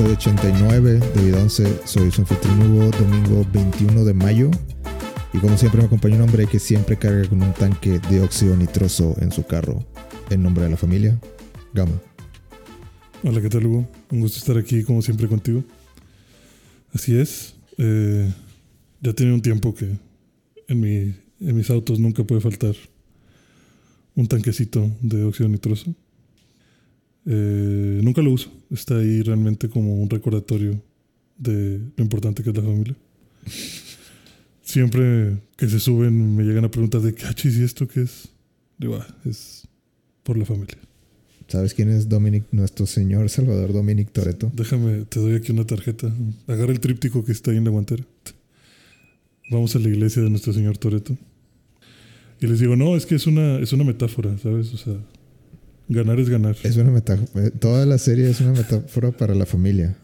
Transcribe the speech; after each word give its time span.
episodio 0.00 0.16
89 0.16 0.98
de 1.14 1.24
Vida 1.24 1.42
11. 1.42 1.80
Soy 1.84 2.10
su 2.10 2.22
anfitrión 2.22 2.62
Hugo, 2.62 2.90
domingo 2.90 3.46
21 3.52 4.02
de 4.02 4.14
mayo. 4.14 4.50
Y 5.34 5.38
como 5.38 5.58
siempre 5.58 5.82
me 5.82 5.88
acompaña 5.88 6.16
un 6.16 6.22
hombre 6.22 6.46
que 6.46 6.58
siempre 6.58 6.96
carga 6.96 7.28
con 7.28 7.42
un 7.42 7.52
tanque 7.52 7.98
de 8.08 8.22
óxido 8.22 8.56
nitroso 8.56 9.14
en 9.20 9.30
su 9.30 9.44
carro. 9.44 9.84
En 10.30 10.42
nombre 10.42 10.64
de 10.64 10.70
la 10.70 10.78
familia, 10.78 11.20
Gama. 11.74 12.00
Hola, 13.22 13.42
¿qué 13.42 13.50
tal 13.50 13.66
Hugo? 13.66 13.86
Un 14.10 14.20
gusto 14.20 14.38
estar 14.38 14.56
aquí 14.56 14.84
como 14.84 15.02
siempre 15.02 15.28
contigo. 15.28 15.62
Así 16.94 17.18
es. 17.18 17.56
eh, 17.76 18.32
ya 19.02 19.12
tiene 19.12 19.34
un 19.34 19.42
tiempo 19.42 19.74
que 19.74 19.98
en, 20.66 20.80
mi, 20.80 21.14
en 21.40 21.56
mis 21.56 21.68
autos 21.68 21.98
nunca 21.98 22.24
puede 22.24 22.40
faltar 22.40 22.74
un 24.14 24.26
tanquecito 24.26 24.90
de 25.02 25.24
óxido 25.24 25.50
nitroso. 25.50 25.94
Eh, 27.32 28.00
nunca 28.02 28.22
lo 28.22 28.32
uso. 28.32 28.50
Está 28.72 28.98
ahí 28.98 29.22
realmente 29.22 29.68
como 29.68 29.94
un 30.02 30.10
recordatorio 30.10 30.82
de 31.38 31.78
lo 31.96 32.02
importante 32.02 32.42
que 32.42 32.50
es 32.50 32.56
la 32.56 32.62
familia. 32.62 32.96
Siempre 34.62 35.38
que 35.56 35.68
se 35.68 35.78
suben 35.78 36.34
me 36.34 36.42
llegan 36.42 36.64
a 36.64 36.70
preguntar 36.70 37.00
de 37.02 37.14
cachis 37.14 37.56
y 37.56 37.62
esto 37.62 37.86
qué 37.86 38.02
es. 38.02 38.28
Digo, 38.78 38.96
"Ah, 38.96 39.06
es 39.24 39.68
por 40.24 40.36
la 40.36 40.44
familia. 40.44 40.76
¿Sabes 41.46 41.72
quién 41.74 41.88
es 41.88 42.08
Dominic, 42.08 42.44
nuestro 42.52 42.86
señor 42.86 43.28
Salvador 43.28 43.72
Dominic 43.72 44.10
Toreto? 44.10 44.50
Déjame, 44.54 45.04
te 45.04 45.20
doy 45.20 45.34
aquí 45.34 45.52
una 45.52 45.64
tarjeta. 45.66 46.12
Agarra 46.48 46.72
el 46.72 46.80
tríptico 46.80 47.24
que 47.24 47.32
está 47.32 47.52
ahí 47.52 47.56
en 47.58 47.64
la 47.64 47.70
guantera. 47.70 48.04
Vamos 49.50 49.74
a 49.76 49.78
la 49.78 49.88
iglesia 49.88 50.22
de 50.22 50.30
nuestro 50.30 50.52
señor 50.52 50.78
Toreto. 50.78 51.16
Y 52.40 52.46
les 52.46 52.58
digo, 52.60 52.74
no, 52.76 52.96
es 52.96 53.06
que 53.06 53.14
es 53.16 53.26
una, 53.26 53.58
es 53.58 53.72
una 53.72 53.84
metáfora, 53.84 54.36
¿sabes? 54.38 54.72
O 54.72 54.76
sea, 54.76 54.94
ganar 55.90 56.18
es 56.20 56.28
ganar. 56.28 56.56
Es 56.62 56.76
una 56.76 56.90
metáfora. 56.90 57.50
Toda 57.50 57.84
la 57.86 57.98
serie 57.98 58.30
es 58.30 58.40
una 58.40 58.52
metáfora 58.52 59.10
para 59.12 59.34
la 59.34 59.44
familia. 59.46 59.96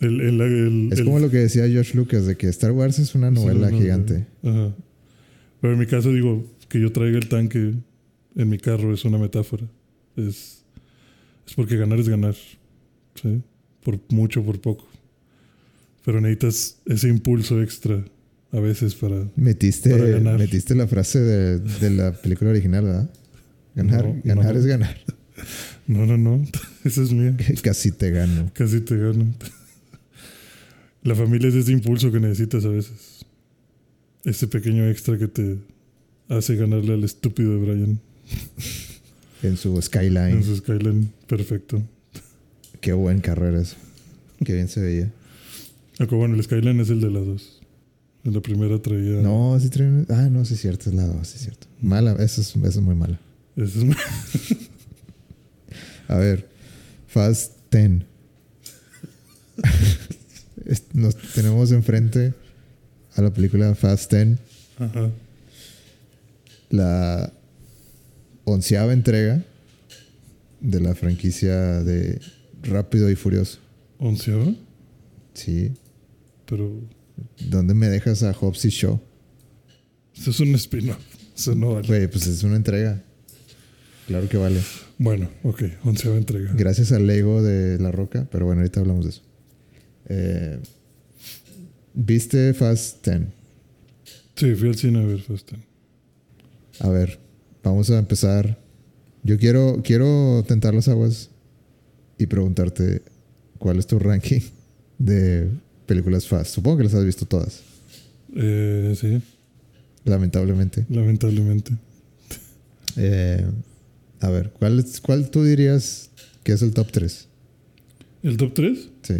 El, 0.00 0.20
el- 0.20 0.40
el- 0.40 0.88
Es 0.92 1.02
como 1.02 1.18
lo 1.18 1.30
que 1.30 1.36
decía 1.38 1.68
George 1.68 1.96
Lucas, 1.96 2.26
de 2.26 2.36
que 2.36 2.48
Star 2.48 2.72
Wars 2.72 2.98
es 2.98 3.14
una 3.14 3.30
novela 3.30 3.68
Sí, 3.68 3.74
no, 3.74 3.80
gigante. 3.80 4.26
Ajá. 4.42 4.74
Pero 5.60 5.72
en 5.74 5.78
mi 5.78 5.86
caso 5.86 6.10
digo, 6.12 6.44
que 6.68 6.80
yo 6.80 6.90
traiga 6.90 7.18
el 7.18 7.28
tanque 7.28 7.74
en 8.34 8.48
mi 8.48 8.58
carro 8.58 8.92
es 8.94 9.04
una 9.04 9.18
metáfora. 9.18 9.64
Es, 10.16 10.64
es 11.46 11.54
porque 11.54 11.76
ganar 11.76 12.00
es 12.00 12.08
ganar. 12.08 12.34
¿sí? 13.20 13.42
Por 13.84 14.00
mucho, 14.08 14.42
por 14.42 14.60
poco. 14.60 14.86
Pero 16.04 16.20
necesitas 16.20 16.78
ese 16.86 17.08
impulso 17.08 17.62
extra 17.62 18.04
a 18.50 18.58
veces 18.60 18.94
para... 18.96 19.28
Metiste, 19.36 19.90
Para 19.90 20.06
ganar. 20.06 20.36
metiste 20.38 20.74
la 20.74 20.86
frase 20.88 21.20
de, 21.20 21.58
de 21.60 21.90
la 21.90 22.12
película 22.12 22.50
original, 22.50 22.84
¿verdad? 22.84 23.10
Ganar, 23.74 24.04
No, 24.06 24.20
ganar 24.24 24.52
no. 24.54 24.60
es 24.60 24.66
ganar. 24.66 24.96
No, 25.86 26.06
no, 26.06 26.16
no. 26.18 26.44
Esa 26.84 27.02
es 27.02 27.12
mía. 27.12 27.36
Casi 27.62 27.92
te 27.92 28.10
gano. 28.10 28.50
Casi 28.54 28.80
te 28.80 28.96
gano. 28.96 29.32
La 31.02 31.14
familia 31.16 31.48
es 31.48 31.54
ese 31.54 31.72
impulso 31.72 32.12
que 32.12 32.20
necesitas 32.20 32.64
a 32.64 32.68
veces. 32.68 33.24
Ese 34.24 34.46
pequeño 34.46 34.88
extra 34.88 35.18
que 35.18 35.26
te 35.26 35.58
hace 36.28 36.54
ganarle 36.54 36.94
al 36.94 37.02
estúpido 37.02 37.50
de 37.52 37.56
Brian 37.58 38.00
En 39.42 39.56
su 39.56 39.80
Skyline. 39.82 40.36
en 40.36 40.44
su 40.44 40.56
Skyline 40.56 41.10
perfecto. 41.26 41.82
Qué 42.80 42.92
buen 42.92 43.20
carro 43.20 43.48
eres. 43.48 43.74
Qué 44.44 44.54
bien 44.54 44.68
se 44.68 44.80
veía. 44.80 45.10
Aunque 45.98 46.14
bueno, 46.14 46.36
el 46.36 46.42
Skyline 46.44 46.78
es 46.80 46.90
el 46.90 47.00
de 47.00 47.10
las 47.10 47.26
dos. 47.26 47.60
En 48.24 48.34
la 48.34 48.40
primera 48.40 48.80
traía. 48.80 49.20
No, 49.22 49.58
sí 49.60 49.68
trae 49.70 49.88
un- 49.88 50.06
Ah, 50.08 50.28
no, 50.30 50.44
sí 50.44 50.54
es 50.54 50.60
cierto, 50.60 50.88
es 50.88 50.94
la 50.94 51.04
2, 51.06 51.26
sí 51.26 51.34
es 51.38 51.42
cierto. 51.42 51.66
Mala, 51.80 52.12
eso 52.20 52.40
es, 52.40 52.54
eso 52.54 52.64
es 52.64 52.76
muy 52.80 52.94
mala. 52.94 53.18
Ese 53.56 53.78
es 53.80 54.58
A 56.08 56.16
ver, 56.16 56.48
Fast 57.06 57.52
10. 57.70 58.02
Es- 60.66 60.84
Nos 60.94 61.16
tenemos 61.34 61.72
enfrente 61.72 62.34
a 63.14 63.22
la 63.22 63.32
película 63.32 63.74
Fast 63.74 64.12
10, 64.12 64.38
Ajá. 64.78 65.10
la 66.70 67.32
onceava 68.44 68.92
entrega 68.92 69.42
de 70.60 70.80
la 70.80 70.94
franquicia 70.94 71.82
de 71.82 72.20
Rápido 72.62 73.10
y 73.10 73.16
Furioso. 73.16 73.58
¿Onceava? 73.98 74.54
Sí. 75.34 75.72
Pero. 76.46 76.80
¿Dónde 77.48 77.74
me 77.74 77.88
dejas 77.88 78.22
a 78.22 78.32
Hobbs 78.32 78.64
y 78.64 78.68
Shaw? 78.70 79.00
Eso 80.16 80.30
es 80.30 80.40
un 80.40 80.54
spin-off. 80.54 80.98
Eso 81.36 81.54
no 81.54 81.74
vale. 81.74 81.86
Güey, 81.88 82.06
pues 82.08 82.26
es 82.26 82.42
una 82.42 82.56
entrega. 82.56 83.02
Claro 84.12 84.28
que 84.28 84.36
vale. 84.36 84.60
Bueno, 84.98 85.30
ok. 85.42 85.62
Onceava 85.84 86.18
entrega. 86.18 86.52
Gracias 86.54 86.92
al 86.92 87.06
Lego 87.06 87.40
de 87.42 87.78
La 87.78 87.90
Roca, 87.90 88.28
pero 88.30 88.44
bueno, 88.44 88.60
ahorita 88.60 88.80
hablamos 88.80 89.04
de 89.06 89.10
eso. 89.10 89.22
Eh, 90.10 90.58
¿Viste 91.94 92.52
Fast 92.52 93.06
10? 93.08 93.22
Sí, 94.36 94.54
fui 94.54 94.68
al 94.68 94.74
cine 94.74 95.00
a 95.02 95.06
ver 95.06 95.20
Fast 95.22 95.48
Ten. 95.50 95.64
A 96.80 96.90
ver, 96.90 97.18
vamos 97.64 97.88
a 97.88 97.98
empezar. 97.98 98.58
Yo 99.22 99.38
quiero, 99.38 99.80
quiero 99.82 100.44
tentar 100.46 100.74
las 100.74 100.88
aguas 100.88 101.30
y 102.18 102.26
preguntarte 102.26 103.00
cuál 103.56 103.78
es 103.78 103.86
tu 103.86 103.98
ranking 103.98 104.40
de 104.98 105.48
películas 105.86 106.26
Fast. 106.28 106.54
Supongo 106.54 106.76
que 106.76 106.84
las 106.84 106.92
has 106.94 107.06
visto 107.06 107.24
todas, 107.24 107.62
Eh, 108.36 108.94
sí, 108.94 109.22
lamentablemente. 110.04 110.84
lamentablemente. 110.90 111.72
Eh, 112.96 113.46
a 114.22 114.30
ver, 114.30 114.50
¿cuál, 114.58 114.78
es- 114.78 115.00
¿cuál 115.00 115.30
tú 115.30 115.44
dirías 115.44 116.10
que 116.44 116.52
es 116.52 116.62
el 116.62 116.72
top 116.72 116.90
3? 116.92 117.28
¿El 118.22 118.36
top 118.36 118.54
3? 118.54 118.88
Sí, 119.02 119.14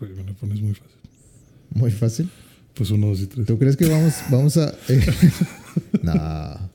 Güey, 0.00 0.12
me 0.12 0.24
lo 0.24 0.34
pones 0.34 0.60
muy 0.62 0.74
fácil. 0.74 0.96
muy 1.70 1.90
fácil. 1.90 2.30
Pues 2.74 2.90
uno, 2.90 3.08
dos 3.08 3.20
y 3.20 3.26
tres. 3.26 3.46
¿Tú 3.46 3.58
crees 3.58 3.76
que 3.76 3.86
vamos, 3.86 4.14
vamos 4.30 4.56
a... 4.56 4.72
eh, 4.88 5.06
no. 6.02 6.70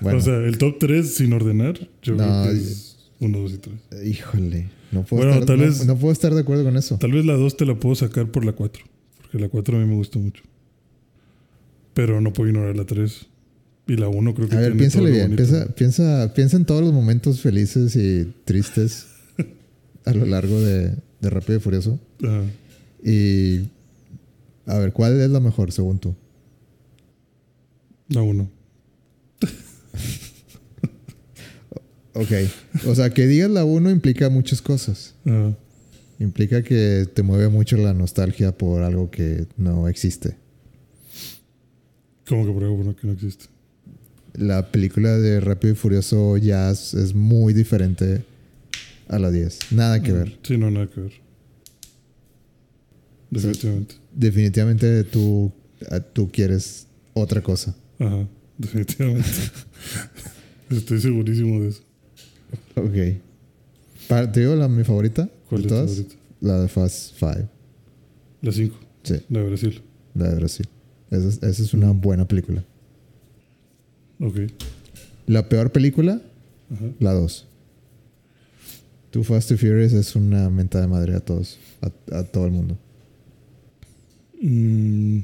Bueno, 0.00 0.18
O 0.18 0.20
sea, 0.20 0.36
el 0.36 0.56
top 0.58 0.78
3 0.78 1.14
sin 1.14 1.32
ordenar, 1.32 1.78
yo 2.02 2.14
No, 2.14 2.24
creo 2.24 2.44
que 2.44 2.58
es 2.58 2.96
1, 3.20 3.38
2 3.38 3.52
y 3.52 3.58
3. 3.58 4.06
híjole, 4.06 4.68
no 4.92 5.02
puedo, 5.02 5.22
Bueno, 5.24 5.32
estar, 5.40 5.46
tal 5.46 5.58
no- 5.58 5.64
vez- 5.64 5.84
no 5.86 5.96
puedo 5.98 6.12
estar 6.12 6.32
de 6.34 6.40
acuerdo 6.40 6.64
con 6.64 6.76
eso. 6.76 6.96
Tal 6.98 7.12
vez 7.12 7.24
la 7.24 7.34
2 7.34 7.56
te 7.56 7.66
la 7.66 7.74
puedo 7.74 7.94
sacar 7.96 8.30
por 8.30 8.44
la 8.44 8.52
4, 8.52 8.84
porque 9.22 9.38
la 9.38 9.48
4 9.48 9.76
a 9.76 9.80
mí 9.80 9.86
me 9.86 9.94
gusta 9.96 10.18
mucho. 10.18 10.42
Pero 11.94 12.20
no 12.20 12.32
puedo 12.32 12.48
ignorar 12.50 12.76
la 12.76 12.84
3. 12.84 13.26
Y 13.90 13.96
la 13.96 14.06
1 14.06 14.34
creo 14.34 14.48
que 14.48 14.54
A 14.54 14.60
ver, 14.60 14.76
piénsale 14.76 15.10
bien. 15.10 15.34
Piensa, 15.34 15.66
piensa, 15.74 16.32
piensa 16.32 16.56
en 16.56 16.64
todos 16.64 16.80
los 16.80 16.92
momentos 16.92 17.40
felices 17.40 17.96
y 17.96 18.32
tristes 18.44 19.08
a 20.04 20.14
lo 20.14 20.26
largo 20.26 20.60
de, 20.60 20.94
de 21.20 21.30
Rápido 21.30 21.58
y 21.58 21.60
Furioso. 21.60 21.98
Ajá. 22.22 22.44
Y 23.02 23.68
a 24.66 24.78
ver, 24.78 24.92
¿cuál 24.92 25.20
es 25.20 25.28
la 25.28 25.40
mejor 25.40 25.72
según 25.72 25.98
tú? 25.98 26.14
La 28.08 28.22
1. 28.22 28.48
Ok. 32.12 32.32
O 32.86 32.94
sea, 32.94 33.10
que 33.10 33.26
digas 33.26 33.50
la 33.50 33.64
1 33.64 33.90
implica 33.90 34.28
muchas 34.30 34.62
cosas. 34.62 35.14
Ajá. 35.24 35.56
Implica 36.20 36.62
que 36.62 37.08
te 37.12 37.24
mueve 37.24 37.48
mucho 37.48 37.76
la 37.76 37.92
nostalgia 37.92 38.56
por 38.56 38.82
algo 38.82 39.10
que 39.10 39.46
no 39.56 39.88
existe. 39.88 40.36
Como 42.28 42.46
que 42.46 42.52
por 42.52 42.62
algo 42.62 42.94
que 42.94 43.06
no 43.08 43.14
existe. 43.14 43.46
La 44.34 44.70
película 44.70 45.16
de 45.18 45.40
Rápido 45.40 45.72
y 45.72 45.76
Furioso 45.76 46.36
ya 46.36 46.70
es, 46.70 47.14
muy 47.14 47.52
diferente 47.52 48.24
a 49.08 49.18
la 49.18 49.30
10. 49.30 49.72
Nada 49.72 50.02
que 50.02 50.12
ver. 50.12 50.38
Sí, 50.42 50.56
no, 50.56 50.70
nada 50.70 50.86
que 50.86 51.00
ver. 51.00 51.12
Definitivamente. 53.30 53.94
Definitivamente 54.14 55.04
tú, 55.04 55.52
tú 56.12 56.30
quieres 56.32 56.86
otra 57.14 57.40
cosa. 57.42 57.74
Ajá, 57.98 58.26
definitivamente. 58.58 59.28
Estoy 60.70 61.00
segurísimo 61.00 61.60
de 61.60 61.68
eso. 61.68 61.82
Ok. 62.76 63.18
Pa- 64.08 64.30
¿Te 64.30 64.40
digo 64.40 64.54
la 64.56 64.68
mi 64.68 64.84
favorita? 64.84 65.28
¿Cuál 65.48 65.62
de 65.62 65.66
es 65.66 65.72
todas? 65.72 65.90
favorita? 65.90 66.14
La 66.40 66.60
de 66.60 66.68
Fast 66.68 67.14
Five. 67.16 67.48
La 68.42 68.52
5, 68.52 68.76
Sí, 69.02 69.14
la 69.28 69.40
de 69.40 69.46
Brasil. 69.46 69.82
la 70.14 70.28
de 70.30 70.34
Brasil. 70.36 70.66
Esa 71.10 71.28
es, 71.28 71.42
esa 71.42 71.62
es 71.62 71.74
una 71.74 71.90
buena 71.90 72.26
película. 72.26 72.64
Ok. 74.20 74.36
La 75.26 75.48
peor 75.48 75.72
película, 75.72 76.20
Ajá. 76.70 76.84
la 76.98 77.12
2. 77.12 77.46
Too 79.10 79.24
Fast 79.24 79.50
and 79.50 79.60
Furious 79.60 79.92
es 79.92 80.14
una 80.14 80.48
menta 80.50 80.80
de 80.80 80.86
madre 80.86 81.14
a 81.14 81.20
todos, 81.20 81.58
a, 81.80 82.16
a 82.16 82.24
todo 82.24 82.46
el 82.46 82.52
mundo. 82.52 82.78
Mm, 84.40 85.18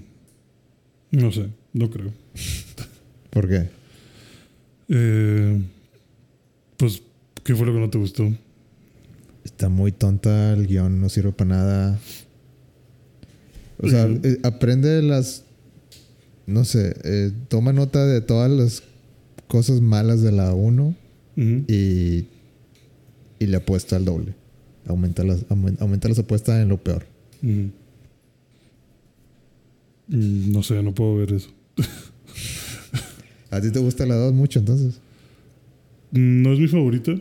no 1.12 1.32
sé, 1.32 1.48
no 1.72 1.90
creo. 1.90 2.12
¿Por 3.31 3.48
qué? 3.48 3.69
Eh, 4.88 5.62
pues, 6.76 7.02
¿qué 7.44 7.54
fue 7.54 7.66
lo 7.66 7.72
que 7.72 7.81
no 7.81 7.90
te 7.90 7.99
gustó? 7.99 8.28
Está 9.44 9.69
muy 9.69 9.92
tonta, 9.92 10.52
el 10.52 10.66
guion 10.66 11.00
no 11.00 11.08
sirve 11.08 11.32
para 11.32 11.50
nada. 11.50 11.99
O 13.78 13.88
sea, 13.88 14.06
eh, 14.06 14.38
aprende 14.42 15.00
las. 15.02 15.44
No 16.46 16.64
sé, 16.64 16.94
eh, 17.04 17.32
toma 17.48 17.72
nota 17.72 18.06
de 18.06 18.20
todas 18.20 18.50
las 18.50 18.82
cosas 19.48 19.81
malas 19.81 20.22
de 20.22 20.32
la 20.32 20.54
1 20.54 20.94
Ujú. 21.37 21.64
y, 21.69 22.26
y 23.38 23.46
le 23.46 23.56
apuesta 23.56 23.96
al 23.96 24.04
doble. 24.04 24.34
aumenta 24.87 25.25
las, 25.25 25.46
aumen- 25.48 25.76
aumenta 25.81 26.08
las 26.08 26.19
apuestas 26.20 26.62
en 26.62 26.69
lo 26.69 26.78
peor. 26.78 27.04
Mm, 27.43 27.66
No 30.08 30.62
sé, 30.62 30.82
no 30.82 30.94
puedo 30.94 31.16
ver 31.16 31.32
eso. 31.32 31.50
¿A 33.50 33.60
ti 33.60 33.70
te 33.70 33.78
gusta 33.78 34.06
la 34.06 34.14
2 34.16 34.32
mucho 34.32 34.58
entonces? 34.58 35.00
Mm, 36.12 36.42
No 36.42 36.52
es 36.52 36.58
mi 36.60 36.69
favorita. 36.69 37.12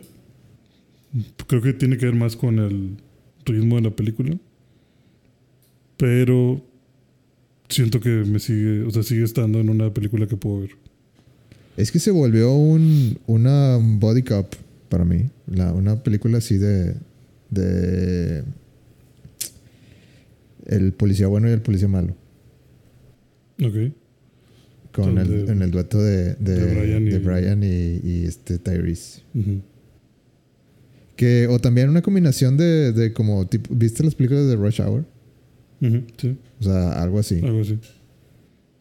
Creo 1.48 1.62
que 1.62 1.74
tiene 1.74 1.98
que 1.98 2.06
ver 2.06 2.16
más 2.16 2.36
con 2.36 2.60
el 2.60 2.98
ritmo 3.45 3.75
de 3.78 3.81
la 3.83 3.89
película. 3.95 4.38
Pero 5.98 6.62
siento 7.70 8.00
que 8.00 8.10
me 8.10 8.40
sigue, 8.40 8.84
o 8.84 8.92
sea, 8.92 9.04
sigue 9.04 9.24
estando 9.24 9.60
en 9.60 9.70
una 9.70 9.94
película 9.94 10.28
que 10.28 10.38
puedo 10.38 10.62
ver. 10.62 10.72
Es 11.78 11.92
que 11.92 12.00
se 12.00 12.12
volvió 12.12 12.54
un, 12.54 13.18
una 13.28 13.78
body 13.82 14.24
cop 14.24 14.54
para 14.90 15.04
mí. 15.06 15.30
La, 15.48 15.74
una 15.74 16.02
película 16.04 16.38
así 16.38 16.58
de. 16.58 16.96
de. 17.50 18.44
El 20.66 20.94
policía 20.94 21.28
bueno 21.28 21.48
y 21.50 21.52
el 21.52 21.62
policía 21.62 21.88
malo. 21.88 22.16
Ok. 23.62 23.94
Con 24.92 25.18
el, 25.18 25.46
De- 25.46 25.52
en 25.52 25.62
el 25.62 25.72
dueto 25.72 26.02
de, 26.02 26.36
de, 26.36 26.56
de 26.56 26.74
Brian 26.82 27.08
y- 27.08 27.10
de 27.12 27.20
Brian 27.20 27.64
y, 27.64 28.00
y 28.04 28.24
este 28.26 28.58
Tyrese. 28.58 29.22
Que, 31.18 31.48
o 31.48 31.60
también 31.60 31.90
una 31.90 32.02
combinación 32.02 32.58
de, 32.58 32.92
de 32.94 33.14
como 33.14 33.46
tipo. 33.48 33.74
¿Viste 33.76 34.04
las 34.04 34.16
películas 34.16 34.48
de 34.48 34.56
Rush 34.56 34.82
Hour? 34.82 35.06
Sí, 35.80 36.38
O 36.60 36.63
sea, 36.63 37.01
algo 37.01 37.19
así. 37.19 37.39
algo 37.44 37.62
así. 37.62 37.77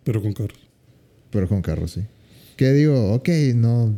Pero 0.04 0.22
con 0.22 0.32
carros. 0.32 0.58
Pero 1.30 1.48
con 1.48 1.60
carros, 1.62 1.92
sí. 1.92 2.02
Que 2.56 2.72
digo, 2.72 3.12
ok, 3.14 3.28
no, 3.56 3.94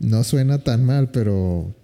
no 0.00 0.22
suena 0.24 0.58
tan 0.58 0.84
mal, 0.84 1.10
pero 1.10 1.74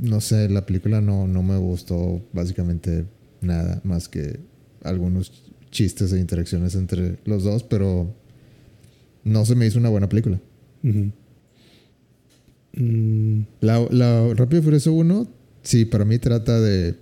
no 0.00 0.20
sé, 0.20 0.48
la 0.48 0.64
película 0.66 1.00
no, 1.00 1.26
no 1.26 1.42
me 1.42 1.56
gustó 1.58 2.22
básicamente 2.32 3.04
nada 3.40 3.80
más 3.84 4.08
que 4.08 4.40
algunos 4.82 5.44
chistes 5.70 6.12
e 6.12 6.20
interacciones 6.20 6.74
entre 6.74 7.18
los 7.24 7.42
dos, 7.44 7.62
pero 7.64 8.14
no 9.24 9.44
se 9.44 9.54
me 9.54 9.66
hizo 9.66 9.78
una 9.78 9.88
buena 9.90 10.08
película. 10.08 10.40
Mm, 12.74 13.40
La, 13.60 13.86
la 13.90 14.34
Rápido 14.34 14.62
Furioso 14.62 14.92
1, 14.92 15.26
sí, 15.62 15.84
para 15.84 16.04
mí 16.04 16.18
trata 16.18 16.60
de, 16.60 16.94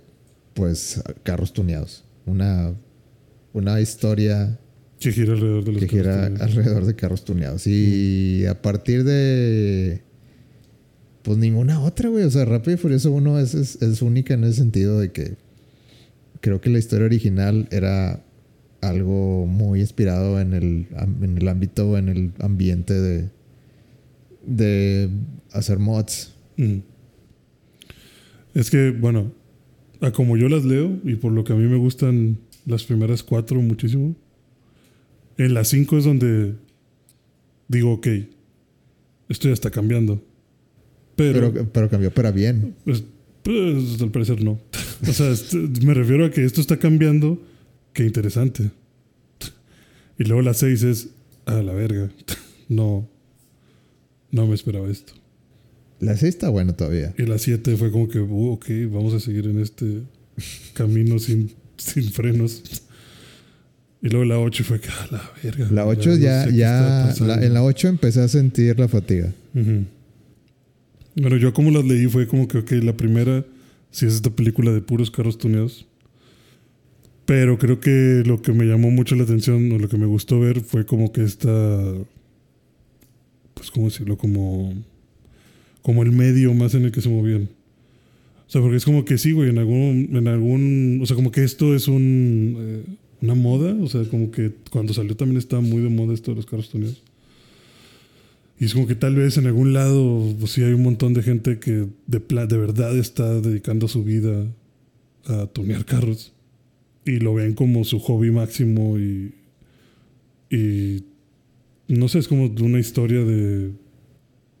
pues, 0.53 1.01
carros 1.23 1.53
tuneados. 1.53 2.03
Una, 2.27 2.75
una 3.53 3.81
historia 3.81 4.59
que 4.99 5.11
gira 5.11 5.33
alrededor 5.33 5.63
de 5.63 5.71
los 5.71 5.81
que 5.81 5.87
gira 5.87 6.33
carros 6.33 6.41
alrededor 6.41 6.85
de 6.85 6.95
carros 6.95 7.25
tuneados. 7.25 7.67
Y 7.67 8.45
a 8.45 8.61
partir 8.61 9.03
de. 9.03 10.01
Pues 11.23 11.37
ninguna 11.37 11.81
otra, 11.81 12.09
güey. 12.09 12.23
O 12.23 12.31
sea, 12.31 12.45
Rápido 12.45 12.75
y 12.75 12.77
Furioso 12.77 13.11
1 13.11 13.39
es, 13.39 13.53
es, 13.53 13.81
es 13.81 14.01
única 14.01 14.33
en 14.33 14.43
ese 14.43 14.55
sentido 14.55 14.99
de 14.99 15.11
que 15.11 15.35
creo 16.41 16.61
que 16.61 16.69
la 16.69 16.79
historia 16.79 17.05
original 17.05 17.67
era 17.71 18.23
algo 18.81 19.45
muy 19.45 19.81
inspirado 19.81 20.39
en 20.39 20.53
el, 20.53 20.87
en 21.21 21.37
el 21.37 21.47
ámbito, 21.47 21.97
en 21.97 22.09
el 22.09 22.31
ambiente 22.39 22.93
de, 22.93 23.29
de 24.45 25.09
hacer 25.51 25.79
mods. 25.79 26.33
Mm. 26.57 26.77
Es 28.53 28.71
que, 28.71 28.91
bueno, 28.91 29.33
a 30.01 30.11
como 30.11 30.37
yo 30.37 30.49
las 30.49 30.65
leo 30.65 30.99
y 31.03 31.15
por 31.15 31.31
lo 31.31 31.43
que 31.43 31.53
a 31.53 31.55
mí 31.55 31.67
me 31.67 31.77
gustan 31.77 32.37
las 32.65 32.83
primeras 32.83 33.23
cuatro 33.23 33.61
muchísimo, 33.61 34.15
en 35.37 35.53
las 35.53 35.69
cinco 35.69 35.97
es 35.97 36.03
donde 36.03 36.55
digo, 37.67 37.93
ok, 37.93 38.07
esto 39.29 39.47
ya 39.47 39.53
está 39.53 39.71
cambiando. 39.71 40.23
Pero, 41.15 41.51
Pero, 41.51 41.69
pero 41.71 41.89
cambió 41.89 42.11
para 42.11 42.31
bien. 42.31 42.75
pues, 42.83 43.03
pues, 43.43 44.01
al 44.01 44.11
parecer 44.11 44.43
no. 44.43 44.59
o 45.07 45.13
sea, 45.13 45.33
me 45.83 45.93
refiero 45.93 46.25
a 46.25 46.31
que 46.31 46.43
esto 46.43 46.61
está 46.61 46.77
cambiando, 46.77 47.41
qué 47.93 48.03
interesante. 48.03 48.71
Y 50.19 50.23
luego 50.23 50.41
la 50.41 50.53
seis 50.53 50.83
es, 50.83 51.09
a 51.45 51.61
la 51.61 51.73
verga, 51.73 52.09
no, 52.69 53.07
no 54.31 54.47
me 54.47 54.55
esperaba 54.55 54.89
esto. 54.89 55.13
La 55.99 56.15
6 56.15 56.23
está 56.35 56.49
buena 56.49 56.73
todavía. 56.73 57.13
Y 57.17 57.23
la 57.23 57.37
7 57.39 57.75
fue 57.77 57.91
como 57.91 58.07
que, 58.07 58.19
uh, 58.19 58.51
ok, 58.53 58.65
vamos 58.91 59.13
a 59.13 59.19
seguir 59.19 59.45
en 59.47 59.59
este 59.59 60.01
camino 60.73 61.17
sin, 61.19 61.51
sin 61.77 62.11
frenos. 62.11 62.63
Y 64.01 64.09
luego 64.09 64.25
la 64.25 64.39
8 64.39 64.63
fue 64.63 64.79
que, 64.79 64.89
a 64.89 65.07
la 65.11 65.31
verga. 65.43 65.67
La 65.71 65.87
8 65.87 66.11
no 66.11 66.15
ya, 66.17 66.43
sé 66.43 66.51
qué 66.51 66.57
ya, 66.57 67.13
la- 67.21 67.43
en 67.43 67.53
la 67.53 67.63
8 67.63 67.87
empecé 67.87 68.21
a 68.21 68.27
sentir 68.27 68.77
la 68.79 68.87
fatiga. 68.87 69.33
Ujú. 69.55 69.85
Bueno, 71.15 71.37
yo 71.37 71.51
como 71.51 71.71
las 71.71 71.83
leí 71.83 72.05
fue 72.05 72.27
como 72.27 72.47
que, 72.47 72.59
ok, 72.59 72.71
la 72.83 72.95
primera 72.95 73.43
sí 73.89 74.05
es 74.05 74.13
esta 74.13 74.29
película 74.29 74.71
de 74.71 74.81
puros 74.81 75.09
carros 75.09 75.39
tuneados. 75.39 75.87
Pero 77.25 77.57
creo 77.57 77.79
que 77.79 78.21
lo 78.25 78.41
que 78.41 78.53
me 78.53 78.65
llamó 78.65 78.91
mucho 78.91 79.15
la 79.15 79.23
atención 79.23 79.71
o 79.71 79.79
lo 79.79 79.89
que 79.89 79.97
me 79.97 80.05
gustó 80.05 80.39
ver 80.39 80.61
fue 80.61 80.85
como 80.85 81.11
que 81.11 81.23
esta, 81.23 81.47
pues, 83.55 83.71
¿cómo 83.71 83.87
decirlo? 83.87 84.15
Como, 84.17 84.73
como 85.81 86.03
el 86.03 86.11
medio 86.11 86.53
más 86.53 86.73
en 86.75 86.85
el 86.85 86.91
que 86.91 87.01
se 87.01 87.09
movían. 87.09 87.49
O 88.47 88.49
sea, 88.49 88.61
porque 88.61 88.77
es 88.77 88.85
como 88.85 89.03
que 89.03 89.17
sí, 89.17 89.33
güey, 89.33 89.49
en 89.49 89.57
algún, 89.57 90.09
en 90.13 90.27
algún, 90.27 90.99
o 91.01 91.05
sea, 91.05 91.15
como 91.15 91.31
que 91.31 91.43
esto 91.43 91.75
es 91.75 91.87
un, 91.89 92.55
eh, 92.57 92.83
una 93.21 93.35
moda. 93.35 93.75
O 93.81 93.87
sea, 93.87 94.03
como 94.05 94.31
que 94.31 94.53
cuando 94.71 94.93
salió 94.93 95.15
también 95.15 95.37
estaba 95.37 95.61
muy 95.61 95.81
de 95.81 95.89
moda 95.89 96.13
esto 96.13 96.31
de 96.31 96.37
los 96.37 96.45
carros 96.45 96.69
tuneados. 96.69 97.01
Y 98.59 98.65
es 98.65 98.73
como 98.73 98.87
que 98.87 98.95
tal 98.95 99.15
vez 99.15 99.37
en 99.37 99.47
algún 99.47 99.73
lado, 99.73 100.33
pues 100.39 100.51
sí 100.51 100.63
hay 100.63 100.73
un 100.73 100.81
montón 100.81 101.13
de 101.13 101.23
gente 101.23 101.59
que 101.59 101.87
de, 102.07 102.19
de 102.47 102.57
verdad 102.57 102.97
está 102.97 103.39
dedicando 103.39 103.87
su 103.87 104.03
vida 104.03 104.47
a 105.25 105.45
tunear 105.47 105.85
carros. 105.85 106.33
Y 107.05 107.19
lo 107.19 107.33
ven 107.33 107.53
como 107.53 107.83
su 107.83 107.99
hobby 107.99 108.31
máximo 108.31 108.97
y, 108.97 109.33
y 110.49 111.03
no 111.87 112.07
sé, 112.07 112.19
es 112.19 112.27
como 112.27 112.45
una 112.45 112.79
historia 112.79 113.23
de 113.23 113.71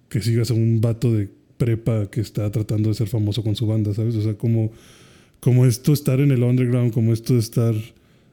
que 0.09 0.21
sigas 0.21 0.51
a 0.51 0.53
un 0.53 0.81
vato 0.81 1.13
de 1.13 1.29
prepa 1.57 2.09
que 2.09 2.21
está 2.21 2.49
tratando 2.51 2.89
de 2.89 2.95
ser 2.95 3.07
famoso 3.07 3.43
con 3.43 3.55
su 3.55 3.65
banda, 3.67 3.93
¿sabes? 3.93 4.15
O 4.15 4.21
sea, 4.21 4.35
como, 4.35 4.71
como 5.39 5.65
esto 5.65 5.93
estar 5.93 6.19
en 6.19 6.31
el 6.31 6.43
underground, 6.43 6.93
como 6.93 7.13
esto 7.13 7.33
de 7.33 7.39
estar 7.39 7.75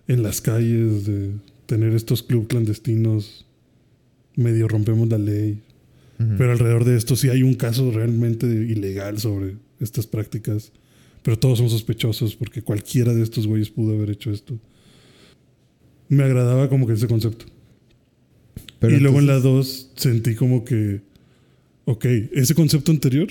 en 0.08 0.22
las 0.22 0.40
calles, 0.40 1.06
de 1.06 1.30
tener 1.66 1.94
estos 1.94 2.22
clubes 2.22 2.48
clandestinos, 2.48 3.46
medio 4.36 4.68
rompemos 4.68 5.08
la 5.08 5.18
ley. 5.18 5.60
Pero 6.38 6.52
alrededor 6.52 6.84
de 6.84 6.96
esto 6.96 7.16
sí 7.16 7.28
hay 7.28 7.42
un 7.42 7.54
caso 7.54 7.90
realmente 7.90 8.46
ilegal 8.46 9.18
sobre 9.18 9.56
estas 9.80 10.06
prácticas. 10.06 10.70
Pero 11.22 11.38
todos 11.38 11.58
son 11.58 11.68
sospechosos 11.68 12.36
porque 12.36 12.62
cualquiera 12.62 13.12
de 13.12 13.22
estos 13.22 13.46
güeyes 13.46 13.70
pudo 13.70 13.94
haber 13.94 14.10
hecho 14.10 14.30
esto. 14.30 14.56
Me 16.08 16.22
agradaba 16.22 16.68
como 16.68 16.86
que 16.86 16.92
ese 16.92 17.08
concepto. 17.08 17.46
Pero 18.78 18.96
y 18.96 19.00
luego 19.00 19.18
en 19.18 19.26
la 19.26 19.36
entonces- 19.36 19.90
2 19.94 20.00
sentí 20.02 20.34
como 20.34 20.64
que, 20.64 21.00
ok, 21.84 22.04
ese 22.32 22.54
concepto 22.54 22.92
anterior, 22.92 23.28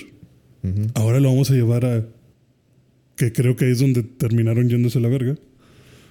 ahora 0.94 1.20
lo 1.20 1.28
vamos 1.28 1.50
a 1.50 1.54
llevar 1.54 1.84
a... 1.84 2.06
Que 3.16 3.32
creo 3.32 3.54
que 3.54 3.66
ahí 3.66 3.70
es 3.70 3.78
donde 3.78 4.02
terminaron 4.02 4.68
yéndose 4.68 4.98
a 4.98 5.00
la 5.00 5.08
verga. 5.08 5.36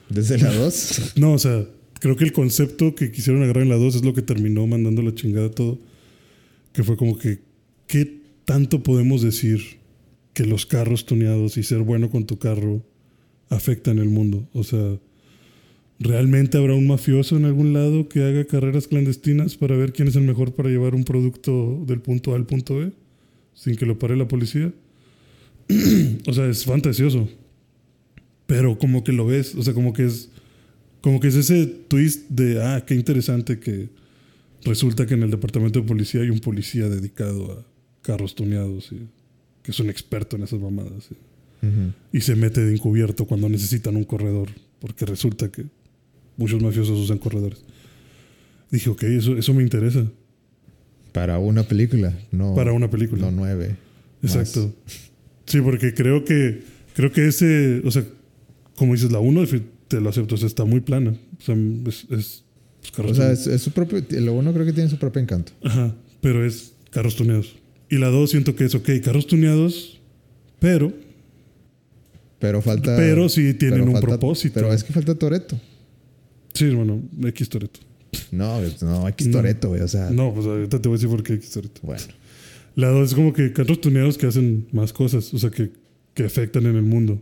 Desde 0.09 0.38
la 0.38 0.53
2. 0.53 1.13
No, 1.17 1.33
o 1.33 1.39
sea, 1.39 1.65
creo 2.00 2.15
que 2.15 2.23
el 2.23 2.31
concepto 2.31 2.95
que 2.95 3.12
quisieron 3.12 3.43
agarrar 3.43 3.63
en 3.63 3.69
la 3.69 3.75
2 3.75 3.95
es 3.95 4.05
lo 4.05 4.13
que 4.13 4.21
terminó 4.21 4.65
mandando 4.67 5.01
la 5.01 5.13
chingada 5.13 5.51
todo. 5.51 5.79
Que 6.71 6.83
fue 6.83 6.95
como 6.95 7.17
que, 7.17 7.39
¿qué 7.88 8.21
tanto 8.45 8.83
podemos 8.83 9.21
decir 9.21 9.62
que 10.33 10.45
los 10.45 10.65
carros 10.65 11.05
tuneados 11.05 11.57
y 11.57 11.63
ser 11.63 11.79
bueno 11.79 12.09
con 12.09 12.25
tu 12.25 12.39
carro 12.39 12.85
afectan 13.50 14.00
el 14.00 14.09
mundo? 14.09 14.47
O 14.53 14.63
sea, 14.63 14.97
¿realmente 16.00 16.57
habrá 16.57 16.73
un 16.73 16.88
mafioso 16.88 17.38
en 17.38 17.45
algún 17.45 17.73
lado 17.73 18.09
que 18.09 18.23
haga 18.23 18.45
carreras 18.45 18.88
clandestinas 18.88 19.55
para 19.55 19.75
ver 19.75 19.93
quién 19.93 20.07
es 20.07 20.15
el 20.15 20.23
mejor 20.23 20.53
para 20.53 20.69
llevar 20.69 20.95
un 20.95 21.03
producto 21.03 21.83
del 21.88 22.01
punto 22.01 22.33
A 22.33 22.35
al 22.35 22.45
punto 22.45 22.77
B 22.77 22.91
sin 23.53 23.75
que 23.75 23.85
lo 23.85 24.00
pare 24.00 24.17
la 24.17 24.27
policía? 24.27 24.73
o 26.27 26.33
sea, 26.33 26.47
es 26.47 26.65
fantasioso. 26.65 27.29
Pero 28.45 28.77
como 28.77 29.03
que 29.03 29.13
lo 29.13 29.25
ves, 29.25 29.55
o 29.55 29.63
sea, 29.63 29.73
como 29.73 29.93
que 29.93 30.05
es 30.05 30.29
como 31.03 31.19
que 31.19 31.27
es 31.27 31.35
ese 31.35 31.65
twist 31.65 32.29
de, 32.29 32.63
ah, 32.63 32.85
qué 32.88 32.95
interesante 32.95 33.59
que 33.59 33.89
resulta 34.63 35.05
que 35.05 35.15
en 35.15 35.23
el 35.23 35.31
departamento 35.31 35.81
de 35.81 35.85
policía 35.85 36.21
hay 36.21 36.29
un 36.29 36.39
policía 36.39 36.88
dedicado 36.88 37.51
a 37.51 37.65
carros 38.01 38.35
tuneados, 38.35 38.89
y, 38.93 39.07
que 39.63 39.71
es 39.71 39.79
un 39.81 39.89
experto 39.89 40.38
en 40.38 40.43
esas 40.43 40.62
mamadas. 40.62 41.09
y- 42.13 42.21
se 42.21 42.38
mete 42.38 42.62
de 42.62 42.73
encubierto 42.73 43.25
cuando 43.25 43.50
necesitan 43.50 43.97
un 43.97 44.05
corredor, 44.05 44.47
porque 44.79 45.05
resulta 45.05 45.51
que 45.51 45.65
muchos 46.37 46.61
mafiosos 46.61 46.97
usan 46.99 47.17
corredores. 47.17 47.59
Dije, 48.71 48.89
ok, 48.89 49.03
eso, 49.03 49.37
eso 49.37 49.53
me 49.53 49.61
interesa 49.63 50.05
Para 51.11 51.37
una 51.39 51.63
película, 51.63 52.13
no. 52.31 52.55
para 52.55 52.73
una 52.73 52.89
película. 52.89 53.23
No 53.29 53.31
nueve. 53.31 53.75
Exacto. 54.23 54.73
Sí, 55.45 55.61
porque 55.61 55.93
creo 55.93 56.23
que 56.25 56.61
creo 56.95 57.11
que 57.11 57.27
ese, 57.27 57.81
o 57.85 57.91
sea, 57.91 58.03
como 58.75 58.93
dices, 58.93 59.11
la 59.11 59.19
1 59.19 59.43
te 59.87 59.99
lo 60.01 60.09
acepto, 60.09 60.35
o 60.35 60.37
sea, 60.37 60.47
está 60.47 60.65
muy 60.65 60.79
plana. 60.79 61.13
O 61.39 61.41
sea, 61.41 61.55
es, 61.87 62.05
es 62.09 62.43
pues, 62.95 63.11
O 63.11 63.13
sea, 63.13 63.31
es, 63.31 63.45
es 63.47 63.61
su 63.61 63.71
propio. 63.71 64.03
Lo 64.21 64.33
uno 64.33 64.53
creo 64.53 64.65
que 64.65 64.73
tiene 64.73 64.89
su 64.89 64.97
propio 64.97 65.21
encanto. 65.21 65.51
Ajá, 65.63 65.93
pero 66.21 66.43
es 66.45 66.73
carros 66.89 67.15
tuneados. 67.15 67.55
Y 67.89 67.97
la 67.97 68.07
2 68.07 68.29
siento 68.31 68.55
que 68.55 68.65
es, 68.65 68.73
ok, 68.73 68.89
carros 69.03 69.27
tuneados, 69.27 69.99
pero 70.59 70.91
Pero 72.39 72.61
falta. 72.61 72.95
Pero 72.95 73.29
sí 73.29 73.53
tienen 73.53 73.79
pero 73.79 73.85
un 73.85 73.91
falta- 73.93 74.07
propósito. 74.07 74.53
Pero 74.55 74.73
es 74.73 74.83
que 74.83 74.93
falta 74.93 75.13
Toreto. 75.15 75.59
Sí, 76.53 76.65
hermano, 76.65 77.01
X 77.25 77.50
Toreto. 77.50 77.79
No, 78.31 78.60
no, 78.81 79.07
X. 79.10 79.31
Toreto, 79.31 79.69
güey. 79.69 79.81
O 79.81 79.88
sea, 79.88 80.10
No, 80.10 80.33
pues 80.33 80.45
ahorita 80.45 80.81
te 80.81 80.88
voy 80.88 80.95
a 80.95 80.98
decir 80.98 81.10
por 81.10 81.24
qué 81.24 81.33
X 81.33 81.51
Toreto. 81.51 81.81
bueno. 81.83 82.03
La 82.75 82.88
dos 82.88 83.10
es 83.10 83.15
como 83.15 83.33
que 83.33 83.53
carros 83.53 83.81
tuneados 83.81 84.17
que 84.17 84.25
hacen 84.25 84.67
más 84.72 84.93
cosas, 84.93 85.31
o 85.33 85.38
sea, 85.38 85.51
que, 85.51 85.72
que 86.13 86.24
afectan 86.25 86.65
en 86.65 86.75
el 86.75 86.81
mundo. 86.81 87.22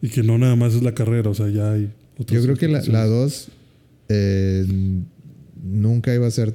Y 0.00 0.08
que 0.08 0.22
no 0.22 0.38
nada 0.38 0.56
más 0.56 0.74
es 0.74 0.82
la 0.82 0.94
carrera, 0.94 1.30
o 1.30 1.34
sea, 1.34 1.48
ya 1.48 1.72
hay 1.72 1.90
otras 2.18 2.40
Yo 2.40 2.42
creo 2.42 2.56
que 2.56 2.68
la, 2.68 2.82
la. 2.82 3.06
2 3.06 3.48
eh, 4.08 4.66
nunca 5.62 6.14
iba 6.14 6.26
a 6.26 6.30
ser 6.30 6.54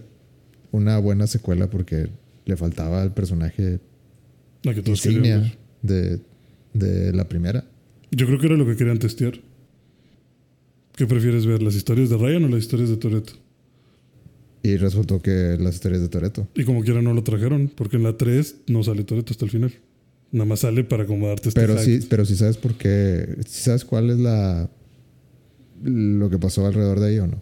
una 0.72 0.98
buena 1.00 1.28
secuela 1.28 1.70
porque 1.70 2.10
le 2.46 2.58
faltaba 2.58 3.04
el 3.04 3.12
personaje 3.12 3.80
La 4.64 4.74
que 4.74 4.82
todos 4.82 5.06
insignia 5.06 5.56
de, 5.82 6.20
de 6.74 7.14
la 7.14 7.28
primera. 7.28 7.66
Yo 8.12 8.26
creo 8.28 8.40
que 8.40 8.48
era 8.48 8.56
lo 8.58 8.66
que 8.66 8.76
querían 8.76 9.00
testear. 9.00 9.40
¿Qué 11.00 11.08
prefieres 11.08 11.46
ver, 11.46 11.64
las 11.64 11.76
historias 11.76 12.10
de 12.10 12.18
Ryan 12.18 12.44
o 12.44 12.48
las 12.50 12.60
historias 12.60 12.90
de 12.90 12.98
Toreto? 12.98 13.32
Y 14.64 14.76
resultó 14.76 15.22
que 15.22 15.56
las 15.58 15.76
historias 15.76 16.02
de 16.02 16.10
Toreto. 16.10 16.46
Y 16.56 16.66
como 16.66 16.84
quiera 16.84 17.02
no 17.02 17.14
lo 17.14 17.24
trajeron, 17.24 17.72
porque 17.74 17.96
en 17.96 18.04
la 18.04 18.18
3 18.18 18.64
no 18.68 18.84
sale 18.84 19.06
Toreto 19.06 19.32
hasta 19.32 19.46
el 19.46 19.52
final. 19.52 19.72
Nada 20.34 20.44
más 20.44 20.60
sale 20.60 20.84
para 20.84 21.04
acomodarte 21.04 21.48
este 21.48 21.62
Pero 21.62 21.78
hype. 21.78 22.02
sí, 22.02 22.08
pero 22.10 22.26
sí 22.26 22.36
sabes 22.36 22.58
por 22.58 22.74
qué. 22.74 23.38
¿Sí 23.48 23.62
¿Sabes 23.64 23.86
cuál 23.86 24.10
es 24.10 24.20
la 24.20 24.70
lo 25.82 26.30
que 26.30 26.38
pasó 26.38 26.66
alrededor 26.66 27.00
de 27.00 27.08
ahí 27.08 27.20
o 27.20 27.28
no? 27.28 27.42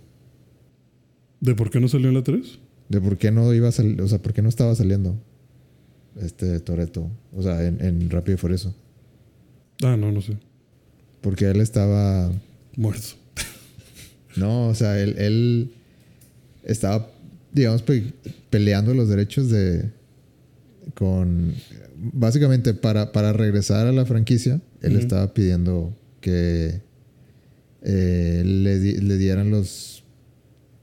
¿De 1.40 1.56
por 1.56 1.72
qué 1.72 1.80
no 1.80 1.88
salió 1.88 2.10
en 2.10 2.14
la 2.14 2.22
3? 2.22 2.60
De 2.90 3.02
por 3.02 3.18
qué 3.18 3.32
no 3.32 3.52
iba 3.56 3.70
a 3.70 3.72
salir, 3.72 4.00
o 4.00 4.08
sea, 4.08 4.22
por 4.22 4.34
qué 4.34 4.44
no 4.44 4.50
estaba 4.50 4.76
saliendo 4.76 5.20
este 6.22 6.60
Toreto, 6.60 7.10
o 7.34 7.42
sea, 7.42 7.66
en, 7.66 7.84
en 7.84 8.08
Rápido 8.12 8.36
y 8.36 8.38
Furioso. 8.38 8.76
Ah, 9.82 9.98
no, 9.98 10.12
no 10.12 10.22
sé. 10.22 10.38
Porque 11.22 11.46
él 11.50 11.60
estaba 11.60 12.32
Muerto. 12.76 13.26
No, 14.38 14.67
o 14.70 14.75
sea, 14.75 15.00
él, 15.01 15.15
él 15.17 15.72
estaba, 16.63 17.10
digamos, 17.53 17.82
pe- 17.82 18.13
peleando 18.50 18.94
los 18.94 19.10
derechos 19.10 19.50
de. 19.50 19.89
con. 20.94 21.53
Básicamente, 22.00 22.74
para, 22.75 23.12
para 23.12 23.34
regresar 23.34 23.88
a 23.88 23.91
la 23.91 24.06
franquicia, 24.06 24.62
él 24.82 24.96
estaba 24.98 25.34
pidiendo 25.34 25.96
que 26.22 26.82
eh, 27.82 28.44
le, 28.46 28.79
le 29.01 29.17
dieran 29.17 29.50
los, 29.50 30.03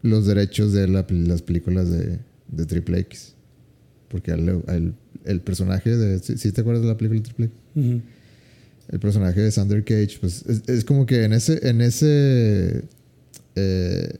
los 0.02 0.26
derechos 0.26 0.72
de 0.72 0.88
la 0.88 1.06
las 1.08 1.42
películas 1.42 1.88
de, 1.90 2.18
de 2.48 2.66
Triple 2.66 2.98
X. 3.00 3.34
Porque 4.08 4.32
él 4.32 4.94
el 5.24 5.40
personaje 5.40 5.96
de. 5.96 6.18
¿sí, 6.18 6.36
sí 6.36 6.50
te 6.52 6.60
acuerdas 6.62 6.82
de 6.82 6.88
la 6.88 6.96
película 6.96 7.22
Triple 7.22 7.46
X? 7.76 8.02
El 8.90 9.00
personaje 9.00 9.40
de 9.40 9.50
Sander 9.50 9.82
Cage, 9.84 10.18
pues 10.20 10.44
es, 10.46 10.68
es 10.68 10.84
como 10.84 11.06
que 11.06 11.24
en 11.24 11.32
ese, 11.32 11.68
en 11.68 11.80
ese 11.80 12.82
eh, 13.56 14.18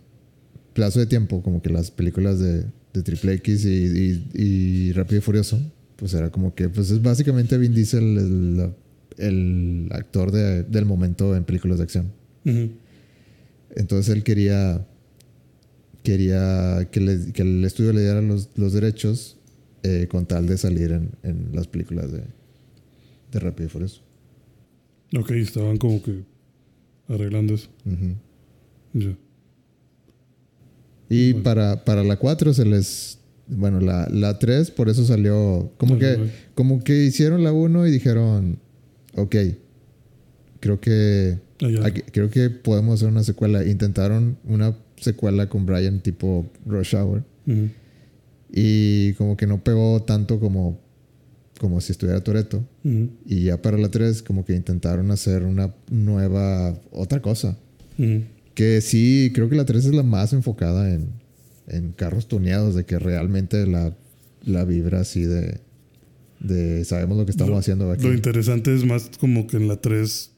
plazo 0.73 1.01
de 1.01 1.07
tiempo, 1.07 1.43
como 1.43 1.63
que 1.63 1.71
las 1.71 1.91
películas 1.91 2.39
de, 2.41 2.65
de 2.93 3.03
Triple 3.03 3.35
X 3.35 3.65
y, 3.65 3.69
y, 3.69 4.29
y 4.35 4.93
Rápido 4.93 5.19
y 5.19 5.23
Furioso, 5.23 5.61
pues 5.97 6.15
era 6.15 6.31
como 6.31 6.55
que, 6.55 6.69
pues 6.69 6.91
es 6.91 7.01
básicamente 7.03 7.57
Vin 7.59 7.75
Diesel 7.75 8.19
el, 8.19 8.71
el 9.19 9.89
actor 9.93 10.31
de- 10.33 10.63
del 10.65 10.85
momento 10.85 11.37
en 11.37 11.45
películas 11.45 11.79
de 11.79 11.85
acción. 11.85 12.13
Entonces 13.77 14.15
él 14.15 14.23
quería, 14.25 14.87
quería 16.03 16.89
que, 16.91 17.01
le- 17.01 17.33
que 17.33 17.43
el 17.43 17.65
estudio 17.65 17.93
le 17.93 18.03
diera 18.03 18.21
los, 18.21 18.51
los 18.57 18.73
derechos 18.73 19.37
eh, 19.83 20.07
con 20.11 20.27
tal 20.27 20.47
de 20.47 20.59
salir 20.59 20.93
en, 20.93 21.11
en 21.23 21.51
las 21.53 21.67
películas 21.67 22.11
de, 22.13 22.23
de 23.33 23.39
Rápido 23.41 23.67
y 23.67 23.71
Furioso. 23.71 24.03
Ok, 25.17 25.31
estaban 25.33 25.77
como 25.79 26.03
que 26.03 26.23
arreglando 27.09 27.55
eso. 27.55 27.69
Ya. 28.93 29.17
Y 31.09 31.33
Bueno. 31.33 31.45
para, 31.45 31.85
para 31.85 32.03
la 32.05 32.17
4 32.17 32.55
se 32.55 32.65
les. 32.65 33.19
Bueno, 33.47 33.79
la, 33.81 34.09
la 34.11 34.39
3 34.39 34.71
por 34.71 34.89
eso 34.89 35.05
salió. 35.05 35.71
Como 35.77 35.99
que, 35.99 36.17
como 36.55 36.83
que 36.83 37.05
hicieron 37.05 37.45
la 37.45 37.53
1 37.53 37.87
y 37.87 37.91
dijeron. 37.91 38.59
Ok. 39.17 39.37
Creo 40.61 40.81
que. 40.81 41.39
Ah, 41.63 41.87
aquí- 41.87 42.03
creo 42.13 42.31
que 42.31 42.51
podemos 42.51 42.95
hacer 42.95 43.09
una 43.09 43.23
secuela. 43.23 43.65
Intentaron 43.65 44.39
una 44.45 44.75
secuela 44.97 45.49
con 45.49 45.67
Brian 45.67 46.01
tipo 46.01 46.47
Rush 46.67 46.95
Hour. 46.97 47.23
Ujú. 47.47 47.69
Y 48.53 49.13
como 49.15 49.37
que 49.37 49.47
no 49.47 49.63
pegó 49.63 50.03
tanto 50.03 50.41
como. 50.41 50.79
Como 51.61 51.81
si 51.81 51.93
estuviera 51.93 52.23
Toreto. 52.23 52.65
Ujú. 52.83 53.11
Y 53.27 53.45
ya 53.45 53.63
para 53.63 53.79
la 53.79 53.89
3, 53.91 54.23
como 54.23 54.45
que 54.45 54.55
intentaron 54.55 55.11
hacer 55.11 55.45
una 55.45 55.73
nueva. 55.91 56.75
Otra 56.91 57.21
cosa. 57.23 57.57
Ujú. 57.99 58.23
Que 58.55 58.81
sí, 58.81 59.33
creo 59.35 59.49
que 59.49 59.57
la 59.57 59.65
3 59.65 59.87
es 59.87 59.95
la 59.95 60.03
más 60.03 60.33
enfocada 60.33 60.93
en, 60.93 61.09
en 61.67 61.93
carros 61.93 62.29
tuneados, 62.29 62.75
de 62.75 62.85
que 62.85 62.99
realmente 62.99 63.67
la, 63.67 63.97
la 64.45 64.65
vibra 64.65 65.01
así 65.01 65.23
de, 65.25 65.61
de 66.41 66.85
sabemos 66.85 67.19
lo 67.19 67.25
que 67.25 67.33
estamos 67.33 67.51
Lo- 67.53 67.59
haciendo 67.59 67.91
aquí. 67.91 68.05
Lo 68.05 68.15
interesante 68.15 68.75
es 68.75 68.85
más 68.85 69.11
como 69.19 69.47
que 69.47 69.57
en 69.57 69.67
la 69.69 69.81
3, 69.81 70.31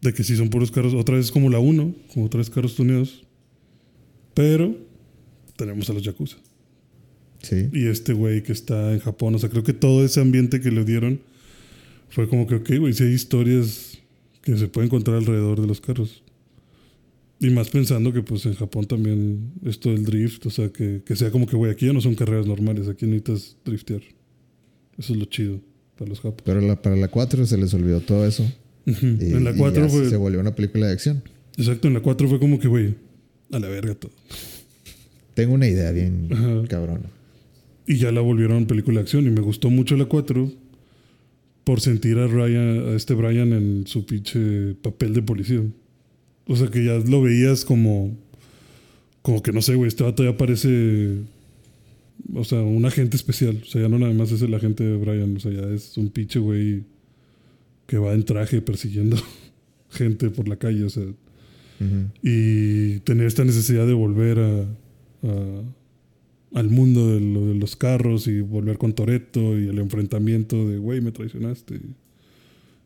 de 0.00 0.14
que 0.14 0.24
sí 0.24 0.34
son 0.36 0.48
puros 0.48 0.70
carros, 0.70 0.94
otra 0.94 1.16
vez 1.16 1.26
es 1.26 1.32
como 1.32 1.50
la 1.50 1.58
1, 1.58 1.94
como 2.14 2.28
tres 2.30 2.48
carros 2.50 2.74
tuneados. 2.74 3.24
Pero 4.34 4.74
tenemos 5.56 5.88
a 5.90 5.92
los 5.92 6.02
Yakuza. 6.02 6.38
Sí, 7.42 7.68
Y 7.72 7.86
este 7.88 8.12
güey 8.12 8.42
que 8.44 8.52
está 8.52 8.92
en 8.92 9.00
Japón, 9.00 9.34
o 9.34 9.38
sea, 9.38 9.48
creo 9.50 9.64
que 9.64 9.72
todo 9.72 10.04
ese 10.04 10.20
ambiente 10.20 10.60
que 10.60 10.70
le 10.70 10.84
dieron 10.84 11.20
fue 12.08 12.28
como 12.28 12.46
que, 12.46 12.54
ok, 12.54 12.70
güey, 12.78 12.92
sí 12.94 13.02
hay 13.04 13.12
historias 13.12 13.98
que 14.42 14.56
se 14.56 14.68
pueden 14.68 14.86
encontrar 14.88 15.16
alrededor 15.18 15.60
de 15.60 15.66
los 15.66 15.80
carros. 15.80 16.21
Y 17.42 17.50
más 17.50 17.68
pensando 17.70 18.12
que 18.12 18.22
pues 18.22 18.46
en 18.46 18.54
Japón 18.54 18.86
también 18.86 19.52
esto 19.66 19.90
del 19.90 20.04
drift, 20.04 20.46
o 20.46 20.50
sea, 20.50 20.68
que, 20.70 21.02
que 21.04 21.16
sea 21.16 21.30
como 21.30 21.46
que, 21.46 21.56
güey, 21.56 21.72
aquí 21.72 21.86
ya 21.86 21.92
no 21.92 22.00
son 22.00 22.14
carreras 22.14 22.46
normales, 22.46 22.86
aquí 22.88 23.04
necesitas 23.04 23.56
driftear. 23.64 24.00
Eso 24.96 25.12
es 25.12 25.18
lo 25.18 25.24
chido 25.26 25.60
para 25.98 26.08
los 26.08 26.18
japoneses. 26.20 26.44
pero 26.44 26.60
la- 26.60 26.80
para 26.80 26.96
la 26.96 27.08
4 27.08 27.44
se 27.46 27.58
les 27.58 27.74
olvidó 27.74 28.00
todo 28.00 28.24
eso. 28.26 28.44
Y, 28.86 28.90
en 29.34 29.44
la 29.44 29.50
y 29.50 29.56
4 29.56 29.82
ya 29.84 29.88
fue... 29.88 30.08
se 30.08 30.16
volvió 30.16 30.38
una 30.40 30.54
película 30.54 30.86
de 30.86 30.92
acción. 30.92 31.22
Exacto, 31.56 31.88
en 31.88 31.94
la 31.94 32.00
4 32.00 32.28
fue 32.28 32.38
como 32.38 32.58
que, 32.60 32.68
güey, 32.68 32.94
a 33.50 33.58
la 33.58 33.68
verga 33.68 33.94
todo. 33.94 34.12
Tengo 35.34 35.54
una 35.54 35.66
idea 35.68 35.90
bien 35.92 36.28
Ajá. 36.30 36.62
cabrona. 36.68 37.10
Y 37.86 37.96
ya 37.96 38.12
la 38.12 38.20
volvieron 38.20 38.66
película 38.66 38.96
de 38.96 39.02
acción. 39.02 39.26
Y 39.26 39.30
me 39.30 39.40
gustó 39.40 39.68
mucho 39.70 39.96
la 39.96 40.04
4 40.04 40.52
por 41.64 41.80
sentir 41.80 42.18
a 42.18 42.26
Ryan, 42.26 42.88
a 42.88 42.96
este 42.96 43.14
Brian 43.14 43.52
en 43.52 43.86
su 43.86 44.04
pinche 44.06 44.74
papel 44.82 45.14
de 45.14 45.22
policía. 45.22 45.62
O 46.46 46.56
sea 46.56 46.68
que 46.68 46.84
ya 46.84 46.94
lo 46.98 47.22
veías 47.22 47.64
como. 47.64 48.16
Como 49.22 49.42
que 49.42 49.52
no 49.52 49.62
sé, 49.62 49.74
güey, 49.76 49.88
este 49.88 50.02
vato 50.04 50.24
ya 50.24 50.36
parece. 50.36 51.18
O 52.34 52.44
sea, 52.44 52.60
un 52.62 52.84
agente 52.84 53.16
especial. 53.16 53.60
O 53.62 53.66
sea, 53.66 53.82
ya 53.82 53.88
no 53.88 53.98
nada 53.98 54.12
más 54.14 54.32
es 54.32 54.42
el 54.42 54.52
agente 54.54 54.82
de 54.84 54.96
Brian. 54.96 55.36
O 55.36 55.40
sea, 55.40 55.52
ya 55.52 55.62
es 55.72 55.96
un 55.96 56.08
pinche 56.10 56.38
güey 56.38 56.82
que 57.86 57.98
va 57.98 58.14
en 58.14 58.24
traje 58.24 58.60
persiguiendo 58.60 59.16
gente 59.90 60.30
por 60.30 60.48
la 60.48 60.56
calle. 60.56 60.84
O 60.84 60.90
sea, 60.90 61.04
y 62.22 63.00
tener 63.00 63.26
esta 63.26 63.44
necesidad 63.44 63.86
de 63.86 63.92
volver 63.92 64.38
a, 64.38 64.60
a- 65.28 65.62
al 66.54 66.68
mundo 66.68 67.12
de, 67.14 67.20
lo- 67.20 67.46
de 67.46 67.54
los 67.54 67.74
carros 67.76 68.26
y 68.28 68.40
volver 68.40 68.78
con 68.78 68.92
Toreto 68.92 69.58
y 69.58 69.66
el 69.68 69.78
enfrentamiento 69.78 70.68
de, 70.68 70.78
güey, 70.78 71.00
me 71.00 71.10
traicionaste. 71.12 71.80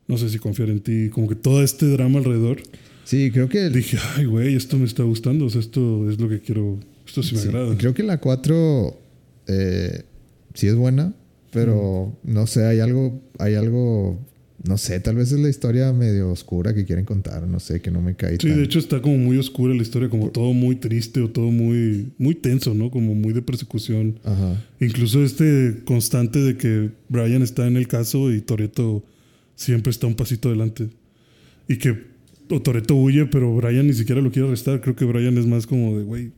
No 0.09 0.17
sé 0.19 0.29
si 0.31 0.39
confiar 0.39 0.71
en 0.71 0.81
ti. 0.81 1.11
Como 1.11 1.29
que 1.29 1.35
todo 1.35 1.63
este 1.63 1.87
drama 1.87 2.19
alrededor. 2.21 2.59
Sí, 3.07 3.31
creo 3.31 3.49
que... 3.49 3.71
Dije, 3.71 3.99
ay, 4.17 4.25
güey, 4.25 4.55
esto 4.57 4.77
me 4.77 4.85
está 4.85 5.03
gustando. 5.05 5.47
O 5.47 5.51
sea, 5.51 5.61
esto 5.61 6.11
es 6.11 6.21
lo 6.21 6.29
que 6.29 6.41
quiero. 6.41 6.79
Esto 7.07 7.23
sí 7.23 7.37
me 7.37 7.41
sí, 7.41 7.49
agrada. 7.49 7.77
creo 7.79 7.95
que 7.95 8.03
la 8.03 8.19
4 8.19 8.99
eh, 9.47 10.03
sí 10.55 10.67
es 10.67 10.75
buena, 10.75 11.15
pero 11.53 12.19
no 12.25 12.47
sé, 12.49 12.65
hay 12.67 12.81
algo, 12.81 13.23
hay 13.39 13.55
algo, 13.55 14.19
no 14.67 14.77
sé, 14.77 14.99
tal 14.99 15.15
vez 15.15 15.31
es 15.31 15.39
la 15.39 15.49
historia 15.49 15.93
medio 15.93 16.31
oscura 16.33 16.75
que 16.75 16.85
quieren 16.85 17.05
contar, 17.05 17.47
no 17.47 17.61
sé, 17.61 17.81
que 17.81 17.93
no 17.93 18.03
me 18.03 18.17
cae 18.17 18.33
Sí, 18.41 18.49
tan- 18.49 18.57
de 18.57 18.65
hecho 18.65 18.81
está 18.81 19.01
como 19.01 19.17
muy 19.19 19.39
oscura 19.39 19.73
la 19.73 19.83
historia, 19.83 20.09
como 20.09 20.31
todo 20.33 20.53
muy 20.53 20.75
triste 20.75 21.21
o 21.21 21.31
todo 21.31 21.53
muy, 21.53 22.13
muy 22.19 22.35
tenso, 22.35 22.75
¿no? 22.75 22.91
Como 22.91 23.15
muy 23.15 23.33
de 23.33 23.41
persecución. 23.43 24.19
Ajá. 24.25 24.61
Incluso 24.81 25.23
este 25.25 25.83
constante 25.85 26.41
de 26.41 26.57
que 26.57 26.91
Brian 27.09 27.43
está 27.43 27.69
en 27.69 27.77
el 27.77 27.87
caso 27.87 28.33
y 28.33 28.41
Toreto 28.41 29.05
siempre 29.55 29.91
está 29.93 30.09
un 30.09 30.17
pasito 30.17 30.49
adelante. 30.49 30.89
Y 31.69 31.77
que 31.79 32.16
o 32.51 32.61
Toreto 32.63 32.95
huye, 32.97 33.27
pero 33.27 33.55
Brian 33.57 33.87
ni 33.87 33.93
siquiera 33.93 34.21
lo 34.21 34.31
quiere 34.31 34.49
arrestar. 34.49 34.81
Creo 34.81 34.95
que 34.97 35.05
Brian 35.05 35.37
es 35.39 35.47
más 35.47 35.67
como 35.67 35.99
de, 35.99 36.05
güey, 36.05 36.33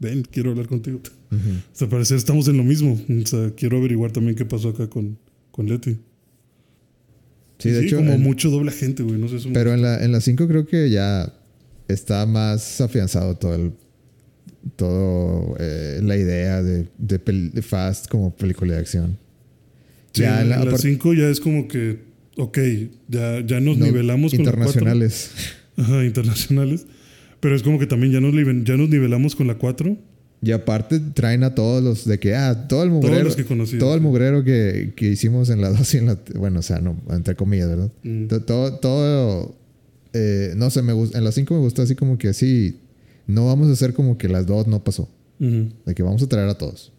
ven, 0.00 0.22
quiero 0.30 0.50
hablar 0.50 0.66
contigo. 0.66 1.00
Ujú. 1.30 1.38
O 1.38 1.62
sea, 1.76 1.88
parecer 1.88 2.16
estamos 2.16 2.46
en 2.48 2.56
lo 2.56 2.64
mismo. 2.64 2.98
O 3.22 3.26
sea, 3.26 3.50
quiero 3.56 3.78
averiguar 3.78 4.12
también 4.12 4.34
qué 4.36 4.44
pasó 4.44 4.68
acá 4.70 4.88
con, 4.88 5.18
con 5.50 5.68
Letty. 5.68 5.96
Sí, 7.58 7.70
de 7.70 7.86
hecho, 7.86 7.96
como 7.96 8.12
en- 8.12 8.22
mucho 8.22 8.50
doble 8.50 8.70
agente, 8.70 9.02
güey. 9.02 9.18
No 9.18 9.28
sé, 9.28 9.36
eso 9.36 9.48
pero 9.54 9.72
en 9.72 9.80
la, 9.82 10.04
en 10.04 10.12
la 10.12 10.20
5 10.20 10.46
creo 10.46 10.66
que 10.66 10.90
ya 10.90 11.32
está 11.88 12.26
más 12.26 12.80
afianzado 12.82 13.36
todo 13.36 13.54
el, 13.54 13.72
todo 14.76 15.56
eh, 15.58 16.00
la 16.02 16.16
idea 16.16 16.62
de, 16.62 16.88
de, 16.98 17.62
Fast 17.62 18.08
como 18.08 18.34
película 18.34 18.74
de 18.74 18.80
acción. 18.80 19.18
Sí, 20.12 20.22
ya 20.22 20.42
en 20.42 20.50
la- 20.50 20.56
la 20.56 20.62
aparte- 20.64 20.82
5 20.82 21.14
ya 21.14 21.28
es 21.28 21.40
como 21.40 21.66
que 21.68 22.00
ok, 22.36 22.58
ya, 23.08 23.40
ya 23.44 23.60
nos 23.60 23.78
No, 23.78 23.86
nivelamos 23.86 24.32
con 24.34 24.44
la 24.44 24.52
4. 24.52 24.64
internacionales. 24.66 25.30
Ajá, 25.76 26.04
internacionales. 26.04 26.86
Pero 27.40 27.54
es 27.54 27.62
como 27.62 27.78
que 27.78 27.86
también 27.86 28.12
ya 28.12 28.20
nos, 28.20 28.32
ya 28.64 28.76
nos 28.76 28.88
nivelamos 28.88 29.36
con 29.36 29.46
la 29.46 29.56
4. 29.56 29.96
Y 30.42 30.52
aparte 30.52 31.00
traen 31.00 31.44
a 31.44 31.54
todos 31.54 31.82
los 31.82 32.04
de 32.04 32.18
que, 32.18 32.34
ah, 32.34 32.66
todo 32.68 32.82
el 32.82 32.90
mugrero. 32.90 33.24
los 33.24 33.36
que 33.36 33.44
conocí, 33.44 33.78
Todo 33.78 33.94
el 33.94 34.00
mugrero 34.00 34.44
que, 34.44 34.92
que 34.94 35.08
hicimos 35.08 35.48
en 35.50 35.60
la 35.60 35.70
2 35.70 35.94
y 35.94 35.98
en 35.98 36.06
la. 36.06 36.18
Bueno, 36.34 36.60
o 36.60 36.62
sea, 36.62 36.78
no, 36.78 36.96
entre 37.10 37.34
comillas, 37.36 37.68
¿verdad? 37.68 37.90
Mm. 38.02 38.26
To- 38.26 38.42
Todo. 38.42 38.74
todo 38.78 39.56
eh, 40.12 40.52
no 40.56 40.70
sé, 40.70 40.82
me. 40.82 40.92
En 40.92 41.24
la 41.24 41.32
5 41.32 41.52
me 41.54 41.60
gustó 41.60 41.82
así 41.82 41.94
como 41.94 42.16
que 42.18 42.28
así. 42.28 42.76
No 43.26 43.46
vamos 43.46 43.68
a 43.68 43.72
hacer 43.72 43.92
como 43.92 44.16
que 44.18 44.28
las 44.28 44.46
dos 44.46 44.66
no 44.66 44.82
pasó. 44.84 45.08
De 45.38 45.94
que 45.94 46.02
vamos 46.02 46.22
a 46.22 46.28
traer 46.28 46.48
a 46.48 46.56
todos. 46.56 46.92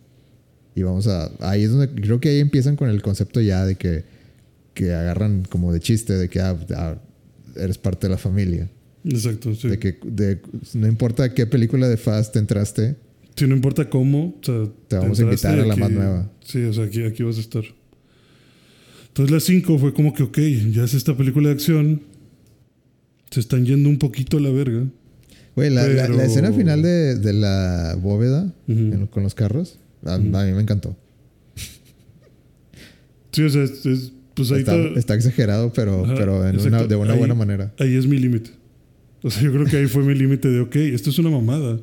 Y 0.75 0.83
vamos 0.83 1.07
a. 1.07 1.31
Ahí 1.39 1.63
es 1.63 1.71
donde. 1.71 1.89
Creo 1.89 2.19
que 2.19 2.29
ahí 2.29 2.39
empiezan 2.39 2.75
con 2.75 2.89
el 2.89 3.01
concepto 3.01 3.39
ya 3.41 3.65
de 3.65 3.75
que. 3.75 4.03
Que 4.77 4.93
agarran 4.93 5.43
como 5.49 5.73
de 5.73 5.79
chiste, 5.79 6.13
de 6.13 6.29
que 6.29 6.39
ah, 6.39 6.55
ah, 6.75 6.95
eres 7.55 7.79
parte 7.79 8.05
de 8.05 8.11
la 8.11 8.17
familia. 8.19 8.69
Exacto, 9.03 9.55
sí. 9.55 9.69
De 9.69 9.79
que 9.79 9.97
de- 10.05 10.39
no 10.75 10.85
importa 10.87 11.33
qué 11.33 11.47
película 11.47 11.87
de 11.89 11.97
Fast 11.97 12.35
entraste, 12.35 12.95
Si 13.35 13.47
no 13.47 13.55
importa 13.55 13.89
cómo, 13.89 14.35
o 14.39 14.43
sea, 14.43 14.67
Te 14.87 14.97
vamos 14.97 15.19
a 15.19 15.23
invitar 15.23 15.59
a 15.59 15.65
la 15.65 15.73
aquí- 15.73 15.81
más 15.81 15.91
nueva. 15.91 16.31
Sí, 16.43 16.59
o 16.63 16.73
sea, 16.73 16.83
aquí, 16.85 17.03
aquí 17.03 17.23
vas 17.23 17.37
a 17.37 17.41
estar. 17.41 17.63
Entonces 19.07 19.31
la 19.33 19.39
5 19.39 19.79
fue 19.79 19.93
como 19.95 20.13
que, 20.13 20.21
ok, 20.23 20.37
ya 20.71 20.83
es 20.83 20.93
esta 20.93 21.17
película 21.17 21.47
de 21.49 21.55
acción. 21.55 22.01
Se 23.31 23.39
están 23.39 23.65
yendo 23.65 23.89
un 23.89 23.97
poquito 23.97 24.37
a 24.37 24.41
la 24.41 24.51
verga. 24.51 24.85
Güey, 25.55 25.71
la, 25.71 25.87
la- 25.87 26.03
Pero- 26.03 26.17
la 26.17 26.25
escena 26.25 26.51
final 26.53 26.83
de, 26.83 27.15
de 27.15 27.33
la 27.33 27.97
bóveda 27.99 28.53
en- 28.67 29.07
con 29.07 29.23
los 29.23 29.33
carros, 29.33 29.79
a, 30.05 30.13
a 30.15 30.19
mí 30.19 30.29
me 30.53 30.61
encantó. 30.61 30.95
Sí, 33.31 33.41
o 33.43 33.49
sea, 33.49 33.63
es, 33.63 33.85
es- 33.85 34.11
pues 34.37 34.51
ahí 34.51 34.59
Está, 34.59 34.75
está- 34.75 34.99
está 34.99 35.15
exagerado, 35.15 35.73
pero, 35.73 36.05
Ajá, 36.05 36.15
pero 36.15 36.47
en 36.47 36.57
una- 36.59 36.83
de 36.83 36.95
una 36.95 37.11
Ahí- 37.13 37.19
buena 37.19 37.33
manera. 37.33 37.73
Ahí 37.79 37.95
es 37.95 38.07
mi 38.07 38.17
límite. 38.19 38.51
O 39.23 39.29
sea, 39.29 39.41
yo 39.43 39.51
creo 39.51 39.65
que 39.65 39.75
ahí 39.77 39.87
fue 39.87 40.03
mi 40.03 40.13
límite 40.13 40.47
de, 40.47 40.61
ok, 40.61 40.75
esto 40.77 41.09
es 41.09 41.19
una 41.19 41.29
mamada. 41.31 41.79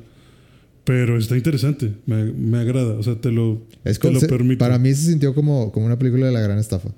Pero 0.85 1.17
está 1.17 1.35
interesante, 1.35 1.93
me, 2.05 2.25
me 2.31 2.57
agrada. 2.59 2.93
O 2.93 3.03
sea, 3.03 3.15
te 3.15 3.31
lo, 3.31 3.61
Es 3.83 3.99
te 3.99 4.11
lo 4.11 4.19
se- 4.19 4.27
permito. 4.27 4.59
para 4.59 4.77
mí 4.79 4.93
se 4.93 5.09
sintió 5.11 5.33
como, 5.35 5.71
como 5.71 5.85
una 5.87 5.97
película 5.99 6.27
de 6.27 6.31
la 6.31 6.39
gran 6.41 6.57
estafa. 6.59 6.89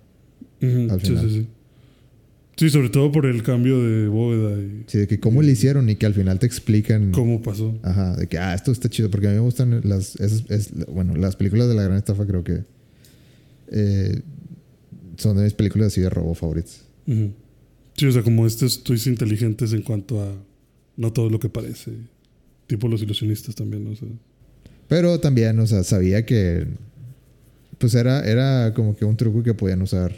Ujú, 0.62 0.88
al 0.92 1.00
sí, 1.02 1.08
final. 1.08 1.30
sí, 1.30 1.36
sí. 1.40 1.48
Sí, 2.58 2.70
sobre 2.72 2.90
todo 2.90 3.12
por 3.12 3.28
el 3.28 3.44
cambio 3.44 3.82
de 3.84 4.08
bóveda 4.08 4.60
y 4.60 4.84
Sí, 4.88 4.98
de 4.98 5.08
que 5.08 5.20
cómo 5.20 5.42
le 5.44 5.52
hicieron 5.52 5.90
y 5.92 5.96
que 5.96 6.06
al 6.08 6.14
final 6.16 6.40
te 6.40 6.48
explican. 6.48 7.12
cómo 7.12 7.42
pasó. 7.42 7.78
Ajá, 7.84 8.16
de 8.16 8.28
que, 8.28 8.38
ah, 8.40 8.54
esto 8.56 8.72
está 8.72 8.90
chido. 8.90 9.10
Porque 9.12 9.28
a 9.28 9.30
mí 9.30 9.36
me 9.36 9.42
gustan 9.44 9.80
las. 9.84 10.16
esas- 10.20 10.44
es- 10.50 10.72
bueno, 10.92 11.16
las 11.16 11.36
películas 11.36 11.68
de 11.70 11.76
la 11.76 11.84
gran 11.84 11.98
estafa, 11.98 12.26
creo 12.26 12.44
que. 12.44 12.64
eh, 13.72 14.22
son 15.18 15.38
de 15.38 15.44
mis 15.44 15.54
películas 15.54 15.88
así 15.88 16.02
de 16.02 16.10
robo 16.10 16.34
favoritas. 16.34 16.82
Sí, 17.06 18.06
o 18.06 18.12
sea, 18.12 18.22
como 18.24 18.46
estos 18.46 18.78
estoy 18.78 19.00
inteligentes 19.08 19.74
en 19.74 19.82
cuanto 19.82 20.22
a 20.22 20.34
no 20.98 21.14
todo 21.14 21.30
lo 21.30 21.40
que 21.40 21.50
parece. 21.50 21.92
Tipo 22.68 22.88
los 22.88 23.02
ilusionistas 23.02 23.56
también, 23.56 23.86
¿no? 23.86 23.92
O 23.92 23.96
sea, 23.96 24.08
Pero 24.88 25.20
también, 25.20 25.60
o 25.60 25.68
sea, 25.68 25.84
sabía 25.84 26.26
que. 26.26 26.68
Pues 27.78 27.94
era, 27.96 28.22
era 28.22 28.74
como 28.74 28.96
que 28.96 29.06
un 29.06 29.16
truco 29.16 29.44
que 29.44 29.54
podían 29.54 29.82
usar 29.82 30.14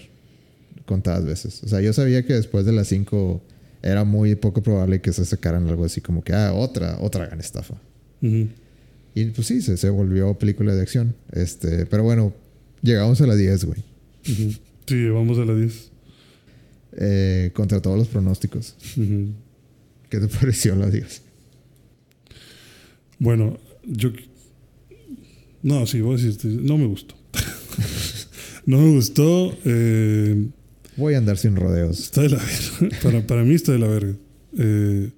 contadas 0.86 1.26
veces. 1.26 1.62
O 1.64 1.68
sea, 1.68 1.82
yo 1.82 1.94
sabía 1.94 2.26
que 2.26 2.34
después 2.34 2.66
de 2.66 2.72
las 2.72 2.88
5 2.88 3.42
era 3.84 4.04
muy 4.06 4.36
poco 4.36 4.64
probable 4.64 5.02
que 5.02 5.14
se 5.14 5.26
sacaran 5.26 5.68
algo 5.68 5.86
así 5.86 6.02
como 6.02 6.24
que, 6.24 6.34
ah, 6.34 6.54
otra, 6.54 6.98
otra 7.02 7.26
gran 7.28 7.40
estafa. 7.40 7.76
Y 8.22 9.26
pues 9.26 9.48
sí, 9.48 9.62
se, 9.62 9.78
se 9.78 9.90
volvió 9.90 10.38
película 10.38 10.74
de 10.74 10.82
acción. 10.82 11.16
Este, 11.32 11.86
pero 11.86 12.04
bueno, 12.04 12.34
llegamos 12.82 13.22
a 13.22 13.28
la 13.28 13.36
10, 13.36 13.66
güey. 13.66 13.84
Ujú. 14.30 14.54
Sí, 14.90 15.08
vamos 15.10 15.38
a 15.38 15.46
la 15.46 15.54
10. 15.56 15.92
Eh, 16.94 17.52
contra 17.54 17.80
todos 17.82 17.98
los 17.98 18.08
pronósticos. 18.08 18.76
Ujú. 18.98 19.28
¿Qué 20.10 20.20
te 20.20 20.28
pareció 20.40 20.76
la 20.76 20.90
10? 20.90 21.22
Bueno, 23.20 23.60
yo. 23.86 24.10
No, 25.62 25.86
sí, 25.86 26.02
voy 26.02 26.14
a 26.14 26.18
decirte, 26.18 26.48
no 26.48 26.78
me 26.78 26.86
gustó. 26.88 27.16
no 28.66 28.80
me 28.80 28.92
gustó. 28.96 29.56
eh, 29.66 30.48
Voy 30.98 31.14
a 31.14 31.20
andar 31.20 31.38
sin 31.38 31.56
rodeos. 31.56 32.00
está 32.00 32.22
de 32.24 32.30
la 32.30 32.38
verga. 32.38 32.98
Para, 33.04 33.28
para 33.28 33.44
mí 33.44 33.54
está 33.54 33.72
de 33.74 33.80
la 33.80 33.88
verga. 33.88 34.14
Eh, 34.58 35.12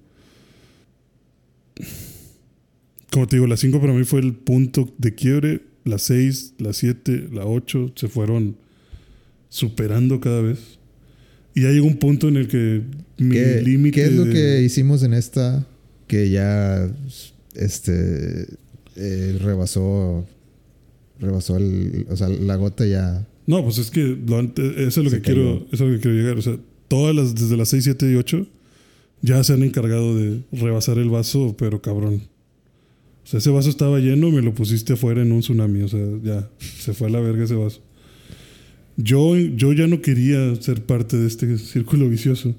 como 3.10 3.26
te 3.26 3.36
digo, 3.36 3.46
la 3.46 3.56
5 3.56 3.80
para 3.80 3.92
mí 3.92 4.04
fue 4.04 4.20
el 4.20 4.34
punto 4.34 4.92
de 4.98 5.14
quiebre. 5.14 5.62
La 5.84 5.98
6, 5.98 6.54
la 6.58 6.72
7, 6.72 7.28
la 7.32 7.44
8 7.46 7.92
se 7.96 8.08
fueron 8.08 8.56
superando 9.52 10.18
cada 10.18 10.40
vez. 10.40 10.58
Y 11.54 11.62
ya 11.62 11.68
llegó 11.70 11.86
un 11.86 11.98
punto 11.98 12.28
en 12.28 12.38
el 12.38 12.48
que 12.48 12.80
mi 13.18 13.34
¿Qué, 13.34 13.60
límite. 13.62 13.94
qué 14.00 14.06
es 14.06 14.12
lo 14.14 14.24
de- 14.24 14.32
que 14.32 14.62
hicimos 14.62 15.02
en 15.02 15.12
esta 15.12 15.66
que 16.06 16.30
ya 16.30 16.90
este 17.54 18.46
eh, 18.96 19.38
rebasó 19.42 20.26
rebasó 21.20 21.58
el, 21.58 22.06
o 22.08 22.16
sea, 22.16 22.28
la 22.28 22.56
gota 22.56 22.86
ya 22.86 23.26
No, 23.46 23.62
pues 23.62 23.76
es 23.78 23.90
que 23.90 24.16
lo 24.26 24.38
ante- 24.38 24.84
eso 24.84 25.00
es 25.00 25.04
lo 25.04 25.10
que 25.10 25.20
quiero, 25.20 25.42
cayó. 25.60 25.66
eso 25.72 25.84
es 25.84 25.90
lo 25.90 25.96
que 25.96 26.00
quiero 26.00 26.16
llegar. 26.16 26.38
O 26.38 26.42
sea, 26.42 26.56
todas 26.88 27.14
las, 27.14 27.34
desde 27.34 27.56
las 27.58 27.68
6, 27.68 27.84
7 27.84 28.10
y 28.10 28.14
8, 28.14 28.46
ya 29.20 29.44
se 29.44 29.52
han 29.52 29.62
encargado 29.62 30.16
de 30.18 30.40
rebasar 30.52 30.98
el 30.98 31.10
vaso, 31.10 31.54
pero 31.58 31.82
cabrón. 31.82 32.22
O 33.24 33.26
sea, 33.26 33.38
ese 33.38 33.50
vaso 33.50 33.68
estaba 33.68 33.98
lleno, 33.98 34.30
me 34.30 34.40
lo 34.42 34.52
pusiste 34.54 34.94
afuera 34.94 35.22
en 35.22 35.32
un 35.32 35.40
tsunami. 35.40 35.82
O 35.82 35.88
sea, 35.88 36.00
ya, 36.24 36.48
se 36.58 36.92
fue 36.94 37.06
a 37.08 37.10
la 37.10 37.20
verga 37.20 37.44
ese 37.44 37.54
vaso. 37.54 37.80
Yo, 38.96 39.36
yo 39.36 39.72
ya 39.72 39.86
no 39.86 40.00
quería 40.02 40.54
ser 40.60 40.82
parte 40.84 41.16
de 41.16 41.26
este 41.26 41.58
círculo 41.58 42.08
vicioso. 42.08 42.54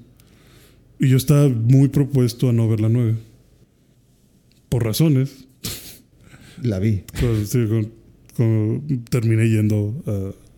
Y 0.98 1.08
yo 1.08 1.16
estaba 1.16 1.48
muy 1.48 1.88
propuesto 1.88 2.48
a 2.48 2.52
no 2.52 2.68
ver 2.68 2.80
la 2.80 2.88
9. 2.88 3.14
Por 4.68 4.84
razones. 4.84 5.44
la 6.62 6.78
vi. 6.78 7.02
Pues, 7.20 7.48
sí, 7.50 7.64
con- 7.68 7.92
con- 8.36 9.04
terminé 9.10 9.48
yendo 9.48 10.02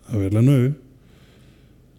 a, 0.09 0.13
a 0.13 0.17
ver 0.17 0.33
la 0.33 0.41
9. 0.41 0.73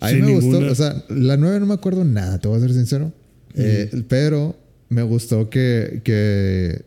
A 0.00 0.06
mí 0.10 0.12
Sin 0.16 0.24
me 0.26 0.34
gustó, 0.34 0.58
o 0.58 0.74
sea, 0.74 1.04
la 1.08 1.36
9 1.36 1.58
no 1.60 1.66
me 1.66 1.74
acuerdo 1.74 2.04
nada, 2.04 2.38
te 2.38 2.46
voy 2.48 2.58
a 2.58 2.60
ser 2.60 2.72
sincero. 2.72 3.12
Eh, 3.54 3.90
pero 4.08 4.56
me 4.88 5.02
gustó 5.02 5.50
que, 5.50 6.00
que 6.04 6.82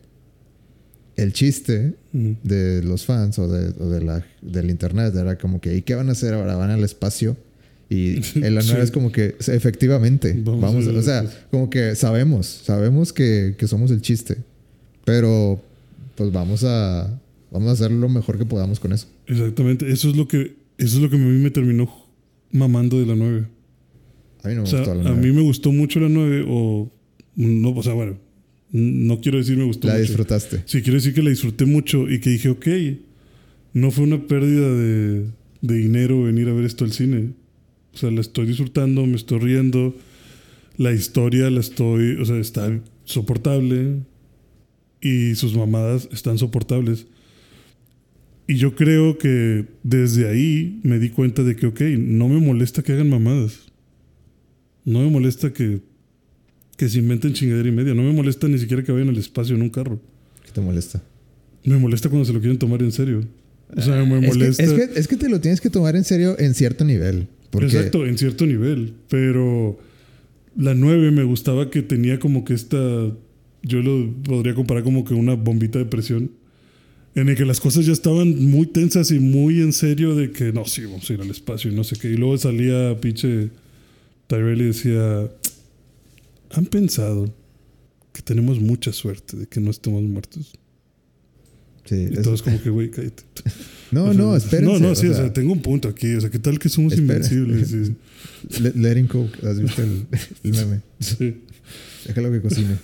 el 1.16 1.32
chiste 1.32 1.94
de 2.12 2.82
los 2.82 3.04
fans 3.04 3.38
o, 3.38 3.48
de, 3.48 3.68
o 3.82 3.88
de 3.88 4.02
la, 4.02 4.24
del 4.40 4.70
internet 4.70 5.14
era 5.14 5.36
como 5.36 5.60
que, 5.60 5.76
¿y 5.76 5.82
qué 5.82 5.94
van 5.94 6.08
a 6.08 6.12
hacer 6.12 6.34
ahora? 6.34 6.56
¿Van 6.56 6.70
al 6.70 6.82
espacio? 6.84 7.36
Y 7.90 8.16
en 8.36 8.54
la 8.54 8.62
9 8.62 8.62
Sí. 8.62 8.76
es 8.80 8.90
como 8.90 9.12
que, 9.12 9.36
efectivamente, 9.48 10.32
Vamos 10.42 10.60
vamos, 10.62 10.86
a 10.86 10.90
o 10.98 11.02
sea, 11.02 11.24
como 11.50 11.68
que 11.68 11.94
sabemos, 11.94 12.46
sabemos 12.46 13.12
que, 13.12 13.54
que 13.58 13.68
somos 13.68 13.90
el 13.90 14.00
chiste, 14.00 14.38
pero 15.04 15.60
pues 16.16 16.32
vamos 16.32 16.64
a, 16.64 17.20
vamos 17.50 17.68
a 17.68 17.72
hacer 17.72 17.90
lo 17.90 18.08
mejor 18.08 18.38
que 18.38 18.46
podamos 18.46 18.80
con 18.80 18.92
eso. 18.92 19.08
Exactamente. 19.26 19.90
Eso 19.92 20.08
es 20.08 20.16
lo 20.16 20.26
que, 20.26 20.56
eso 20.78 20.96
es 20.96 21.02
lo 21.02 21.10
que 21.10 21.16
a 21.16 21.18
mí 21.18 21.38
me 21.42 21.50
terminó 21.50 21.90
mamando 22.50 22.98
de 22.98 23.06
la 23.06 23.14
9. 23.14 23.46
A 24.44 24.48
mí 24.48 24.54
no 24.54 24.62
me 24.62 24.66
O 24.68 24.70
sea, 24.70 24.78
gustó 24.80 24.94
la 24.94 25.00
a 25.00 25.12
9. 25.12 25.20
mí 25.28 25.32
me 25.36 25.42
gustó 25.42 25.70
mucho 25.72 26.00
la 26.00 26.08
9 26.08 26.44
o... 26.48 26.90
No, 27.36 27.70
o 27.70 27.82
sea, 27.82 27.92
bueno, 27.94 28.16
no 28.72 29.20
quiero 29.20 29.38
decir 29.38 29.56
me 29.56 29.64
gustó 29.64 29.86
La 29.88 29.94
mucho. 29.94 30.04
disfrutaste. 30.06 30.62
Sí, 30.66 30.82
quiero 30.82 30.96
decir 30.98 31.14
que 31.14 31.22
la 31.22 31.30
disfruté 31.30 31.66
mucho 31.66 32.10
y 32.10 32.20
que 32.20 32.30
dije, 32.30 32.48
ok, 32.48 32.66
no 33.74 33.90
fue 33.90 34.04
una 34.04 34.26
pérdida 34.26 34.68
de, 34.74 35.26
de 35.60 35.74
dinero 35.76 36.22
venir 36.22 36.48
a 36.48 36.52
ver 36.54 36.64
esto 36.64 36.84
al 36.84 36.92
cine. 36.92 37.30
O 37.94 37.96
sea, 37.98 38.10
la 38.10 38.20
estoy 38.22 38.46
disfrutando, 38.46 39.04
me 39.06 39.16
estoy 39.16 39.38
riendo. 39.40 39.94
La 40.78 40.92
historia 40.92 41.50
la 41.50 41.60
estoy, 41.60 42.16
o 42.16 42.24
sea, 42.24 42.38
está 42.38 42.80
soportable 43.04 43.98
y 45.00 45.34
sus 45.34 45.54
mamadas 45.54 46.08
están 46.12 46.38
soportables. 46.38 47.06
Y 48.48 48.56
yo 48.56 48.74
creo 48.74 49.18
que 49.18 49.66
desde 49.82 50.28
ahí 50.28 50.80
me 50.82 50.98
di 50.98 51.10
cuenta 51.10 51.42
de 51.44 51.56
que, 51.56 51.66
ok, 51.66 51.80
no 51.98 52.28
me 52.28 52.40
molesta 52.40 52.82
que 52.82 52.92
hagan 52.92 53.10
mamadas. 53.10 53.70
No 54.84 55.00
me 55.00 55.10
molesta 55.10 55.52
que, 55.52 55.80
que 56.76 56.88
se 56.88 56.98
inventen 56.98 57.32
chingadera 57.32 57.68
y 57.68 57.72
media. 57.72 57.94
No 57.94 58.02
me 58.02 58.12
molesta 58.12 58.48
ni 58.48 58.58
siquiera 58.58 58.82
que 58.82 58.92
vayan 58.92 59.08
al 59.08 59.18
espacio 59.18 59.54
en 59.54 59.62
un 59.62 59.70
carro. 59.70 60.00
¿Qué 60.44 60.50
te 60.52 60.60
molesta? 60.60 61.02
Me 61.64 61.78
molesta 61.78 62.08
cuando 62.08 62.24
se 62.24 62.32
lo 62.32 62.40
quieren 62.40 62.58
tomar 62.58 62.82
en 62.82 62.92
serio. 62.92 63.22
O 63.74 63.80
sea, 63.80 64.04
me 64.04 64.18
Es 64.18 64.20
que, 64.20 64.26
molesta. 64.26 64.62
es, 64.62 64.72
que, 64.72 65.00
es 65.00 65.08
que 65.08 65.16
te 65.16 65.28
lo 65.28 65.40
tienes 65.40 65.60
que 65.60 65.70
tomar 65.70 65.96
en 65.96 66.04
serio 66.04 66.36
en 66.38 66.54
cierto 66.54 66.84
nivel. 66.84 67.28
Porque 67.50 67.66
Exacto, 67.66 68.06
en 68.06 68.18
cierto 68.18 68.46
nivel. 68.46 68.94
Pero 69.08 69.78
la 70.56 70.74
9 70.74 71.10
me 71.10 71.24
gustaba 71.24 71.70
que 71.70 71.82
tenía 71.82 72.18
como 72.18 72.44
que 72.44 72.54
esta. 72.54 72.76
Yo 73.62 73.80
lo 73.80 74.12
podría 74.24 74.54
comparar 74.54 74.82
como 74.82 75.04
que 75.04 75.14
una 75.14 75.34
bombita 75.34 75.78
de 75.78 75.84
presión. 75.84 76.32
En 77.14 77.28
el 77.28 77.36
que 77.36 77.44
las 77.44 77.60
cosas 77.60 77.84
ya 77.84 77.92
estaban 77.92 78.50
muy 78.50 78.66
tensas 78.66 79.10
y 79.10 79.20
muy 79.20 79.60
en 79.60 79.74
serio 79.74 80.14
de 80.16 80.30
que 80.30 80.50
no, 80.52 80.64
sí, 80.64 80.84
vamos 80.86 81.08
a 81.08 81.12
ir 81.12 81.20
al 81.20 81.30
espacio 81.30 81.70
y 81.70 81.74
no 81.74 81.84
sé 81.84 81.96
qué. 81.96 82.08
Y 82.10 82.16
luego 82.16 82.38
salía 82.38 82.98
pinche 83.00 83.50
Tyrell 84.26 84.62
y 84.62 84.64
decía: 84.64 85.30
¿Han 86.52 86.66
pensado 86.66 87.34
que 88.12 88.22
tenemos 88.22 88.60
mucha 88.60 88.92
suerte 88.92 89.36
de 89.36 89.46
que 89.46 89.60
no 89.60 89.70
estemos 89.70 90.02
muertos? 90.02 90.52
Sí, 91.84 92.08
Y 92.10 92.14
es- 92.14 92.22
todos 92.22 92.42
como 92.42 92.60
que, 92.62 92.70
güey, 92.70 92.90
cállate. 92.90 93.22
no, 93.90 94.04
O 94.04 94.12
sea, 94.12 94.22
no, 94.22 94.36
espérense. 94.36 94.72
No, 94.72 94.78
no, 94.78 94.94
sí, 94.94 95.06
o 95.08 95.10
o 95.10 95.14
sea, 95.14 95.24
sea, 95.24 95.32
tengo 95.32 95.52
un 95.52 95.62
punto 95.62 95.88
aquí. 95.88 96.12
O 96.14 96.20
sea, 96.20 96.30
¿qué 96.30 96.38
tal 96.38 96.58
que 96.58 96.68
somos 96.68 96.96
invencibles? 96.96 97.72
Le- 98.60 98.72
letting 98.74 99.06
cook, 99.08 99.30
¿has 99.44 99.60
visto 99.60 99.82
el, 99.82 100.06
el 100.44 100.50
meme? 100.52 100.80
sí. 101.00 101.36
Déjalo 102.06 102.30
que 102.32 102.40
cocine. 102.40 102.76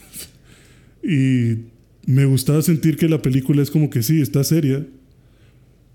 Y 1.03 1.67
me 2.07 2.25
gustaba 2.25 2.63
sentir 2.63 2.97
que 2.97 3.09
la 3.09 3.21
película 3.23 3.63
es 3.63 3.71
como 3.71 3.91
que 3.91 4.03
sí, 4.03 4.21
está 4.21 4.45
seria. 4.45 4.87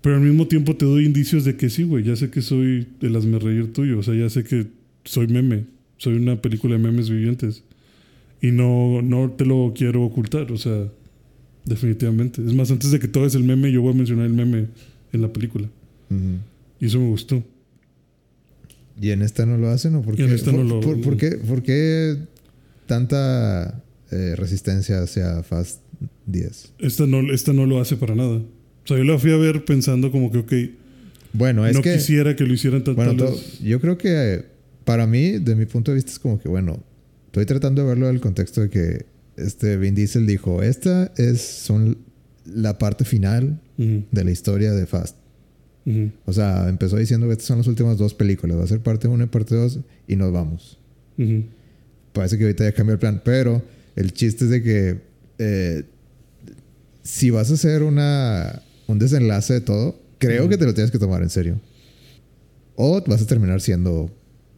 Pero 0.02 0.16
al 0.16 0.22
mismo 0.22 0.46
tiempo 0.48 0.76
te 0.76 0.84
doy 0.84 1.06
indicios 1.06 1.44
de 1.44 1.56
que 1.56 1.70
sí, 1.70 1.82
güey. 1.84 2.04
Ya 2.04 2.14
sé 2.16 2.30
que 2.30 2.42
soy 2.42 2.86
el 3.00 3.16
hazme 3.16 3.38
reír 3.38 3.72
tuyo. 3.72 3.98
O 3.98 4.02
sea, 4.02 4.14
ya 4.14 4.28
sé 4.28 4.44
que 4.44 4.66
soy 5.04 5.26
meme. 5.28 5.64
Soy 5.98 6.14
una 6.14 6.40
película 6.40 6.76
de 6.76 6.82
memes 6.82 7.08
vivientes. 7.10 7.62
Y 8.40 8.50
no, 8.50 9.00
no 9.02 9.30
te 9.30 9.44
lo 9.46 9.72
quiero 9.74 10.02
ocultar. 10.04 10.50
O 10.52 10.56
sea, 10.58 10.88
definitivamente. 11.64 12.42
Es 12.46 12.52
más, 12.54 12.70
antes 12.70 12.90
de 12.90 12.98
que 12.98 13.08
todo 13.08 13.26
es 13.26 13.34
el 13.34 13.44
meme, 13.44 13.70
yo 13.72 13.80
voy 13.82 13.92
a 13.94 13.96
mencionar 13.96 14.26
el 14.26 14.32
meme 14.34 14.66
en 15.12 15.22
la 15.22 15.32
película. 15.32 15.68
Ujú. 16.10 16.38
Y 16.80 16.86
eso 16.86 16.98
me 16.98 17.08
gustó. 17.08 17.42
¿Y 19.00 19.10
en 19.10 19.22
esta 19.22 19.44
no 19.46 19.56
lo 19.58 19.68
hacen 19.70 19.94
o 19.96 20.02
por 20.02 20.14
Y 20.14 20.18
qué? 20.18 20.24
en 20.24 20.32
esta 20.32 20.50
por, 20.52 20.60
no 20.60 20.74
lo- 20.74 20.80
por- 20.80 21.00
por 21.00 21.16
qué, 21.16 21.30
por 21.32 21.62
qué 21.62 22.16
tanta 22.86 23.82
eh, 24.10 24.34
resistencia 24.36 25.02
hacia 25.02 25.42
Fast 25.42 25.80
10? 26.26 26.72
Esta 26.78 27.06
no, 27.06 27.32
esta 27.32 27.52
no 27.52 27.66
lo 27.66 27.80
hace 27.80 27.96
para 27.96 28.14
nada. 28.14 28.36
O 28.36 28.86
sea, 28.86 28.96
yo 28.98 29.04
la 29.04 29.18
fui 29.18 29.32
a 29.32 29.36
ver 29.36 29.64
pensando 29.64 30.12
como 30.12 30.30
que, 30.30 30.38
ok, 30.38 30.52
Bueno, 31.32 31.66
es 31.66 31.74
no 31.74 31.82
que... 31.82 31.94
quisiera 31.94 32.36
que 32.36 32.44
lo 32.44 32.52
hicieran 32.54 32.84
tan 32.84 32.94
Bueno, 32.94 33.14
to- 33.16 33.40
yo 33.62 33.80
creo 33.80 33.96
que 33.98 34.44
para 34.84 35.06
mí, 35.06 35.38
de 35.38 35.54
mi 35.56 35.66
punto 35.66 35.90
de 35.90 35.96
vista, 35.96 36.12
es 36.12 36.18
como 36.18 36.38
que, 36.38 36.48
bueno, 36.48 36.82
estoy 37.26 37.46
tratando 37.46 37.82
de 37.82 37.88
verlo 37.88 38.06
del 38.06 38.20
contexto 38.20 38.60
de 38.60 38.70
que 38.70 39.06
este 39.36 39.76
Vin 39.76 39.94
Diesel 39.94 40.26
dijo, 40.26 40.62
esta 40.62 41.12
es 41.16 41.40
son 41.40 41.98
la 42.44 42.78
parte 42.78 43.04
final 43.04 43.60
de 43.76 44.24
la 44.24 44.30
historia 44.30 44.72
de 44.72 44.86
Fast. 44.86 45.16
O 46.24 46.32
sea, 46.32 46.68
empezó 46.68 46.96
diciendo 46.96 47.26
que 47.26 47.32
estas 47.32 47.46
son 47.48 47.58
las 47.58 47.66
últimas 47.66 47.98
dos 47.98 48.14
películas, 48.14 48.58
va 48.58 48.64
a 48.64 48.66
ser 48.66 48.80
parte 48.80 49.08
1 49.08 49.24
y 49.24 49.26
parte 49.26 49.54
2 49.54 49.80
y 50.08 50.16
nos 50.16 50.32
vamos. 50.32 50.78
Parece 52.12 52.38
que 52.38 52.44
ahorita 52.44 52.64
ya 52.64 52.72
cambió 52.72 52.94
el 52.94 52.98
plan, 52.98 53.22
pero 53.24 53.62
el 53.96 54.12
chiste 54.12 54.44
es 54.44 54.50
de 54.50 54.62
que 54.62 55.00
eh, 55.38 55.84
si 57.02 57.30
vas 57.30 57.50
a 57.50 57.54
hacer 57.54 57.82
una, 57.82 58.62
un 58.86 58.98
desenlace 58.98 59.54
de 59.54 59.60
todo, 59.60 60.00
creo 60.18 60.48
que 60.48 60.56
te 60.56 60.64
lo 60.64 60.74
tienes 60.74 60.90
que 60.90 60.98
tomar 60.98 61.22
en 61.22 61.30
serio. 61.30 61.60
O 62.76 63.02
vas 63.06 63.22
a 63.22 63.26
terminar 63.26 63.60
siendo 63.60 64.10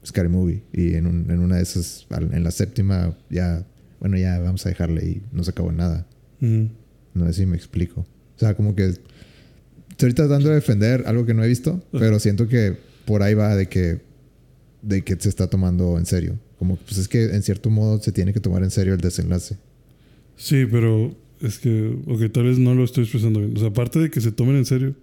Scary 0.06 0.28
Movie 0.28 0.62
y 0.72 0.94
en, 0.94 1.06
un- 1.06 1.30
en 1.30 1.38
una 1.40 1.56
de 1.56 1.62
esas, 1.62 2.06
en 2.32 2.44
la 2.44 2.50
séptima, 2.50 3.16
ya, 3.30 3.66
bueno, 4.00 4.16
ya 4.16 4.38
vamos 4.38 4.64
a 4.66 4.68
dejarle 4.68 5.04
y 5.04 5.22
no 5.32 5.42
se 5.44 5.50
acabó 5.50 5.72
nada. 5.72 6.06
No 6.40 7.26
sé 7.26 7.32
si 7.32 7.46
me 7.46 7.56
explico. 7.56 8.00
O 8.02 8.38
sea, 8.38 8.54
como 8.54 8.74
que 8.74 8.92
estoy 9.90 10.12
tratando 10.12 10.48
de 10.50 10.56
defender 10.56 11.04
algo 11.06 11.24
que 11.26 11.34
no 11.34 11.42
he 11.42 11.48
visto, 11.48 11.82
pero 11.92 12.18
siento 12.18 12.46
que 12.48 12.76
por 13.04 13.22
ahí 13.22 13.34
va 13.34 13.56
de 13.56 13.68
que 13.68 14.00
de 14.82 15.02
que 15.02 15.16
se 15.18 15.28
está 15.28 15.48
tomando 15.48 15.98
en 15.98 16.06
serio. 16.06 16.38
Como 16.58 16.76
pues 16.76 16.98
es 16.98 17.08
que 17.08 17.24
en 17.34 17.42
cierto 17.42 17.70
modo 17.70 18.00
se 18.00 18.12
tiene 18.12 18.32
que 18.32 18.40
tomar 18.40 18.62
en 18.62 18.70
serio 18.70 18.94
el 18.94 19.00
desenlace. 19.00 19.56
Sí, 20.36 20.66
pero 20.70 21.16
es 21.40 21.58
que, 21.58 21.96
ok, 22.06 22.30
tal 22.32 22.44
vez 22.44 22.58
no 22.58 22.74
lo 22.74 22.84
estoy 22.84 23.04
expresando 23.04 23.40
bien. 23.40 23.56
O 23.56 23.58
sea, 23.60 23.68
aparte 23.68 23.98
de 23.98 24.10
que 24.10 24.20
se 24.20 24.30
tomen 24.32 24.56
en 24.56 24.64
serio, 24.64 24.94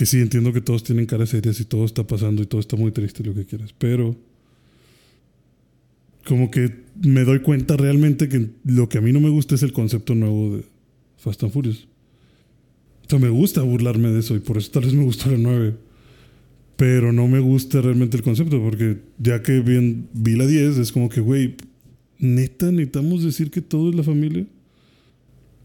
que 0.00 0.06
sí 0.06 0.18
entiendo 0.18 0.54
que 0.54 0.62
todos 0.62 0.82
tienen 0.82 1.04
caras 1.04 1.28
serias 1.28 1.60
y 1.60 1.66
todo 1.66 1.84
está 1.84 2.06
pasando 2.06 2.40
y 2.40 2.46
todo 2.46 2.58
está 2.58 2.74
muy 2.74 2.90
triste 2.90 3.22
lo 3.22 3.34
que 3.34 3.44
quieras, 3.44 3.74
pero 3.76 4.16
como 6.24 6.50
que 6.50 6.74
me 7.02 7.22
doy 7.22 7.40
cuenta 7.40 7.76
realmente 7.76 8.26
que 8.30 8.48
lo 8.64 8.88
que 8.88 8.96
a 8.96 9.02
mí 9.02 9.12
no 9.12 9.20
me 9.20 9.28
gusta 9.28 9.56
es 9.56 9.62
el 9.62 9.74
concepto 9.74 10.14
nuevo 10.14 10.56
de 10.56 10.64
Fast 11.18 11.42
and 11.42 11.52
Furious. 11.52 11.86
O 13.04 13.10
sea, 13.10 13.18
me 13.18 13.28
gusta 13.28 13.60
burlarme 13.60 14.08
de 14.08 14.20
eso 14.20 14.34
y 14.34 14.38
por 14.38 14.56
eso 14.56 14.70
tal 14.70 14.84
vez 14.84 14.94
me 14.94 15.04
gustó 15.04 15.30
la 15.32 15.36
9. 15.36 15.74
Pero 16.78 17.12
no 17.12 17.28
me 17.28 17.40
gusta 17.40 17.82
realmente 17.82 18.16
el 18.16 18.22
concepto 18.22 18.58
porque 18.58 19.02
ya 19.18 19.42
que 19.42 19.60
bien 19.60 20.08
vi 20.14 20.34
la 20.34 20.46
10 20.46 20.78
es 20.78 20.92
como 20.92 21.10
que, 21.10 21.20
güey, 21.20 21.56
neta 22.18 22.72
necesitamos 22.72 23.22
decir 23.22 23.50
que 23.50 23.60
todo 23.60 23.90
es 23.90 23.96
la 23.96 24.02
familia. 24.02 24.46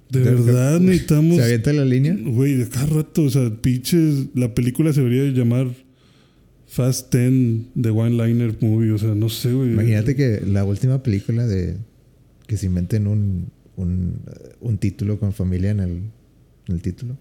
De 0.09 0.19
verdad 0.19 0.79
necesitamos... 0.79 1.37
¿Se 1.37 1.43
avienta 1.43 1.73
la 1.73 1.85
línea? 1.85 2.15
Güey, 2.19 2.53
de 2.53 2.69
cada 2.69 2.85
rato, 2.85 3.23
o 3.23 3.29
sea, 3.29 3.49
pinches, 3.61 4.27
la 4.35 4.53
película 4.53 4.93
se 4.93 5.01
debería 5.01 5.31
llamar 5.31 5.67
Fast 6.67 7.13
10 7.13 7.73
de 7.75 7.89
One 7.89 8.11
Liner 8.11 8.55
Movie, 8.61 8.91
o 8.91 8.97
sea, 8.97 9.15
no 9.15 9.29
sé, 9.29 9.53
güey. 9.53 9.71
Imagínate 9.71 10.15
que 10.15 10.41
la 10.45 10.63
última 10.63 11.01
película 11.01 11.47
de 11.47 11.77
que 12.47 12.57
se 12.57 12.67
inventen 12.67 13.07
un, 13.07 13.47
un, 13.75 14.21
un 14.61 14.77
título 14.77 15.19
con 15.19 15.33
familia 15.33 15.71
en 15.71 15.79
el, 15.79 15.91
en 16.67 16.75
el 16.75 16.81
título. 16.81 17.17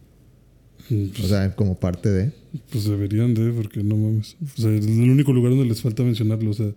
Pues, 0.89 1.21
O 1.21 1.29
sea, 1.29 1.55
como 1.55 1.79
parte 1.79 2.11
de. 2.11 2.33
pues 2.71 2.85
deberían 2.85 3.35
de, 3.35 3.51
porque 3.53 3.83
no 3.83 3.97
mames. 3.97 4.37
O 4.59 4.61
sea, 4.61 4.71
es 4.71 4.85
el 4.87 5.11
único 5.11 5.33
lugar 5.33 5.53
donde 5.53 5.67
les 5.67 5.81
falta 5.81 6.03
mencionarlo, 6.03 6.51
o 6.51 6.55
sea. 6.55 6.73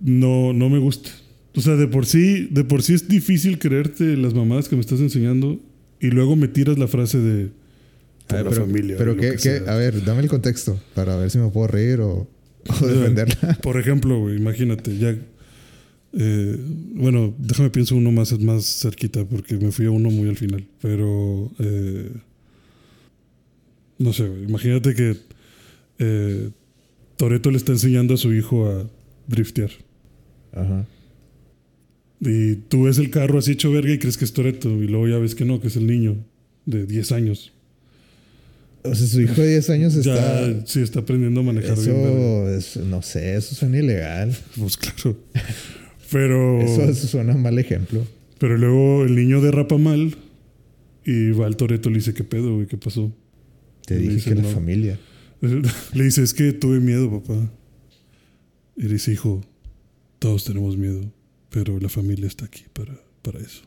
No, 0.00 0.52
no 0.52 0.68
me 0.68 0.78
gusta. 0.78 1.10
O 1.54 1.60
sea, 1.60 1.76
de 1.76 1.86
por 1.86 2.06
sí, 2.06 2.48
de 2.50 2.64
por 2.64 2.82
sí 2.82 2.94
es 2.94 3.08
difícil 3.08 3.58
creerte 3.58 4.16
las 4.16 4.32
mamadas 4.34 4.68
que 4.68 4.76
me 4.76 4.80
estás 4.80 5.00
enseñando 5.00 5.60
y 6.00 6.08
luego 6.08 6.34
me 6.36 6.48
tiras 6.48 6.78
la 6.78 6.88
frase 6.88 7.18
de 7.18 7.50
A 8.28 8.34
ver, 8.36 8.44
la 8.44 8.50
pero, 8.50 8.62
familia. 8.66 8.96
pero 8.98 9.16
qué, 9.16 9.36
que 9.36 9.62
a 9.68 9.74
ver, 9.76 10.02
dame 10.04 10.22
el 10.22 10.28
contexto 10.28 10.80
para 10.94 11.16
ver 11.16 11.30
si 11.30 11.38
me 11.38 11.48
puedo 11.50 11.66
reír 11.66 12.00
o, 12.00 12.26
o 12.80 12.86
defenderla. 12.86 13.58
Por 13.62 13.78
ejemplo, 13.78 14.18
güey, 14.20 14.36
imagínate, 14.36 14.96
ya. 14.98 15.14
eh, 16.14 16.56
bueno, 16.94 17.34
déjame 17.38 17.68
pienso 17.70 17.96
uno 17.96 18.10
más, 18.12 18.38
más 18.40 18.64
cerquita 18.64 19.24
porque 19.26 19.56
me 19.56 19.72
fui 19.72 19.84
a 19.86 19.90
uno 19.90 20.10
muy 20.10 20.28
al 20.30 20.36
final. 20.36 20.64
Pero. 20.80 21.50
eh, 21.58 22.10
no 23.98 24.12
sé, 24.12 24.26
güey, 24.26 24.44
imagínate 24.44 24.94
que 24.94 25.16
eh, 25.98 26.50
Toreto 27.16 27.50
le 27.50 27.56
está 27.58 27.72
enseñando 27.72 28.14
a 28.14 28.16
su 28.16 28.32
hijo 28.32 28.66
a 28.68 28.88
driftear. 29.28 29.70
Ajá. 30.52 30.86
Y 32.24 32.54
tú 32.54 32.84
ves 32.84 32.98
el 32.98 33.10
carro 33.10 33.40
así 33.40 33.52
hecho 33.52 33.72
verga 33.72 33.92
y 33.92 33.98
crees 33.98 34.16
que 34.16 34.24
es 34.24 34.32
Toreto. 34.32 34.70
Y 34.80 34.86
luego 34.86 35.08
ya 35.08 35.18
ves 35.18 35.34
que 35.34 35.44
no, 35.44 35.60
que 35.60 35.66
es 35.66 35.76
el 35.76 35.88
niño 35.88 36.16
de 36.66 36.86
10 36.86 37.10
años. 37.12 37.52
O 38.84 38.94
sea, 38.94 39.06
su 39.08 39.20
hijo 39.20 39.40
de 39.40 39.50
10 39.50 39.70
años 39.70 39.94
está. 39.96 40.48
Ya 40.48 40.66
sí 40.66 40.80
está 40.80 41.00
aprendiendo 41.00 41.40
a 41.40 41.42
manejar 41.42 41.76
bien. 41.76 42.00
verga. 42.00 42.56
Eso 42.56 42.80
es, 42.80 42.86
no 42.86 43.02
sé, 43.02 43.34
eso 43.34 43.56
suena 43.56 43.78
ilegal. 43.78 44.36
Pues 44.56 44.76
claro. 44.76 45.18
Pero. 46.12 46.60
Eso, 46.62 46.84
eso 46.84 47.08
suena 47.08 47.32
a 47.32 47.36
mal 47.36 47.58
ejemplo. 47.58 48.06
Pero 48.38 48.56
luego 48.56 49.04
el 49.04 49.16
niño 49.16 49.40
derrapa 49.40 49.76
mal 49.76 50.16
y 51.04 51.30
va 51.30 51.46
al 51.46 51.56
Toreto 51.56 51.88
y 51.88 51.92
le 51.92 51.98
dice, 51.98 52.14
¿qué 52.14 52.22
pedo, 52.22 52.54
güey? 52.54 52.66
¿Qué 52.68 52.76
pasó? 52.76 53.12
Te 53.84 53.96
dije 53.96 54.14
dice, 54.14 54.30
que 54.30 54.36
la 54.36 54.42
no. 54.42 54.48
familia. 54.48 54.98
Le 55.94 56.04
dice, 56.04 56.22
es 56.22 56.34
que 56.34 56.52
tuve 56.52 56.78
miedo, 56.78 57.10
papá. 57.10 57.50
Y 58.76 58.82
le 58.84 58.92
dice, 58.94 59.12
hijo, 59.12 59.44
todos 60.20 60.44
tenemos 60.44 60.76
miedo, 60.76 61.12
pero 61.52 61.78
la 61.78 61.88
familia 61.88 62.26
está 62.26 62.46
aquí 62.46 62.64
para, 62.72 62.98
para 63.22 63.38
eso. 63.38 63.62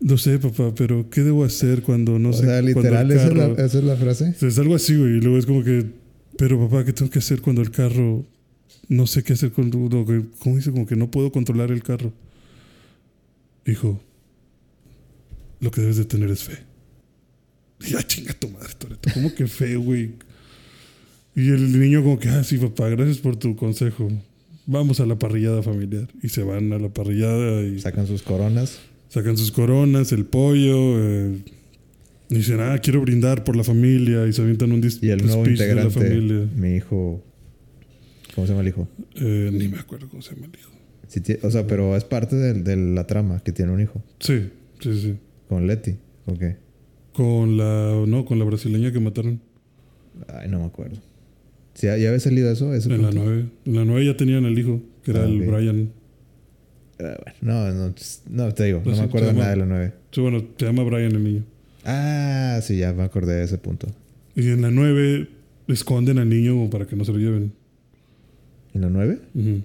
No 0.00 0.18
sé, 0.18 0.38
papá, 0.40 0.74
pero 0.74 1.08
¿qué 1.10 1.20
debo 1.22 1.44
hacer 1.44 1.82
cuando 1.82 2.18
no 2.18 2.30
o 2.30 2.32
sé? 2.32 2.40
sea, 2.40 2.60
cuando 2.60 2.80
literal, 2.82 3.10
el 3.12 3.16
esa, 3.16 3.26
es 3.28 3.32
carro- 3.32 3.54
la, 3.56 3.64
esa 3.64 3.78
es 3.78 3.84
la 3.84 3.96
frase. 3.96 4.34
es 4.40 4.58
algo 4.58 4.74
así, 4.74 4.96
güey. 4.96 5.18
Y 5.18 5.20
luego 5.20 5.38
es 5.38 5.46
como 5.46 5.62
que, 5.62 5.86
pero 6.36 6.58
papá, 6.58 6.84
¿qué 6.84 6.92
tengo 6.92 7.08
que 7.10 7.20
hacer 7.20 7.40
cuando 7.40 7.62
el 7.62 7.70
carro, 7.70 8.26
no 8.88 9.06
sé 9.06 9.22
qué 9.22 9.34
hacer 9.34 9.52
con, 9.52 9.70
no, 9.70 10.04
¿cómo 10.40 10.56
dice? 10.56 10.72
Como 10.72 10.86
que 10.86 10.96
no 10.96 11.08
puedo 11.10 11.30
controlar 11.30 11.70
el 11.70 11.84
carro. 11.84 12.12
Hijo, 13.64 14.00
lo 15.60 15.70
que 15.70 15.80
debes 15.82 15.98
de 15.98 16.04
tener 16.04 16.30
es 16.30 16.42
fe. 16.42 16.58
Y 17.80 17.90
ya 17.92 18.02
chinga 18.04 18.32
tu 18.34 18.48
madre, 18.48 18.74
Toreto. 18.76 19.08
¿Cómo 19.14 19.32
que 19.32 19.46
fe, 19.46 19.76
güey? 19.76 20.14
Y 21.36 21.48
el 21.50 21.78
niño 21.80 22.02
como 22.02 22.18
que, 22.18 22.28
ah, 22.28 22.42
sí, 22.42 22.58
papá, 22.58 22.88
gracias 22.88 23.18
por 23.18 23.36
tu 23.36 23.54
consejo. 23.54 24.10
Vamos 24.66 25.00
a 25.00 25.06
la 25.06 25.18
parrillada 25.18 25.62
familiar. 25.62 26.08
Y 26.22 26.28
se 26.28 26.42
van 26.42 26.72
a 26.72 26.78
la 26.78 26.88
parrillada 26.88 27.62
y 27.62 27.80
Sacan 27.80 28.06
sus 28.06 28.22
coronas. 28.22 28.80
Sacan 29.08 29.36
sus 29.36 29.52
coronas, 29.52 30.12
el 30.12 30.24
pollo. 30.24 30.74
eh, 30.98 31.38
y 32.30 32.36
dicen, 32.36 32.60
ah, 32.60 32.78
quiero 32.78 33.00
brindar 33.02 33.44
por 33.44 33.56
la 33.56 33.64
familia. 33.64 34.26
Y 34.26 34.32
se 34.32 34.40
avientan 34.42 34.72
un 34.72 34.82
dis- 34.82 34.98
Y 35.02 35.10
el 35.10 35.24
nuevo 35.26 35.44
speech 35.44 35.58
de 35.58 35.74
la 35.74 35.82
integrante, 35.84 36.08
familia. 36.10 36.48
mi 36.56 36.76
hijo. 36.76 37.22
¿Cómo 38.34 38.46
se 38.46 38.52
llama 38.52 38.62
el 38.62 38.68
hijo? 38.68 38.88
Eh, 39.16 39.50
ni 39.52 39.68
me 39.68 39.78
acuerdo 39.78 40.08
cómo 40.08 40.22
se 40.22 40.34
llama 40.34 40.46
el 40.46 40.58
hijo. 40.58 40.70
Sí 41.08 41.20
o 41.42 41.50
sea, 41.50 41.66
pero 41.66 41.94
es 41.94 42.04
parte 42.04 42.36
de, 42.36 42.76
la 42.76 43.06
trama 43.06 43.40
que 43.40 43.52
tiene 43.52 43.72
un 43.72 43.82
hijo. 43.82 44.02
Sí, 44.18 44.48
sí, 44.80 44.98
sí. 44.98 45.14
Con 45.48 45.66
Letty. 45.66 45.96
¿Ok? 46.24 46.42
Con 47.12 47.58
la, 47.58 48.02
no, 48.06 48.24
con 48.24 48.38
la 48.38 48.46
brasileña 48.46 48.92
que 48.92 49.00
mataron 49.00 49.42
Ay, 50.28 50.48
no 50.48 50.60
me 50.60 50.64
acuerdo. 50.66 50.98
Sí, 51.74 51.86
¿Ya 51.86 51.92
había 51.94 52.20
salido 52.20 52.50
eso? 52.50 52.72
¿Ese 52.74 52.92
en 52.92 53.02
la 53.02 53.08
punto? 53.08 53.24
9. 53.24 53.44
En 53.66 53.74
la 53.76 53.84
9 53.84 54.06
ya 54.06 54.16
tenían 54.16 54.44
el 54.44 54.58
hijo, 54.58 54.80
que 55.02 55.10
era 55.12 55.22
Ah, 55.22 55.26
el 55.26 55.40
ok. 55.42 55.48
Brian. 55.56 55.90
Ah, 57.00 57.16
bueno, 57.42 57.72
no, 57.72 57.72
no, 57.88 57.94
no, 58.30 58.54
te 58.54 58.64
digo, 58.64 58.78
no 58.78 58.84
Pues 58.84 58.96
me 58.96 59.02
sí, 59.02 59.08
acuerdo 59.08 59.26
se 59.28 59.32
llama- 59.32 59.40
nada 59.44 59.50
de 59.54 59.56
la 59.60 59.66
9. 59.66 59.92
Sí, 60.12 60.20
bueno, 60.20 60.44
se 60.58 60.64
llama 60.66 60.82
Brian 60.84 61.12
el 61.12 61.24
niño. 61.24 61.42
Ah, 61.84 62.60
sí, 62.62 62.76
ya 62.78 62.92
me 62.92 63.02
acordé 63.02 63.34
de 63.36 63.44
ese 63.44 63.58
punto. 63.58 63.88
Y 64.36 64.48
en 64.50 64.62
la 64.62 64.70
9 64.70 65.28
esconden 65.68 66.18
al 66.18 66.28
niño 66.28 66.68
para 66.70 66.86
que 66.86 66.94
no 66.96 67.04
se 67.04 67.12
lo 67.12 67.18
lleven. 67.18 67.52
¿En 68.74 68.80
la 68.82 68.88
9? 68.90 69.18
Ujú. 69.34 69.62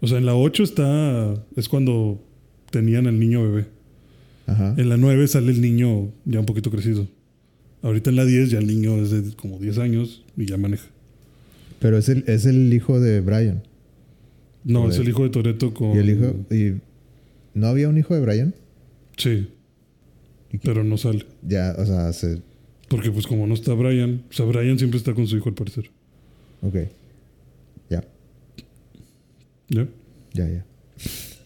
O 0.00 0.06
sea, 0.06 0.18
en 0.18 0.26
la 0.26 0.34
8 0.34 0.62
está. 0.62 1.34
Es 1.56 1.68
cuando 1.68 2.22
tenían 2.70 3.06
al 3.06 3.18
niño 3.18 3.42
bebé. 3.42 3.66
Ajá. 4.46 4.74
En 4.78 4.88
la 4.88 4.96
9 4.96 5.26
sale 5.28 5.50
el 5.52 5.60
niño 5.60 6.10
ya 6.24 6.40
un 6.40 6.46
poquito 6.46 6.70
crecido. 6.70 7.06
Ahorita 7.82 8.10
en 8.10 8.16
la 8.16 8.24
10 8.24 8.50
ya 8.50 8.58
el 8.58 8.66
niño 8.66 8.96
es 9.02 9.10
de 9.10 9.34
como 9.36 9.58
10 9.58 9.78
años 9.78 10.24
y 10.36 10.46
ya 10.46 10.56
maneja. 10.56 10.86
Pero 11.80 11.98
es 11.98 12.08
el, 12.08 12.24
es 12.26 12.46
el 12.46 12.72
hijo 12.72 13.00
de 13.00 13.20
Brian. 13.20 13.62
No, 14.64 14.88
es 14.88 14.98
el 14.98 15.08
hijo 15.08 15.24
de 15.24 15.30
Toreto 15.30 15.74
con. 15.74 15.96
Y 15.96 15.98
el 15.98 16.10
hijo. 16.10 16.36
Y, 16.54 16.80
¿No 17.54 17.66
había 17.66 17.88
un 17.88 17.98
hijo 17.98 18.14
de 18.14 18.20
Brian? 18.20 18.54
Sí. 19.16 19.48
Pero 20.62 20.84
no 20.84 20.96
sale. 20.96 21.26
Ya, 21.42 21.74
o 21.78 21.84
sea, 21.84 22.12
se. 22.12 22.42
Porque 22.88 23.10
pues 23.10 23.26
como 23.26 23.46
no 23.46 23.54
está 23.54 23.72
Brian, 23.74 24.22
o 24.30 24.32
sea, 24.32 24.46
Brian 24.46 24.78
siempre 24.78 24.98
está 24.98 25.14
con 25.14 25.26
su 25.26 25.36
hijo 25.36 25.48
al 25.48 25.54
parecer. 25.54 25.90
Ok. 26.62 26.74
Ya, 27.88 28.04
¿Ya? 29.68 29.88
ya, 30.34 30.48
ya. 30.48 30.66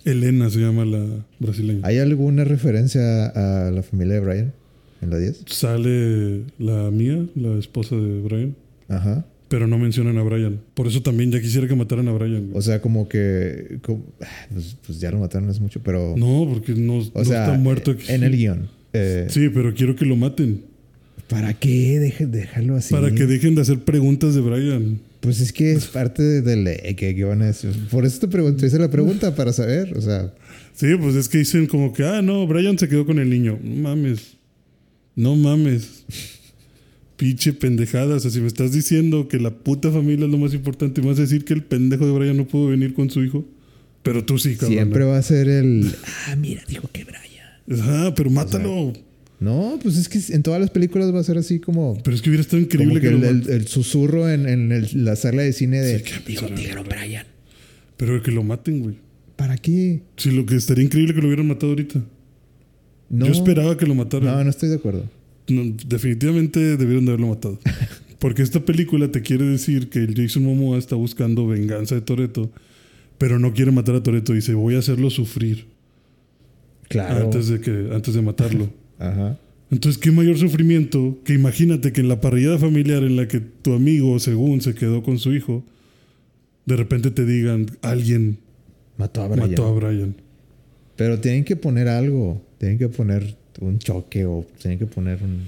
Elena 0.04 0.50
se 0.50 0.60
llama 0.60 0.84
la 0.84 1.24
brasileña. 1.38 1.80
¿Hay 1.84 1.98
alguna 1.98 2.44
referencia 2.44 3.26
a 3.28 3.70
la 3.70 3.82
familia 3.82 4.14
de 4.14 4.20
Brian 4.20 4.52
en 5.00 5.10
la 5.10 5.18
10? 5.18 5.44
Sale 5.46 6.44
la 6.58 6.90
mía, 6.90 7.26
la 7.34 7.58
esposa 7.58 7.96
de 7.96 8.20
Brian, 8.20 8.56
Ajá. 8.88 9.26
Pero 9.48 9.66
no 9.66 9.78
mencionan 9.78 10.18
a 10.18 10.22
Brian. 10.22 10.60
Por 10.74 10.86
eso 10.86 11.02
también 11.02 11.30
ya 11.30 11.40
quisiera 11.40 11.68
que 11.68 11.74
mataran 11.74 12.08
a 12.08 12.12
Brian. 12.12 12.46
güey. 12.46 12.58
O 12.58 12.62
sea, 12.62 12.80
como 12.80 13.08
que. 13.08 13.78
como- 13.82 14.04
pues, 14.52 14.76
pues 14.86 15.00
ya 15.00 15.10
lo 15.10 15.18
mataron 15.18 15.48
hace 15.48 15.60
mucho, 15.60 15.80
pero. 15.82 16.14
no, 16.16 16.46
porque 16.52 16.74
no, 16.74 16.98
o 16.98 17.10
no 17.14 17.24
sea, 17.24 17.44
está 17.46 17.58
muerto. 17.58 17.94
en 18.08 18.22
el 18.24 18.36
guion. 18.36 18.68
Eh, 18.92 19.26
Sí, 19.28 19.48
pero 19.52 19.74
quiero 19.74 19.96
que 19.96 20.04
lo 20.04 20.16
maten. 20.16 20.62
¿Para 21.28 21.54
qué? 21.54 21.98
Deje, 22.00 22.26
déjalo 22.26 22.76
así. 22.76 22.92
Para 22.92 23.10
que 23.12 23.24
dejen 23.26 23.54
de 23.54 23.62
hacer 23.62 23.80
preguntas 23.80 24.34
de 24.34 24.40
Brian. 24.42 25.00
Pues 25.20 25.40
es 25.40 25.52
que 25.52 25.72
es 25.72 25.86
parte 25.98 26.22
de, 26.42 26.56
de 26.56 26.94
que 26.96 27.24
van 27.24 27.40
a 27.42 27.46
decir. 27.46 27.70
Por 27.90 28.04
eso 28.04 28.20
te 28.20 28.28
pregunto, 28.28 28.64
hice 28.66 28.78
la 28.78 28.90
pregunta 28.90 29.34
para 29.34 29.52
saber. 29.52 29.96
O 29.96 30.00
sea, 30.02 30.32
Sí, 30.74 30.88
pues 31.00 31.14
es 31.14 31.28
que 31.28 31.38
dicen 31.38 31.66
como 31.68 31.92
que, 31.92 32.02
ah, 32.04 32.20
no, 32.20 32.46
Brian 32.48 32.76
se 32.78 32.88
quedó 32.88 33.06
con 33.06 33.18
el 33.20 33.30
niño. 33.30 33.58
No 33.62 33.76
mames. 33.82 34.36
No 35.16 35.36
mames. 35.36 36.04
Pinche 37.16 37.52
pendejada. 37.52 38.16
O 38.16 38.20
sea, 38.20 38.30
si 38.30 38.40
me 38.40 38.46
estás 38.48 38.72
diciendo 38.72 39.28
que 39.28 39.38
la 39.38 39.50
puta 39.50 39.90
familia 39.90 40.24
es 40.26 40.30
lo 40.32 40.38
más 40.38 40.52
importante, 40.54 41.00
¿me 41.00 41.08
vas 41.08 41.18
a 41.18 41.22
decir 41.22 41.44
que 41.44 41.54
el 41.54 41.62
pendejo 41.62 42.06
de 42.06 42.12
Brian 42.12 42.36
no 42.36 42.46
pudo 42.46 42.68
venir 42.68 42.94
con 42.94 43.10
su 43.10 43.22
hijo? 43.22 43.44
Pero 44.02 44.24
tú 44.24 44.38
sí, 44.38 44.54
cabrón. 44.54 44.72
siempre 44.72 45.04
va 45.04 45.16
a 45.18 45.22
ser 45.22 45.48
el. 45.48 45.92
Ah, 46.28 46.36
mira, 46.36 46.62
dijo 46.68 46.88
que 46.92 47.04
Brian. 47.04 47.82
Ah, 47.82 48.12
pero 48.16 48.30
mátalo. 48.30 48.92
No, 49.40 49.78
pues 49.82 49.96
es 49.96 50.08
que 50.08 50.20
en 50.34 50.42
todas 50.42 50.60
las 50.60 50.70
películas 50.70 51.14
va 51.14 51.20
a 51.20 51.24
ser 51.24 51.36
así 51.38 51.58
como. 51.58 52.00
pero 52.02 52.14
es 52.16 52.22
que 52.22 52.30
hubiera 52.30 52.40
estado 52.42 52.62
increíble 52.62 53.00
Como 53.00 53.20
que 53.20 53.42
que, 53.46 53.52
el, 53.54 53.68
susurro 53.68 54.28
en, 54.30 54.48
en 54.48 54.72
el- 54.72 55.04
la 55.04 55.16
sala 55.16 55.42
de 55.42 55.52
cine 55.52 55.80
de. 55.80 55.98
Sí, 55.98 56.04
que 56.04 56.12
dijo, 56.26 56.46
dijeron. 56.48 56.86
Brian. 56.88 57.26
Pero 57.96 58.22
que 58.22 58.30
lo 58.30 58.42
maten, 58.42 58.80
güey. 58.80 58.96
¿Para 59.36 59.56
qué? 59.56 60.02
Sí, 60.16 60.30
lo 60.30 60.46
que 60.46 60.56
estaría 60.56 60.84
increíble 60.84 61.14
que 61.14 61.20
lo 61.20 61.26
hubieran 61.28 61.46
matado 61.48 61.70
ahorita. 61.72 62.02
No, 63.10 63.26
Yo 63.26 63.32
esperaba 63.32 63.76
que 63.76 63.86
lo 63.86 63.94
mataran. 63.94 64.34
No, 64.34 64.44
no 64.44 64.50
estoy 64.50 64.68
de 64.68 64.76
acuerdo. 64.76 65.08
No, 65.48 65.62
definitivamente 65.86 66.76
debieron 66.76 67.04
de 67.04 67.12
haberlo 67.12 67.28
matado. 67.28 67.58
Porque 68.18 68.42
esta 68.42 68.60
película 68.60 69.08
te 69.08 69.20
quiere 69.22 69.44
decir 69.44 69.90
que 69.90 69.98
el 69.98 70.14
Jason 70.14 70.44
Momoa 70.44 70.78
está 70.78 70.96
buscando 70.96 71.46
venganza 71.46 71.94
de 71.94 72.00
Toreto, 72.00 72.50
pero 73.18 73.38
no 73.38 73.52
quiere 73.52 73.70
matar 73.70 73.94
a 73.96 74.02
Toreto. 74.02 74.32
Dice, 74.32 74.54
voy 74.54 74.76
a 74.76 74.78
hacerlo 74.78 75.10
sufrir 75.10 75.66
Claro. 76.88 77.24
antes, 77.24 77.48
de 77.48 77.60
que, 77.60 77.88
antes 77.92 78.14
de 78.14 78.22
matarlo. 78.22 78.70
Ajá. 78.98 79.38
Entonces, 79.70 80.00
¿qué 80.00 80.10
mayor 80.12 80.38
sufrimiento 80.38 81.18
que 81.24 81.34
imagínate 81.34 81.92
que 81.92 82.00
en 82.00 82.08
la 82.08 82.20
parrillada 82.20 82.58
familiar 82.58 83.02
en 83.02 83.16
la 83.16 83.26
que 83.28 83.40
tu 83.40 83.72
amigo, 83.74 84.18
según 84.20 84.60
se 84.60 84.74
quedó 84.74 85.02
con 85.02 85.18
su 85.18 85.34
hijo, 85.34 85.64
de 86.66 86.76
repente 86.76 87.10
te 87.10 87.26
digan, 87.26 87.66
alguien 87.82 88.38
Mató 88.96 89.22
a 89.22 89.28
Brian. 89.28 89.50
mató 89.50 89.66
a 89.66 89.72
Brian. 89.72 90.14
Pero 90.96 91.20
tienen 91.20 91.44
que 91.44 91.56
poner 91.56 91.88
algo. 91.88 92.40
Tienen 92.58 92.78
que 92.78 92.88
poner 92.88 93.36
un 93.60 93.78
choque 93.78 94.24
o 94.26 94.44
tienen 94.60 94.78
que 94.78 94.86
poner 94.86 95.22
un. 95.22 95.42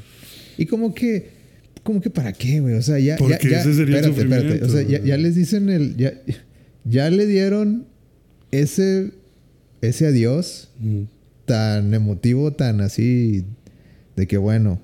Y 0.58 0.66
como 0.66 0.94
que. 0.94 1.34
Como 1.82 2.00
que 2.00 2.10
para 2.10 2.32
qué, 2.32 2.60
güey. 2.60 2.74
O 2.74 2.82
sea, 2.82 2.98
ya. 2.98 3.16
Porque 3.16 3.38
ya, 3.44 3.50
ya- 3.50 3.60
ese 3.60 3.74
sería 3.74 3.98
el 4.00 4.04
espérate. 4.06 4.64
O 4.64 4.68
sea, 4.68 4.82
ya, 4.82 5.16
les 5.16 5.34
dicen 5.34 5.68
el. 5.70 5.96
Ya, 5.96 6.12
ya 6.84 7.10
le 7.10 7.26
dieron 7.26 7.86
ese. 8.50 9.12
Ese 9.82 10.06
adiós 10.06 10.70
Mm. 10.80 11.02
tan 11.44 11.94
emotivo, 11.94 12.52
tan 12.52 12.80
así. 12.80 13.44
De 14.16 14.26
que 14.26 14.36
bueno. 14.38 14.80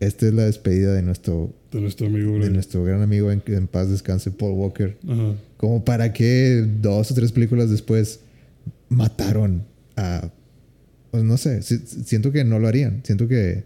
Esta 0.00 0.26
es 0.26 0.34
la 0.34 0.46
despedida 0.46 0.92
de 0.94 1.02
nuestro. 1.02 1.54
De 1.70 1.80
nuestro 1.80 2.08
amigo 2.08 2.36
De 2.40 2.50
nuestro 2.50 2.82
gran 2.82 3.02
amigo 3.02 3.30
en, 3.30 3.40
en 3.46 3.68
paz 3.68 3.88
descanse, 3.88 4.32
Paul 4.32 4.54
Walker. 4.54 4.96
Ajá. 5.08 5.34
Como 5.56 5.84
para 5.84 6.12
que 6.12 6.66
dos 6.82 7.12
o 7.12 7.14
tres 7.14 7.30
películas 7.30 7.70
después 7.70 8.18
mataron 8.88 9.62
a. 9.96 10.28
Pues 11.12 11.22
no 11.22 11.36
sé, 11.36 11.62
si- 11.62 11.78
siento 11.78 12.32
que 12.32 12.42
no 12.42 12.58
lo 12.58 12.66
harían. 12.66 13.02
Siento 13.04 13.28
que 13.28 13.62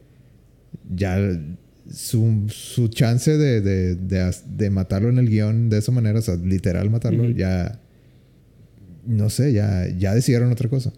ya 0.95 1.19
su, 1.91 2.45
su 2.49 2.89
chance 2.89 3.39
de, 3.39 3.61
de, 3.63 4.35
de 4.57 4.71
matarlo 4.71 5.09
en 5.09 5.19
el 5.19 5.29
guion 5.31 5.71
de 5.71 5.79
esa 5.79 5.93
manera, 5.93 6.19
o 6.19 6.23
sea, 6.23 6.37
literal 6.37 6.91
matarlo, 6.91 7.31
ya. 7.31 7.81
No 9.07 9.31
sé, 9.31 9.53
ya, 9.53 9.87
ya 9.97 10.15
decidieron 10.15 10.51
otra 10.53 10.69
cosa. 10.69 10.93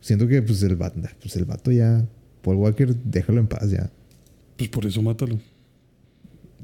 Siento 0.00 0.26
que 0.26 0.40
pues 0.40 0.62
el, 0.62 0.76
vato, 0.76 0.98
pues 1.20 1.36
el 1.36 1.44
vato 1.44 1.70
ya. 1.70 2.06
Paul 2.42 2.56
Walker, 2.56 2.96
déjalo 3.04 3.40
en 3.40 3.46
paz 3.46 3.70
ya. 3.70 3.90
Pues 4.56 4.70
por 4.70 4.86
eso 4.86 5.02
mátalo. 5.02 5.38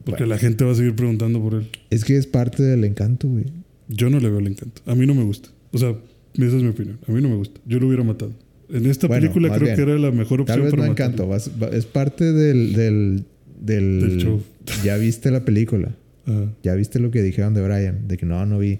Porque 0.04 0.24
la 0.24 0.38
gente 0.38 0.64
va 0.64 0.72
a 0.72 0.74
seguir 0.74 0.96
preguntando 0.96 1.42
por 1.42 1.54
él. 1.54 1.68
Es 1.90 2.04
que 2.04 2.16
es 2.16 2.26
parte 2.26 2.62
del 2.62 2.84
encanto, 2.84 3.28
güey. 3.28 3.44
Yo 3.88 4.08
no 4.08 4.18
le 4.20 4.30
veo 4.30 4.38
el 4.38 4.46
encanto. 4.46 4.80
A 4.86 4.94
mí 4.94 5.04
no 5.06 5.14
me 5.14 5.24
gusta. 5.24 5.50
O 5.72 5.78
sea, 5.78 5.90
esa 5.90 6.56
es 6.56 6.62
mi 6.62 6.68
opinión. 6.68 6.98
A 7.06 7.12
mí 7.12 7.20
no 7.20 7.28
me 7.28 7.36
gusta. 7.36 7.60
Yo 7.66 7.78
lo 7.78 7.88
hubiera 7.88 8.02
matado. 8.04 8.32
En 8.72 8.86
esta 8.86 9.06
Bueno, 9.06 9.22
película 9.22 9.48
creo 9.50 9.60
bien. 9.62 9.76
que 9.76 9.82
era 9.82 9.96
la 9.98 10.10
mejor 10.10 10.40
opción 10.40 10.56
Tal 10.58 10.62
vez 10.62 10.70
para 10.72 10.86
no 10.86 10.90
encanto, 10.92 11.26
vas- 11.28 11.50
va- 11.62 11.68
es 11.68 11.86
parte 11.86 12.32
del, 12.32 12.72
del, 12.72 13.24
del, 13.60 14.00
Del 14.00 14.16
show. 14.18 14.42
Ya 14.84 14.96
viste 14.96 15.30
la 15.30 15.44
película, 15.44 15.94
Ajá. 16.26 16.52
ya 16.62 16.74
viste 16.74 16.98
lo 16.98 17.10
que 17.10 17.22
dijeron 17.22 17.54
de 17.54 17.62
Brian, 17.62 18.08
de 18.08 18.16
que 18.16 18.26
no, 18.26 18.44
no 18.46 18.58
vi. 18.58 18.78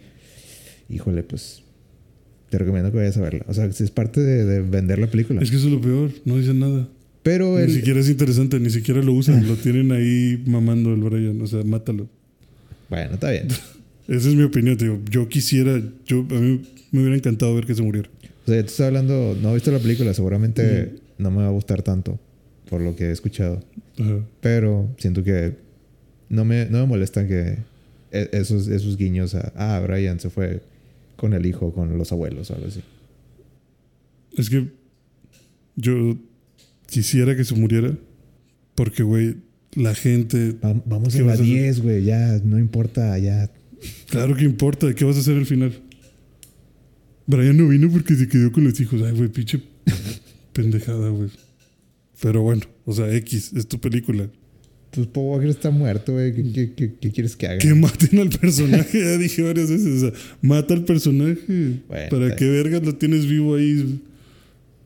Híjole, 0.89 1.23
pues 1.23 1.63
te 2.51 2.59
recomiendo 2.59 2.91
que 2.91 2.99
vayas 2.99 3.17
a 3.17 3.21
verla. 3.23 3.45
O 3.49 3.55
sea, 3.55 3.67
es 3.67 3.91
parte 3.91 4.21
de, 4.21 4.45
de 4.45 4.61
vender 4.63 4.99
la 4.99 5.07
película. 5.09 5.41
Es 5.43 5.51
que 5.51 5.57
eso 5.57 5.67
es 5.67 5.73
lo 5.73 5.81
peor. 5.81 6.11
No 6.25 6.37
dicen 6.37 6.59
nada. 6.61 6.89
Pero 7.23 7.59
Ni 7.59 7.73
siquiera 7.73 7.99
es 8.01 8.09
interesante. 8.09 8.61
Ni 8.61 8.71
siquiera 8.71 9.03
lo 9.03 9.13
usan. 9.13 9.47
lo 9.49 9.55
tienen 9.57 9.91
ahí 9.93 10.43
mamando 10.47 10.93
el 10.95 11.01
Brian. 11.01 11.41
O 11.43 11.47
sea, 11.49 11.63
mátalo. 11.65 12.09
bueno, 12.89 13.15
está 13.15 13.31
bien. 13.33 13.49
Esa 14.09 14.29
es 14.29 14.35
mi 14.37 14.45
opinión. 14.45 14.77
Digo, 14.77 15.01
yo 15.11 15.29
quisiera... 15.29 15.83
Yo, 16.07 16.21
a 16.31 16.35
mí 16.35 16.61
me 16.93 17.01
hubiera 17.01 17.17
encantado 17.17 17.53
ver 17.57 17.67
que 17.67 17.75
se 17.75 17.83
muriera. 17.83 18.09
O 18.47 18.51
sea, 18.51 18.61
tú 18.63 18.67
estás 18.69 18.87
hablando, 18.87 19.37
no 19.43 19.51
he 19.51 19.55
visto 19.55 19.73
la 19.73 19.79
película, 19.81 20.15
seguramente 20.15 20.95
no 21.19 21.31
me 21.31 21.39
va 21.39 21.49
a 21.49 21.51
gustar 21.51 21.83
tanto 21.83 22.19
por 22.71 22.81
lo 22.81 22.95
que 22.97 23.07
he 23.07 23.11
escuchado. 23.13 23.63
Pero 24.41 24.89
siento 24.99 25.23
que 25.25 25.55
no 26.29 26.45
me, 26.45 26.67
no 26.67 26.79
me 26.79 26.87
molestan 26.87 27.27
que 27.29 27.59
e- 28.13 28.29
esos, 28.33 28.69
esos 28.69 28.97
guiños 28.97 29.35
a, 29.35 29.53
ah, 29.57 29.81
Brian 29.81 30.21
se 30.21 30.31
fue 30.31 30.63
con 31.17 31.33
el 31.33 31.45
hijo, 31.47 31.73
con 31.73 31.97
los 31.99 32.13
abuelos 32.13 32.51
o 32.51 32.55
algo 32.55 32.69
así. 32.69 32.83
Es 34.37 34.51
que 34.51 34.69
yo 35.77 36.17
quisiera 36.87 37.37
que 37.37 37.45
se 37.45 37.55
muriera. 37.55 37.97
Porque, 38.75 39.03
güey, 39.03 39.37
la 39.75 39.95
gente... 39.95 40.53
Va- 40.65 40.81
vamos 40.85 41.15
¿Qué 41.15 41.21
a 41.21 41.23
la 41.23 41.29
vas 41.29 41.41
a 41.41 41.43
hacer? 41.43 41.55
10, 41.55 41.83
güey. 41.83 42.05
Ya, 42.05 42.39
no 42.45 42.59
importa, 42.59 43.17
ya. 43.19 43.51
Claro 44.09 44.37
que 44.37 44.45
importa. 44.45 44.95
¿Qué 44.95 45.05
vas 45.05 45.17
a 45.17 45.21
hacer 45.21 45.37
al 45.37 45.47
final? 45.47 45.73
Brian 47.27 47.57
no 47.57 47.69
vino 47.69 47.91
porque 47.91 48.15
se 48.15 48.29
quedó 48.29 48.53
con 48.53 48.65
los 48.65 48.79
hijos. 48.81 49.01
Ay, 49.03 49.13
güey, 49.17 49.29
pinche 49.29 49.61
pendejada, 50.53 51.09
güey. 51.11 51.29
Pero 52.21 52.43
bueno, 52.43 52.63
o 52.85 52.93
sea, 52.93 53.13
X, 53.15 53.53
es 53.55 53.67
tu 53.67 53.79
película. 53.79 54.29
Pues 54.93 55.07
Paul 55.09 55.27
Walker 55.33 55.49
está 55.51 55.71
muerto, 55.71 56.13
güey. 56.15 56.33
¿Qué, 56.35 56.53
qué- 56.53 56.73
qué- 56.75 56.95
qué 57.01 57.11
quieres 57.11 57.37
que 57.37 57.47
haga? 57.47 57.59
Que 57.59 57.75
maten 57.75 58.19
al 58.19 58.31
personaje, 58.31 58.99
ya 59.05 59.19
dije 59.19 59.43
varias 59.43 59.71
veces. 59.71 60.03
O 60.03 60.11
sea, 60.11 60.13
mata 60.41 60.73
al 60.75 60.85
personaje. 60.85 61.81
Bueno, 61.89 62.09
¿Para 62.11 62.37
qué 62.37 62.47
vergas 62.49 62.83
lo 62.85 62.95
tienes 62.95 63.27
vivo 63.27 63.57
ahí? 63.57 64.01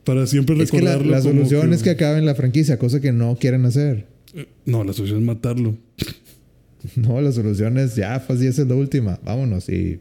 Para 0.03 0.25
siempre 0.27 0.61
Es 0.61 0.71
que 0.71 0.81
la, 0.81 0.93
recordarlo. 0.97 1.11
la 1.11 1.21
como 1.21 1.33
solución 1.45 1.73
es 1.73 1.83
que 1.83 1.91
acaben 1.91 2.25
la 2.25 2.35
franquicia, 2.35 2.77
cosa 2.79 2.99
que 2.99 3.11
no 3.13 3.37
quieren 3.39 3.63
hacer. 3.65 4.07
Eh, 4.33 4.47
No, 4.65 4.83
la 4.83 4.93
solución 4.93 5.19
es 5.19 5.25
matarlo. 5.25 5.77
No, 6.95 7.21
la 7.21 7.31
solución 7.31 7.77
es 7.77 7.95
ya, 7.95 8.23
pues 8.25 8.39
ya 8.39 8.49
esa 8.49 8.63
es 8.63 8.67
la 8.67 8.73
última. 8.73 9.19
Vámonos. 9.23 9.69
Y, 9.69 9.99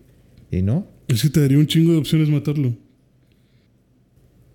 y 0.51 0.63
no. 0.63 0.89
Es 1.15 1.23
que 1.23 1.31
te 1.31 1.41
daría 1.41 1.59
un 1.59 1.67
chingo 1.67 1.93
de 1.93 1.99
opciones 1.99 2.29
matarlo. 2.29 2.75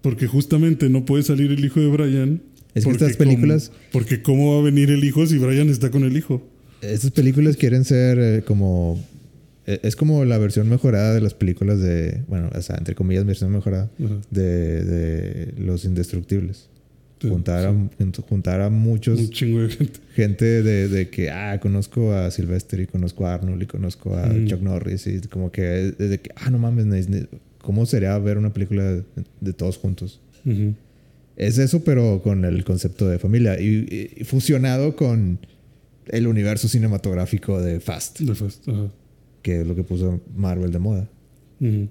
Porque 0.01 0.27
justamente 0.27 0.89
no 0.89 1.05
puede 1.05 1.23
salir 1.23 1.51
el 1.51 1.63
hijo 1.65 1.79
de 1.79 1.87
Brian. 1.87 2.41
Es 2.73 2.85
que 2.85 2.91
estas 2.91 3.17
películas- 3.17 3.69
cómo- 3.69 3.79
porque 3.91 4.21
cómo 4.21 4.53
va 4.55 4.59
a 4.59 4.63
venir 4.63 4.89
el 4.91 5.03
hijo 5.03 5.25
si 5.25 5.37
Brian 5.37 5.69
está 5.69 5.89
con 5.91 6.03
el 6.03 6.15
hijo. 6.15 6.47
Estas 6.81 7.11
películas 7.11 7.57
quieren 7.57 7.83
ser 7.85 8.19
eh, 8.19 8.43
como. 8.45 9.03
eh, 9.65 9.79
Es 9.83 9.95
como 9.95 10.23
la 10.25 10.37
versión 10.37 10.69
mejorada 10.69 11.13
de 11.13 11.21
las 11.21 11.33
películas 11.33 11.79
de. 11.81 12.21
Bueno, 12.27 12.49
o 12.53 12.61
sea, 12.61 12.75
entre 12.77 12.93
comillas, 12.93 13.25
versión 13.25 13.51
mejorada 13.51 13.89
de, 14.29 14.83
de 14.83 15.53
Los 15.57 15.85
Indestructibles. 15.85 16.69
Juntar, 17.21 17.73
sí. 17.97 18.03
A, 18.03 18.21
juntar 18.21 18.61
a 18.61 18.69
muchos. 18.69 19.19
Un 19.19 19.29
chingo 19.29 19.61
de 19.61 19.69
gente. 19.69 19.99
gente 20.13 20.63
de, 20.63 20.87
de 20.89 21.09
que, 21.09 21.29
ah, 21.31 21.59
conozco 21.61 22.13
a 22.13 22.29
Sylvester 22.29 22.79
y 22.81 22.87
conozco 22.87 23.25
a 23.25 23.33
Arnold 23.35 23.63
y 23.63 23.65
conozco 23.65 24.15
a 24.15 24.27
Mm. 24.27 24.47
Chuck 24.47 24.61
Norris 24.61 25.07
y 25.07 25.21
como 25.21 25.51
que 25.51 25.87
es 25.89 25.97
de 25.97 26.19
que, 26.19 26.31
ah, 26.35 26.49
no 26.49 26.59
mames, 26.59 27.07
¿cómo 27.61 27.85
sería 27.85 28.17
ver 28.19 28.37
una 28.37 28.53
película 28.53 28.83
de, 28.83 29.03
de 29.41 29.53
todos 29.53 29.77
juntos? 29.77 30.19
Es 31.37 31.57
eso, 31.57 31.83
pero 31.83 32.21
con 32.23 32.45
el 32.45 32.63
concepto 32.63 33.07
de 33.09 33.17
familia. 33.17 33.59
Y, 33.59 34.13
y 34.19 34.23
fusionado 34.23 34.95
con 34.95 35.39
el 36.07 36.27
universo 36.27 36.67
cinematográfico 36.67 37.59
de 37.61 37.79
Fast. 37.79 38.19
De 38.19 38.35
Fast, 38.35 38.67
ajá. 38.69 38.91
Que 39.41 39.61
es 39.61 39.67
lo 39.67 39.75
que 39.75 39.83
puso 39.83 40.21
Marvel 40.35 40.71
de 40.71 40.79
moda. 40.79 41.09
Pero 41.59 41.87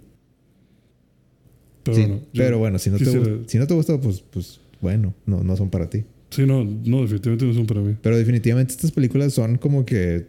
Sí, 1.97 2.01
bueno. 2.03 2.21
pero 2.33 2.59
bueno, 2.59 2.79
si 2.79 2.91
no, 2.91 2.99
te, 2.99 3.05
si 3.47 3.59
no 3.59 3.67
te 3.67 3.75
gusta, 3.75 4.01
pues, 4.01 4.21
pues 4.21 4.61
bueno, 4.85 5.15
no, 5.27 5.43
no 5.43 5.57
son 5.57 5.71
para 5.71 5.89
ti. 5.91 6.05
Sí, 6.31 6.43
no, 6.47 6.63
no, 6.65 7.03
definitivamente 7.03 7.45
no 7.47 7.55
son 7.55 7.67
para 7.67 7.81
mí. 7.81 7.97
Pero 8.03 8.17
definitivamente 8.17 8.73
estas 8.73 8.93
películas 8.93 9.33
son 9.33 9.57
como 9.57 9.85
que, 9.85 10.27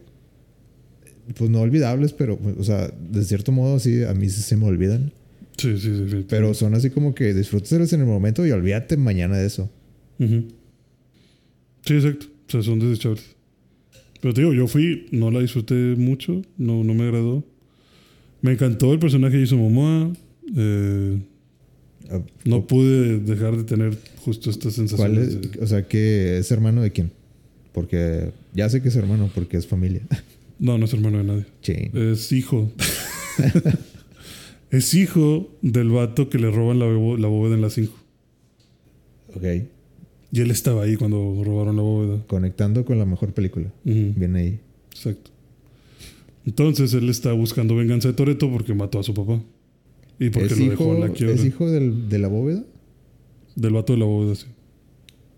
pues 1.36 1.50
no 1.50 1.60
olvidables, 1.60 2.12
pero, 2.12 2.38
o 2.58 2.64
sea, 2.64 2.88
de 2.88 3.22
cierto 3.24 3.52
modo 3.52 3.78
sí, 3.78 4.02
a 4.02 4.14
mí 4.14 4.28
sí 4.28 4.40
se 4.42 4.56
me 4.56 4.64
olvidan. 4.66 5.12
Sí, 5.58 5.76
sí, 5.78 5.88
definitivamente. 5.90 6.26
Pero 6.30 6.54
son 6.54 6.74
así 6.74 6.90
como 6.90 7.14
que 7.14 7.34
disfrútaselas 7.34 7.92
en 7.92 8.00
el 8.00 8.06
momento 8.06 8.46
y 8.46 8.50
olvídate 8.50 8.96
mañana 8.96 9.36
de 9.36 9.46
eso. 9.46 9.70
Ujú. 10.18 10.44
Sí, 11.84 11.94
exacto. 11.94 12.26
O 12.48 12.50
sea, 12.50 12.62
son 12.62 12.78
desechables. 12.78 13.24
Pero 14.20 14.32
te 14.34 14.40
digo, 14.40 14.52
yo 14.54 14.66
fui, 14.66 15.06
no 15.12 15.30
la 15.30 15.40
disfruté 15.40 15.74
mucho, 15.74 16.42
no, 16.56 16.82
no 16.82 16.94
me 16.94 17.04
agradó. 17.04 17.44
Me 18.42 18.52
encantó 18.52 18.92
el 18.92 18.98
personaje 18.98 19.36
de 19.36 19.42
Jason 19.44 19.58
Momoa. 19.58 20.12
eh, 20.56 21.18
Ah, 22.08 22.20
no 22.44 22.64
pude 22.68 23.18
dejar 23.18 23.56
de 23.56 23.64
tener 23.64 23.98
justo 24.26 24.50
estas 24.50 24.74
¿Cuál 24.74 24.88
sensaciones. 24.88 25.28
es? 25.28 25.52
de- 25.52 25.60
O 25.62 25.66
sea, 25.66 25.88
que 25.88 26.36
es 26.38 26.50
hermano 26.52 26.82
de 26.82 26.92
quién? 26.92 27.10
Porque 27.72 28.32
ya 28.54 28.68
sé 28.68 28.82
que 28.82 28.88
es 28.88 28.96
hermano 28.96 29.30
porque 29.34 29.56
es 29.56 29.66
familia. 29.66 30.02
No, 30.58 30.78
no 30.78 30.86
es 30.86 30.94
hermano 30.94 31.18
de 31.18 31.24
nadie. 31.24 31.44
Sí. 31.60 31.74
Es 31.92 32.32
hijo. 32.32 32.72
es 34.70 34.94
hijo 34.94 35.50
del 35.60 35.90
vato 35.90 36.28
que 36.30 36.38
le 36.38 36.50
roban 36.50 36.78
la, 36.78 36.86
bóveda 37.28 37.54
en 37.54 37.60
la 37.60 37.68
5. 37.70 37.92
Ok. 39.34 39.42
Y 40.32 40.40
él 40.40 40.50
estaba 40.50 40.84
ahí 40.84 40.96
cuando 40.96 41.42
robaron 41.44 41.76
la 41.76 41.82
bóveda. 41.82 42.22
Conectando 42.26 42.86
con 42.86 42.98
la 42.98 43.04
mejor 43.04 43.32
película. 43.34 43.70
Viene 43.84 44.38
ahí. 44.38 44.60
Exacto. 44.90 45.30
Entonces 46.46 46.94
él 46.94 47.08
está 47.10 47.32
buscando 47.32 47.76
venganza 47.76 48.08
de 48.08 48.14
Toreto 48.14 48.50
porque 48.50 48.72
mató 48.74 48.98
a 48.98 49.02
su 49.02 49.12
papá. 49.12 49.42
Y 50.18 50.30
porque 50.30 50.54
¿Es 50.54 50.58
lo 50.58 50.70
dejó 50.70 50.84
en 50.84 50.90
hijo, 50.98 51.06
la 51.06 51.12
quiebra. 51.12 51.34
¿es 51.34 51.44
hijo 51.44 51.70
del- 51.70 52.08
de 52.08 52.18
la 52.18 52.28
bóveda? 52.28 52.64
Del 53.56 53.72
vato 53.72 53.92
de 53.94 53.98
la 53.98 54.04
bóveda, 54.04 54.34
sí. 54.36 54.46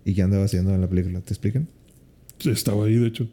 ¿Y 0.05 0.13
qué 0.13 0.21
andaba 0.21 0.43
haciendo 0.45 0.73
en 0.75 0.81
la 0.81 0.87
película? 0.87 1.21
¿Te 1.21 1.33
explican? 1.33 1.67
Estaba 2.45 2.85
ahí, 2.85 2.95
de 2.95 3.07
hecho. 3.07 3.27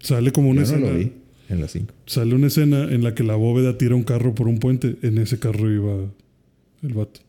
Sale 0.00 0.32
como 0.32 0.50
una 0.50 0.64
Yo 0.64 0.72
no 0.72 0.76
escena. 0.78 0.92
lo 0.92 0.98
vi 0.98 1.12
en 1.48 1.60
las 1.60 1.70
5. 1.72 1.94
Sale 2.06 2.34
una 2.34 2.48
escena 2.48 2.84
en 2.92 3.04
la 3.04 3.14
que 3.14 3.22
la 3.22 3.36
bóveda 3.36 3.78
tira 3.78 3.94
un 3.94 4.02
carro 4.04 4.34
por 4.34 4.48
un 4.48 4.58
puente. 4.58 4.96
En 5.02 5.18
ese 5.18 5.38
carro 5.38 5.70
iba 5.70 6.10
el 6.82 6.94
vato. 6.94 7.20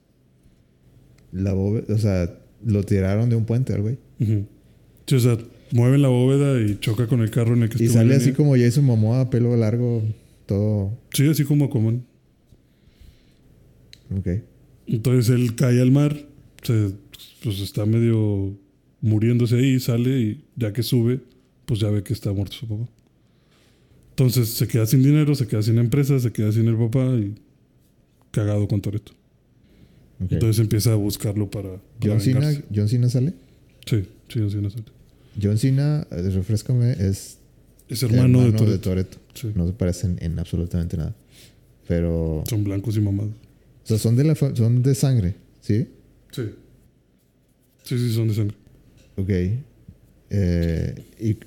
La 1.31 1.53
bóveda, 1.53 1.93
o 1.93 1.97
sea, 1.97 2.33
lo 2.65 2.83
tiraron 2.83 3.29
de 3.29 3.35
un 3.35 3.45
puente 3.45 3.73
al 3.73 3.81
güey. 3.81 3.97
Sí, 4.19 5.15
o 5.15 5.19
sea, 5.19 5.37
mueven 5.71 6.01
la 6.01 6.07
bóveda 6.07 6.61
y 6.61 6.79
choca 6.79 7.07
con 7.07 7.21
el 7.21 7.31
carro 7.31 7.53
en 7.53 7.63
el 7.63 7.69
que 7.69 7.83
Y 7.83 7.87
sale 7.87 8.15
así 8.15 8.33
como 8.33 8.55
Jason 8.55 8.85
Momoa, 8.85 9.29
pelo 9.29 9.55
largo, 9.57 10.01
todo. 10.45 10.97
Sí, 11.11 11.27
así 11.27 11.43
como 11.43 11.65
Aquaman. 11.65 12.03
Ok. 14.17 14.27
Entonces 14.87 15.29
él 15.33 15.55
cae 15.55 15.81
al 15.81 15.91
mar, 15.91 16.17
se, 16.61 16.91
pues 17.43 17.59
está 17.59 17.85
medio 17.85 18.57
muriéndose 19.01 19.55
ahí, 19.55 19.79
sale 19.79 20.19
y 20.19 20.43
ya 20.55 20.73
que 20.73 20.83
sube, 20.83 21.19
pues 21.65 21.79
ya 21.79 21.89
ve 21.89 22.03
que 22.03 22.13
está 22.13 22.31
muerto 22.31 22.55
su 22.55 22.67
papá. 22.67 22.89
Entonces 24.11 24.49
se 24.49 24.67
queda 24.67 24.85
sin 24.85 25.03
dinero, 25.03 25.33
se 25.35 25.47
queda 25.47 25.61
sin 25.61 25.77
empresa, 25.77 26.19
se 26.19 26.31
queda 26.31 26.51
sin 26.51 26.67
el 26.67 26.77
papá 26.77 27.05
y 27.15 27.35
cagado 28.31 28.67
con 28.67 28.81
Toreto. 28.81 29.13
Entonces 30.19 30.59
empieza 30.59 30.93
a 30.93 30.95
buscarlo 30.95 31.49
para, 31.49 31.69
para 31.69 31.81
John, 32.01 32.21
Cena, 32.21 32.39
vengarse. 32.39 32.63
John 32.73 32.87
Cena 32.87 33.09
sale. 33.09 33.33
Sí, 33.85 34.03
sí, 34.29 34.39
John 34.39 34.51
Cena 34.51 34.69
sale. 34.69 34.85
John 35.41 35.57
Cena, 35.57 36.07
eh, 36.11 36.29
refrescame, 36.29 36.91
es 36.91 37.39
Es 37.89 38.03
hermano, 38.03 38.51
de 38.51 38.77
Toreto. 38.77 39.17
Sí. 39.33 39.51
No 39.55 39.65
se 39.67 39.73
parecen 39.73 40.17
en 40.21 40.37
absolutamente 40.39 40.95
nada. 40.95 41.15
Pero. 41.87 42.43
Son 42.47 42.63
blancos 42.63 42.95
y 42.95 43.01
mamados. 43.01 43.33
O 43.83 43.87
sea, 43.87 43.97
son 43.97 44.15
de, 44.15 44.23
la 44.23 44.35
son 44.35 44.81
de 44.81 44.95
sangre, 44.95 45.35
¿sí? 45.59 45.87
Sí. 46.31 46.43
Sí, 47.83 47.97
sí, 47.97 48.13
son 48.13 48.27
de 48.29 48.33
sangre. 48.33 48.55
Ok. 49.17 49.29
Eh, 50.29 50.95
y, 51.19 51.37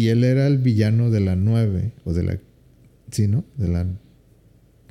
y 0.00 0.08
él 0.08 0.22
era 0.24 0.46
el 0.46 0.58
villano 0.58 1.10
de 1.10 1.20
la 1.20 1.34
9, 1.36 1.92
o 2.04 2.12
de 2.12 2.22
la... 2.22 2.38
Sí, 3.10 3.26
¿no? 3.26 3.44
De 3.56 3.68
la 3.68 3.86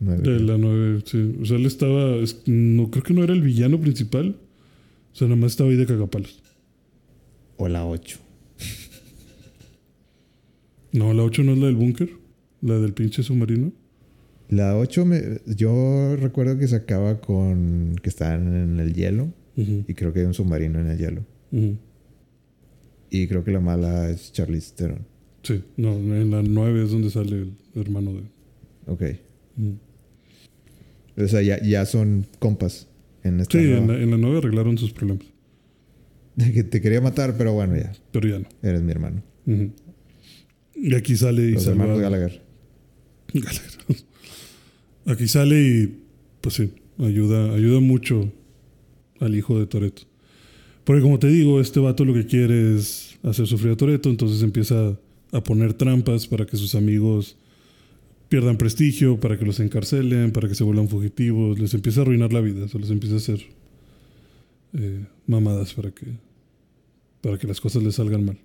9. 0.01 0.21
De 0.23 0.39
la 0.41 0.57
9, 0.57 1.01
sí. 1.05 1.35
O 1.41 1.45
sea, 1.45 1.55
él 1.57 1.65
estaba. 1.65 2.15
es- 2.17 2.41
no, 2.45 2.91
creo 2.91 3.03
que 3.03 3.13
no 3.13 3.23
era 3.23 3.33
el 3.33 3.41
villano 3.41 3.79
principal. 3.79 4.35
O 5.13 5.15
sea, 5.15 5.27
nada 5.27 5.39
más 5.39 5.51
estaba 5.53 5.69
ahí 5.69 5.75
de 5.77 5.85
cagapalos. 5.85 6.41
O 7.57 7.67
la 7.67 7.85
8. 7.85 8.19
No, 10.93 11.13
la 11.13 11.23
8 11.23 11.43
no 11.43 11.53
es 11.53 11.57
la 11.59 11.65
del 11.67 11.75
búnker. 11.75 12.09
La 12.61 12.77
del 12.79 12.93
pinche 12.93 13.23
submarino. 13.23 13.71
La 14.49 14.77
8, 14.77 15.05
me, 15.05 15.21
yo 15.45 16.15
recuerdo 16.15 16.57
que 16.57 16.67
se 16.67 16.75
acaba 16.77 17.19
con 17.19 17.95
que 18.01 18.09
están 18.09 18.53
en 18.55 18.79
el 18.79 18.93
hielo 18.93 19.33
y 19.55 19.93
creo 19.93 20.13
que 20.13 20.19
hay 20.21 20.25
un 20.25 20.33
submarino 20.33 20.79
en 20.79 20.87
el 20.89 20.97
hielo. 20.97 21.25
Y 23.09 23.27
creo 23.27 23.43
que 23.43 23.51
la 23.51 23.59
mala 23.59 24.09
es 24.09 24.31
Charlize 24.31 24.73
Theron. 24.75 25.05
Sí, 25.43 25.63
no, 25.77 25.93
en 25.93 26.29
la 26.31 26.41
9 26.43 26.83
es 26.83 26.91
donde 26.91 27.09
sale 27.09 27.35
el 27.41 27.53
hermano 27.75 28.13
de. 28.13 28.21
Ok. 28.87 29.03
O 31.17 31.27
sea, 31.27 31.41
ya, 31.41 31.61
ya 31.61 31.85
son 31.85 32.25
compas 32.39 32.87
en 33.23 33.39
esta 33.39 33.57
Sí, 33.57 33.65
nueva. 33.65 33.79
en 33.81 33.87
la, 33.87 33.93
en 34.03 34.11
la 34.11 34.17
9 34.17 34.37
arreglaron 34.39 34.77
sus 34.77 34.91
problemas. 34.93 35.25
Que 36.53 36.63
te 36.63 36.81
quería 36.81 37.01
matar, 37.01 37.35
pero 37.37 37.53
bueno, 37.53 37.75
ya. 37.75 37.91
Pero 38.11 38.27
ya 38.29 38.39
no. 38.39 38.45
Eres 38.61 38.81
mi 38.83 38.91
hermano. 38.91 39.23
Y 40.75 40.93
aquí 40.95 41.15
sale 41.15 41.41
y 41.43 41.51
Los 41.53 41.63
salva- 41.63 41.83
hermanos 41.85 41.99
Gallagher. 42.01 42.41
Gallagher. 43.33 43.97
Aquí 45.07 45.27
sale 45.27 45.61
y, 45.61 45.99
pues 46.41 46.55
sí, 46.55 46.69
ayuda, 46.99 47.53
ayuda 47.53 47.79
mucho 47.79 48.31
al 49.19 49.35
hijo 49.35 49.57
de 49.57 49.65
Toreto. 49.65 50.03
Porque 50.83 51.01
como 51.01 51.17
te 51.17 51.27
digo, 51.27 51.61
este 51.61 51.79
vato 51.79 52.05
lo 52.05 52.13
que 52.13 52.25
quiere 52.25 52.75
es 52.75 53.17
hacer 53.23 53.47
sufrir 53.47 53.71
a 53.71 53.77
Toreto, 53.77 54.09
entonces 54.09 54.43
empieza 54.43 54.99
a 55.31 55.43
poner 55.43 55.73
trampas 55.73 56.27
para 56.27 56.45
que 56.45 56.57
sus 56.57 56.75
amigos 56.75 57.37
pierdan 58.29 58.57
prestigio, 58.57 59.19
para 59.19 59.37
que 59.39 59.45
los 59.45 59.59
encarcelen, 59.59 60.31
para 60.31 60.49
que 60.49 60.55
se 60.55 60.63
vuelvan 60.63 60.89
fugitivos, 60.89 61.57
les 61.57 61.73
empieza 61.73 62.01
a 62.01 62.03
arruinar 62.03 62.33
la 62.33 62.41
vida, 62.41 62.65
les 62.77 62.89
empieza 62.89 63.15
a 63.15 63.17
hacer 63.19 63.39
eh, 64.73 65.05
mamadas 65.25 65.73
para 65.73 65.91
que, 65.91 66.05
para 67.21 67.37
que 67.37 67.47
las 67.47 67.61
cosas 67.61 67.83
les 67.83 67.95
salgan 67.95 68.25
mal. 68.25 68.37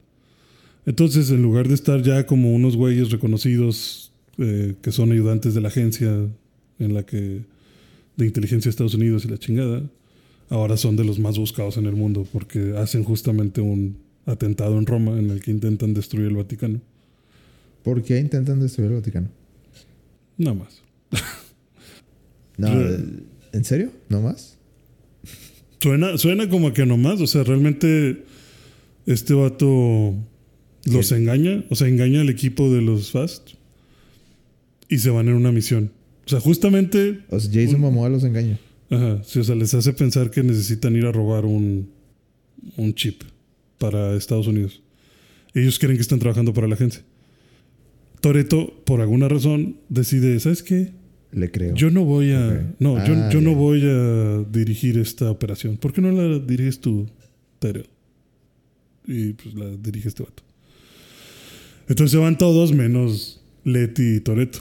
Entonces, 0.86 1.30
en 1.30 1.42
lugar 1.42 1.68
de 1.68 1.74
estar 1.74 2.02
ya 2.02 2.26
como 2.26 2.52
unos 2.52 2.76
güeyes 2.76 3.10
reconocidos 3.10 4.12
eh, 4.38 4.74
que 4.80 4.92
son 4.92 5.12
ayudantes 5.12 5.54
de 5.54 5.60
la 5.60 5.68
agencia 5.68 6.28
en 6.78 6.94
la 6.94 7.04
que 7.04 7.42
de 8.16 8.26
inteligencia 8.26 8.68
de 8.68 8.70
Estados 8.70 8.94
Unidos 8.94 9.24
y 9.24 9.28
la 9.28 9.38
chingada, 9.38 9.82
ahora 10.48 10.76
son 10.76 10.96
de 10.96 11.04
los 11.04 11.18
más 11.18 11.38
buscados 11.38 11.76
en 11.76 11.86
el 11.86 11.96
mundo 11.96 12.26
porque 12.32 12.74
hacen 12.76 13.04
justamente 13.04 13.60
un 13.60 13.96
atentado 14.26 14.78
en 14.78 14.86
Roma 14.86 15.18
en 15.18 15.30
el 15.30 15.40
que 15.40 15.50
intentan 15.50 15.94
destruir 15.94 16.28
el 16.28 16.36
Vaticano. 16.36 16.80
¿Por 17.82 18.02
qué 18.02 18.18
intentan 18.18 18.60
destruir 18.60 18.90
el 18.90 18.96
Vaticano? 18.96 19.28
Nada 20.38 20.54
más. 20.54 20.82
No, 22.58 22.68
¿En 22.68 23.64
serio? 23.64 23.90
¿No 24.10 24.20
más? 24.20 24.58
Suena, 25.80 26.18
suena 26.18 26.48
como 26.50 26.72
que 26.74 26.84
nomás, 26.84 27.20
o 27.20 27.26
sea, 27.26 27.42
realmente 27.42 28.24
este 29.06 29.32
vato 29.32 30.14
los 30.84 31.12
engaña, 31.12 31.64
o 31.70 31.74
sea, 31.74 31.88
engaña 31.88 32.20
al 32.20 32.28
equipo 32.28 32.70
de 32.70 32.82
los 32.82 33.10
Fast 33.10 33.52
y 34.88 34.98
se 34.98 35.10
van 35.10 35.28
en 35.28 35.34
una 35.34 35.50
misión. 35.50 35.90
O 36.24 36.28
sea, 36.28 36.40
justamente 36.40 37.20
O 37.30 37.38
sea, 37.40 37.50
Jason 37.52 37.76
Un- 37.76 37.80
Momoa 37.82 38.08
los 38.08 38.24
engaña. 38.24 38.58
Ajá, 38.90 39.22
sí, 39.24 39.38
o 39.38 39.44
sea, 39.44 39.54
les 39.54 39.72
hace 39.74 39.92
pensar 39.92 40.30
que 40.30 40.42
necesitan 40.42 40.94
ir 40.96 41.06
a 41.06 41.12
robar 41.12 41.44
un, 41.46 41.88
un 42.76 42.94
chip 42.94 43.22
para 43.78 44.14
Estados 44.16 44.46
Unidos. 44.46 44.82
Ellos 45.54 45.78
creen 45.78 45.96
que 45.96 46.02
están 46.02 46.18
trabajando 46.18 46.52
para 46.52 46.68
la 46.68 46.74
agencia. 46.74 47.02
Toreto, 48.20 48.82
por 48.84 49.00
alguna 49.00 49.28
razón, 49.28 49.76
decide, 49.88 50.38
¿sabes 50.40 50.62
qué? 50.62 50.92
Le 51.32 51.50
creo. 51.50 51.74
Yo 51.74 51.90
no 51.90 52.04
voy 52.04 52.32
a... 52.32 52.74
No, 52.78 53.04
yo, 53.06 53.14
Ah, 53.16 53.30
yo 53.32 53.40
no 53.40 53.54
voy 53.54 53.82
a 53.84 54.44
dirigir 54.50 54.98
esta 54.98 55.30
operación. 55.30 55.76
¿Por 55.78 55.92
qué 55.92 56.00
no 56.02 56.12
la 56.12 56.38
diriges 56.38 56.80
tú, 56.80 57.08
Tyrell? 57.58 57.88
Y 59.06 59.32
pues 59.32 59.54
la 59.54 59.70
dirige 59.76 60.08
este 60.08 60.22
vato. 60.22 60.42
Entonces 61.88 62.12
se 62.12 62.18
van 62.18 62.38
todos 62.38 62.72
menos 62.72 63.40
Leti 63.64 64.16
y 64.16 64.20
Toreto. 64.20 64.60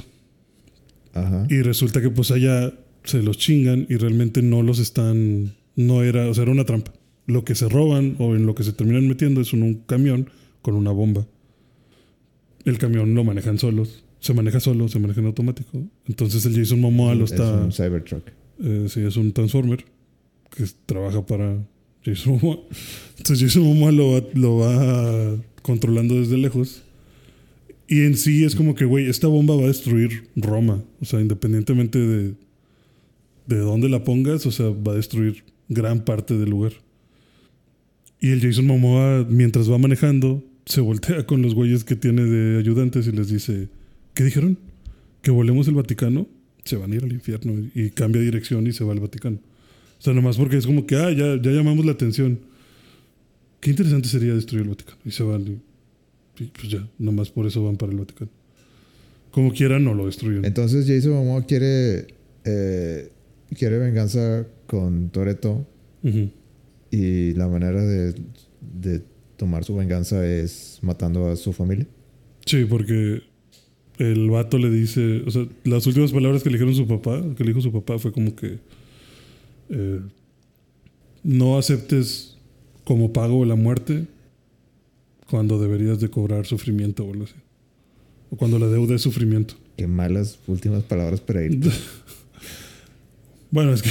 Ajá. 1.13 1.45
Y 1.49 1.61
resulta 1.61 2.01
que 2.01 2.09
pues 2.09 2.31
allá 2.31 2.73
se 3.03 3.21
los 3.23 3.37
chingan 3.37 3.85
y 3.89 3.95
realmente 3.95 4.41
no 4.41 4.61
los 4.61 4.79
están, 4.79 5.53
no 5.75 6.03
era, 6.03 6.27
o 6.29 6.33
sea, 6.33 6.43
era 6.43 6.51
una 6.51 6.65
trampa. 6.65 6.93
Lo 7.27 7.43
que 7.43 7.55
se 7.55 7.69
roban 7.69 8.15
o 8.19 8.35
en 8.35 8.45
lo 8.45 8.55
que 8.55 8.63
se 8.63 8.73
terminan 8.73 9.07
metiendo 9.07 9.41
es 9.41 9.53
en 9.53 9.63
un 9.63 9.75
camión 9.75 10.29
con 10.61 10.75
una 10.75 10.91
bomba. 10.91 11.25
El 12.65 12.77
camión 12.77 13.15
lo 13.15 13.23
manejan 13.23 13.57
solos, 13.57 14.03
se 14.19 14.33
maneja 14.33 14.59
solo, 14.59 14.87
se 14.87 14.99
maneja 14.99 15.19
en 15.21 15.27
automático. 15.27 15.69
Entonces 16.07 16.45
el 16.45 16.55
Jason 16.55 16.79
Momoa 16.79 17.15
lo 17.15 17.25
Es 17.25 17.31
está, 17.31 17.53
un 17.63 17.71
Cybertruck. 17.71 18.23
eh, 18.63 18.85
sí, 18.87 19.01
es 19.01 19.17
un 19.17 19.31
Transformer 19.33 19.83
que 20.55 20.65
trabaja 20.85 21.25
para 21.25 21.57
Jason 22.05 22.33
Momoa. 22.33 22.59
Entonces 23.17 23.41
Jason 23.41 23.63
Momoa 23.63 23.91
lo 23.91 24.11
va, 24.11 24.23
lo 24.33 24.57
va 24.57 25.35
controlando 25.63 26.15
desde 26.15 26.37
lejos. 26.37 26.83
Y 27.91 28.05
en 28.05 28.15
sí 28.15 28.45
es 28.45 28.55
como 28.55 28.73
que, 28.73 28.85
güey, 28.85 29.09
esta 29.09 29.27
bomba 29.27 29.53
va 29.57 29.63
a 29.63 29.67
destruir 29.67 30.23
Roma. 30.37 30.81
O 31.01 31.05
sea, 31.05 31.19
independientemente 31.19 31.99
de, 31.99 32.35
de 33.47 33.57
dónde 33.57 33.89
la 33.89 34.05
pongas, 34.05 34.45
o 34.45 34.51
sea, 34.51 34.69
va 34.69 34.93
a 34.93 34.95
destruir 34.95 35.43
gran 35.67 36.05
parte 36.05 36.37
del 36.37 36.51
lugar. 36.51 36.71
Y 38.21 38.29
el 38.29 38.39
Jason 38.39 38.65
Momoa, 38.65 39.27
mientras 39.29 39.69
va 39.69 39.77
manejando, 39.77 40.41
se 40.65 40.79
voltea 40.79 41.25
con 41.25 41.41
los 41.41 41.53
güeyes 41.53 41.83
que 41.83 41.97
tiene 41.97 42.23
de 42.23 42.59
ayudantes 42.59 43.07
y 43.07 43.11
les 43.11 43.27
dice, 43.27 43.67
¿qué 44.13 44.23
dijeron? 44.23 44.57
¿Que 45.21 45.31
volemos 45.31 45.67
el 45.67 45.73
Vaticano? 45.73 46.29
Se 46.63 46.77
van 46.77 46.93
a 46.93 46.95
ir 46.95 47.03
al 47.03 47.11
infierno 47.11 47.69
y 47.75 47.89
cambia 47.89 48.21
dirección 48.21 48.67
y 48.67 48.71
se 48.71 48.85
va 48.85 48.93
al 48.93 49.01
Vaticano. 49.01 49.35
O 49.99 50.01
sea, 50.01 50.13
nomás 50.13 50.37
porque 50.37 50.55
es 50.55 50.65
como 50.65 50.85
que, 50.85 50.95
ah, 50.95 51.11
ya, 51.11 51.35
ya 51.41 51.51
llamamos 51.51 51.85
la 51.85 51.91
atención. 51.91 52.39
Qué 53.59 53.71
interesante 53.71 54.07
sería 54.07 54.33
destruir 54.33 54.63
el 54.63 54.69
Vaticano. 54.69 54.99
Y 55.03 55.11
se 55.11 55.23
van 55.23 55.45
y, 55.45 55.70
y 56.39 56.45
pues 56.45 56.69
ya, 56.69 56.87
nomás 56.97 57.29
por 57.29 57.45
eso 57.45 57.63
van 57.63 57.77
para 57.77 57.91
el 57.91 57.99
Vaticano. 57.99 58.31
Como 59.31 59.53
quieran, 59.53 59.83
no 59.83 59.93
lo 59.93 60.05
destruyen. 60.05 60.43
Entonces 60.45 60.85
Jason 60.87 61.13
Momoa 61.13 61.45
quiere, 61.45 62.07
eh, 62.43 63.09
quiere 63.57 63.77
venganza 63.77 64.45
con 64.67 65.09
Toreto 65.09 65.65
y 66.89 67.33
la 67.33 67.47
manera 67.47 67.83
de, 67.83 68.13
de 68.61 69.01
tomar 69.37 69.63
su 69.63 69.75
venganza 69.75 70.25
es 70.27 70.79
matando 70.81 71.27
a 71.27 71.35
su 71.35 71.53
familia. 71.53 71.87
Sí, 72.45 72.65
porque 72.65 73.21
el 73.97 74.29
vato 74.29 74.57
le 74.57 74.69
dice, 74.69 75.21
o 75.25 75.31
sea, 75.31 75.47
las 75.63 75.85
últimas 75.85 76.11
palabras 76.11 76.43
que 76.43 76.49
le 76.49 76.57
dijeron 76.57 76.75
su 76.75 76.87
papá, 76.87 77.23
que 77.35 77.43
le 77.43 77.51
dijo 77.51 77.61
su 77.61 77.71
papá 77.71 77.99
fue 77.99 78.11
como 78.11 78.35
que 78.35 78.59
eh, 79.69 79.99
no 81.23 81.57
aceptes 81.57 82.37
como 82.83 83.13
pago 83.13 83.45
la 83.45 83.55
muerte 83.55 84.07
cuando 85.31 85.57
deberías 85.61 86.01
de 86.01 86.09
cobrar 86.09 86.45
sufrimiento 86.45 87.05
o 87.05 87.13
algo 87.13 87.23
así. 87.23 87.35
O 88.29 88.35
cuando 88.35 88.59
la 88.59 88.67
deuda 88.67 88.95
es 88.95 89.01
sufrimiento. 89.01 89.55
Qué 89.77 89.87
malas 89.87 90.37
últimas 90.45 90.83
palabras 90.83 91.21
para 91.21 91.43
ir. 91.43 91.59
Bueno, 93.53 93.73
es 93.73 93.81
que 93.81 93.89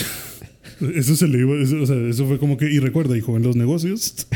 eso 0.98 1.14
se 1.16 1.28
le 1.28 1.40
iba, 1.40 1.54
eso, 1.62 1.82
o 1.82 1.86
sea, 1.86 1.94
eso 2.08 2.26
fue 2.26 2.38
como 2.38 2.56
que, 2.56 2.64
y 2.72 2.78
recuerda, 2.78 3.14
hijo, 3.14 3.36
en 3.36 3.42
los 3.42 3.54
negocios 3.56 4.26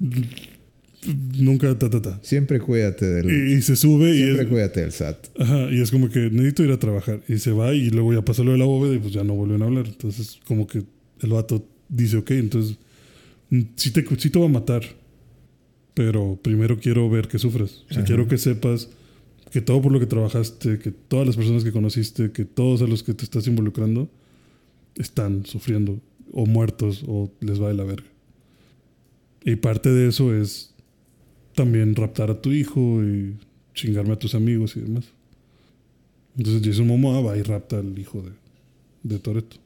nunca 1.38 1.78
ta 1.78 1.88
ta 1.88 2.02
ta. 2.02 2.18
Siempre 2.22 2.58
cuídate 2.58 3.06
del, 3.06 3.30
Y, 3.30 3.54
y 3.54 3.62
se 3.62 3.76
sube 3.76 4.10
y 4.10 4.18
siempre 4.18 4.48
cuídate 4.48 4.80
del 4.80 4.90
SAT. 4.90 5.28
Ajá, 5.38 5.70
y 5.70 5.80
es 5.80 5.92
como 5.92 6.10
que 6.10 6.28
necesito 6.30 6.64
ir 6.64 6.72
a 6.72 6.78
trabajar. 6.80 7.20
Y 7.28 7.38
se 7.38 7.52
va 7.52 7.72
y 7.72 7.90
luego 7.90 8.12
ya 8.12 8.22
pasa 8.22 8.42
lo 8.42 8.50
de 8.50 8.58
la 8.58 8.64
bóveda 8.64 8.96
y 8.96 8.98
pues 8.98 9.12
ya 9.12 9.22
no 9.22 9.34
vuelven 9.34 9.62
a 9.62 9.66
hablar. 9.66 9.86
Entonces, 9.86 10.40
como 10.44 10.66
que 10.66 10.82
el 11.20 11.30
vato 11.30 11.64
dice, 11.88 12.16
ok, 12.16 12.32
entonces 12.32 12.76
mm, 13.50 13.60
sí 13.76 13.92
te, 13.92 14.04
sí 14.16 14.30
te 14.30 14.38
va 14.40 14.46
a 14.46 14.48
matar. 14.48 14.82
Pero 15.98 16.38
primero 16.40 16.78
quiero 16.78 17.10
ver 17.10 17.26
que 17.26 17.40
sufres. 17.40 17.82
O 17.86 17.88
sea, 17.88 17.98
Ajá. 17.98 18.04
quiero 18.06 18.28
que 18.28 18.38
sepas 18.38 18.88
que 19.50 19.60
todo 19.60 19.82
por 19.82 19.90
lo 19.90 19.98
que 19.98 20.06
trabajaste, 20.06 20.78
que 20.78 20.92
todas 20.92 21.26
las 21.26 21.34
personas 21.34 21.64
que 21.64 21.72
conociste, 21.72 22.30
que 22.30 22.44
todos 22.44 22.82
a 22.82 22.86
los 22.86 23.02
que 23.02 23.14
te 23.14 23.24
estás 23.24 23.48
involucrando 23.48 24.08
están 24.94 25.44
sufriendo 25.44 26.00
o 26.30 26.46
muertos 26.46 27.02
o 27.08 27.32
les 27.40 27.60
va 27.60 27.66
de 27.66 27.74
la 27.74 27.82
verga. 27.82 28.06
Y 29.44 29.56
parte 29.56 29.90
de 29.90 30.06
eso 30.08 30.32
es 30.32 30.72
también 31.56 31.96
raptar 31.96 32.30
a 32.30 32.40
tu 32.40 32.52
hijo 32.52 33.02
y 33.02 33.34
chingarme 33.74 34.12
a 34.12 34.18
tus 34.20 34.36
amigos 34.36 34.76
y 34.76 34.80
demás. 34.82 35.06
Entonces 36.36 36.62
Jason 36.64 36.86
Momoa 36.86 37.22
va 37.22 37.36
y 37.36 37.42
rapta 37.42 37.80
al 37.80 37.98
hijo 37.98 38.22
de, 38.22 38.30
de 39.02 39.18
Toreto. 39.18 39.56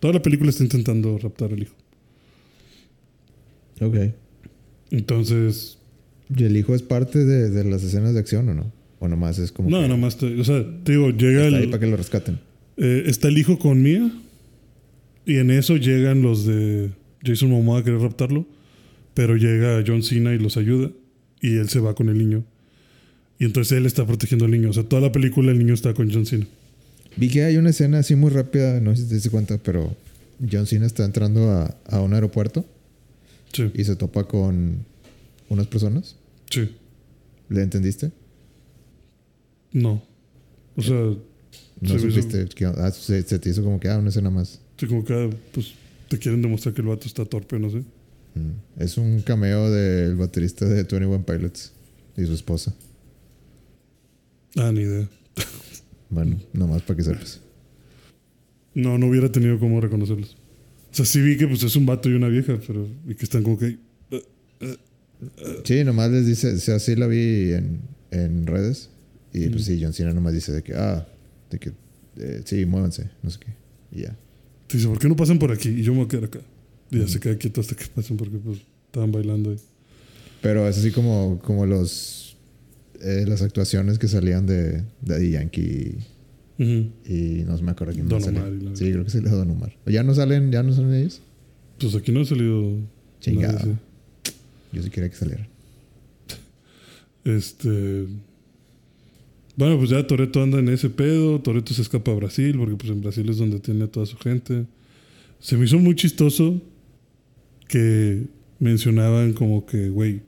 Toda 0.00 0.12
la 0.12 0.20
película 0.20 0.50
está 0.50 0.62
intentando 0.64 1.16
raptar 1.16 1.54
al 1.54 1.62
hijo. 1.62 1.74
Ok. 3.80 4.27
Entonces, 4.90 5.78
¿Y 6.34 6.44
el 6.44 6.56
hijo 6.56 6.74
es 6.74 6.82
parte 6.82 7.24
de, 7.24 7.48
de 7.50 7.64
las 7.64 7.82
escenas 7.82 8.12
de 8.14 8.20
acción 8.20 8.48
o 8.50 8.54
no? 8.54 8.72
O 9.00 9.08
nomás 9.08 9.38
es 9.38 9.50
como. 9.52 9.70
no, 9.70 9.78
que 9.80 9.88
nada 9.88 9.96
más, 9.96 10.18
te- 10.18 10.38
o 10.40 10.44
sea, 10.44 10.64
te 10.84 10.92
digo, 10.92 11.10
llega 11.10 11.44
está 11.46 11.56
ahí 11.56 11.62
el, 11.64 11.70
para 11.70 11.80
que 11.80 11.86
lo 11.86 11.96
rescaten. 11.96 12.38
eh, 12.76 13.04
está 13.06 13.28
el 13.28 13.38
hijo 13.38 13.58
con 13.58 13.82
Mia 13.82 14.10
y 15.24 15.36
en 15.36 15.50
eso 15.50 15.76
llegan 15.76 16.20
los 16.22 16.44
de 16.46 16.90
Jason 17.24 17.50
Momoa 17.50 17.80
a 17.80 17.84
querer 17.84 18.00
raptarlo, 18.00 18.46
pero 19.14 19.36
llega 19.36 19.82
John 19.86 20.02
Cena 20.02 20.34
y 20.34 20.38
los 20.38 20.56
ayuda 20.56 20.90
y 21.40 21.56
él 21.58 21.68
se 21.68 21.80
va 21.80 21.94
con 21.94 22.08
el 22.08 22.18
niño. 22.18 22.44
Y 23.38 23.44
entonces 23.44 23.78
él 23.78 23.86
está 23.86 24.04
protegiendo 24.06 24.46
al 24.46 24.50
niño. 24.50 24.70
O 24.70 24.72
sea, 24.72 24.82
toda 24.82 25.00
la 25.00 25.12
película 25.12 25.52
el 25.52 25.58
niño 25.58 25.74
está 25.74 25.94
con 25.94 26.12
John 26.12 26.26
Cena. 26.26 26.46
Vi 27.16 27.28
que 27.28 27.44
hay 27.44 27.56
una 27.56 27.70
escena 27.70 28.00
así 28.00 28.16
muy 28.16 28.30
rápida, 28.30 28.80
no 28.80 28.94
sé 28.96 29.02
si 29.02 29.08
te 29.08 29.14
diste 29.14 29.30
cuenta, 29.30 29.58
pero 29.58 29.96
John 30.50 30.66
Cena 30.66 30.86
está 30.86 31.04
entrando 31.04 31.50
a, 31.50 31.74
a 31.86 32.00
un 32.00 32.14
aeropuerto 32.14 32.66
Sí, 33.52 33.70
y 33.74 33.84
se 33.84 33.96
topa 33.96 34.24
con 34.24 34.84
unas 35.48 35.66
personas. 35.66 36.16
sí. 36.50 36.70
¿Le 37.50 37.62
entendiste? 37.62 38.12
No. 39.72 40.02
O 40.76 40.82
sea, 40.82 40.96
No 41.80 41.88
Se 41.90 41.94
hizo- 41.96 42.10
supiste. 42.10 42.44
que- 42.54 42.66
ah, 42.66 42.90
se, 42.90 43.22
se 43.22 43.38
te 43.38 43.48
hizo 43.50 43.62
como 43.62 43.78
que, 43.80 43.88
ah, 43.88 43.98
una 43.98 44.08
escena 44.10 44.28
más. 44.30 44.60
sí, 44.76 44.86
como 44.86 45.04
que 45.04 45.14
ah, 45.14 45.30
pues, 45.52 45.72
te 46.08 46.18
quieren 46.18 46.42
demostrar 46.42 46.74
que 46.74 46.80
el 46.82 46.88
vato 46.88 47.06
está 47.06 47.24
torpe, 47.24 47.58
no 47.58 47.70
sé. 47.70 47.78
Mm. 48.34 48.80
Es 48.82 48.98
un 48.98 49.20
cameo 49.22 49.70
del 49.70 50.16
baterista 50.16 50.64
de 50.66 50.74
21 50.74 51.22
Pilots 51.24 51.72
y 52.16 52.26
su 52.26 52.32
esposa. 52.34 52.74
Ah, 54.56 54.72
ni 54.72 54.80
idea. 54.80 55.08
Bueno, 56.10 56.38
nomás 56.52 56.82
para 56.82 56.96
que 56.96 57.02
sepas. 57.04 57.40
No, 58.74 58.98
no 58.98 59.06
hubiera 59.08 59.30
tenido 59.30 59.58
cómo 59.60 59.80
reconocerlos. 59.80 60.36
Sea, 60.98 61.06
sí 61.06 61.20
vi 61.20 61.36
que 61.36 61.46
pues 61.46 61.62
es 61.62 61.76
un 61.76 61.86
vato 61.86 62.08
y 62.10 62.14
una 62.14 62.28
vieja, 62.28 62.58
pero 62.66 62.88
y 63.06 63.14
que 63.14 63.24
están 63.24 63.42
como 63.44 63.58
que 63.58 63.78
Sí, 65.64 65.84
nomás 65.84 66.10
les 66.10 66.26
dice, 66.26 66.52
o 66.52 66.58
sea, 66.58 66.78
sí 66.78 66.94
la 66.94 67.06
vi 67.06 67.52
en, 67.52 67.80
en 68.10 68.46
redes. 68.46 68.90
Y 69.32 69.48
pues 69.48 69.64
sí, 69.64 69.78
John 69.82 69.92
Cena 69.92 70.12
nomás 70.12 70.32
dice 70.32 70.52
de 70.52 70.62
que, 70.62 70.74
ah, 70.74 71.06
de 71.50 71.58
que, 71.58 71.72
eh, 72.16 72.42
sí, 72.44 72.64
muévanse, 72.66 73.10
no 73.22 73.30
sé 73.30 73.38
qué. 73.40 73.52
Y 73.92 74.02
ya. 74.02 74.16
te 74.66 74.76
dice, 74.76 74.88
¿por 74.88 74.98
qué 74.98 75.08
no 75.08 75.16
pasan 75.16 75.38
por 75.38 75.52
aquí? 75.52 75.68
Y 75.68 75.82
yo 75.82 75.92
me 75.92 75.98
voy 75.98 76.06
a 76.06 76.08
quedar 76.08 76.24
acá. 76.24 76.40
Y 76.90 77.00
ya 77.00 77.08
se 77.08 77.20
queda 77.20 77.36
quieto 77.36 77.60
hasta 77.60 77.74
que 77.74 77.86
pasen 77.86 78.16
porque 78.16 78.38
pues 78.38 78.60
estaban 78.86 79.12
bailando 79.12 79.50
ahí. 79.50 79.58
Pero 80.40 80.66
es 80.68 80.78
así 80.78 80.90
como, 80.90 81.38
como 81.40 81.66
los, 81.66 82.36
eh, 83.02 83.24
las 83.26 83.42
actuaciones 83.42 83.98
que 83.98 84.08
salían 84.08 84.46
de 84.46 84.84
Daddy 85.02 85.32
Yankee 85.32 85.98
Y 86.58 87.44
no 87.46 87.56
me 87.58 87.70
acuerdo 87.70 87.94
quién 87.94 88.08
Don 88.08 88.20
más. 88.20 88.28
Omar 88.28 88.76
Sí, 88.76 88.90
creo 88.90 89.04
que 89.04 89.10
salió 89.10 89.30
Don 89.30 89.50
Omar. 89.50 89.76
¿Ya 89.86 90.02
no 90.02 90.14
salen, 90.14 90.50
ya 90.50 90.62
no 90.62 90.72
salen 90.72 90.94
ellos? 90.94 91.22
Pues 91.78 91.94
aquí 91.94 92.10
no 92.10 92.20
ha 92.20 92.24
salido. 92.24 92.72
Nadie, 93.26 93.58
sí. 93.62 94.32
Yo 94.72 94.82
sí 94.82 94.90
quería 94.90 95.08
que 95.08 95.16
salieran. 95.16 95.48
Este. 97.24 98.06
Bueno, 99.56 99.78
pues 99.78 99.90
ya 99.90 100.06
Toreto 100.06 100.42
anda 100.42 100.58
en 100.58 100.68
ese 100.68 100.90
pedo. 100.90 101.40
Toreto 101.40 101.74
se 101.74 101.82
escapa 101.82 102.10
a 102.10 102.14
Brasil, 102.14 102.56
porque 102.58 102.76
pues 102.76 102.90
en 102.90 103.00
Brasil 103.00 103.28
es 103.28 103.38
donde 103.38 103.60
tiene 103.60 103.84
a 103.84 103.88
toda 103.88 104.06
su 104.06 104.16
gente. 104.16 104.66
Se 105.40 105.56
me 105.56 105.64
hizo 105.64 105.78
muy 105.78 105.94
chistoso 105.94 106.60
que 107.68 108.26
mencionaban 108.58 109.32
como 109.32 109.66
que, 109.66 109.88
güey, 109.88 110.22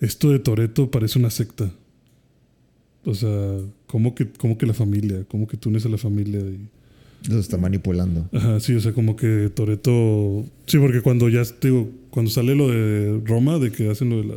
esto 0.00 0.30
de 0.30 0.38
Toreto 0.38 0.90
parece 0.90 1.18
una 1.18 1.30
secta. 1.30 1.70
O 3.04 3.14
sea, 3.14 3.58
como 3.86 4.14
que, 4.14 4.28
como 4.28 4.56
que 4.56 4.66
la 4.66 4.74
familia, 4.74 5.24
como 5.28 5.46
que 5.46 5.56
tú 5.56 5.68
unes 5.68 5.84
a 5.86 5.88
la 5.88 5.98
familia 5.98 6.40
y. 6.40 6.68
Los 7.28 7.40
está 7.40 7.56
manipulando. 7.56 8.28
Ajá, 8.32 8.60
sí, 8.60 8.74
o 8.74 8.80
sea, 8.80 8.92
como 8.92 9.16
que 9.16 9.50
Toreto. 9.54 10.44
Sí, 10.66 10.78
porque 10.78 11.00
cuando 11.00 11.28
ya 11.28 11.42
digo, 11.60 11.90
cuando 12.10 12.30
sale 12.30 12.54
lo 12.54 12.68
de 12.68 13.20
Roma, 13.24 13.58
de 13.58 13.72
que 13.72 13.88
hacen 13.90 14.10
lo 14.10 14.18
de 14.18 14.24
la, 14.24 14.34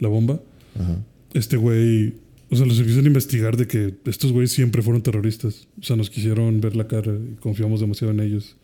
la 0.00 0.08
bomba, 0.08 0.40
Ajá. 0.74 0.98
este 1.34 1.56
güey, 1.56 2.14
o 2.50 2.56
sea, 2.56 2.66
los 2.66 2.78
empiezan 2.78 3.04
a 3.04 3.08
investigar 3.08 3.56
de 3.56 3.66
que 3.66 3.94
estos 4.04 4.32
güeyes 4.32 4.50
siempre 4.50 4.82
fueron 4.82 5.02
terroristas. 5.02 5.68
O 5.80 5.82
sea, 5.84 5.94
nos 5.96 6.10
quisieron 6.10 6.60
ver 6.60 6.74
la 6.74 6.88
cara 6.88 7.12
y 7.12 7.36
confiamos 7.36 7.80
demasiado 7.80 8.12
en 8.12 8.20
ellos. 8.20 8.56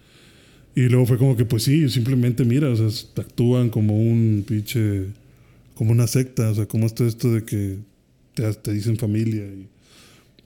Y 0.75 0.89
luego 0.89 1.07
fue 1.07 1.19
como 1.19 1.37
que, 1.37 1.45
pues 1.45 1.65
sí, 1.65 1.89
simplemente 1.89 2.45
mira, 2.45 2.71
o 2.71 2.77
sea, 2.77 3.09
actúan 3.23 3.69
como 3.69 3.97
un 3.97 4.45
pinche, 4.47 5.07
como 5.75 5.93
una 5.93 6.07
secta. 6.07 6.51
O 6.51 6.55
sea, 6.55 6.67
como 6.67 6.87
esto, 6.87 7.07
esto 7.07 7.33
de 7.33 7.45
que 7.45 7.79
te, 8.35 8.53
te 8.55 8.73
dicen 8.73 8.97
familia 8.97 9.45
y 9.45 9.67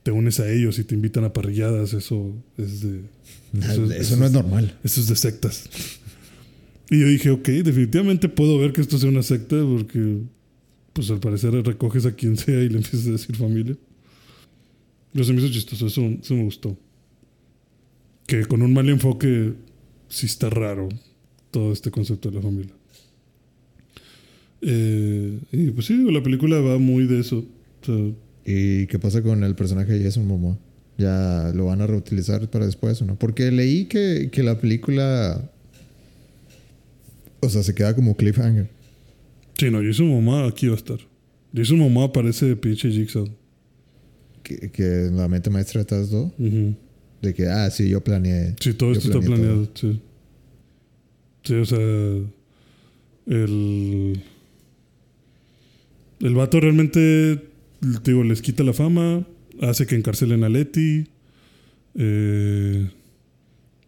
te 0.02 0.10
unes 0.12 0.38
a 0.40 0.50
ellos 0.52 0.78
y 0.78 0.84
te 0.84 0.94
invitan 0.94 1.24
a 1.24 1.32
parrilladas. 1.32 1.92
Eso 1.94 2.34
es 2.58 2.80
de. 2.82 3.00
Eso, 3.58 3.84
Eso 3.84 4.14
es- 4.14 4.18
no 4.18 4.26
es 4.26 4.32
normal. 4.32 4.78
Eso 4.84 5.00
es 5.00 5.08
de 5.08 5.16
sectas. 5.16 5.68
Y 6.90 7.00
yo 7.00 7.08
dije, 7.08 7.30
ok, 7.30 7.48
definitivamente 7.48 8.28
puedo 8.28 8.58
ver 8.58 8.72
que 8.72 8.80
esto 8.80 8.98
sea 8.98 9.08
una 9.08 9.22
secta 9.24 9.56
porque, 9.64 10.18
pues 10.92 11.10
al 11.10 11.18
parecer 11.20 11.52
recoges 11.64 12.06
a 12.06 12.12
quien 12.14 12.36
sea 12.36 12.62
y 12.62 12.68
le 12.68 12.76
empiezas 12.78 13.06
a 13.08 13.12
decir 13.12 13.34
familia. 13.36 13.76
Pero 15.12 15.24
se 15.24 15.32
me 15.32 15.40
hizo 15.42 15.52
chistoso, 15.52 15.86
eso, 15.86 16.02
eso 16.06 16.34
me 16.34 16.44
gustó. 16.44 16.76
Que 18.26 18.44
con 18.44 18.62
un 18.62 18.72
mal 18.74 18.88
enfoque 18.88 19.54
sí 20.08 20.26
está 20.26 20.50
raro 20.50 20.88
todo 21.50 21.72
este 21.72 21.90
concepto 21.90 22.28
de 22.30 22.36
la 22.36 22.42
familia. 22.42 22.72
Eh, 24.62 25.38
y 25.52 25.70
pues 25.70 25.86
sí, 25.86 25.96
la 26.10 26.22
película 26.22 26.60
va 26.60 26.78
muy 26.78 27.06
de 27.06 27.20
eso. 27.20 27.44
¿Y 28.44 28.86
qué 28.86 28.98
pasa 28.98 29.22
con 29.22 29.42
el 29.44 29.54
personaje 29.54 29.92
de 29.92 30.04
Jason 30.04 30.26
Momoa? 30.26 30.58
¿Ya 30.98 31.52
lo 31.54 31.66
van 31.66 31.80
a 31.82 31.86
reutilizar 31.86 32.48
para 32.48 32.66
después 32.66 33.02
o 33.02 33.04
no? 33.04 33.18
Porque 33.18 33.50
leí 33.50 33.84
que, 33.86 34.30
que 34.32 34.42
la 34.42 34.58
película 34.58 35.50
O 37.40 37.48
sea, 37.48 37.62
se 37.62 37.74
queda 37.74 37.94
como 37.94 38.16
cliffhanger. 38.16 38.68
Sí, 39.58 39.70
no, 39.70 39.82
Jason 39.82 40.08
Momoa 40.08 40.48
aquí 40.48 40.66
va 40.66 40.74
a 40.74 40.76
estar. 40.76 40.98
Jason 41.54 41.78
Momoa 41.78 42.12
parece 42.12 42.56
pinche 42.56 42.90
Jigsaw. 42.90 43.28
Que, 44.42 44.70
que 44.70 45.10
la 45.12 45.28
mente 45.28 45.50
maestra 45.50 45.82
de 45.82 45.84
todo. 45.86 46.32
Ujú. 46.38 46.74
De 47.22 47.34
que, 47.34 47.46
ah, 47.46 47.70
sí, 47.70 47.88
yo 47.88 48.02
planeé. 48.02 48.54
Sí, 48.60 48.74
todo 48.74 48.92
esto 48.92 49.08
está 49.08 49.20
planeado, 49.20 49.68
sí. 49.74 50.00
Sí, 51.44 51.54
o 51.54 51.64
sea, 51.64 51.78
el... 53.26 54.22
El 56.18 56.34
vato 56.34 56.60
realmente, 56.60 57.42
te 58.02 58.10
digo, 58.12 58.24
les 58.24 58.42
quita 58.42 58.62
la 58.64 58.72
fama, 58.72 59.26
hace 59.60 59.86
que 59.86 59.94
encarcelen 59.96 60.44
a 60.44 60.48
Leti, 60.48 61.06
eh, 61.94 62.88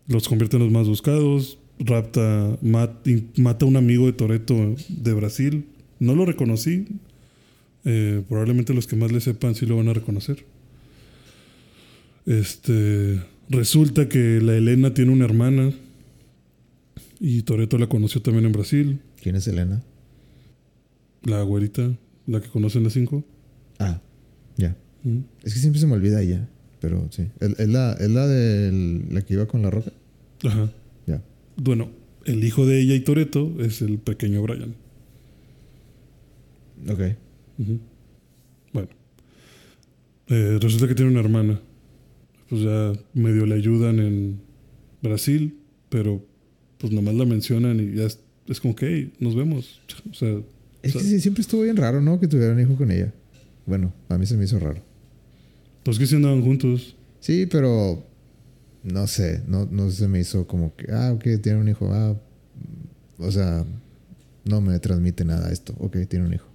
los 0.07 0.29
convierte 0.29 0.57
en 0.57 0.63
los 0.65 0.73
más 0.73 0.89
buscados, 0.89 1.59
rapta, 1.79 2.59
mat- 2.63 3.07
mata 3.37 3.65
a 3.65 3.69
un 3.69 3.77
amigo 3.77 4.07
de 4.07 4.13
Toreto 4.13 4.75
de 4.89 5.13
Brasil. 5.13 5.65
No 6.01 6.15
lo 6.15 6.25
reconocí. 6.25 6.87
Eh, 7.85 8.23
probablemente 8.29 8.75
los 8.75 8.87
que 8.87 8.97
más 8.97 9.13
le 9.13 9.21
sepan 9.21 9.55
sí 9.55 9.65
lo 9.67 9.77
van 9.77 9.89
a 9.89 9.93
reconocer. 9.95 10.45
Este 12.27 13.21
resulta 13.49 14.09
que 14.09 14.41
la 14.43 14.55
Elena 14.57 14.93
tiene 14.93 15.13
una 15.13 15.25
hermana 15.25 15.73
y 17.21 17.43
Toreto 17.43 17.79
la 17.79 17.89
conoció 17.89 18.21
también 18.21 18.45
en 18.47 18.53
Brasil. 18.53 19.01
¿Quién 19.23 19.37
es 19.37 19.47
Elena? 19.49 19.83
La 21.23 21.43
güerita, 21.43 21.91
la 22.27 22.41
que 22.41 22.49
conocen 22.49 22.85
las 22.85 22.93
cinco. 22.93 23.25
Ah, 23.79 24.01
ya. 24.57 24.77
Mm. 25.05 25.21
Es 25.43 25.55
que 25.55 25.61
siempre 25.61 25.81
se 25.81 25.87
me 25.87 25.95
olvida 25.95 26.21
ella. 26.21 26.49
Pero 26.81 27.09
sí. 27.11 27.29
¿Es, 27.41 27.69
la, 27.69 27.93
¿Es 27.95 28.11
la 28.11 28.27
de 28.27 29.05
la 29.11 29.23
que 29.23 29.35
iba 29.35 29.47
con 29.47 29.63
la 29.63 29.71
roca? 29.71 29.93
Ajá. 30.45 30.71
Ya. 31.07 31.23
Bueno, 31.57 31.91
el 32.25 32.45
hijo 32.45 32.67
de 32.67 32.81
ella 32.81 32.95
y 32.95 33.01
Toreto 33.01 33.57
es 33.59 33.83
el 33.83 33.99
pequeño 33.99 34.43
Brian. 34.43 34.75
Ok. 36.89 37.01
Bueno. 38.73 38.89
Eh, 40.29 40.59
resulta 40.61 40.87
que 40.87 40.95
tiene 40.95 41.11
una 41.11 41.21
hermana. 41.21 41.61
Pues 42.49 42.63
ya 42.63 42.93
medio 43.13 43.45
le 43.45 43.57
ayudan 43.57 43.99
en 43.99 44.41
Brasil, 45.03 45.59
pero 45.89 46.25
pues 46.79 46.93
nomás 46.93 47.15
la 47.15 47.25
mencionan 47.25 47.81
y 47.81 47.97
ya 47.97 48.05
es, 48.05 48.21
es 48.47 48.61
como 48.61 48.75
que, 48.75 48.87
hey, 48.87 49.13
nos 49.19 49.35
vemos. 49.35 49.81
O 50.11 50.15
sea, 50.15 50.41
Es 50.83 50.95
o 50.95 50.99
que 50.99 51.05
sí, 51.05 51.21
siempre 51.21 51.43
estuvo 51.43 51.63
bien 51.63 51.77
raro, 51.77 52.01
¿no? 52.01 52.19
Que 52.21 52.29
tuviera 52.29 52.53
un 52.53 52.61
hijo 52.61 52.77
con 52.77 52.91
ella. 52.91 53.13
Bueno, 53.69 53.93
a 54.09 54.17
mí 54.19 54.27
se 54.27 54.37
me 54.37 54.45
hizo 54.45 54.59
raro. 54.59 54.83
pues 55.85 55.99
que 55.99 56.07
si 56.07 56.17
andaban 56.17 56.43
juntos. 56.43 56.97
Sí, 57.21 57.47
pero 57.47 58.03
no 58.83 59.07
sé, 59.07 59.43
no, 59.47 59.67
no 59.71 59.91
se 59.91 60.09
me 60.09 60.21
hizo 60.21 60.47
como 60.47 60.75
que, 60.75 60.91
ah, 60.93 61.13
ok, 61.13 61.25
tiene 61.43 61.61
un 61.61 61.69
hijo, 61.69 61.91
ah, 61.93 62.17
o 63.19 63.31
sea, 63.31 63.65
no 64.45 64.61
me 64.61 64.79
transmite 64.79 65.25
nada 65.25 65.51
esto, 65.53 65.75
ok, 65.79 65.97
tiene 66.09 66.27
un 66.27 66.35
hijo. 66.35 66.47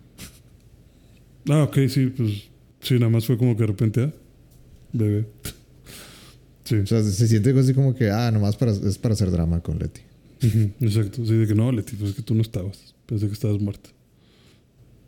Ah, 1.50 1.64
ok, 1.64 1.78
sí, 1.90 2.08
pues 2.08 2.50
sí, 2.82 2.96
nada 2.96 3.10
más 3.10 3.26
fue 3.26 3.38
como 3.38 3.56
que 3.56 3.62
de 3.64 3.68
repente, 3.68 4.02
ah, 4.04 4.14
bebé. 4.92 5.28
Sí, 6.66 6.76
O 6.78 6.88
sea, 6.88 7.04
se 7.04 7.28
siente 7.28 7.52
así 7.60 7.74
como 7.74 7.94
que, 7.94 8.10
ah, 8.10 8.32
nomás 8.32 8.56
para, 8.56 8.72
es 8.72 8.98
para 8.98 9.14
hacer 9.16 9.30
drama 9.30 9.60
con 9.60 9.78
Leti. 9.80 10.00
Exacto. 10.80 11.26
Sí, 11.26 11.34
de 11.34 11.46
que 11.46 11.54
no, 11.54 11.70
Leti, 11.74 11.98
pues 11.98 12.12
es 12.12 12.16
que 12.16 12.22
tú 12.22 12.36
no 12.36 12.42
estabas. 12.42 12.96
Pensé 13.06 13.28
que 13.28 13.34
estabas 13.34 13.60
muerta. 13.62 13.90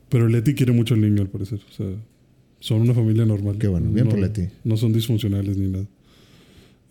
Pero 0.09 0.27
Leti 0.27 0.53
quiere 0.53 0.71
mucho 0.71 0.93
al 0.93 1.01
niño, 1.01 1.21
al 1.21 1.29
parecer. 1.29 1.59
O 1.69 1.73
sea, 1.73 1.87
son 2.59 2.81
una 2.81 2.93
familia 2.93 3.25
normal. 3.25 3.57
Qué 3.57 3.67
bueno, 3.67 3.89
bien 3.91 4.05
no, 4.05 4.11
por 4.11 4.19
Leti. 4.19 4.47
No 4.63 4.77
son 4.77 4.93
disfuncionales 4.93 5.57
ni 5.57 5.67
nada. 5.69 5.85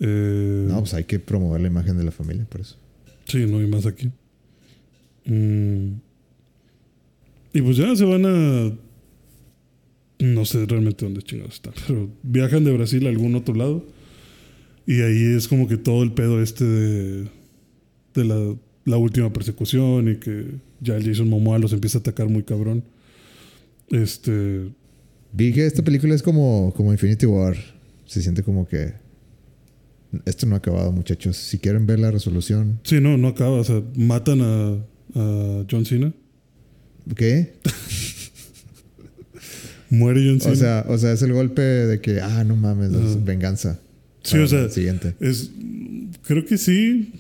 Eh, 0.01 0.67
No, 0.69 0.81
pues 0.81 0.95
hay 0.95 1.05
que 1.05 1.19
promover 1.19 1.61
la 1.61 1.69
imagen 1.69 1.97
de 1.97 2.05
la 2.05 2.11
familia, 2.11 2.45
por 2.49 2.61
eso. 2.61 2.77
Sí, 3.27 3.47
no 3.47 3.59
hay 3.59 3.67
más 3.67 3.87
aquí. 3.87 4.11
Mm. 5.25 5.95
Y 7.55 7.63
pues 7.63 7.77
ya 7.77 7.95
se 7.97 8.05
van 8.05 8.27
a. 8.27 8.73
No 10.21 10.45
sé 10.45 10.65
realmente 10.67 11.05
dónde 11.05 11.23
chingados 11.23 11.55
están, 11.55 11.75
pero 11.87 12.09
viajan 12.23 12.65
de 12.65 12.73
Brasil 12.73 13.07
a 13.07 13.11
algún 13.11 13.35
otro 13.35 13.55
lado. 13.55 13.87
Y 14.87 15.01
ahí 15.01 15.35
es 15.35 15.49
como 15.49 15.67
que 15.67 15.77
todo 15.77 16.03
el 16.03 16.13
pedo 16.13 16.43
este 16.43 16.65
de, 16.65 17.29
de 18.15 18.25
la, 18.25 18.55
la 18.85 18.97
última 18.99 19.33
persecución 19.33 20.11
y 20.11 20.17
que 20.17 20.47
ya 20.81 20.97
el 20.97 21.05
Jason 21.07 21.29
Momoa 21.29 21.59
los 21.59 21.73
empieza 21.73 21.99
a 21.99 22.01
atacar 22.01 22.29
muy 22.29 22.43
cabrón. 22.43 22.85
Este. 23.91 24.71
Vi 25.33 25.53
que 25.53 25.67
esta 25.67 25.83
película 25.83 26.15
es 26.15 26.23
como, 26.23 26.73
como 26.77 26.93
Infinity 26.93 27.27
War. 27.27 27.57
Se 28.07 28.23
siente 28.23 28.43
como 28.43 28.69
que 28.69 28.93
esto 30.27 30.47
no 30.47 30.55
ha 30.55 30.59
acabado, 30.59 30.93
muchachos. 30.93 31.37
Si 31.37 31.59
quieren 31.59 31.87
ver 31.87 31.99
la 31.99 32.11
resolución, 32.11 32.79
Sí, 32.85 33.01
no, 33.01 33.17
no 33.17 33.29
acaba. 33.29 33.57
O 33.59 33.65
sea, 33.65 33.83
matan 33.97 34.41
a, 34.43 34.73
a 35.15 35.65
John 35.71 35.85
Cena. 35.87 36.13
¿qué? 37.17 37.55
Muere 39.91 40.25
John 40.27 40.41
Cena. 40.41 40.53
O 40.53 40.57
sea, 40.57 40.85
o 40.89 40.99
sea, 40.99 41.13
es 41.13 41.23
el 41.23 41.33
golpe 41.33 41.63
de 41.63 42.01
que, 42.01 42.21
ah, 42.21 42.45
no 42.45 42.57
mames, 42.57 42.93
es 42.93 43.17
Ajá. 43.17 43.25
venganza. 43.25 43.79
Sí, 44.23 44.39
o 44.39 44.47
sea, 44.47 44.69
siguiente. 44.71 45.15
Es, 45.21 45.51
creo 46.27 46.45
que 46.45 46.59
sí. 46.59 47.13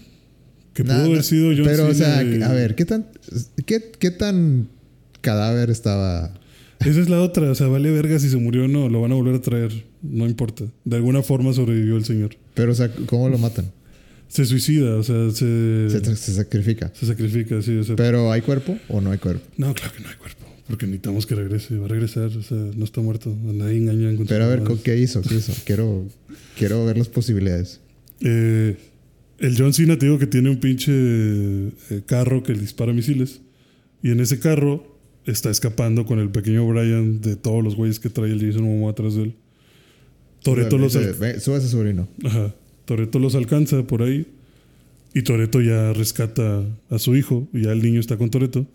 Que 0.73 0.83
Nah, 0.85 0.95
pudo 0.97 1.07
haber 1.13 1.23
sido 1.25 1.53
John 1.55 1.65
Pero, 1.65 1.87
o 1.89 1.95
sea, 1.95 2.19
Cena 2.19 2.37
y- 2.39 2.43
a 2.43 2.53
ver, 2.53 2.75
¿qué 2.75 2.85
tan, 2.85 3.07
qué, 3.67 3.93
qué 3.99 4.11
tan 4.11 4.69
cadáver 5.21 5.71
estaba? 5.71 6.35
Esa 6.85 7.01
es 7.01 7.09
la 7.09 7.21
otra. 7.21 7.51
O 7.51 7.55
sea, 7.55 7.67
vale 7.67 7.91
verga 7.91 8.19
si 8.19 8.29
se 8.29 8.37
murió 8.37 8.65
o 8.65 8.69
no. 8.69 8.89
Lo 8.89 9.01
van 9.01 9.13
a 9.13 9.15
volver 9.15 9.35
a 9.37 9.41
traer. 9.41 9.73
No 10.03 10.27
importa. 10.27 10.65
De 10.85 10.97
alguna 10.97 11.23
forma 11.23 11.53
sobrevivió 11.53 11.97
el 11.97 12.05
señor. 12.05 12.37
Pero, 12.55 12.73
o 12.73 12.75
sea, 12.75 12.91
¿cómo 13.07 13.29
lo 13.29 13.39
matan? 13.39 13.71
Se 14.29 14.45
suicida. 14.45 14.97
O 14.97 15.03
sea, 15.03 15.31
se, 15.31 15.89
Se, 15.91 16.33
sacrifica. 16.35 16.93
se 16.95 17.07
sacrifica. 17.07 17.63
Sí, 17.63 17.77
o 17.77 17.85
sea, 17.85 17.97
Pero, 17.97 18.31
¿hay 18.33 18.43
cuerpo 18.43 18.77
o 18.89 19.01
no 19.01 19.11
hay 19.11 19.19
cuerpo? 19.19 19.45
no, 19.57 19.75
claro 19.75 19.93
que 19.95 20.03
no 20.03 20.09
hay 20.09 20.17
cuerpo. 20.17 20.45
Porque 20.67 20.87
necesitamos 20.87 21.27
que 21.27 21.35
regrese. 21.35 21.77
Va 21.77 21.87
a 21.87 21.89
regresar. 21.89 22.27
O 22.27 22.43
sea, 22.43 22.57
no 22.57 22.85
está 22.85 23.01
muerto. 23.01 23.31
A 23.49 23.53
nadie 23.53 23.77
engañan 23.77 24.17
con 24.17 24.27
Pero 24.27 24.45
a 24.45 24.49
ver. 24.49 24.63
¿qué 24.83 24.97
hizo? 24.99 25.21
¿Qué 25.23 25.35
hizo? 25.37 25.53
Quiero, 25.65 26.07
quiero 26.59 26.85
ver 26.87 26.97
las 26.99 27.09
posibilidades. 27.09 27.81
Eh, 28.21 28.77
el 29.39 29.57
John 29.59 29.75
Cena 29.75 29.99
te 29.99 30.07
digo 30.07 30.19
que 30.19 30.27
tiene 30.27 30.49
un 30.49 30.59
pinche 30.61 30.91
eh, 30.95 32.03
carro 32.07 32.43
que 32.43 32.55
le 32.55 32.61
dispara 32.61 32.93
misiles. 32.93 33.41
Y 34.03 34.11
en 34.11 34.21
ese 34.21 34.39
carro 34.39 34.94
está 35.27 35.51
escapando 35.51 36.05
con 36.07 36.19
el 36.19 36.31
pequeño 36.31 36.67
Brian 36.69 37.21
de 37.21 37.37
todos 37.37 37.63
los 37.65 37.77
güeyes 37.77 37.99
que 38.01 38.11
trae 38.11 38.31
el 38.31 38.41
Jason 38.45 38.65
Momoa 38.65 38.93
atrás 38.93 39.15
de 39.15 39.23
él. 39.25 39.35
Toreto 40.43 40.77
los, 40.79 40.93
Dice, 40.93 41.07
al- 41.09 41.15
"Ve, 41.15 41.41
Súbase, 41.41 41.69
sobrino. 41.69 42.07
Ajá. 42.25 42.55
Toreto 42.85 43.19
los 43.19 43.35
alcanza 43.35 43.83
por 43.87 44.03
ahí. 44.03 44.27
Y 45.15 45.23
Toreto 45.23 45.61
ya 45.63 45.93
rescata 45.93 46.63
a 46.91 46.99
su 46.99 47.17
hijo. 47.17 47.49
Y 47.53 47.63
ya 47.63 47.73
el 47.73 47.81
niño 47.83 48.01
está 48.01 48.17
con 48.19 48.31
Toreto. 48.31 48.67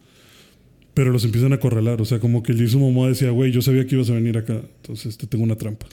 Pero 0.95 1.11
los 1.11 1.23
empiezan 1.25 1.51
a 1.51 1.55
acorralar. 1.55 2.01
O 2.01 2.05
sea, 2.05 2.19
como 2.19 2.41
que 2.41 2.53
el 2.53 2.59
Jason 2.59 2.81
Momoa 2.81 3.09
decía, 3.09 3.29
güey, 3.29 3.51
yo 3.51 3.61
sabía 3.61 3.85
que 3.85 3.95
ibas 3.95 4.09
a 4.09 4.13
venir 4.13 4.37
acá. 4.37 4.61
Entonces 4.81 5.17
te 5.17 5.27
tengo 5.27 5.43
una 5.43 5.55
trampa. 5.57 5.85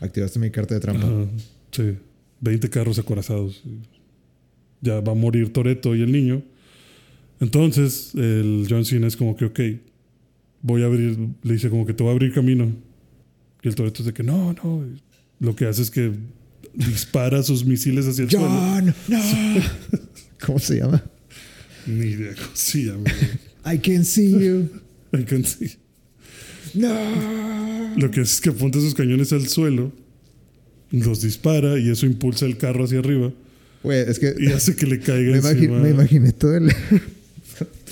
Activaste 0.00 0.38
mi 0.38 0.50
carta 0.50 0.74
de 0.74 0.80
trampa. 0.80 1.06
Ajá, 1.06 1.26
sí. 1.70 1.94
20 2.40 2.68
carros 2.68 2.98
acorazados. 2.98 3.62
Ya 4.80 5.00
va 5.00 5.12
a 5.12 5.14
morir 5.14 5.52
Toreto 5.52 5.94
y 5.94 6.02
el 6.02 6.12
niño. 6.12 6.42
Entonces, 7.42 8.12
el 8.14 8.66
John 8.70 8.84
Cena 8.84 9.08
es 9.08 9.16
como 9.16 9.36
que, 9.36 9.46
ok, 9.46 9.60
voy 10.62 10.82
a 10.82 10.86
abrir, 10.86 11.18
le 11.42 11.52
dice 11.54 11.68
como 11.70 11.84
que 11.84 11.92
te 11.92 12.04
voy 12.04 12.10
a 12.10 12.12
abrir 12.12 12.32
camino. 12.32 12.72
Y 13.62 13.68
el 13.68 13.74
Toreto 13.74 14.02
es 14.02 14.06
de 14.06 14.12
que 14.12 14.22
no, 14.22 14.52
no. 14.62 14.84
Lo 15.40 15.56
que 15.56 15.66
hace 15.66 15.82
es 15.82 15.90
que 15.90 16.12
dispara 16.72 17.42
sus 17.42 17.64
misiles 17.64 18.06
hacia 18.06 18.22
el 18.24 18.30
suelo. 18.30 18.46
John, 18.48 18.94
no. 19.08 19.18
¿Cómo 20.46 20.60
se 20.60 20.76
llama? 20.78 21.02
Ni 21.84 22.06
idea 22.06 22.32
cómo 22.36 22.50
se 22.54 22.84
llama. 22.84 23.04
I 23.66 23.78
can 23.78 24.04
see 24.04 24.30
you. 24.30 24.68
I 25.12 25.24
can 25.24 25.44
see. 25.44 25.72
No. 26.74 26.88
Lo 27.96 28.08
que 28.12 28.20
hace 28.20 28.34
es 28.34 28.40
que 28.40 28.50
apunta 28.50 28.78
sus 28.80 28.94
cañones 28.94 29.32
al 29.32 29.48
suelo, 29.48 29.90
los 30.92 31.22
dispara 31.22 31.76
y 31.80 31.90
eso 31.90 32.06
impulsa 32.06 32.46
el 32.46 32.56
carro 32.56 32.84
hacia 32.84 32.98
arriba 33.00 33.32
Güey, 33.82 33.98
es 34.08 34.18
que 34.20 34.32
y 34.38 34.46
hace 34.48 34.76
que 34.76 34.86
le 34.86 35.00
caiga 35.00 35.32
me, 35.32 35.40
imagi- 35.40 35.54
encima. 35.56 35.78
me 35.80 35.90
imaginé 35.90 36.32
todo 36.32 36.56
el- 36.56 36.72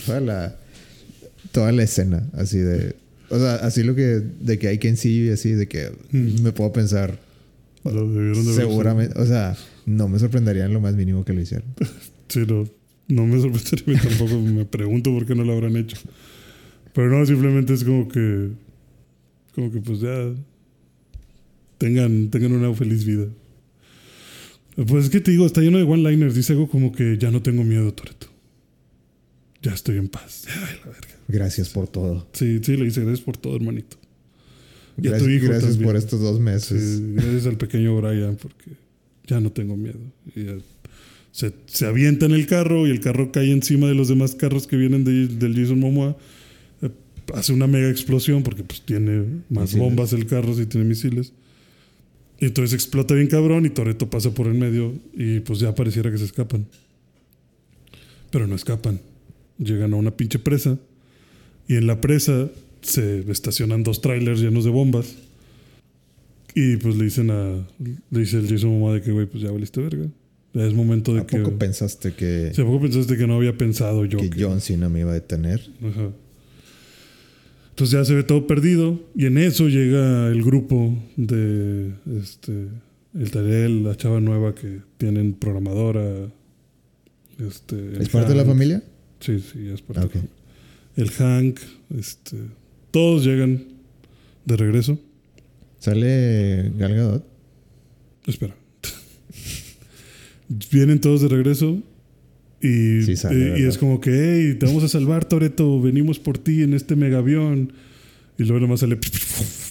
toda 0.07 0.21
la 0.21 0.57
toda 1.53 1.73
la 1.73 1.83
escena 1.83 2.29
así 2.35 2.59
de 2.59 2.95
o 3.29 3.39
sea 3.39 3.55
así 3.57 3.83
lo 3.83 3.95
que 3.95 4.21
de 4.41 4.59
que 4.59 4.79
can 4.79 4.97
see 4.97 5.19
you 5.19 5.25
y 5.27 5.31
así 5.31 5.53
de 5.53 5.67
que 5.69 5.91
Mm. 6.13 6.43
me 6.43 6.53
puedo 6.53 6.73
pensar 6.73 7.19
de 7.85 8.35
seguramente 8.55 9.19
o 9.19 9.25
sea 9.27 9.57
no 9.87 10.09
me 10.09 10.19
sorprendería 10.19 10.67
en 10.67 10.73
lo 10.75 10.81
más 10.81 10.95
mínimo 10.95 11.25
que 11.25 11.33
lo 11.33 11.41
hicieran 11.41 11.67
Sí, 12.29 12.45
no, 12.47 12.69
no 13.09 13.27
me 13.27 13.41
sorprendería 13.41 14.01
tampoco. 14.09 14.41
me 14.41 14.65
pregunto 14.65 15.11
por 15.13 15.27
qué 15.27 15.35
no 15.35 15.43
lo 15.43 15.53
habrán 15.55 15.77
hecho. 15.77 15.97
Pero 16.95 17.11
no, 17.11 17.27
simplemente 17.27 17.75
es 17.75 17.83
como 17.83 18.07
que. 18.07 18.51
Como 19.57 19.73
que 19.73 19.81
pues 19.81 19.99
ya. 19.99 20.33
Tengan, 21.79 22.31
tengan 22.31 22.53
una 22.53 22.73
feliz 22.73 23.05
vida. 23.05 23.27
Pues 24.87 25.07
es 25.07 25.11
que 25.11 25.21
te 25.21 25.33
digo, 25.33 25.45
está 25.45 25.61
lleno 25.61 25.79
de 25.79 25.85
one-liners. 25.85 26.37
Dice 26.37 26.53
algo 26.53 26.69
como 26.69 26.93
que 26.93 27.19
ya 27.19 27.33
no 27.33 27.43
tengo 27.43 27.65
miedo, 27.65 27.93
Toreto. 27.93 28.29
Ya 29.63 29.73
estoy 29.75 29.99
en 29.99 30.09
paz. 30.09 30.45
Ay, 30.49 30.77
la 30.85 30.91
verga. 30.91 31.09
gracias 31.29 31.69
por 31.69 31.87
todo 31.89 32.27
Sí, 32.33 32.61
sí, 32.63 32.77
le 32.77 32.85
dice 32.87 33.01
gracias 33.03 33.21
por 33.25 33.37
todo, 33.37 33.57
hermanito. 33.57 33.97
Y 34.97 35.09
a 35.09 35.17
tu 35.19 35.25
gracias, 35.25 35.31
hijo 35.31 35.47
gracias 35.47 35.71
también. 35.73 35.87
por 35.89 35.97
estos 35.97 36.21
dos 36.21 36.41
meses 36.41 36.99
Sí, 36.99 37.13
gracias 37.15 37.47
al 37.47 37.57
pequeño 37.57 37.97
Brian 38.01 38.37
porque 38.37 38.71
ya 39.27 39.41
no 39.41 39.51
tengo 39.53 39.77
miedo. 39.77 39.99
Y 40.35 40.45
ya 40.45 40.57
Se, 41.33 41.53
se 41.67 41.87
avienta 41.87 42.27
en 42.27 42.33
el 42.33 42.47
carro 42.47 42.87
y 42.87 42.91
el 42.91 43.01
carro 43.01 43.31
cae 43.33 43.53
encima 43.53 43.87
de 43.87 43.95
los 43.95 44.09
demás 44.09 44.35
carros 44.35 44.67
que 44.67 44.77
vienen 44.77 45.05
de- 45.05 45.29
del 45.29 45.55
Jason 45.55 45.79
Momoa. 45.79 46.17
Eh, 46.83 46.91
hace 47.35 47.53
una 47.53 47.67
mega 47.67 47.89
explosión 47.89 48.43
porque 48.43 48.65
pues 48.65 48.81
tiene 48.83 49.21
más 49.49 49.65
Misiles. 49.75 49.79
bombas 49.85 50.13
el 50.13 50.27
carro 50.27 50.55
si 50.55 50.67
tiene 50.67 50.87
misiles. 50.87 51.33
Y 52.41 52.47
entonces 52.47 52.73
explota 52.75 53.15
bien 53.15 53.29
cabrón 53.29 53.67
y 53.67 53.71
Toreto 53.71 54.09
pasa 54.11 54.33
por 54.35 54.47
el 54.49 54.55
medio 54.55 54.95
y 55.15 55.41
pues 55.41 55.61
ya 55.61 55.75
pareciera 55.75 56.11
que 56.11 56.19
se 56.19 56.25
escapan. 56.25 56.67
Pero 58.31 58.47
no 58.47 58.55
escapan. 58.57 59.01
Llegan 59.63 59.93
a 59.93 59.97
una 59.97 60.17
pinche 60.17 60.39
presa 60.39 60.79
y 61.69 61.77
en 61.77 61.87
la 61.87 62.01
presa 62.01 62.49
se 62.81 63.31
estacionan 63.31 63.83
dos 63.85 64.01
trailers 64.01 64.41
llenos 64.41 64.65
de 64.65 64.71
bombas. 64.71 65.15
Y 66.55 66.79
pues 66.79 66.97
le 66.97 67.05
dicen 67.05 67.31
a. 67.31 67.65
Le 68.11 68.21
dice 68.21 68.39
el 68.39 68.49
Jason 68.49 68.71
Momoa 68.71 68.95
de 68.95 69.03
que, 69.03 69.13
güey, 69.13 69.27
pues 69.27 69.43
ya 69.43 69.53
valiste 69.53 69.81
verga. 69.81 70.07
Ya 70.53 70.67
es 70.67 70.75
momento 70.75 71.15
de 71.15 71.21
¿A 71.21 71.27
que. 71.27 71.39
poco 71.39 71.57
pensaste 71.59 72.13
que, 72.13 72.51
¿Sí, 72.53 72.61
¿A 72.61 72.65
poco 72.65 72.81
pensaste 72.81 73.17
que 73.17 73.27
no 73.29 73.37
había 73.37 73.57
pensado 73.57 74.05
yo? 74.05 74.19
que 74.19 74.31
que- 74.31 74.43
John 74.43 74.61
Cena 74.61 74.89
me 74.89 75.01
iba 75.01 75.11
a 75.13 75.15
detener? 75.15 75.61
Ajá. 75.81 76.11
Entonces 77.71 77.93
ya 77.93 78.05
se 78.05 78.15
ve 78.15 78.25
todo 78.25 78.47
perdido. 78.47 79.01
Y 79.15 79.27
en 79.27 79.39
eso 79.39 79.69
llega 79.69 80.27
el 80.29 80.43
grupo 80.43 80.97
de. 81.17 81.93
Este. 82.21 82.67
El 83.15 83.31
Tarel, 83.31 83.85
la 83.85 83.97
chava 83.97 84.21
nueva 84.21 84.55
que 84.55 84.81
tienen 84.99 85.35
programadora. 85.35 86.03
Este. 87.39 88.03
¿Es 88.03 88.09
parte 88.09 88.31
de 88.31 88.37
la 88.37 88.45
familia? 88.45 88.83
Sí, 89.21 89.39
sí, 89.41 89.69
es 89.73 89.83
parte 89.83 90.19
de. 90.19 90.25
El 91.03 91.11
Hank. 91.11 91.59
Este. 91.97 92.37
Todos 92.91 93.25
llegan 93.25 93.65
de 94.45 94.57
regreso. 94.57 94.99
¿Sale 95.79 96.73
Gal 96.77 96.95
Gadot? 96.95 97.25
Espera. 98.27 98.55
Vienen 100.73 101.01
todos 101.01 101.23
de 101.23 101.29
regreso 101.29 101.81
y, 102.61 103.03
Sí 103.03 103.17
sale, 103.17 103.37
y- 103.37 103.41
y 103.41 103.45
¿verdad? 103.51 103.69
es 103.69 103.79
como 103.79 104.01
que, 104.01 104.11
hey, 104.11 104.57
te 104.59 104.67
vamos 104.67 104.83
a 104.85 104.89
salvar, 104.89 105.25
Toreto, 105.25 105.81
venimos 105.81 106.19
por 106.19 106.37
ti 106.39 106.63
en 106.63 106.75
este 106.75 106.97
megavión. 106.97 107.73
Y 108.37 108.45
luego 108.45 108.61
nomás 108.61 108.81
sale 108.81 108.99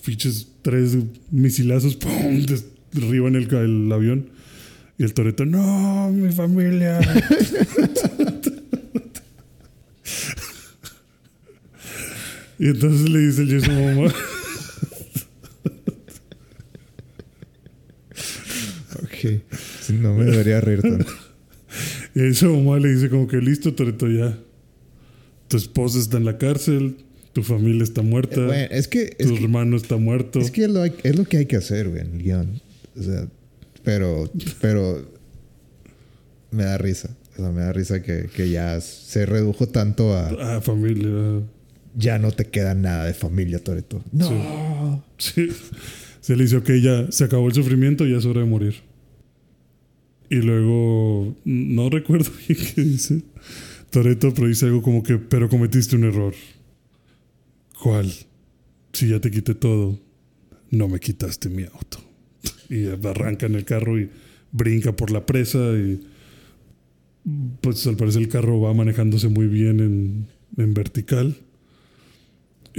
pinches 0.05 0.47
tres 0.61 0.95
misilazos, 1.31 1.95
¡pum! 1.95 2.45
derriban 2.93 3.35
el, 3.35 3.53
el 3.53 3.91
avión. 3.91 4.29
Y 4.97 5.03
el 5.03 5.13
Toreto, 5.13 5.45
no, 5.45 6.09
mi 6.11 6.31
familia. 6.31 6.99
y 12.59 12.67
entonces 12.67 13.09
le 13.09 13.19
dice 13.19 13.41
el 13.43 13.59
Jason 13.61 13.75
Momoa, 13.75 14.13
Ok. 19.03 19.41
No 19.93 20.13
me 20.15 20.25
debería 20.25 20.61
reír 20.61 20.81
tanto. 20.81 21.05
Y 22.15 22.21
ahí 22.21 22.33
su 22.33 22.49
mamá 22.55 22.79
le 22.79 22.89
dice 22.93 23.09
como 23.09 23.27
que 23.27 23.37
listo, 23.37 23.73
Toreto, 23.73 24.07
ya. 24.09 24.37
Tu 25.47 25.57
esposa 25.57 25.99
está 25.99 26.17
en 26.17 26.25
la 26.25 26.37
cárcel, 26.37 26.97
tu 27.33 27.43
familia 27.43 27.83
está 27.83 28.01
muerta, 28.01 28.41
Eh, 28.41 28.45
Bueno, 28.45 28.67
es 28.71 28.87
que, 28.87 29.15
es 29.17 29.27
tu 29.27 29.35
que, 29.35 29.43
hermano 29.43 29.77
está 29.77 29.97
muerto. 29.97 30.39
es 30.39 30.51
que 30.51 30.63
es 30.65 30.69
lo, 30.69 30.81
hay- 30.81 30.93
es 31.03 31.15
lo 31.15 31.25
que 31.25 31.37
hay 31.37 31.45
que 31.45 31.55
hacer, 31.55 31.89
güey, 31.89 32.01
en 32.01 32.15
el 32.15 32.23
guion. 32.23 32.61
O 32.99 33.03
sea, 33.03 33.27
pero, 33.83 34.29
pero 34.61 35.09
me 36.51 36.63
da 36.63 36.77
risa. 36.77 37.09
O 37.37 37.41
sea, 37.41 37.51
me 37.51 37.61
da 37.61 37.71
risa 37.73 38.01
que, 38.03 38.27
que 38.35 38.49
ya 38.49 38.79
se 38.81 39.25
redujo 39.25 39.67
tanto 39.67 40.13
a 40.15 40.57
Ah, 40.57 40.61
familia. 40.61 41.41
Ya 41.95 42.19
no 42.19 42.31
te 42.31 42.45
queda 42.45 42.73
nada 42.75 43.05
de 43.05 43.13
familia, 43.13 43.59
Toreto. 43.63 44.03
No. 44.11 45.03
Sí. 45.17 45.49
Se 46.21 46.35
le 46.35 46.43
dice, 46.43 46.57
ok, 46.57 46.69
ya 46.81 47.11
se 47.11 47.23
acabó 47.23 47.47
el 47.47 47.53
sufrimiento, 47.53 48.05
ya 48.05 48.17
es 48.17 48.25
hora 48.25 48.41
de 48.41 48.47
morir. 48.47 48.75
Y 50.29 50.35
luego, 50.35 51.35
no 51.43 51.89
recuerdo 51.89 52.31
bien 52.47 52.59
qué 52.75 52.81
dice 52.83 53.23
Toreto, 53.89 54.33
pero 54.33 54.47
dice 54.47 54.67
algo 54.67 54.81
como 54.81 55.01
que, 55.01 55.17
pero 55.17 55.49
cometiste 55.49 55.95
un 55.95 56.03
error. 56.03 56.33
¿Cuál? 57.81 58.11
Si 58.93 59.07
ya 59.07 59.19
te 59.19 59.31
quité 59.31 59.55
todo, 59.55 59.99
no 60.69 60.87
me 60.87 60.99
quitaste 60.99 61.49
mi 61.49 61.63
auto. 61.63 61.99
Y 62.69 62.85
arranca 62.85 63.47
en 63.47 63.55
el 63.55 63.65
carro 63.65 63.99
y 63.99 64.11
brinca 64.51 64.95
por 64.95 65.09
la 65.09 65.25
presa 65.25 65.57
y 65.57 66.05
pues 67.61 67.85
al 67.87 67.95
parecer 67.95 68.21
el 68.21 68.29
carro 68.29 68.61
va 68.61 68.73
manejándose 68.73 69.27
muy 69.27 69.47
bien 69.47 69.79
en, 69.79 70.27
en 70.57 70.73
vertical. 70.75 71.35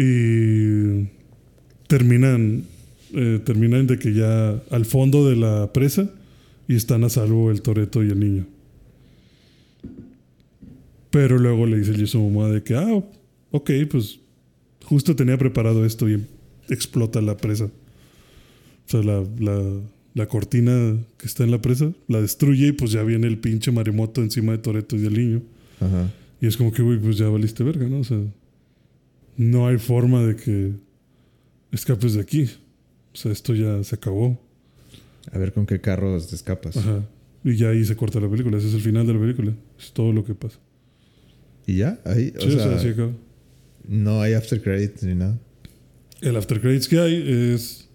Y 0.02 1.08
terminan, 1.88 2.64
eh, 3.12 3.38
terminan 3.44 3.86
de 3.86 3.98
que 3.98 4.14
ya 4.14 4.52
al 4.70 4.86
fondo 4.86 5.28
de 5.28 5.36
la 5.36 5.74
presa 5.74 6.10
y 6.66 6.74
están 6.74 7.04
a 7.04 7.10
salvo 7.10 7.50
el 7.50 7.60
Toreto 7.60 8.02
y 8.02 8.08
el 8.08 8.18
niño. 8.18 8.46
Pero 11.10 11.36
luego 11.36 11.66
le 11.66 11.78
dice 11.78 11.92
Jason 11.94 12.22
Momoa 12.22 12.48
de 12.50 12.62
que, 12.62 12.76
ah, 12.76 13.04
ok, 13.50 13.70
pues 13.90 14.20
justo 14.84 15.14
tenía 15.14 15.36
preparado 15.36 15.84
esto 15.84 16.08
y 16.08 16.24
explota 16.70 17.20
la 17.20 17.36
presa. 17.36 17.64
O 17.66 17.70
sea, 18.86 19.02
la, 19.02 19.22
la, 19.38 19.80
la 20.14 20.26
cortina 20.28 20.96
que 21.18 21.26
está 21.26 21.44
en 21.44 21.50
la 21.50 21.60
presa 21.60 21.92
la 22.08 22.22
destruye 22.22 22.68
y 22.68 22.72
pues 22.72 22.92
ya 22.92 23.02
viene 23.02 23.26
el 23.26 23.36
pinche 23.36 23.70
maremoto 23.70 24.22
encima 24.22 24.52
de 24.52 24.58
Toreto 24.58 24.96
y 24.96 25.00
del 25.00 25.12
niño. 25.12 25.42
Ajá. 25.78 26.10
Y 26.40 26.46
es 26.46 26.56
como 26.56 26.72
que, 26.72 26.80
güey, 26.80 26.98
pues 26.98 27.18
ya 27.18 27.28
valiste 27.28 27.62
verga, 27.64 27.86
¿no? 27.86 27.98
O 27.98 28.04
sea, 28.04 28.18
no 29.40 29.66
hay 29.66 29.78
forma 29.78 30.22
de 30.22 30.36
que 30.36 30.72
escapes 31.72 32.12
de 32.14 32.20
aquí. 32.20 32.42
O 33.14 33.16
sea, 33.16 33.32
esto 33.32 33.54
ya 33.54 33.82
se 33.82 33.94
acabó. 33.94 34.38
A 35.32 35.38
ver 35.38 35.52
con 35.54 35.64
qué 35.64 35.80
carros 35.80 36.28
te 36.28 36.34
escapas. 36.36 36.76
Ajá. 36.76 37.06
Y 37.42 37.56
ya 37.56 37.70
ahí 37.70 37.82
se 37.86 37.96
corta 37.96 38.20
la 38.20 38.28
película. 38.28 38.58
Ese 38.58 38.68
es 38.68 38.74
el 38.74 38.82
final 38.82 39.06
de 39.06 39.14
la 39.14 39.20
película. 39.20 39.54
Es 39.78 39.92
todo 39.92 40.12
lo 40.12 40.24
que 40.24 40.34
pasa. 40.34 40.58
Y 41.66 41.76
ya, 41.78 41.98
ahí, 42.04 42.34
o 42.36 42.40
Sí, 42.42 42.48
o 42.48 42.78
sea, 42.78 42.90
acaba. 42.90 43.12
no 43.88 44.20
hay 44.20 44.34
after 44.34 44.60
credits 44.60 45.02
ni 45.04 45.14
nada. 45.14 45.38
El 46.20 46.36
after 46.36 46.60
credits 46.60 46.86
que 46.86 46.98
hay 46.98 47.14
es 47.54 47.88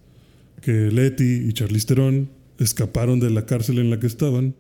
que 0.62 0.72
Letty 0.92 1.48
y 1.48 1.54
Charlize 1.54 1.86
Theron 1.86 2.28
escaparon 2.58 3.20
de 3.20 3.30
la 3.30 3.46
cárcel 3.46 3.78
en 3.78 3.92
la 3.92 4.00
que 4.00 4.08
estaban, 4.08 4.56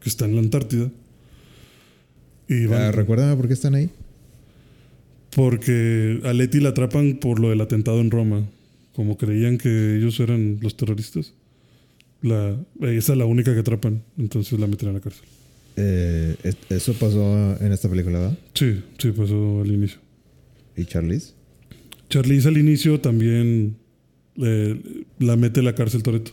que 0.00 0.08
está 0.08 0.24
en 0.24 0.36
la 0.36 0.40
Antártida. 0.40 0.90
Y 2.48 2.64
van, 2.64 2.80
Ah, 2.82 2.92
recuérdame 2.92 3.36
por 3.36 3.46
qué 3.46 3.52
están 3.54 3.74
ahí. 3.74 3.90
Porque 5.34 6.20
a 6.24 6.32
Letty 6.32 6.60
la 6.60 6.70
atrapan 6.70 7.18
por 7.20 7.38
lo 7.40 7.50
del 7.50 7.60
atentado 7.60 8.00
en 8.00 8.10
Roma. 8.10 8.46
Como 8.92 9.16
creían 9.16 9.56
que 9.58 9.96
ellos 9.96 10.18
eran 10.20 10.58
los 10.60 10.76
terroristas. 10.76 11.32
La, 12.22 12.56
esa 12.82 13.12
es 13.12 13.18
la 13.18 13.24
única 13.24 13.54
que 13.54 13.60
atrapan. 13.60 14.02
Entonces 14.18 14.58
la 14.58 14.66
meten 14.66 14.88
a 14.88 14.92
la 14.92 15.00
cárcel. 15.00 15.24
Eh, 15.76 16.34
es- 16.42 16.56
eso 16.68 16.92
pasó 16.94 17.56
en 17.60 17.72
esta 17.72 17.88
película, 17.88 18.18
¿verdad? 18.18 18.38
Sí, 18.54 18.82
sí, 18.98 19.12
pasó 19.12 19.60
al 19.62 19.70
inicio. 19.72 19.98
¿Y 20.76 20.84
Charlize? 20.84 21.32
Charlize 22.08 22.48
al 22.48 22.58
inicio 22.58 23.00
también 23.00 23.76
eh, 24.36 25.04
la 25.20 25.36
mete 25.36 25.60
a 25.60 25.62
la 25.62 25.74
cárcel 25.74 26.02
Toreto. 26.02 26.32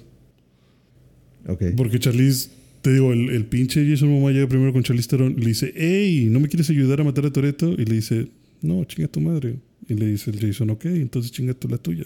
Ok. 1.47 1.63
Porque 1.77 1.99
Charlize, 1.99 2.49
te 2.81 2.91
digo, 2.93 3.13
el, 3.13 3.29
el 3.29 3.45
pinche 3.45 3.87
Jason 3.89 4.09
Momoa 4.09 4.31
llega 4.31 4.47
primero 4.47 4.73
con 4.73 4.83
Charlize 4.83 5.07
Theron 5.07 5.33
y 5.37 5.41
le 5.41 5.47
dice, 5.49 5.71
hey, 5.75 6.27
¿no 6.29 6.39
me 6.39 6.47
quieres 6.49 6.69
ayudar 6.69 6.99
a 7.01 7.03
matar 7.03 7.25
a 7.27 7.31
Toreto? 7.31 7.71
Y 7.73 7.85
le 7.85 7.95
dice, 7.95 8.27
no, 8.61 8.83
chinga 8.85 9.07
tu 9.07 9.19
madre. 9.21 9.57
Y 9.87 9.93
le 9.93 10.07
dice 10.07 10.31
el 10.31 10.39
Jason, 10.39 10.69
ok, 10.69 10.85
entonces 10.85 11.31
chinga 11.31 11.53
tú 11.53 11.67
la 11.69 11.77
tuya. 11.77 12.05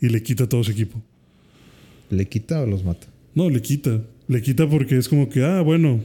Y 0.00 0.08
le 0.08 0.22
quita 0.22 0.48
todo 0.48 0.64
su 0.64 0.70
equipo. 0.70 1.02
¿Le 2.10 2.26
quita 2.26 2.62
o 2.62 2.66
los 2.66 2.84
mata? 2.84 3.06
No, 3.34 3.50
le 3.50 3.60
quita. 3.60 4.02
Le 4.28 4.40
quita 4.42 4.68
porque 4.68 4.96
es 4.96 5.08
como 5.08 5.28
que, 5.28 5.42
ah, 5.44 5.60
bueno, 5.60 6.00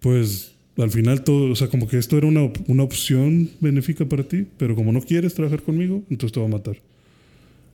pues 0.00 0.52
al 0.76 0.90
final 0.90 1.22
todo, 1.24 1.50
o 1.50 1.56
sea, 1.56 1.68
como 1.68 1.86
que 1.88 1.98
esto 1.98 2.16
era 2.16 2.26
una, 2.26 2.42
op- 2.42 2.68
una 2.68 2.82
opción 2.82 3.50
benéfica 3.60 4.04
para 4.08 4.22
ti, 4.22 4.46
pero 4.58 4.74
como 4.74 4.92
no 4.92 5.00
quieres 5.00 5.34
trabajar 5.34 5.62
conmigo, 5.62 6.02
entonces 6.08 6.32
te 6.32 6.40
va 6.40 6.46
a 6.46 6.50
matar. 6.50 6.76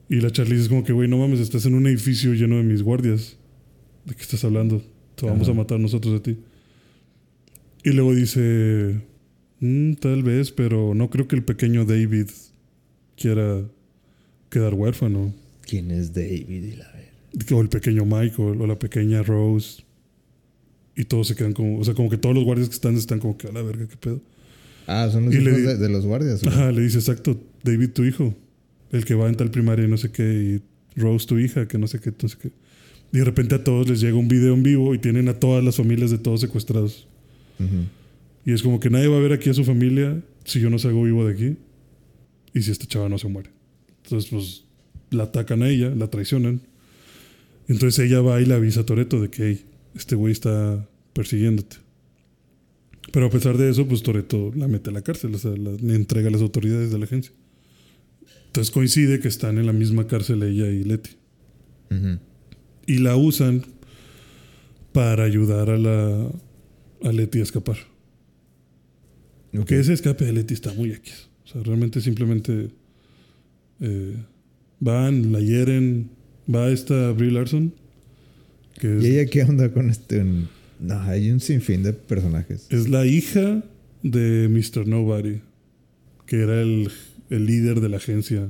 Y 0.09 0.17
la 0.21 0.31
Charlize 0.31 0.63
es 0.63 0.69
como 0.69 0.85
que, 0.85 0.93
güey, 0.93 1.09
no 1.09 1.19
mames, 1.19 1.41
estás 1.41 1.67
en 1.67 1.75
un 1.75 1.87
edificio 1.87 2.33
lleno 2.35 2.57
de 2.57 2.63
mis 2.63 2.83
guardias. 2.83 3.37
¿De 4.07 4.15
qué 4.15 4.23
estás 4.23 4.43
hablando? 4.45 4.83
Te 5.17 5.27
vamos 5.27 5.43
Ajá. 5.43 5.51
a 5.51 5.55
matar 5.55 5.79
nosotros 5.81 6.19
a 6.19 6.23
ti. 6.23 6.37
Y 7.85 7.91
luego 7.91 8.15
dice, 8.15 9.01
"Mm, 9.61 9.95
tal 9.95 10.23
vez, 10.23 10.53
pero 10.53 10.95
no 10.95 11.11
creo 11.11 11.29
que 11.29 11.37
el 11.37 11.45
pequeño 11.45 11.85
David 11.85 12.29
quiera 13.17 13.63
quedar 14.51 14.75
huérfano. 14.75 15.35
¿Quién 15.63 15.91
es 15.91 16.15
David 16.15 16.49
y 16.49 16.77
la 16.77 16.91
ver? 16.93 17.09
O 17.53 17.61
el 17.61 17.69
pequeño 17.69 18.05
Michael, 18.05 18.61
o 18.61 18.67
la 18.67 18.79
pequeña 18.79 19.23
Rose. 19.23 19.83
Y 20.97 21.05
todos 21.05 21.29
se 21.29 21.37
quedan 21.37 21.53
como, 21.53 21.79
o 21.79 21.85
sea, 21.85 21.95
como 21.95 22.11
que 22.11 22.17
todos 22.17 22.35
los 22.35 22.45
guardias 22.45 22.69
que 22.69 22.75
están 22.75 22.97
están 22.97 23.21
como 23.21 23.37
que 23.37 23.49
a 23.49 23.53
la 23.53 23.63
verga, 23.63 23.87
qué 23.87 23.97
pedo. 23.97 24.21
Ah, 24.87 25.09
son 25.13 25.27
los 25.27 25.35
Y 25.35 25.39
hijos 25.39 25.63
de, 25.63 25.77
de 25.77 25.89
los 25.89 26.07
guardias. 26.07 26.45
Ajá, 26.45 26.73
le 26.73 26.81
dice 26.81 26.99
exacto, 26.99 27.39
David 27.63 27.91
tu 27.91 28.05
hijo, 28.05 28.35
el 28.91 29.05
que 29.05 29.15
va 29.15 29.29
en 29.29 29.37
tal 29.37 29.51
primaria 29.51 29.85
y 29.85 29.89
no 29.89 29.99
sé 29.99 30.11
qué, 30.11 30.25
y 30.97 30.99
Rose 30.99 31.27
tu 31.27 31.39
hija, 31.39 31.69
que 31.69 31.79
no 31.79 31.87
sé 31.87 32.01
qué, 32.01 32.13
no 32.21 32.29
sé 32.29 32.39
qué. 32.41 32.51
Y 33.13 33.19
de 33.19 33.25
repente 33.25 33.55
a 33.55 33.63
todos 33.63 33.89
les 33.89 34.01
llega 34.01 34.17
un 34.17 34.29
video 34.29 34.55
en 34.55 34.63
vivo 34.63 34.95
y 34.95 34.99
tienen 34.99 35.29
a 35.29 35.35
todas 35.35 35.63
las 35.63 35.77
familias 35.77 36.11
de 36.11 36.19
todos 36.19 36.41
secuestrados. 36.41 37.07
Y 38.49 38.53
es 38.55 38.63
como 38.63 38.81
que 38.81 38.89
nadie 38.89 39.09
va 39.09 39.19
a 39.19 39.21
ver 39.21 39.35
aquí 39.35 39.51
a 39.51 39.53
su 39.53 39.63
familia 39.63 40.23
si 40.47 40.59
yo 40.59 40.71
no 40.71 40.79
salgo 40.79 41.03
vivo 41.03 41.23
de 41.27 41.35
aquí 41.35 41.57
y 42.55 42.63
si 42.63 42.71
esta 42.71 42.87
chava 42.87 43.11
no 43.11 43.19
se 43.19 43.29
muere. 43.29 43.51
Entonces, 44.05 44.31
pues 44.31 44.65
la 45.11 45.25
atacan 45.25 45.63
a 45.63 45.69
ella, 45.69 45.91
la 45.91 46.09
traicionan. 46.09 46.63
Entonces 47.69 48.07
ella 48.07 48.23
va 48.23 48.41
y 48.41 48.47
le 48.47 48.55
avisa 48.55 48.81
a 48.81 48.87
Toreto 48.87 49.21
de 49.21 49.29
que 49.29 49.49
"Hey, 49.49 49.65
este 49.95 50.17
güey 50.17 50.33
está 50.33 50.89
persiguiéndote. 51.13 51.77
Pero 53.13 53.27
a 53.27 53.31
pesar 53.31 53.59
de 53.59 53.69
eso, 53.69 53.87
pues 53.87 54.03
Toreto 54.03 54.51
la 54.57 54.67
mete 54.67 54.89
a 54.89 54.95
la 54.95 55.03
cárcel, 55.03 55.35
o 55.35 55.39
sea, 55.39 55.51
la, 55.51 55.73
le 55.73 55.95
entrega 55.95 56.29
a 56.29 56.31
las 56.31 56.41
autoridades 56.41 56.91
de 56.91 56.99
la 56.99 57.05
agencia. 57.05 57.35
Entonces 58.47 58.71
coincide 58.71 59.21
que 59.21 59.29
están 59.29 59.59
en 59.59 59.67
la 59.67 59.75
misma 59.75 60.07
cárcel 60.07 60.43
ella 60.43 60.71
y 60.71 60.85
Leti. 60.85 61.11
Y 62.87 62.97
la 63.01 63.15
usan 63.15 63.67
para 64.93 65.25
ayudar 65.25 65.69
a 65.69 65.77
la 65.77 66.31
a 67.03 67.13
Leti 67.13 67.41
a 67.41 67.43
escapar. 67.43 67.77
Ok. 69.57 69.67
Que 69.67 69.79
ese 69.81 69.93
escape 69.93 70.25
de 70.25 70.33
Leti 70.33 70.55
está 70.55 70.73
muy 70.75 70.91
X. 70.93 71.29
O 71.45 71.49
sea, 71.49 71.63
realmente 71.63 72.01
simplemente 72.01 72.69
eh, 73.81 74.15
van, 74.81 75.33
la 75.33 75.41
hieren, 75.41 76.11
va 76.53 76.71
esta 76.71 77.13
Brie 77.13 77.31
Larson, 77.31 77.73
que 78.79 78.99
es, 78.99 79.05
¿Y 79.05 79.09
ella 79.19 79.27
qué 79.31 79.43
onda 79.43 79.73
con 79.73 79.89
este? 79.91 80.21
un- 80.21 80.49
No, 80.81 81.01
hay 81.03 81.31
un 81.31 81.41
sinfín 81.41 81.83
de 81.83 81.93
personajes. 81.93 82.67
es 82.71 82.89
la 82.89 83.07
hija 83.07 83.63
de 84.03 84.49
Mr. 84.49 84.87
Nobody, 84.87 85.41
que 86.27 86.37
era 86.43 86.61
el, 86.61 86.91
el 87.31 87.47
líder 87.47 87.81
de 87.81 87.89
la 87.89 87.97
agencia 87.97 88.49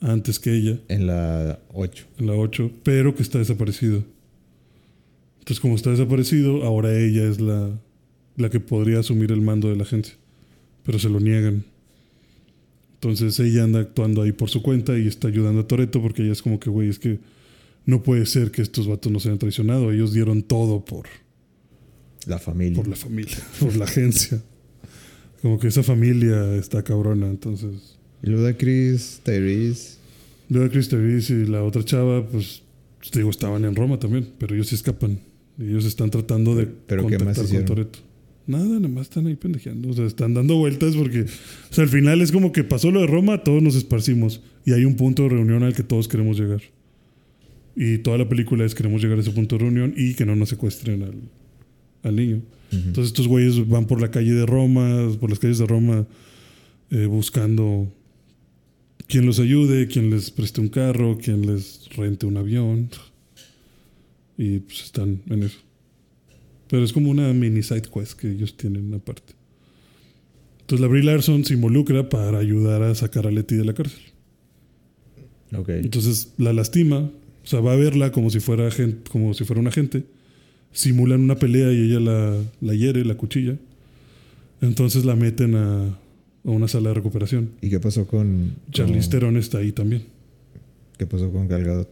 antes 0.00 0.38
que 0.38 0.54
ella, 0.54 0.78
En 0.88 1.06
la 1.06 1.58
8. 1.72 2.04
en 2.18 2.26
la 2.26 2.34
8, 2.34 2.70
pero 2.82 3.14
que 3.14 3.22
está 3.22 3.38
desaparecido. 3.38 4.04
Entonces, 5.38 5.60
como 5.60 5.74
está 5.76 5.90
desaparecido, 5.90 6.64
ahora 6.64 6.96
ella 6.98 7.26
es 7.28 7.40
la, 7.40 7.70
la 8.36 8.50
que 8.50 8.60
podría 8.60 9.00
asumir 9.00 9.32
el 9.32 9.40
mando 9.40 9.68
de 9.68 9.76
la 9.76 9.82
agencia, 9.82 10.14
pero 10.84 10.98
se 10.98 11.08
lo 11.08 11.20
niegan. 11.20 11.64
Entonces 12.94 13.38
ella 13.40 13.64
anda 13.64 13.80
actuando 13.80 14.22
ahí 14.22 14.32
por 14.32 14.48
su 14.50 14.62
cuenta 14.62 14.98
y 14.98 15.06
está 15.06 15.28
ayudando 15.28 15.60
a 15.60 15.66
Toreto 15.66 16.00
porque 16.00 16.22
ella 16.22 16.32
es 16.32 16.42
como 16.42 16.58
que, 16.58 16.70
güey, 16.70 16.88
es 16.88 16.98
que 16.98 17.18
no 17.84 18.02
puede 18.02 18.26
ser 18.26 18.50
que 18.50 18.62
estos 18.62 18.88
vatos 18.88 19.12
nos 19.12 19.24
hayan 19.26 19.38
traicionado. 19.38 19.92
Ellos 19.92 20.12
dieron 20.12 20.42
todo 20.42 20.84
por, 20.84 21.06
La 22.26 22.38
familia. 22.38 22.76
por 22.76 22.88
la 22.88 22.96
familia, 22.96 23.36
por 23.60 23.76
la 23.76 23.84
agencia. 23.84 24.42
Como 25.42 25.58
que 25.58 25.68
esa 25.68 25.82
familia 25.82 26.56
está 26.56 26.82
cabrona. 26.82 27.28
Entonces, 27.28 27.96
Y 28.22 28.28
luego 28.28 28.44
de 28.44 28.56
Chris, 28.56 29.20
Tyrese. 29.22 29.98
luego 30.48 30.70
Chris 30.70 30.88
Terese 30.88 31.34
y 31.34 31.46
la 31.46 31.62
otra 31.62 31.84
chava, 31.84 32.26
pues, 32.26 32.62
te 33.10 33.20
digo, 33.20 33.30
estaban 33.30 33.64
en 33.64 33.76
Roma 33.76 34.00
también, 34.00 34.28
pero 34.38 34.54
ellos 34.54 34.68
se 34.68 34.74
escapan. 34.74 35.20
Ellos 35.58 35.84
están 35.84 36.10
tratando 36.10 36.56
de 36.56 36.66
¿Pero 36.66 37.06
qué 37.06 37.18
más 37.18 37.36
contactar 37.36 37.56
con? 37.56 37.64
Toreto. 37.66 37.98
Nada, 38.46 38.64
nada 38.64 38.88
más 38.88 39.04
están 39.04 39.26
ahí 39.26 39.34
pendejeando. 39.34 39.90
O 39.90 39.92
sea, 39.92 40.06
están 40.06 40.34
dando 40.34 40.56
vueltas 40.56 40.94
porque, 40.94 41.22
o 41.22 41.72
sea, 41.74 41.84
al 41.84 41.90
final 41.90 42.20
es 42.20 42.30
como 42.30 42.52
que 42.52 42.64
pasó 42.64 42.90
lo 42.90 43.00
de 43.00 43.06
Roma, 43.06 43.42
todos 43.42 43.62
nos 43.62 43.74
esparcimos. 43.74 44.40
Y 44.64 44.72
hay 44.72 44.84
un 44.84 44.96
punto 44.96 45.24
de 45.24 45.30
reunión 45.30 45.62
al 45.62 45.74
que 45.74 45.82
todos 45.82 46.08
queremos 46.08 46.38
llegar. 46.38 46.62
Y 47.74 47.98
toda 47.98 48.18
la 48.18 48.28
película 48.28 48.64
es 48.64 48.74
queremos 48.74 49.02
llegar 49.02 49.18
a 49.18 49.20
ese 49.20 49.32
punto 49.32 49.56
de 49.56 49.64
reunión 49.64 49.94
y 49.96 50.14
que 50.14 50.24
no 50.24 50.34
nos 50.36 50.48
secuestren 50.48 51.02
al, 51.02 51.14
al 52.02 52.16
niño. 52.16 52.42
Entonces 52.72 53.06
estos 53.06 53.28
güeyes 53.28 53.68
van 53.68 53.86
por 53.86 54.00
la 54.00 54.10
calle 54.10 54.32
de 54.32 54.44
Roma, 54.44 55.08
por 55.20 55.30
las 55.30 55.38
calles 55.38 55.58
de 55.58 55.66
Roma, 55.66 56.06
eh, 56.90 57.06
buscando 57.06 57.92
quien 59.06 59.26
los 59.26 59.38
ayude, 59.38 59.86
quien 59.86 60.10
les 60.10 60.30
preste 60.30 60.60
un 60.60 60.68
carro, 60.68 61.18
quien 61.18 61.46
les 61.46 61.88
rente 61.96 62.26
un 62.26 62.36
avión. 62.36 62.90
Y 64.36 64.60
pues 64.60 64.82
están 64.84 65.22
en 65.28 65.44
eso. 65.44 65.58
Pero 66.68 66.84
es 66.84 66.92
como 66.92 67.10
una 67.10 67.32
mini 67.32 67.62
side 67.62 67.82
quest 67.82 68.18
que 68.18 68.30
ellos 68.30 68.56
tienen 68.56 68.92
aparte. 68.94 69.34
Entonces 70.62 70.80
la 70.80 70.88
Brie 70.88 71.04
Larson 71.04 71.44
se 71.44 71.54
involucra 71.54 72.08
para 72.08 72.38
ayudar 72.38 72.82
a 72.82 72.94
sacar 72.94 73.26
a 73.26 73.30
Letty 73.30 73.54
de 73.56 73.64
la 73.64 73.72
cárcel. 73.74 74.00
Ok. 75.56 75.68
Entonces 75.68 76.32
la 76.38 76.52
lastima, 76.52 76.98
o 76.98 77.46
sea, 77.46 77.60
va 77.60 77.72
a 77.72 77.76
verla 77.76 78.10
como 78.10 78.30
si 78.30 78.40
fuera 78.40 78.70
gen- 78.70 79.00
como 79.10 79.32
si 79.34 79.44
fuera 79.44 79.60
un 79.60 79.68
agente. 79.68 80.04
Simulan 80.72 81.20
una 81.20 81.36
pelea 81.36 81.72
y 81.72 81.82
ella 81.90 82.00
la, 82.00 82.36
la 82.60 82.74
hiere, 82.74 83.04
la 83.04 83.14
cuchilla. 83.16 83.56
Entonces 84.60 85.04
la 85.04 85.14
meten 85.14 85.54
a, 85.54 85.84
a 85.86 85.96
una 86.50 86.66
sala 86.66 86.88
de 86.88 86.94
recuperación. 86.94 87.50
¿Y 87.62 87.70
qué 87.70 87.78
pasó 87.78 88.06
con. 88.06 88.56
Charlize 88.72 89.02
con- 89.02 89.10
Theron 89.10 89.36
está 89.36 89.58
ahí 89.58 89.70
también. 89.72 90.02
¿Qué 90.98 91.06
pasó 91.06 91.30
con 91.30 91.46
Gal 91.46 91.62
Gadot? 91.62 91.90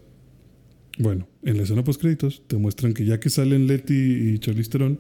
Bueno, 0.99 1.27
en 1.45 1.57
la 1.57 1.63
escena 1.65 1.85
post 1.85 2.01
créditos 2.01 2.43
te 2.47 2.57
muestran 2.57 2.95
que 2.95 3.05
ya 3.05 3.21
que 3.21 3.31
salen 3.31 3.67
Letty 3.67 3.95
y 4.35 4.39
Charlize 4.39 4.71
Theron, 4.71 4.99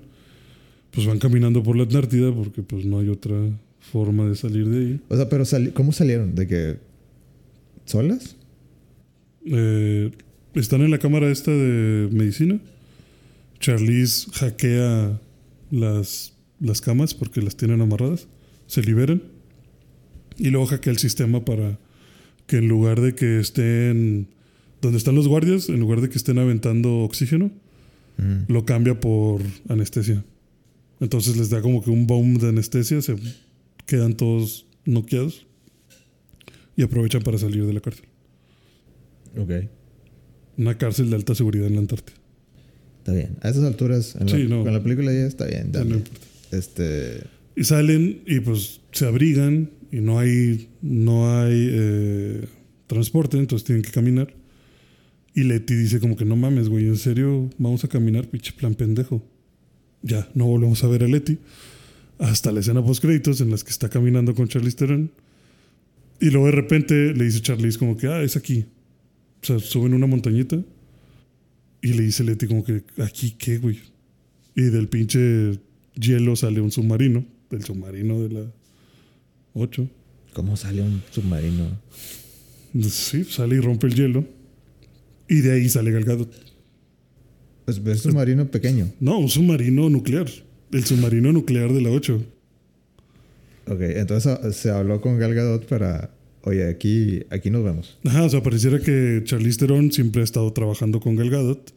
pues 0.91 1.07
van 1.07 1.19
caminando 1.19 1.63
por 1.63 1.77
la 1.77 1.85
Atlántida 1.85 2.33
porque 2.35 2.63
pues 2.63 2.85
no 2.85 2.99
hay 3.01 3.09
otra 3.09 3.37
forma 3.81 4.29
de 4.29 4.35
salir 4.37 4.69
de 4.69 4.79
ahí. 4.79 5.01
O 5.09 5.17
sea, 5.17 5.29
pero 5.29 5.45
sali- 5.45 5.71
¿cómo 5.73 5.93
salieron? 5.93 6.35
¿De 6.35 6.47
que. 6.47 6.77
¿Solas? 7.85 8.37
Eh, 9.47 10.11
están 10.55 10.83
en 10.83 10.91
la 10.91 10.99
cámara 10.99 11.31
esta 11.31 11.51
de 11.51 12.09
medicina. 12.13 12.61
Charlize 13.61 14.31
hackea 14.33 15.21
las, 15.71 16.35
las 16.61 16.81
camas 16.81 17.15
porque 17.15 17.43
las 17.43 17.57
tienen 17.57 17.81
amarradas. 17.81 18.29
Se 18.67 18.83
liberan. 18.83 19.23
Y 20.39 20.51
luego 20.51 20.67
hackea 20.67 20.93
el 20.93 20.99
sistema 20.99 21.45
para 21.45 21.79
que 22.47 22.59
en 22.59 22.69
lugar 22.69 23.01
de 23.01 23.15
que 23.15 23.41
estén 23.41 24.29
donde 24.85 24.99
están 24.99 25.15
los 25.15 25.29
guardias, 25.29 25.69
en 25.69 25.81
lugar 25.81 26.01
de 26.01 26.09
que 26.09 26.19
estén 26.19 26.39
aventando 26.39 26.99
oxígeno, 27.01 27.51
Ujú. 28.19 28.53
lo 28.53 28.65
cambia 28.65 28.99
por 29.01 29.41
anestesia. 29.69 30.25
Entonces 31.01 31.37
les 31.37 31.51
da 31.51 31.61
como 31.61 31.83
que 31.83 31.91
un 31.91 32.07
boom 32.07 32.39
de 32.39 32.49
anestesia, 32.49 33.03
se 33.03 33.17
quedan 33.87 34.15
todos 34.15 34.67
noqueados 34.85 35.47
y 36.77 36.83
aprovechan 36.83 37.23
para 37.23 37.39
salir 37.39 37.67
de 37.67 37.73
la 37.73 37.81
cárcel. 37.81 38.07
Ok. 39.37 39.51
Una 40.57 40.79
cárcel 40.79 41.11
de 41.11 41.17
alta 41.17 41.35
seguridad 41.35 41.67
en 41.67 41.75
la 41.75 41.81
Antártida. 41.81 42.17
Está 42.99 43.13
bien. 43.13 43.37
A 43.43 43.49
esas 43.51 43.65
alturas, 43.65 44.17
en 44.19 44.27
la, 44.31 44.39
no. 44.57 44.63
con 44.65 44.73
la 44.73 44.83
película 44.83 45.13
ya 45.13 45.27
está 45.27 45.47
bien. 45.47 45.73
Dale. 45.73 45.91
no 45.91 45.97
importa. 45.97 46.27
Este. 46.53 47.23
Y 47.57 47.65
salen 47.65 48.23
y 48.27 48.41
pues 48.41 48.81
se 48.93 49.07
abrigan 49.07 49.71
y 49.91 50.01
no 50.01 50.19
hay, 50.19 50.69
no 50.81 51.39
hay 51.41 51.69
eh, 51.71 52.45
transporte, 52.87 53.39
entonces 53.39 53.65
tienen 53.67 53.83
que 53.83 53.91
caminar. 53.91 54.33
Y 55.35 55.43
Leti 55.43 55.75
dice 55.75 55.99
como 55.99 56.17
que 56.17 56.25
no 56.25 56.37
mames, 56.37 56.69
güey, 56.69 56.87
en 56.87 56.97
serio, 56.97 57.51
vamos 57.59 57.85
a 57.85 57.89
caminar, 57.89 58.29
pinche 58.29 58.53
plan 58.53 58.75
pendejo. 58.75 59.23
Ya, 60.03 60.29
no 60.35 60.47
volvemos 60.47 60.85
a 60.85 60.89
ver 60.89 61.03
a 61.03 61.09
Leti. 61.09 61.39
Hasta 62.19 62.53
la 62.53 62.61
escena 62.61 62.85
post 62.85 63.03
créditos 63.03 63.41
en 63.41 63.51
las 63.51 63.65
que 63.65 63.71
está 63.71 63.89
caminando 63.89 64.35
con 64.35 64.47
Charlize 64.47 64.77
Theron. 64.77 65.11
Y 66.21 66.31
luego 66.31 66.47
de 66.47 66.53
repente 66.53 67.13
le 67.13 67.25
dice 67.25 67.41
Charlize 67.41 67.79
como 67.79 67.97
que, 67.97 68.07
ah, 68.07 68.23
es 68.23 68.37
aquí. 68.37 68.67
O 69.43 69.47
sea, 69.47 69.59
suben 69.59 69.93
una 69.93 70.07
montañita. 70.07 70.63
Y 71.83 71.95
le 71.95 72.03
dice 72.03 72.23
Leti 72.23 72.47
como 72.47 72.65
que, 72.65 72.85
¿aquí 73.03 73.33
qué, 73.33 73.59
güey? 73.59 73.81
Y 74.55 74.63
del 74.63 74.89
pinche 74.89 75.59
hielo 75.95 76.37
sale 76.37 76.61
un 76.61 76.71
submarino. 76.71 77.25
Del 77.51 77.65
submarino 77.65 78.23
de 78.23 78.29
la 78.29 78.53
8. 79.55 79.89
¿Cómo 80.33 80.57
sale 80.57 80.83
un 80.83 81.03
submarino? 81.11 81.81
Sí, 82.89 83.25
sale 83.25 83.57
y 83.57 83.61
rompe 83.61 83.89
el 83.89 83.95
hielo. 83.95 84.25
Y 85.29 85.41
de 85.41 85.53
ahí 85.53 85.69
sale 85.69 85.91
Galgado. 85.91 86.29
Pues 87.65 87.79
es 87.79 88.05
un 88.05 88.13
submarino 88.13 88.51
pequeño. 88.51 88.91
No, 89.01 89.19
un 89.19 89.29
submarino 89.29 89.89
nuclear. 89.89 90.27
El 90.73 90.85
submarino 90.85 91.33
nuclear 91.33 91.73
de 91.73 91.81
la 91.81 91.91
8. 91.91 92.23
Ok, 93.67 93.81
entonces 93.81 94.39
ah, 94.43 94.53
se 94.53 94.71
habló 94.71 95.01
con 95.01 95.19
Gal 95.19 95.35
Gadot 95.35 95.67
para. 95.67 96.11
Oye, 96.43 96.69
aquí, 96.69 97.23
aquí 97.31 97.49
nos 97.49 97.65
vemos. 97.65 97.97
Ajá, 98.05 98.25
o 98.25 98.29
sea, 98.29 98.43
pareciera 98.43 98.79
que 98.79 99.23
Charlize 99.25 99.59
Theron 99.61 99.91
siempre 99.93 100.21
ha 100.21 100.25
estado 100.25 100.53
trabajando 100.53 101.01
con 101.01 101.17
Gal 101.17 101.31
Gadot. 101.31 101.73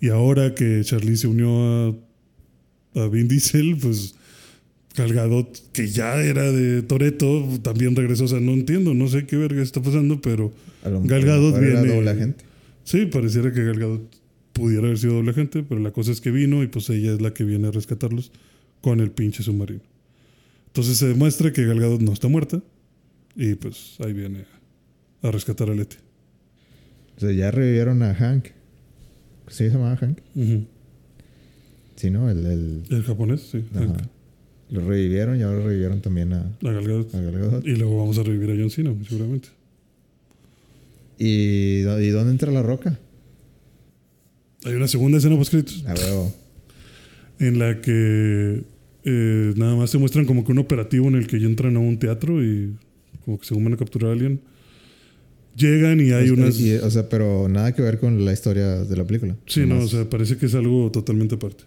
Y 0.00 0.08
ahora 0.08 0.54
que 0.54 0.80
Charlize 0.82 1.22
se 1.22 1.26
unió 1.26 1.50
a, 1.50 1.94
a 2.94 3.08
Vin 3.08 3.28
Diesel, 3.28 3.76
pues 3.76 4.14
Gal 4.96 5.12
Gadot, 5.12 5.60
que 5.72 5.88
ya 5.88 6.14
era 6.22 6.50
de 6.50 6.80
Toreto, 6.82 7.46
también 7.60 7.94
regresó. 7.94 8.24
O 8.24 8.28
sea, 8.28 8.40
no 8.40 8.52
entiendo, 8.52 8.94
no 8.94 9.08
sé 9.08 9.26
qué 9.26 9.36
verga 9.36 9.62
está 9.62 9.82
pasando, 9.82 10.22
pero 10.22 10.50
Gal 11.04 11.24
Gadot 11.26 11.60
viene- 11.60 11.86
doble 11.94 12.10
agente. 12.10 12.44
Sí, 12.90 13.06
pareciera 13.06 13.52
que 13.52 13.64
Gal 13.64 13.78
Gadot 13.78 14.16
pudiera 14.52 14.84
haber 14.86 14.98
sido 14.98 15.14
doble 15.14 15.30
agente, 15.30 15.62
pero 15.62 15.80
la 15.80 15.90
cosa 15.92 16.10
es 16.12 16.20
que 16.20 16.30
vino 16.30 16.62
y 16.62 16.66
pues 16.66 16.88
ella 16.90 17.12
es 17.12 17.20
la 17.20 17.32
que 17.32 17.44
viene 17.44 17.68
a 17.68 17.70
rescatarlos 17.70 18.32
con 18.80 19.00
el 19.00 19.10
pinche 19.10 19.42
submarino. 19.42 19.80
Entonces 20.68 20.96
se 20.98 21.06
demuestra 21.08 21.52
que 21.52 21.64
Gal 21.64 21.80
Gadot 21.80 22.00
no 22.00 22.12
está 22.12 22.28
muerta 22.28 22.62
y 23.36 23.54
pues 23.54 23.96
ahí 24.00 24.12
viene 24.12 24.44
a 25.22 25.30
rescatar 25.30 25.70
a 25.70 25.74
Leti. 25.74 25.96
O 27.16 27.20
sea, 27.20 27.32
ya 27.32 27.50
revivieron 27.50 28.02
a 28.02 28.14
Hank. 28.14 28.46
¿Sí 29.48 29.56
se 29.64 29.70
llamaba 29.70 29.96
Hank? 29.96 30.18
Ujú. 30.36 30.64
Sí, 31.96 32.10
¿no? 32.10 32.30
El, 32.30 32.46
el- 32.46 32.82
El 32.90 33.02
japonés, 33.02 33.40
sí. 33.50 33.64
Lo 34.70 34.86
revivieron 34.86 35.38
y 35.38 35.42
ahora 35.42 35.60
revivieron 35.64 36.00
también 36.00 36.32
a, 36.34 36.40
A 36.42 36.70
Gal 36.72 36.86
Gadot. 36.86 37.14
a 37.14 37.20
Gal 37.20 37.32
Gadot. 37.38 37.66
Y 37.66 37.74
luego 37.76 37.96
vamos 37.98 38.18
a 38.18 38.22
revivir 38.22 38.50
a 38.50 38.56
John 38.60 38.70
Cena, 38.70 38.94
seguramente. 39.08 39.48
¿Y, 41.18 41.80
¿Y 41.80 42.08
dónde 42.10 42.30
entra 42.30 42.50
la 42.52 42.62
roca? 42.62 42.98
Hay 44.64 44.74
una 44.74 44.88
segunda 44.88 45.18
escena 45.18 45.36
post 45.36 45.50
créditos 45.50 45.84
A 45.86 45.94
huevo. 45.94 46.34
en 47.38 47.58
la 47.58 47.80
que 47.80 48.64
eh, 49.04 49.52
nada 49.56 49.76
más 49.76 49.90
se 49.90 49.98
muestran 49.98 50.26
como 50.26 50.44
que 50.44 50.52
un 50.52 50.58
operativo 50.58 51.06
en 51.08 51.14
el 51.14 51.26
que 51.26 51.40
ya 51.40 51.46
entran 51.46 51.76
a 51.76 51.80
un 51.80 51.98
teatro 51.98 52.42
y 52.44 52.74
como 53.24 53.38
que 53.38 53.46
se 53.46 53.54
van 53.54 53.72
a 53.72 53.76
capturar 53.76 54.10
a 54.10 54.12
alguien. 54.12 54.40
Llegan 55.56 56.00
y 56.00 56.12
hay 56.12 56.30
O 56.30 56.34
unas... 56.34 56.60
y- 56.60 56.74
o 56.76 56.90
sea, 56.90 57.08
pero 57.08 57.48
nada 57.48 57.74
que 57.74 57.82
ver 57.82 57.98
con 57.98 58.24
la 58.24 58.32
historia 58.32 58.84
de 58.84 58.96
la 58.96 59.04
película. 59.04 59.36
Sí, 59.46 59.60
no, 59.60 59.74
Nomás 59.76 59.84
o 59.86 59.88
sea, 59.88 60.08
parece 60.10 60.36
que 60.36 60.46
es 60.46 60.54
algo 60.54 60.90
totalmente 60.92 61.34
aparte. 61.34 61.64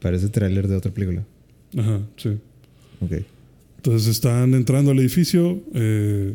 Parece 0.00 0.28
tráiler 0.28 0.68
de 0.68 0.76
otra 0.76 0.92
película. 0.92 1.24
Ajá, 1.76 2.00
sí. 2.16 2.30
Ok. 3.00 3.12
Entonces 3.76 4.08
están 4.08 4.52
entrando 4.54 4.90
al 4.90 4.98
edificio, 4.98 5.62
eh, 5.74 6.34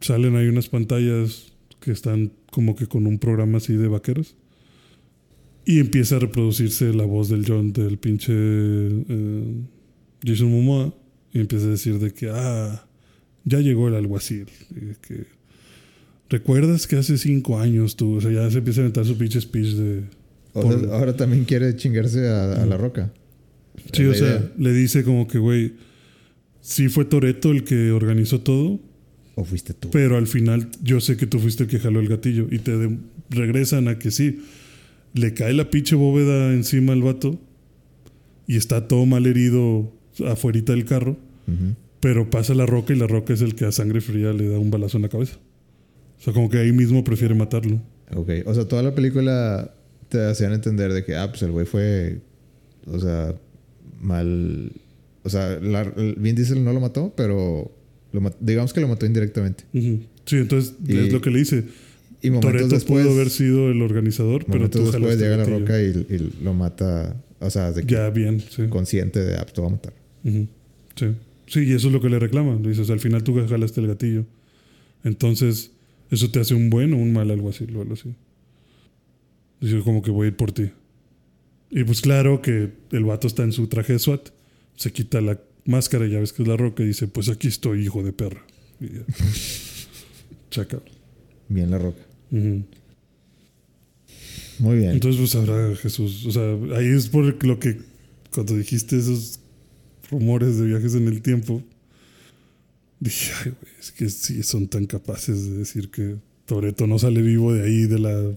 salen 0.00 0.36
ahí 0.36 0.46
unas 0.46 0.68
pantallas 0.68 1.52
que 1.86 1.92
están 1.92 2.32
como 2.50 2.74
que 2.74 2.88
con 2.88 3.06
un 3.06 3.20
programa 3.20 3.58
así 3.58 3.74
de 3.74 3.86
vaqueros. 3.86 4.34
Y 5.64 5.78
empieza 5.78 6.16
a 6.16 6.18
reproducirse 6.18 6.92
la 6.92 7.04
voz 7.04 7.28
del 7.28 7.44
John, 7.46 7.72
del 7.72 7.96
pinche 7.98 8.32
eh, 8.34 9.54
Jason 10.24 10.50
Momoa. 10.50 10.92
Y 11.32 11.38
empieza 11.38 11.66
a 11.66 11.70
decir 11.70 12.00
de 12.00 12.12
que, 12.12 12.28
ah, 12.32 12.84
ya 13.44 13.60
llegó 13.60 13.86
el 13.86 13.94
alguacil. 13.94 14.48
Y 14.72 14.94
que, 15.06 15.26
¿Recuerdas 16.28 16.88
que 16.88 16.96
hace 16.96 17.18
cinco 17.18 17.60
años 17.60 17.94
tú? 17.94 18.16
O 18.16 18.20
sea, 18.20 18.32
ya 18.32 18.50
se 18.50 18.58
empieza 18.58 18.80
a 18.80 18.82
inventar 18.82 19.04
su 19.06 19.16
pinche 19.16 19.40
speech 19.40 19.74
de... 19.74 20.02
O 20.54 20.62
por- 20.62 20.80
sea, 20.80 20.96
ahora 20.96 21.16
también 21.16 21.44
quiere 21.44 21.76
chingarse 21.76 22.26
a, 22.28 22.62
a 22.62 22.66
la 22.66 22.76
roca. 22.76 23.12
Sí, 23.92 24.04
o 24.06 24.14
sea, 24.14 24.28
idea. 24.28 24.52
le 24.58 24.72
dice 24.72 25.04
como 25.04 25.28
que, 25.28 25.38
güey, 25.38 25.74
sí 26.60 26.88
fue 26.88 27.04
Toreto 27.04 27.52
el 27.52 27.62
que 27.62 27.92
organizó 27.92 28.40
todo, 28.40 28.80
¿O 29.38 29.44
fuiste 29.44 29.74
tú? 29.74 29.90
pero 29.90 30.16
al 30.16 30.26
final 30.26 30.70
yo 30.82 30.98
sé 31.00 31.16
que 31.16 31.26
tú 31.26 31.38
fuiste 31.38 31.62
el 31.64 31.68
que 31.68 31.78
jaló 31.78 32.00
el 32.00 32.08
gatillo 32.08 32.48
y 32.50 32.58
te 32.58 32.76
de- 32.76 32.98
regresan 33.30 33.86
a 33.88 33.98
que 33.98 34.10
sí. 34.10 34.40
Le 35.14 35.32
cae 35.34 35.52
la 35.52 35.70
pinche 35.70 35.94
bóveda 35.94 36.52
encima 36.52 36.92
al 36.94 37.02
vato 37.02 37.38
y 38.46 38.56
está 38.56 38.88
todo 38.88 39.06
mal 39.06 39.24
herido 39.26 39.92
afuerita 40.26 40.72
del 40.72 40.84
carro, 40.84 41.12
Ujú. 41.46 41.74
pero 42.00 42.28
pasa 42.30 42.54
la 42.54 42.66
roca 42.66 42.92
y 42.92 42.96
la 42.96 43.06
roca 43.06 43.32
es 43.34 43.40
el 43.42 43.54
que 43.54 43.64
a 43.66 43.72
sangre 43.72 44.00
fría 44.00 44.32
le 44.32 44.48
da 44.48 44.58
un 44.58 44.70
balazo 44.70 44.96
en 44.98 45.02
la 45.02 45.08
cabeza. 45.08 45.36
O 46.18 46.22
sea, 46.22 46.32
como 46.32 46.48
que 46.48 46.58
ahí 46.58 46.72
mismo 46.72 47.04
prefiere 47.04 47.34
matarlo. 47.34 47.80
Ok. 48.14 48.30
O 48.46 48.54
sea, 48.54 48.66
toda 48.66 48.82
la 48.82 48.94
película 48.94 49.74
te 50.08 50.24
hacían 50.24 50.52
entender 50.54 50.92
de 50.92 51.04
que, 51.04 51.14
ah, 51.16 51.28
pues 51.30 51.42
el 51.42 51.50
güey 51.52 51.66
fue, 51.66 52.20
o 52.86 52.98
sea, 52.98 53.34
mal. 54.00 54.72
O 55.24 55.28
sea, 55.28 55.58
la, 55.60 55.82
Vin 56.16 56.34
Diesel 56.36 56.64
no 56.64 56.72
lo 56.72 56.80
mató, 56.80 57.12
pero 57.16 57.70
lo 58.20 58.34
digamos 58.40 58.72
que 58.72 58.80
lo 58.80 58.88
mató 58.88 59.06
indirectamente. 59.06 59.64
Sí, 59.72 60.36
entonces 60.36 60.74
Y- 60.86 60.96
es 60.96 61.12
lo 61.12 61.20
que 61.20 61.30
le 61.30 61.38
dice. 61.38 61.64
Y 62.22 62.30
momentos 62.30 62.52
Toreto 62.52 62.74
después, 62.74 63.04
pudo 63.06 63.14
haber 63.14 63.30
sido 63.30 63.70
el 63.70 63.82
organizador, 63.82 64.44
pero 64.46 64.68
tú 64.70 64.90
después 64.90 65.18
llega 65.18 65.36
la 65.36 65.44
roca 65.44 65.80
y, 65.80 65.86
y 65.86 66.42
lo 66.42 66.54
mata. 66.54 67.14
O 67.40 67.50
sea, 67.50 67.70
de 67.72 67.82
que 67.84 67.94
Ya, 67.94 68.08
bien, 68.10 68.40
sí. 68.40 68.66
consciente 68.68 69.22
de, 69.22 69.34
ah, 69.36 69.44
pues 69.44 69.62
va 69.62 69.66
a 69.68 69.70
matar. 69.70 69.92
Sí. 70.24 71.06
Sí, 71.46 71.60
y 71.60 71.72
eso 71.74 71.86
es 71.88 71.92
lo 71.92 72.00
que 72.00 72.08
le 72.08 72.18
reclaman. 72.18 72.62
Le 72.62 72.70
dices, 72.70 72.90
al 72.90 72.98
final 73.00 73.22
tú 73.22 73.34
jalaste 73.46 73.80
el 73.80 73.86
gatillo. 73.86 74.24
Entonces, 75.04 75.70
¿eso 76.10 76.30
te 76.30 76.40
hace 76.40 76.54
un 76.54 76.70
buen 76.70 76.92
o 76.94 76.96
un 76.96 77.12
mal 77.12 77.30
algo 77.30 77.50
así? 77.50 77.64
Algo 77.68 77.92
así. 77.92 78.14
Dice, 79.60 79.80
como 79.80 80.02
que 80.02 80.10
voy 80.10 80.24
a 80.26 80.28
ir 80.28 80.36
por 80.36 80.52
ti. 80.52 80.70
Y 81.70 81.84
pues 81.84 82.00
claro 82.00 82.40
que 82.42 82.70
el 82.92 83.04
vato 83.04 83.26
está 83.26 83.42
en 83.44 83.52
su 83.52 83.66
traje 83.68 83.92
de 83.92 83.98
SWAT. 83.98 84.30
Se 84.76 84.90
quita 84.92 85.20
la 85.20 85.38
máscara, 85.66 86.06
ya 86.06 86.20
ves 86.20 86.32
que 86.32 86.42
es 86.42 86.48
la 86.48 86.56
roca, 86.56 86.82
y 86.82 86.86
dice, 86.86 87.06
pues 87.08 87.28
aquí 87.28 87.48
estoy, 87.48 87.84
hijo 87.84 88.02
de 88.02 88.12
perra. 88.12 88.44
Y 88.80 88.86
ya. 88.86 89.04
Chaca. 90.50 90.80
Bien 91.48 91.70
la 91.70 91.78
roca. 91.78 92.00
Muy 94.58 94.76
bien. 94.76 94.90
Entonces, 94.92 95.18
pues 95.20 95.30
sabrá 95.30 95.74
Jesús. 95.76 96.26
O 96.26 96.30
sea, 96.30 96.56
ahí 96.76 96.86
es 96.86 97.08
por 97.08 97.44
lo 97.44 97.58
que 97.58 97.78
cuando 98.32 98.56
dijiste 98.56 98.98
esos 98.98 99.40
rumores 100.10 100.58
de 100.58 100.66
viajes 100.66 100.94
en 100.94 101.08
el 101.08 101.22
tiempo, 101.22 101.62
dije, 103.00 103.32
ay, 103.44 103.52
güey, 103.60 103.72
es 103.78 103.92
que 103.92 104.08
sí 104.08 104.42
son 104.42 104.68
tan 104.68 104.86
capaces 104.86 105.44
de 105.46 105.58
decir 105.58 105.90
que 105.90 106.16
Toreto 106.46 106.86
no 106.86 106.98
sale 106.98 107.22
vivo 107.22 107.52
de 107.52 107.64
ahí, 107.64 107.86
de 107.86 107.98
la. 107.98 108.34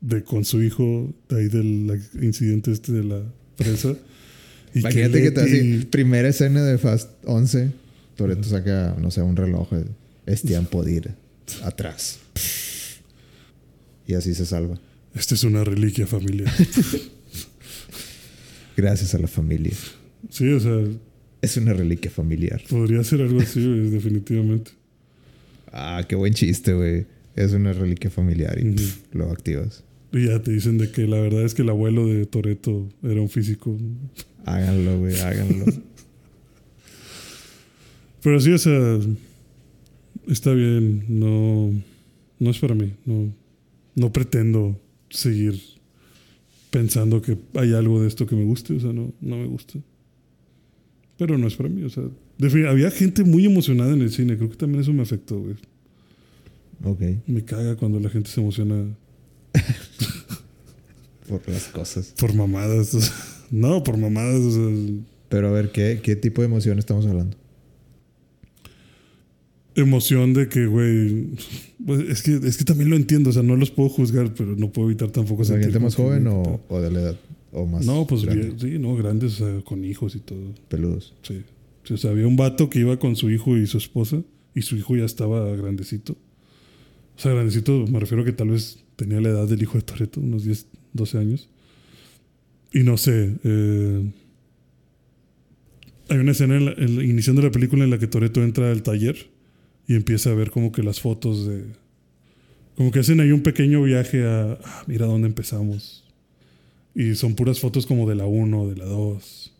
de 0.00 0.24
con 0.24 0.44
su 0.44 0.62
hijo, 0.62 1.12
de 1.28 1.40
ahí 1.40 1.48
del 1.48 2.00
incidente 2.20 2.72
este 2.72 2.92
de 2.92 3.04
la 3.04 3.22
presa. 3.56 3.96
Imagínate 4.74 5.22
que 5.22 5.30
te 5.30 5.40
hace 5.40 5.86
primera 5.90 6.28
escena 6.28 6.62
de 6.64 6.78
Fast 6.78 7.10
11. 7.24 7.70
Toreto 8.16 8.44
saca, 8.44 8.96
no 9.00 9.10
sé, 9.10 9.22
un 9.22 9.36
reloj. 9.36 9.72
eh, 9.72 9.84
Es 10.26 10.42
tiempo 10.42 10.82
de 10.84 10.92
ir 10.92 11.10
atrás. 11.62 12.18
Y 14.06 14.14
así 14.14 14.34
se 14.34 14.46
salva. 14.46 14.78
Esta 15.14 15.34
es 15.34 15.44
una 15.44 15.64
reliquia 15.64 16.06
familiar. 16.06 16.52
Gracias 18.76 19.14
a 19.14 19.18
la 19.18 19.28
familia. 19.28 19.72
sí, 20.30 20.48
o 20.48 20.60
sea, 20.60 20.78
Es 21.42 21.56
una 21.56 21.72
reliquia 21.72 22.10
familiar. 22.10 22.62
podría 22.68 23.02
ser 23.04 23.20
algo 23.22 23.40
así, 23.40 23.64
güey, 23.64 23.90
definitivamente. 23.90 24.72
Ah, 25.72 26.04
qué 26.08 26.14
buen 26.16 26.34
chiste, 26.34 26.72
güey. 26.74 27.06
Es 27.34 27.52
una 27.52 27.72
reliquia 27.72 28.10
familiar 28.10 28.58
y 28.58 28.76
lo 29.16 29.30
activas. 29.30 29.84
Y 30.12 30.26
ya 30.26 30.42
te 30.42 30.52
dicen 30.52 30.76
de 30.78 30.90
que 30.90 31.06
la 31.06 31.18
verdad 31.18 31.44
es 31.44 31.54
que 31.54 31.62
el 31.62 31.70
abuelo 31.70 32.06
de 32.06 32.26
Toreto 32.26 32.88
era 33.02 33.20
un 33.22 33.30
físico 33.30 33.78
Háganlo, 34.44 34.98
güey, 34.98 35.18
háganlo. 35.20 35.66
Pero 38.22 38.40
sí, 38.40 38.52
o 38.52 38.58
sea, 38.58 38.98
está 40.28 40.52
bien, 40.52 41.04
no, 41.08 41.72
no 42.38 42.50
es 42.50 42.58
para 42.58 42.74
mí, 42.74 42.92
no, 43.04 43.32
no 43.96 44.12
pretendo 44.12 44.80
seguir 45.10 45.60
pensando 46.70 47.20
que 47.20 47.36
hay 47.54 47.74
algo 47.74 48.00
de 48.00 48.08
esto 48.08 48.26
que 48.26 48.36
me 48.36 48.44
guste, 48.44 48.74
o 48.74 48.80
sea, 48.80 48.92
no, 48.92 49.12
no 49.20 49.36
me 49.36 49.46
gusta. 49.46 49.78
Pero 51.18 51.36
no 51.36 51.46
es 51.46 51.56
para 51.56 51.68
mí, 51.68 51.82
o 51.82 51.90
sea, 51.90 52.04
había 52.68 52.90
gente 52.90 53.24
muy 53.24 53.44
emocionada 53.44 53.92
en 53.92 54.02
el 54.02 54.10
cine, 54.10 54.36
creo 54.36 54.50
que 54.50 54.56
también 54.56 54.80
eso 54.82 54.92
me 54.92 55.02
afectó, 55.02 55.40
güey. 55.40 55.56
ok. 56.84 57.02
Me 57.26 57.44
caga 57.44 57.76
cuando 57.76 57.98
la 58.00 58.08
gente 58.08 58.30
se 58.30 58.40
emociona 58.40 58.96
Por 61.28 61.48
las 61.48 61.66
cosas. 61.68 62.14
por 62.18 62.34
mamadas, 62.34 62.94
o 62.94 63.00
sea, 63.00 63.14
no, 63.52 63.82
por 63.84 63.96
mamadas, 63.98 64.40
o 64.40 64.50
sea, 64.50 64.68
Pero 65.28 65.48
a 65.48 65.52
ver, 65.52 65.70
¿qué, 65.70 66.00
qué 66.02 66.16
tipo 66.16 66.42
de 66.42 66.46
emoción 66.46 66.78
estamos 66.80 67.06
hablando? 67.06 67.36
emoción 69.74 70.34
de 70.34 70.48
que, 70.48 70.66
güey, 70.66 71.28
pues, 71.84 72.00
es 72.08 72.22
que, 72.22 72.34
es 72.46 72.56
que 72.58 72.64
también 72.64 72.90
lo 72.90 72.96
entiendo, 72.96 73.30
o 73.30 73.32
sea, 73.32 73.42
no 73.42 73.56
los 73.56 73.70
puedo 73.70 73.88
juzgar, 73.88 74.34
pero 74.34 74.54
no 74.54 74.70
puedo 74.70 74.88
evitar 74.90 75.10
tampoco 75.10 75.44
sentir 75.44 75.64
gente 75.66 75.78
más 75.78 75.94
joven 75.94 76.26
o, 76.26 76.60
o 76.68 76.80
de 76.80 76.90
la 76.90 77.00
edad 77.00 77.16
o 77.52 77.64
más 77.66 77.84
No, 77.86 78.06
pues 78.06 78.24
grande? 78.24 78.52
sí, 78.58 78.78
no, 78.78 78.94
grandes, 78.96 79.40
o 79.40 79.46
sea, 79.46 79.64
con 79.64 79.84
hijos 79.84 80.14
y 80.14 80.20
todo. 80.20 80.52
peludos. 80.68 81.14
Sí. 81.22 81.42
Sí, 81.84 81.94
O 81.94 81.96
sea, 81.96 82.10
había 82.10 82.26
un 82.26 82.36
vato 82.36 82.68
que 82.70 82.80
iba 82.80 82.98
con 82.98 83.16
su 83.16 83.30
hijo 83.30 83.56
y 83.56 83.66
su 83.66 83.78
esposa, 83.78 84.22
y 84.54 84.60
su 84.62 84.76
hijo 84.76 84.94
ya 84.94 85.04
estaba 85.06 85.48
grandecito. 85.56 86.12
O 87.16 87.20
sea, 87.20 87.32
grandecito, 87.32 87.86
me 87.88 87.98
refiero 87.98 88.22
a 88.22 88.26
que 88.26 88.32
tal 88.32 88.50
vez 88.50 88.78
tenía 88.96 89.20
la 89.22 89.30
edad 89.30 89.48
del 89.48 89.62
hijo 89.62 89.78
de 89.78 89.82
Toreto, 89.82 90.20
unos 90.20 90.44
10, 90.44 90.66
12 90.92 91.18
años. 91.18 91.48
Y 92.72 92.80
no 92.84 92.96
sé, 92.96 93.34
eh, 93.44 94.10
hay 96.08 96.18
una 96.18 96.32
escena 96.32 96.56
en 96.56 96.64
la- 96.66 96.72
en 96.72 96.96
la- 96.96 97.04
iniciando 97.04 97.42
la 97.42 97.50
película 97.50 97.84
en 97.84 97.90
la 97.90 97.98
que 97.98 98.06
Toreto 98.06 98.42
entra 98.42 98.70
al 98.70 98.82
taller 98.82 99.16
y 99.86 99.94
empieza 99.94 100.30
a 100.30 100.34
ver 100.34 100.50
como 100.50 100.72
que 100.72 100.82
las 100.82 101.00
fotos 101.00 101.46
de. 101.46 101.64
Como 102.76 102.90
que 102.90 103.00
hacen 103.00 103.20
ahí 103.20 103.30
un 103.32 103.42
pequeño 103.42 103.82
viaje 103.82 104.24
a. 104.24 104.52
ah, 104.64 104.84
mira 104.86 105.06
dónde 105.06 105.28
empezamos. 105.28 106.04
Y 106.94 107.14
son 107.14 107.34
puras 107.34 107.58
fotos 107.60 107.86
como 107.86 108.08
de 108.08 108.14
la 108.14 108.26
1, 108.26 108.68
de 108.68 108.76
la 108.76 108.84
2, 108.84 109.52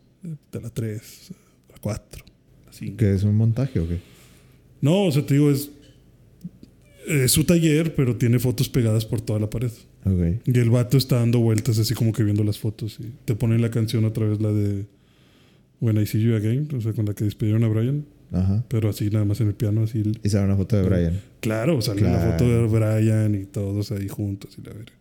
de, 0.51 0.61
la 0.61 0.69
3, 0.69 1.31
la 1.71 1.77
4, 1.79 2.23
la 2.65 2.73
5. 2.73 2.97
¿Que 2.97 3.13
es 3.15 3.23
un 3.23 3.35
montaje 3.35 3.79
o 3.79 3.87
qué? 3.87 3.97
No, 4.81 5.05
o 5.05 5.11
sea, 5.11 5.25
te 5.25 5.33
digo, 5.35 5.49
es, 5.49 5.71
es 7.07 7.31
su 7.31 7.43
taller, 7.43 7.95
pero 7.95 8.15
tiene 8.17 8.37
fotos 8.39 8.69
pegadas 8.69 9.05
por 9.05 9.21
toda 9.21 9.39
la 9.39 9.49
pared. 9.49 9.71
Y 10.05 10.59
el 10.59 10.69
vato 10.69 10.97
está 10.97 11.17
dando 11.19 11.39
vueltas 11.39 11.77
así 11.79 11.93
como 11.93 12.11
que 12.13 12.23
viendo 12.23 12.43
las 12.43 12.57
fotos. 12.59 12.97
Y 12.99 13.11
te 13.25 13.35
ponen 13.35 13.61
la 13.61 13.71
canción 13.71 14.03
otra 14.05 14.25
vez, 14.27 14.41
la 14.41 14.51
de 14.51 14.85
When 15.79 15.97
I 15.97 16.05
See 16.05 16.21
You 16.21 16.35
Again, 16.35 16.69
o 16.75 16.81
sea, 16.81 16.93
con 16.93 17.05
la 17.05 17.13
que 17.13 17.23
despidieron 17.25 17.63
a 17.63 17.67
Brian, 17.67 18.05
Ajá. 18.31 18.63
pero 18.67 18.89
así 18.89 19.09
nada 19.09 19.25
más 19.25 19.39
en 19.41 19.47
el 19.47 19.53
piano, 19.53 19.83
así. 19.83 20.03
Y 20.23 20.29
sale 20.29 20.45
una 20.45 20.55
foto 20.57 20.75
de 20.75 20.83
Brian. 20.89 21.21
Claro, 21.39 21.81
sale 21.81 22.01
la 22.01 22.09
Claro. 22.17 22.31
foto 22.31 22.49
de 22.49 22.67
Brian 22.67 23.35
y 23.35 23.45
todos 23.45 23.91
ahí 23.91 24.07
juntos 24.07 24.57
y 24.57 24.65
la 24.65 24.73
verga. 24.73 24.91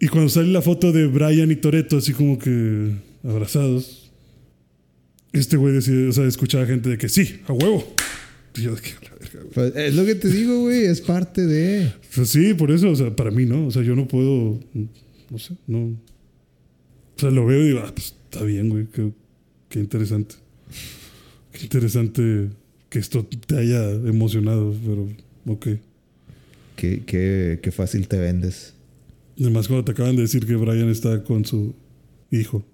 Y 0.00 0.08
cuando 0.08 0.28
sale 0.28 0.48
la 0.48 0.62
foto 0.62 0.92
de 0.92 1.06
Brian 1.06 1.50
y 1.50 1.56
Toreto 1.56 1.96
así 1.98 2.12
como 2.12 2.38
que 2.38 2.92
abrazados, 3.24 4.10
este 5.32 5.56
güey 5.56 5.74
decide, 5.74 6.08
o 6.08 6.12
sea, 6.12 6.24
escuchaba 6.24 6.66
gente 6.66 6.88
de 6.88 6.98
que 6.98 7.08
sí, 7.08 7.40
a 7.46 7.52
huevo. 7.52 7.84
Y 8.56 8.62
yo 8.62 8.74
de 8.76 8.80
que, 8.80 8.90
a 8.90 9.10
la 9.10 9.16
verga, 9.18 9.40
güey. 9.40 9.50
Pues, 9.52 9.76
es 9.76 9.94
lo 9.94 10.04
que 10.06 10.14
te 10.14 10.28
digo, 10.28 10.60
güey. 10.62 10.84
Es 10.86 11.00
parte 11.00 11.46
de. 11.46 11.92
Pues 12.18 12.30
sí, 12.30 12.52
por 12.52 12.72
eso, 12.72 12.90
o 12.90 12.96
sea, 12.96 13.14
para 13.14 13.30
mí, 13.30 13.46
¿no? 13.46 13.68
O 13.68 13.70
sea, 13.70 13.82
yo 13.82 13.94
no 13.94 14.08
puedo, 14.08 14.58
no 15.30 15.38
sé, 15.38 15.54
no. 15.68 15.84
O 15.84 17.20
sea, 17.20 17.30
lo 17.30 17.46
veo 17.46 17.62
y 17.62 17.68
digo, 17.68 17.80
ah, 17.84 17.92
pues 17.94 18.12
está 18.24 18.42
bien, 18.42 18.70
güey, 18.70 18.86
qué, 18.86 19.12
qué 19.68 19.78
interesante. 19.78 20.34
Qué 21.52 21.62
interesante 21.62 22.48
que 22.88 22.98
esto 22.98 23.24
te 23.24 23.56
haya 23.56 23.88
emocionado, 23.92 24.74
pero 24.84 25.06
ok. 25.46 25.66
Qué, 26.74 27.04
qué, 27.06 27.60
qué 27.62 27.70
fácil 27.70 28.08
te 28.08 28.18
vendes. 28.18 28.74
Además, 29.38 29.68
cuando 29.68 29.84
te 29.84 29.92
acaban 29.92 30.16
de 30.16 30.22
decir 30.22 30.44
que 30.44 30.56
Brian 30.56 30.88
está 30.88 31.22
con 31.22 31.44
su 31.44 31.76
hijo 32.32 32.64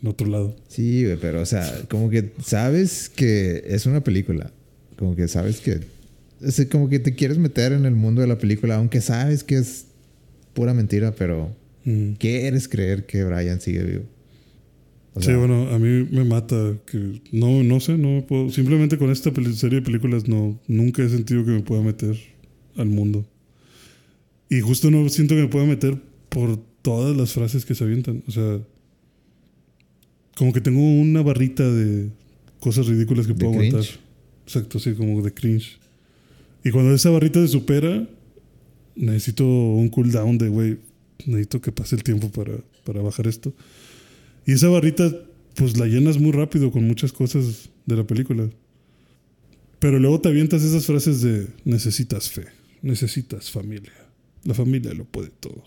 en 0.00 0.08
otro 0.08 0.26
lado. 0.26 0.56
Sí, 0.68 1.04
güey, 1.04 1.18
pero 1.18 1.42
o 1.42 1.46
sea, 1.46 1.82
como 1.90 2.08
que 2.08 2.32
sabes 2.42 3.10
que 3.10 3.62
es 3.66 3.84
una 3.84 4.02
película. 4.02 4.50
Como 4.96 5.14
que 5.14 5.28
sabes 5.28 5.60
que. 5.60 5.80
Es 6.40 6.66
como 6.70 6.88
que 6.88 6.98
te 6.98 7.14
quieres 7.14 7.38
meter 7.38 7.72
en 7.72 7.84
el 7.84 7.94
mundo 7.94 8.20
de 8.22 8.26
la 8.26 8.38
película, 8.38 8.76
aunque 8.76 9.00
sabes 9.00 9.44
que 9.44 9.56
es 9.56 9.86
pura 10.54 10.74
mentira, 10.74 11.12
pero 11.14 11.54
Mm. 11.84 12.12
quieres 12.18 12.68
creer 12.68 13.06
que 13.06 13.24
Brian 13.24 13.60
sigue 13.60 13.82
vivo. 13.82 14.04
O 15.14 15.20
sí, 15.22 15.32
bueno, 15.32 15.68
a 15.70 15.78
mí 15.78 16.06
me 16.10 16.24
mata 16.24 16.74
que 16.86 17.20
no, 17.32 17.62
no 17.64 17.80
sé, 17.80 17.98
no 17.98 18.24
puedo. 18.26 18.50
Simplemente 18.50 18.96
con 18.96 19.10
esta 19.10 19.32
serie 19.54 19.80
de 19.80 19.84
películas 19.84 20.28
no, 20.28 20.60
nunca 20.68 21.02
he 21.02 21.08
sentido 21.08 21.44
que 21.44 21.50
me 21.50 21.60
pueda 21.60 21.82
meter 21.82 22.16
al 22.76 22.86
mundo. 22.86 23.26
Y 24.48 24.60
justo 24.60 24.90
no 24.90 25.08
siento 25.08 25.34
que 25.34 25.42
me 25.42 25.48
pueda 25.48 25.66
meter 25.66 26.00
por 26.28 26.58
todas 26.82 27.16
las 27.16 27.32
frases 27.32 27.64
que 27.64 27.74
se 27.74 27.82
avientan. 27.84 28.22
O 28.28 28.30
sea, 28.30 28.60
como 30.36 30.52
que 30.52 30.60
tengo 30.60 30.80
una 30.80 31.22
barrita 31.22 31.68
de 31.68 32.10
cosas 32.60 32.86
ridículas 32.86 33.26
que 33.26 33.34
puedo 33.34 33.52
aguantar. 33.52 33.84
Exacto, 34.46 34.78
sí, 34.78 34.94
como 34.94 35.22
de 35.22 35.32
cringe. 35.34 35.79
Y 36.64 36.70
cuando 36.70 36.94
esa 36.94 37.10
barrita 37.10 37.40
se 37.40 37.48
supera, 37.48 38.06
necesito 38.94 39.44
un 39.46 39.88
cooldown 39.88 40.38
de, 40.38 40.48
güey, 40.48 40.78
necesito 41.26 41.60
que 41.60 41.72
pase 41.72 41.96
el 41.96 42.02
tiempo 42.02 42.30
para, 42.30 42.52
para 42.84 43.00
bajar 43.02 43.26
esto. 43.26 43.54
Y 44.46 44.52
esa 44.52 44.68
barrita, 44.68 45.10
pues 45.54 45.78
la 45.78 45.86
llenas 45.86 46.18
muy 46.18 46.32
rápido 46.32 46.70
con 46.70 46.86
muchas 46.86 47.12
cosas 47.12 47.70
de 47.86 47.96
la 47.96 48.06
película. 48.06 48.48
Pero 49.78 49.98
luego 49.98 50.20
te 50.20 50.28
avientas 50.28 50.62
esas 50.62 50.84
frases 50.84 51.22
de 51.22 51.48
necesitas 51.64 52.30
fe, 52.30 52.44
necesitas 52.82 53.50
familia. 53.50 53.92
La 54.44 54.54
familia 54.54 54.92
lo 54.92 55.04
puede 55.04 55.30
todo. 55.30 55.64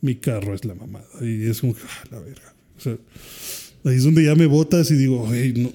Mi 0.00 0.16
carro 0.16 0.54
es 0.54 0.64
la 0.64 0.74
mamada. 0.74 1.06
Y 1.20 1.44
es 1.44 1.60
como 1.60 1.74
ah, 1.74 2.04
la 2.10 2.18
verga. 2.20 2.54
O 2.76 2.80
sea, 2.80 2.96
ahí 3.84 3.96
es 3.96 4.04
donde 4.04 4.24
ya 4.24 4.34
me 4.34 4.46
botas 4.46 4.90
y 4.90 4.96
digo, 4.96 5.28
no, 5.56 5.70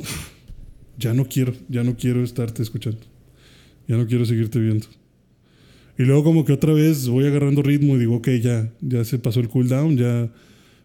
ya 0.98 1.14
no 1.14 1.28
quiero, 1.28 1.54
ya 1.70 1.84
no 1.84 1.96
quiero 1.96 2.24
estarte 2.24 2.64
escuchando. 2.64 3.00
Ya 3.88 3.98
no 3.98 4.08
quiero 4.08 4.26
seguirte 4.26 4.60
viendo. 4.60 4.88
Y 5.98 6.04
luego 6.04 6.24
como 6.24 6.46
que 6.46 6.54
otra 6.54 6.74
vez 6.74 7.08
voy 7.08 7.26
agarrando 7.26 7.64
ritmo 7.64 7.96
y 7.96 8.00
digo, 8.00 8.16
ok, 8.16 8.30
ya, 8.42 8.72
ya 8.82 9.04
se 9.04 9.18
pasó 9.18 9.40
el 9.40 9.50
cooldown, 9.50 9.98
ya 9.98 10.32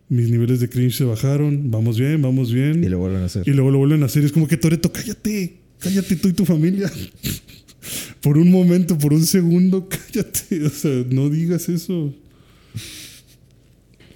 mis 0.09 0.31
niveles 0.31 0.61
de 0.61 0.69
cringe 0.69 0.97
se 0.97 1.05
bajaron, 1.05 1.71
vamos 1.71 1.99
bien, 1.99 2.23
vamos 2.23 2.53
bien. 2.53 2.83
Y 2.83 2.89
lo 2.89 2.99
vuelven 2.99 3.23
a 3.23 3.27
hacer. 3.27 3.47
Y 3.47 3.53
luego 3.53 3.71
lo 3.71 3.79
vuelven 3.79 4.03
a 4.03 4.07
hacer. 4.07 4.25
Es 4.25 4.33
como 4.33 4.47
que 4.49 4.57
Toreto, 4.57 4.93
cállate, 4.93 5.57
cállate 5.79 6.17
tú 6.17 6.29
y 6.29 6.33
tu 6.33 6.45
familia. 6.45 6.91
por 8.23 8.39
un 8.39 8.51
momento, 8.51 8.97
por 8.97 9.13
un 9.13 9.27
segundo, 9.27 9.89
cállate. 10.13 10.65
O 10.65 10.71
sea, 10.71 11.05
no 11.11 11.29
digas 11.29 11.69
eso. 11.69 12.15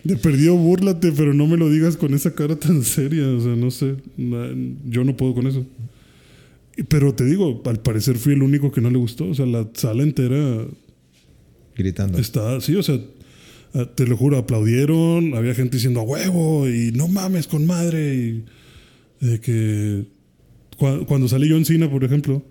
De 0.04 0.16
perdido, 0.16 0.56
búrlate, 0.56 1.12
pero 1.12 1.34
no 1.34 1.46
me 1.46 1.56
lo 1.56 1.68
digas 1.68 1.96
con 1.96 2.14
esa 2.14 2.34
cara 2.34 2.56
tan 2.56 2.84
seria. 2.84 3.26
O 3.28 3.40
sea, 3.40 3.56
no 3.56 3.70
sé. 3.70 3.96
Yo 4.88 5.04
no 5.04 5.16
puedo 5.16 5.34
con 5.34 5.46
eso. 5.46 5.66
Pero 6.88 7.14
te 7.14 7.24
digo, 7.24 7.62
al 7.64 7.80
parecer 7.80 8.16
fui 8.16 8.34
el 8.34 8.42
único 8.42 8.70
que 8.70 8.80
no 8.80 8.90
le 8.90 8.98
gustó. 8.98 9.28
O 9.28 9.34
sea, 9.34 9.46
la 9.46 9.68
sala 9.74 10.02
entera 10.02 10.66
Gritando. 11.74 12.18
Está, 12.18 12.60
sí, 12.60 12.74
o 12.74 12.82
sea, 12.82 12.98
ah, 13.74 13.86
te 13.94 14.06
lo 14.06 14.16
juro, 14.16 14.38
aplaudieron, 14.38 15.34
había 15.34 15.54
gente 15.54 15.76
diciendo 15.76 16.00
a 16.00 16.04
huevo 16.04 16.68
y 16.68 16.90
no 16.92 17.06
mames 17.08 17.46
con 17.46 17.66
madre. 17.66 18.14
Y 18.14 18.44
de 19.26 19.40
que 19.40 20.04
cua- 20.78 21.04
cuando 21.06 21.28
sale 21.28 21.48
John 21.50 21.64
Cena, 21.66 21.90
por 21.90 22.02
ejemplo, 22.04 22.42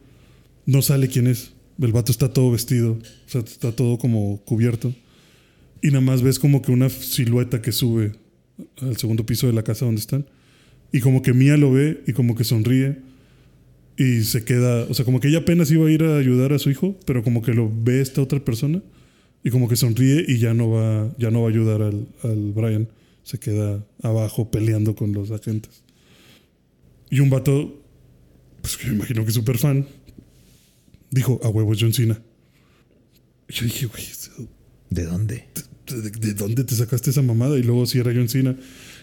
no 0.65 0.81
sale 0.81 1.07
quién 1.07 1.27
es. 1.27 1.53
El 1.81 1.91
vato 1.91 2.11
está 2.11 2.31
todo 2.31 2.51
vestido, 2.51 2.93
o 2.93 3.29
sea, 3.29 3.41
está 3.41 3.71
todo 3.71 3.97
como 3.97 4.41
cubierto. 4.45 4.93
Y 5.81 5.87
nada 5.87 6.01
más 6.01 6.21
ves 6.21 6.39
como 6.39 6.61
que 6.61 6.71
una 6.71 6.89
silueta 6.89 7.61
que 7.61 7.71
sube 7.71 8.13
al 8.81 8.95
segundo 8.97 9.25
piso 9.25 9.45
de 9.47 9.53
la 9.53 9.63
casa 9.63 9.85
donde 9.85 10.01
están. 10.01 10.25
Y 10.91 10.99
como 11.01 11.21
que 11.21 11.33
Mía 11.33 11.57
lo 11.57 11.71
ve 11.73 12.01
y 12.07 12.13
como 12.13 12.35
que 12.35 12.43
sonríe. 12.43 12.99
Y 13.97 14.23
se 14.23 14.43
queda, 14.43 14.83
o 14.89 14.93
sea, 14.93 15.05
como 15.05 15.19
que 15.21 15.29
ella 15.29 15.39
apenas 15.39 15.71
iba 15.71 15.87
a 15.87 15.91
ir 15.91 16.03
a 16.03 16.17
ayudar 16.17 16.51
a 16.53 16.59
su 16.59 16.69
hijo, 16.69 16.99
pero 17.05 17.23
como 17.23 17.41
que 17.41 17.53
lo 17.53 17.71
ve 17.73 18.01
esta 18.01 18.21
otra 18.21 18.43
persona 18.43 18.81
y 19.43 19.51
como 19.51 19.69
que 19.69 19.75
sonríe 19.77 20.25
y 20.27 20.37
ya 20.39 20.53
no 20.53 20.69
va, 20.69 21.13
ya 21.17 21.31
no 21.31 21.41
va 21.43 21.47
a 21.47 21.51
ayudar 21.51 21.81
al, 21.81 22.07
al 22.23 22.51
Brian. 22.53 22.89
Se 23.23 23.39
queda 23.39 23.83
abajo 24.03 24.51
peleando 24.51 24.95
con 24.95 25.13
los 25.13 25.31
agentes. 25.31 25.83
Y 27.09 27.21
un 27.21 27.29
vato, 27.29 27.81
pues 28.61 28.75
que 28.77 28.87
me 28.87 28.95
imagino 28.95 29.23
que 29.23 29.29
es 29.29 29.35
súper 29.35 29.57
fan, 29.57 29.85
dijo, 31.09 31.39
a 31.43 31.49
huevo 31.49 31.73
John 31.79 31.93
Cena. 31.93 32.21
Y 33.47 33.53
yo 33.53 33.65
dije, 33.65 33.85
güey, 33.85 34.03
¿De 34.89 35.03
dónde? 35.05 35.45
¿de, 35.87 36.01
de- 36.01 36.09
de 36.19 36.33
dónde 36.33 36.63
te 36.63 36.75
sacaste 36.75 37.09
esa 37.11 37.21
mamada? 37.21 37.57
Y 37.57 37.63
luego 37.63 37.85
si 37.85 37.99
era 37.99 38.11
John 38.13 38.27
Cena. 38.29 38.55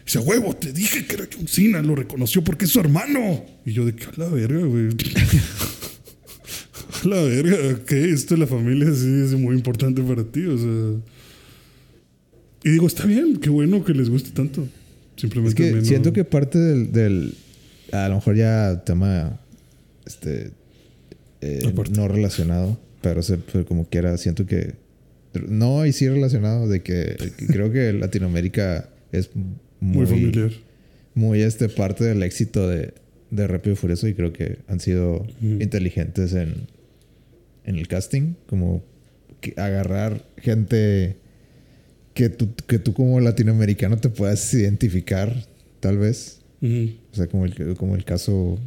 Dice, 0.05 0.19
huevo, 0.19 0.55
te 0.57 0.73
dije 0.73 1.07
que 1.07 1.15
era 1.15 1.29
John 1.33 1.47
Cena, 1.47 1.81
lo 1.83 1.95
reconoció 1.95 2.43
porque 2.43 2.65
es 2.65 2.73
su 2.73 2.81
hermano. 2.81 3.45
Y 3.65 3.73
yo 3.73 3.85
de 3.87 3.95
que 3.95 4.05
a 4.05 4.13
la 4.17 4.29
verga, 4.29 4.65
güey. 4.67 4.89
a 7.05 7.09
la 7.09 7.23
verga, 7.23 7.81
¿qué? 7.87 8.11
Esto 8.11 8.35
de 8.35 8.41
la 8.41 8.47
familia 8.47 8.87
sí 8.95 9.23
es 9.25 9.33
muy 9.35 9.57
importante 9.57 10.03
para 10.03 10.25
ti, 10.25 10.45
o 10.45 10.59
sea. 10.59 11.01
Y 12.65 12.71
digo, 12.71 12.87
está 12.87 13.07
bien, 13.07 13.39
qué 13.39 13.51
bueno 13.51 13.85
que 13.85 13.93
les 13.93 14.09
guste 14.09 14.31
tanto. 14.31 14.63
Es 15.17 15.23
Simplemente 15.23 15.63
mí 15.63 15.69
que 15.71 15.75
no- 15.77 15.85
siento 15.85 16.13
que 16.13 16.25
parte 16.25 16.59
del, 16.59 16.93
del- 16.93 17.35
A 17.93 18.09
lo 18.09 18.17
mejor 18.17 18.37
ya 18.37 18.83
tema. 18.85 19.41
Este. 20.07 20.51
eh, 21.41 21.73
no 21.93 22.09
relacionado. 22.09 22.79
Pero, 23.03 23.23
se- 23.23 23.39
pero 23.39 23.65
como 23.67 23.89
quiera, 23.89 24.17
siento 24.19 24.47
que. 24.47 24.75
No, 25.49 25.85
y 25.87 25.93
sí 25.93 26.09
relacionado. 26.09 26.69
De 26.69 26.83
que, 26.83 27.17
que 27.37 27.47
creo 27.47 27.73
que 27.73 27.93
Latinoamérica 27.93 28.89
es 29.11 29.31
muy. 29.83 29.99
muy 29.99 30.07
familiar. 30.07 30.51
Muy 31.15 31.43
este 31.43 31.69
parte 31.69 32.05
del 32.05 32.23
éxito 32.23 32.69
de, 32.69 32.95
de 33.31 33.47
Rápido 33.47 33.75
y 33.75 33.77
Furioso. 33.77 34.09
Y 34.09 34.15
creo 34.15 34.33
que 34.33 34.59
han 34.69 34.81
sido 34.81 35.27
inteligentes 35.43 36.33
en. 36.35 36.55
En 37.65 37.77
el 37.77 37.87
casting. 37.89 38.35
Como 38.47 38.83
que 39.41 39.55
agarrar 39.57 40.25
gente 40.39 41.17
que 42.15 42.29
tú, 42.29 42.49
que 42.67 42.79
tú 42.79 42.93
como 42.95 43.21
latinoamericano 43.21 43.97
te 43.99 44.09
puedas 44.09 44.53
identificar, 44.55 45.47
tal 45.81 45.99
vez. 45.99 46.39
O 46.63 47.15
sea, 47.17 47.27
como 47.27 47.45
el, 47.45 47.75
como 47.77 47.97
el 47.97 48.05
caso, 48.05 48.59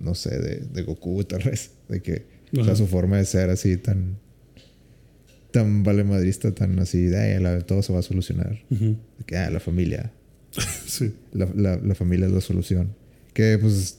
no 0.00 0.14
sé, 0.14 0.38
de, 0.38 0.56
de 0.72 0.82
Goku, 0.82 1.22
tal 1.24 1.42
vez. 1.42 1.70
De 1.88 2.00
que 2.00 2.22
o 2.52 2.56
sea, 2.56 2.64
Ajá. 2.72 2.76
su 2.76 2.86
forma 2.86 3.18
de 3.18 3.24
ser 3.26 3.50
así 3.50 3.76
tan... 3.76 4.16
Tan 5.50 5.82
valemadrista, 5.82 6.52
tan 6.52 6.78
así, 6.78 7.02
de 7.02 7.18
"Ay, 7.18 7.42
la- 7.42 7.60
todo 7.60 7.82
se 7.82 7.92
va 7.92 7.98
a 7.98 8.02
solucionar. 8.02 8.58
De 8.70 8.96
que, 9.26 9.36
ah, 9.36 9.50
la 9.50 9.60
familia. 9.60 10.10
Sí. 10.86 11.12
La, 11.32 11.48
la- 11.54 11.76
la 11.76 11.94
familia 11.94 12.26
es 12.26 12.32
la 12.32 12.40
solución. 12.40 12.94
Que, 13.32 13.58
pues... 13.58 13.98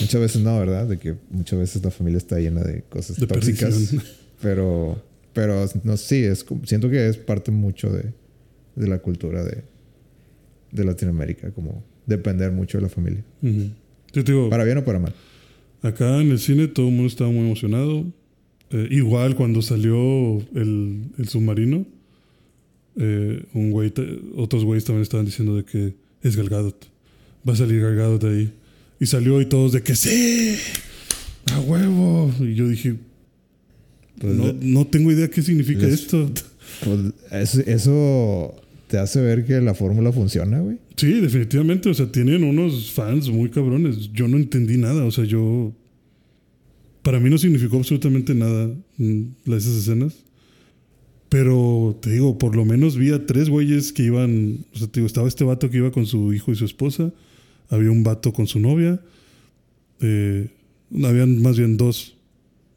Muchas 0.00 0.20
veces 0.20 0.42
no, 0.42 0.58
¿verdad? 0.58 0.86
De 0.88 0.98
que 0.98 1.14
muchas 1.30 1.58
veces 1.58 1.84
la 1.84 1.90
familia 1.90 2.18
está 2.18 2.38
llena 2.40 2.62
de 2.62 2.82
cosas 2.82 3.18
De 3.18 3.26
tóxicas. 3.26 3.70
perdición. 3.70 4.02
Pero... 4.42 5.02
Pero, 5.32 5.66
no 5.82 5.96
sí, 5.96 6.22
es 6.22 6.46
siento 6.64 6.88
que 6.88 7.08
es 7.08 7.16
parte 7.16 7.50
mucho 7.50 7.90
de, 7.90 8.12
de 8.76 8.86
la 8.86 8.98
cultura 9.00 9.42
de, 9.42 9.64
de 10.70 10.84
Latinoamérica. 10.84 11.50
Como 11.50 11.82
depender 12.06 12.52
mucho 12.52 12.78
de 12.78 12.82
la 12.82 12.88
familia. 12.88 13.24
Ujú. 13.42 13.70
Yo 14.12 14.22
te 14.22 14.30
digo, 14.30 14.48
Para 14.48 14.62
bien 14.62 14.78
o 14.78 14.84
para 14.84 15.00
mal. 15.00 15.12
Acá 15.82 16.20
en 16.20 16.30
el 16.30 16.38
cine 16.38 16.68
todo 16.68 16.86
el 16.86 16.92
mundo 16.92 17.08
estaba 17.08 17.30
muy 17.30 17.46
emocionado. 17.46 18.04
Eh, 18.70 18.86
igual 18.92 19.34
cuando 19.34 19.60
salió 19.60 20.38
el, 20.54 21.02
el 21.18 21.28
submarino, 21.28 21.84
eh, 22.96 23.42
un 23.54 23.70
güey, 23.70 23.92
otros 24.36 24.64
güeyes 24.64 24.84
también 24.84 25.02
estaban 25.02 25.26
diciendo 25.26 25.56
de 25.56 25.64
que 25.64 25.94
es 26.22 26.36
Gal 26.36 26.48
Gadot. 26.48 26.86
Va 27.48 27.52
a 27.52 27.56
salir 27.56 27.80
Gal 27.80 27.96
Gadot 27.96 28.22
de 28.22 28.28
ahí. 28.28 28.52
Y 29.00 29.06
salió 29.06 29.40
y 29.40 29.46
todos 29.46 29.72
de 29.72 29.82
que 29.82 29.94
sí, 29.96 30.56
a 31.52 31.60
huevo. 31.60 32.32
Y 32.40 32.54
yo 32.54 32.68
dije, 32.68 32.96
Pues, 34.20 34.34
no, 34.34 34.52
no 34.60 34.86
tengo 34.86 35.10
idea 35.12 35.28
qué 35.28 35.42
significa 35.42 35.82
les- 35.86 35.94
esto. 36.02 36.30
pues, 36.84 37.56
eso, 37.66 38.54
te 38.88 38.98
hace 38.98 39.20
ver 39.20 39.44
que 39.44 39.60
la 39.60 39.74
fórmula 39.74 40.12
funciona, 40.12 40.60
güey. 40.60 40.78
Sí, 40.96 41.12
definitivamente. 41.20 41.88
O 41.90 41.94
sea, 41.94 42.10
tienen 42.10 42.44
unos 42.44 42.92
fans 42.92 43.28
muy 43.28 43.50
cabrones. 43.50 44.12
Yo 44.12 44.28
no 44.28 44.36
entendí 44.36 44.76
nada. 44.78 45.04
O 45.04 45.10
sea, 45.10 45.24
yo. 45.24 45.72
Para 47.02 47.20
mí 47.20 47.28
no 47.28 47.36
significó 47.36 47.76
absolutamente 47.76 48.34
nada 48.34 48.70
mm, 48.96 49.22
esas 49.48 49.74
escenas. 49.76 50.14
Pero 51.28 51.98
te 52.00 52.10
digo, 52.10 52.38
por 52.38 52.54
lo 52.54 52.64
menos 52.64 52.96
vi 52.96 53.12
a 53.12 53.26
tres 53.26 53.48
güeyes 53.48 53.92
que 53.92 54.04
iban. 54.04 54.64
O 54.74 54.78
sea, 54.78 54.86
te 54.88 55.00
digo, 55.00 55.06
estaba 55.06 55.28
este 55.28 55.44
vato 55.44 55.70
que 55.70 55.78
iba 55.78 55.90
con 55.90 56.06
su 56.06 56.32
hijo 56.32 56.52
y 56.52 56.56
su 56.56 56.64
esposa. 56.64 57.12
Había 57.68 57.90
un 57.90 58.02
vato 58.02 58.32
con 58.32 58.46
su 58.46 58.60
novia. 58.60 59.00
Eh, 60.00 60.50
habían 61.02 61.42
más 61.42 61.58
bien 61.58 61.76
dos, 61.76 62.16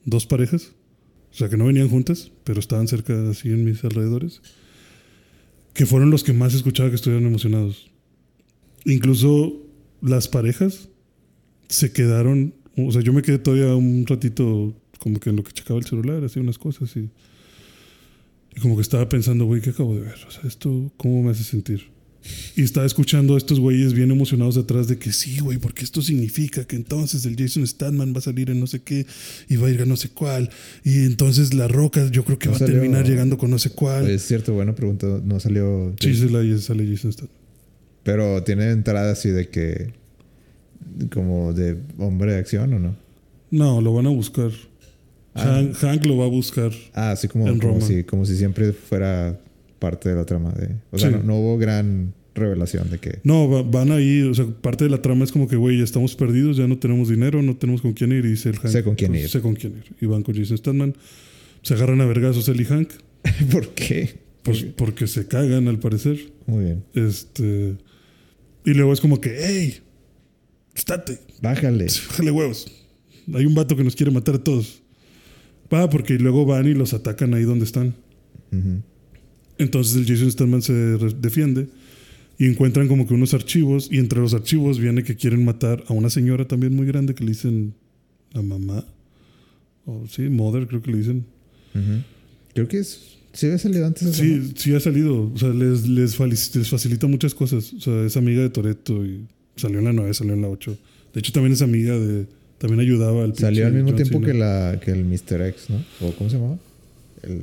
dos 0.05 0.25
parejas. 0.25 0.73
O 1.31 1.35
sea, 1.35 1.49
que 1.49 1.57
no 1.57 1.65
venían 1.65 1.89
juntas, 1.89 2.31
pero 2.43 2.59
estaban 2.59 2.87
cerca 2.87 3.29
así 3.29 3.49
en 3.49 3.63
mis 3.63 3.83
alrededores. 3.83 4.41
Que 5.73 5.85
fueron 5.85 6.09
los 6.09 6.23
que 6.23 6.33
más 6.33 6.55
escuchaba 6.55 6.89
que 6.89 6.95
estuvieran 6.95 7.27
emocionados. 7.27 7.91
Incluso 8.85 9.61
las 10.01 10.27
parejas 10.27 10.89
se 11.67 11.91
quedaron. 11.91 12.55
O 12.75 12.91
sea, 12.91 13.01
yo 13.01 13.13
me 13.13 13.21
quedé 13.21 13.37
todavía 13.37 13.75
un 13.75 14.05
ratito 14.07 14.73
como 14.97 15.19
que 15.19 15.29
en 15.29 15.35
lo 15.35 15.43
que 15.43 15.51
checaba 15.51 15.79
el 15.79 15.85
celular, 15.85 16.23
hacía 16.23 16.41
unas 16.41 16.57
cosas 16.57 16.95
y. 16.97 17.09
Y 18.57 18.59
como 18.59 18.75
que 18.75 18.81
estaba 18.81 19.07
pensando, 19.07 19.45
güey, 19.45 19.61
¿qué 19.61 19.69
acabo 19.69 19.93
de 19.93 20.01
ver? 20.01 20.15
O 20.27 20.31
sea, 20.31 20.41
esto, 20.47 20.91
¿cómo 20.97 21.21
me 21.21 21.29
hace 21.31 21.43
sentir? 21.43 21.83
Y 22.55 22.63
estaba 22.63 22.87
escuchando 22.87 23.35
a 23.35 23.37
estos 23.37 23.59
güeyes 23.59 23.93
bien 23.93 24.09
emocionados 24.09 24.55
detrás 24.55 24.87
de 24.87 24.97
que 24.97 25.13
sí, 25.13 25.39
güey, 25.39 25.59
porque 25.59 25.83
esto 25.83 26.01
significa 26.01 26.65
que 26.65 26.75
entonces 26.75 27.23
el 27.25 27.37
Jason 27.37 27.65
Statman 27.67 28.13
va 28.15 28.17
a 28.17 28.21
salir 28.21 28.49
en 28.49 28.59
no 28.59 28.65
sé 28.65 28.81
qué 28.81 29.05
y 29.47 29.57
va 29.57 29.67
a 29.67 29.69
ir 29.71 29.83
a 29.83 29.85
no 29.85 29.95
sé 29.95 30.09
cuál. 30.09 30.49
Y 30.83 31.05
entonces 31.05 31.53
la 31.53 31.67
roca 31.67 32.09
yo 32.09 32.25
creo 32.25 32.39
que 32.39 32.47
No 32.49 32.53
va 32.53 32.57
a 32.57 32.65
terminar 32.65 33.05
llegando 33.07 33.37
con 33.37 33.51
no 33.51 33.59
sé 33.59 33.69
cuál. 33.69 34.09
Es 34.09 34.23
cierto, 34.23 34.53
buena 34.53 34.73
pregunta. 34.73 35.21
No 35.23 35.39
salió. 35.39 35.93
sí, 35.99 36.15
sí, 36.15 36.27
la- 36.27 36.57
sale 36.57 36.85
Jason 36.89 37.13
Statman. 37.13 37.37
Pero 38.03 38.43
tiene 38.43 38.71
entrada 38.71 39.11
así 39.11 39.29
de 39.29 39.49
que. 39.49 39.93
como 41.13 41.53
de 41.53 41.77
hombre 41.99 42.33
de 42.33 42.39
acción 42.39 42.73
o 42.73 42.79
no? 42.79 42.95
No, 43.51 43.81
lo 43.81 43.93
van 43.93 44.07
a 44.07 44.09
buscar. 44.09 44.51
Hank, 45.43 45.75
Hank 45.75 46.05
lo 46.05 46.17
va 46.17 46.25
a 46.25 46.29
buscar. 46.29 46.71
Ah, 46.93 47.11
así 47.11 47.27
como, 47.27 47.47
En 47.47 47.59
como, 47.59 47.73
Roma. 47.75 47.85
si, 47.85 48.03
como 48.03 48.25
si 48.25 48.35
siempre 48.37 48.71
fuera 48.73 49.39
parte 49.79 50.09
de 50.09 50.15
la 50.15 50.25
trama. 50.25 50.51
De, 50.53 50.75
o 50.91 50.97
sea, 50.97 51.09
Sí. 51.09 51.15
no, 51.17 51.23
no 51.23 51.35
hubo 51.39 51.57
gran 51.57 52.13
revelación 52.35 52.89
de 52.89 52.99
que. 52.99 53.19
No, 53.23 53.49
va- 53.49 53.63
van 53.63 53.91
a 53.91 53.99
ir. 53.99 54.25
O 54.25 54.33
sea, 54.33 54.45
parte 54.45 54.83
de 54.83 54.89
la 54.89 55.01
trama 55.01 55.23
es 55.23 55.31
como 55.31 55.47
que, 55.47 55.55
güey, 55.55 55.77
ya 55.77 55.83
estamos 55.83 56.15
perdidos, 56.15 56.57
ya 56.57 56.67
no 56.67 56.77
tenemos 56.77 57.09
dinero, 57.09 57.41
no 57.41 57.55
tenemos 57.57 57.81
con 57.81 57.93
quién 57.93 58.11
ir. 58.11 58.25
Y 58.25 58.29
dice 58.29 58.49
el 58.49 58.57
Hank. 58.59 58.71
Sé 58.71 58.83
con 58.83 58.95
quién 58.95 59.11
pues, 59.11 59.23
ir. 59.23 59.29
Sé 59.29 59.41
con 59.41 59.55
quién 59.55 59.73
ir. 59.77 59.95
Y 60.01 60.05
van 60.05 60.23
con 60.23 60.35
Jason 60.35 60.57
Statham. 60.57 60.93
Se 61.63 61.73
agarran 61.73 61.99
a 62.01 62.05
vergazos 62.05 62.47
él 62.49 62.61
y 62.61 62.65
Hank. 62.65 62.89
¿Por 63.51 63.69
qué? 63.69 64.15
Pues 64.43 64.63
porque 64.75 65.07
se 65.07 65.27
cagan, 65.27 65.67
al 65.67 65.79
parecer. 65.79 66.17
Muy 66.45 66.63
bien. 66.65 66.83
Este. 66.93 67.75
Y 68.65 68.73
luego 68.73 68.93
es 68.93 69.01
como 69.01 69.19
que, 69.19 69.35
hey, 69.39 69.77
estate, 70.75 71.19
Bájale. 71.41 71.85
bájale 72.09 72.31
huevos. 72.31 72.67
Hay 73.33 73.45
un 73.45 73.55
vato 73.55 73.75
que 73.75 73.83
nos 73.83 73.95
quiere 73.95 74.11
matar 74.11 74.35
a 74.35 74.43
todos. 74.43 74.81
Va, 75.73 75.89
porque 75.89 76.17
luego 76.17 76.45
van 76.45 76.67
y 76.67 76.73
los 76.73 76.93
atacan 76.93 77.33
ahí 77.33 77.43
donde 77.43 77.65
están. 77.65 77.95
Entonces 79.57 79.95
el 79.95 80.05
Jason 80.05 80.31
Statham 80.31 80.61
se 80.61 80.73
defiende 81.19 81.67
y 82.37 82.45
encuentran 82.45 82.87
como 82.87 83.07
que 83.07 83.13
unos 83.13 83.33
archivos 83.33 83.89
y 83.91 83.97
entre 83.97 84.19
los 84.19 84.33
archivos 84.33 84.79
viene 84.79 85.03
que 85.03 85.15
quieren 85.15 85.43
matar 85.43 85.83
a 85.87 85.93
una 85.93 86.09
señora 86.09 86.47
también 86.47 86.75
muy 86.75 86.85
grande 86.85 87.15
que 87.15 87.23
le 87.23 87.31
dicen 87.31 87.73
la 88.33 88.41
mamá. 88.41 88.85
O 89.85 90.05
sí, 90.07 90.23
mother 90.23 90.67
creo 90.67 90.81
que 90.81 90.91
le 90.91 90.97
dicen. 90.97 91.25
Creo 92.53 92.67
que 92.67 92.79
es. 92.79 93.17
¿Sí 93.33 93.45
había 93.45 93.57
salido 93.59 93.85
antes 93.85 94.03
eso, 94.03 94.23
no? 94.23 94.43
Sí, 94.43 94.53
sí 94.55 94.73
ha 94.73 94.79
salido. 94.79 95.31
O 95.31 95.37
sea, 95.37 95.49
les, 95.49 95.87
les 95.87 96.15
facilita 96.15 97.07
muchas 97.07 97.35
cosas. 97.35 97.73
O 97.73 97.79
sea, 97.79 98.03
es 98.03 98.17
amiga 98.17 98.41
de 98.41 98.49
Toreto 98.49 99.05
y 99.05 99.27
salió 99.55 99.79
en 99.79 99.85
la 99.85 99.93
9, 99.93 100.13
salió 100.13 100.33
en 100.33 100.41
la 100.41 100.49
8. 100.49 100.77
De 101.13 101.19
hecho, 101.19 101.31
también 101.31 101.53
es 101.53 101.61
amiga 101.61 101.97
de. 101.97 102.27
También 102.57 102.79
ayudaba 102.79 103.23
al 103.23 103.35
Salió 103.35 103.67
al 103.67 103.73
mismo 103.73 103.89
John 103.89 103.95
tiempo 103.97 104.19
Cena. 104.19 104.25
que, 104.25 104.33
la, 104.37 104.79
que 104.83 104.91
el 104.91 105.05
Mr. 105.05 105.41
X, 105.47 105.69
¿no? 105.69 105.83
¿O 106.01 106.11
cómo 106.13 106.29
se 106.29 106.37
llamaba? 106.37 106.57
El, 107.23 107.41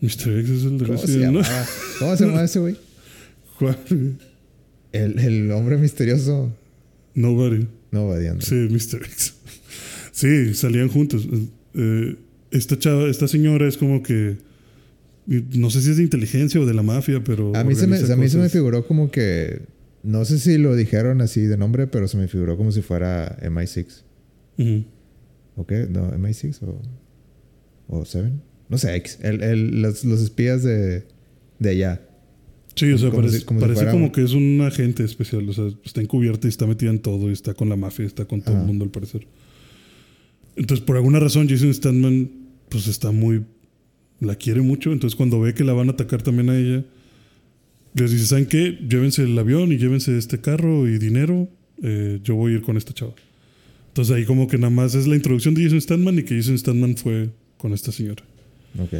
Mr. 0.00 0.38
X 0.38 0.50
es 0.50 0.64
el 0.64 0.78
de 0.78 0.86
¿Cómo 0.86 1.00
Resident, 1.00 1.32
¿no? 1.32 1.40
¿Cómo 1.98 2.16
se 2.16 2.24
llamaba 2.24 2.44
ese 2.44 2.58
güey? 2.60 2.76
¿Cuál? 3.58 3.78
El, 4.92 5.18
el 5.18 5.50
hombre 5.50 5.76
misterioso. 5.76 6.52
Nobody. 7.14 7.66
No, 7.90 8.08
Badiando. 8.08 8.44
Sí, 8.44 8.54
Mr. 8.54 9.04
X. 9.04 9.34
Sí, 10.12 10.54
salían 10.54 10.88
juntos. 10.88 11.26
Eh, 11.74 12.16
esta 12.50 12.78
chava, 12.78 13.08
esta 13.08 13.26
señora 13.28 13.66
es 13.66 13.76
como 13.76 14.02
que. 14.02 14.36
No 15.26 15.70
sé 15.70 15.80
si 15.80 15.90
es 15.90 15.96
de 15.96 16.02
inteligencia 16.02 16.60
o 16.60 16.66
de 16.66 16.74
la 16.74 16.82
mafia, 16.82 17.22
pero. 17.24 17.54
A 17.56 17.64
mí, 17.64 17.74
se 17.74 17.86
me, 17.86 17.96
a 17.96 18.16
mí 18.16 18.28
se 18.28 18.38
me 18.38 18.48
figuró 18.48 18.86
como 18.86 19.10
que. 19.10 19.62
No 20.02 20.24
sé 20.24 20.38
si 20.38 20.58
lo 20.58 20.76
dijeron 20.76 21.20
así 21.20 21.40
de 21.42 21.56
nombre, 21.56 21.86
pero 21.86 22.06
se 22.08 22.16
me 22.16 22.28
figuró 22.28 22.56
como 22.56 22.72
si 22.72 22.82
fuera 22.82 23.38
MI6. 23.42 24.02
¿O 25.56 25.66
qué? 25.66 25.86
No, 25.90 26.10
MI6 26.12 26.62
o. 26.62 26.80
O 27.88 28.04
7. 28.04 28.30
No 28.68 28.78
sé, 28.78 28.94
X. 28.96 29.18
El, 29.22 29.42
el- 29.42 29.82
los, 29.82 30.04
los 30.04 30.20
espías 30.22 30.62
de, 30.62 31.04
de 31.58 31.68
allá. 31.70 32.00
Sí, 32.74 32.90
o 32.90 32.98
sea, 32.98 33.10
Como 33.10 33.22
parece, 33.22 33.38
si- 33.40 33.44
como 33.44 33.60
parece 33.60 33.86
como 33.90 34.10
que 34.10 34.22
es 34.24 34.32
un 34.32 34.60
agente 34.62 35.04
especial. 35.04 35.48
O 35.48 35.52
sea, 35.52 35.68
está 35.84 36.00
encubierta 36.00 36.48
y 36.48 36.50
está 36.50 36.66
metida 36.66 36.90
en 36.90 36.98
todo 36.98 37.30
y 37.30 37.32
está 37.32 37.54
con 37.54 37.68
la 37.68 37.76
mafia, 37.76 38.04
está 38.06 38.24
con 38.24 38.40
todo 38.40 38.54
Ajá. 38.54 38.62
el 38.62 38.66
mundo 38.66 38.84
al 38.84 38.90
parecer. 38.90 39.26
Entonces, 40.56 40.84
por 40.84 40.96
alguna 40.96 41.20
razón, 41.20 41.48
Jason 41.48 41.72
Statham, 41.74 42.28
pues 42.68 42.86
está 42.86 43.10
muy. 43.12 43.44
La 44.20 44.36
quiere 44.36 44.60
mucho. 44.62 44.92
Entonces, 44.92 45.16
cuando 45.16 45.40
ve 45.40 45.54
que 45.54 45.64
la 45.64 45.72
van 45.72 45.88
a 45.88 45.92
atacar 45.92 46.22
también 46.22 46.48
a 46.50 46.56
ella, 46.58 46.84
les 47.94 48.10
dice: 48.10 48.26
¿Saben 48.26 48.46
qué? 48.46 48.78
Llévense 48.88 49.22
el 49.24 49.38
avión 49.38 49.70
y 49.72 49.76
llévense 49.78 50.16
este 50.16 50.40
carro 50.40 50.88
y 50.88 50.98
dinero. 50.98 51.48
eh, 51.82 52.20
yo 52.22 52.34
voy 52.36 52.52
a 52.52 52.54
ir 52.56 52.62
con 52.62 52.76
esta 52.76 52.92
chava. 52.94 53.12
Entonces, 53.94 54.16
ahí 54.16 54.24
como 54.24 54.48
que 54.48 54.58
nada 54.58 54.70
más 54.70 54.96
es 54.96 55.06
la 55.06 55.14
introducción 55.14 55.54
de 55.54 55.62
Jason 55.62 55.80
Statham 55.80 56.18
y 56.18 56.24
que 56.24 56.34
Jason 56.34 56.58
Statham 56.58 56.96
fue 56.96 57.30
con 57.58 57.72
esta 57.72 57.92
señora. 57.92 58.24
Ok. 58.76 58.92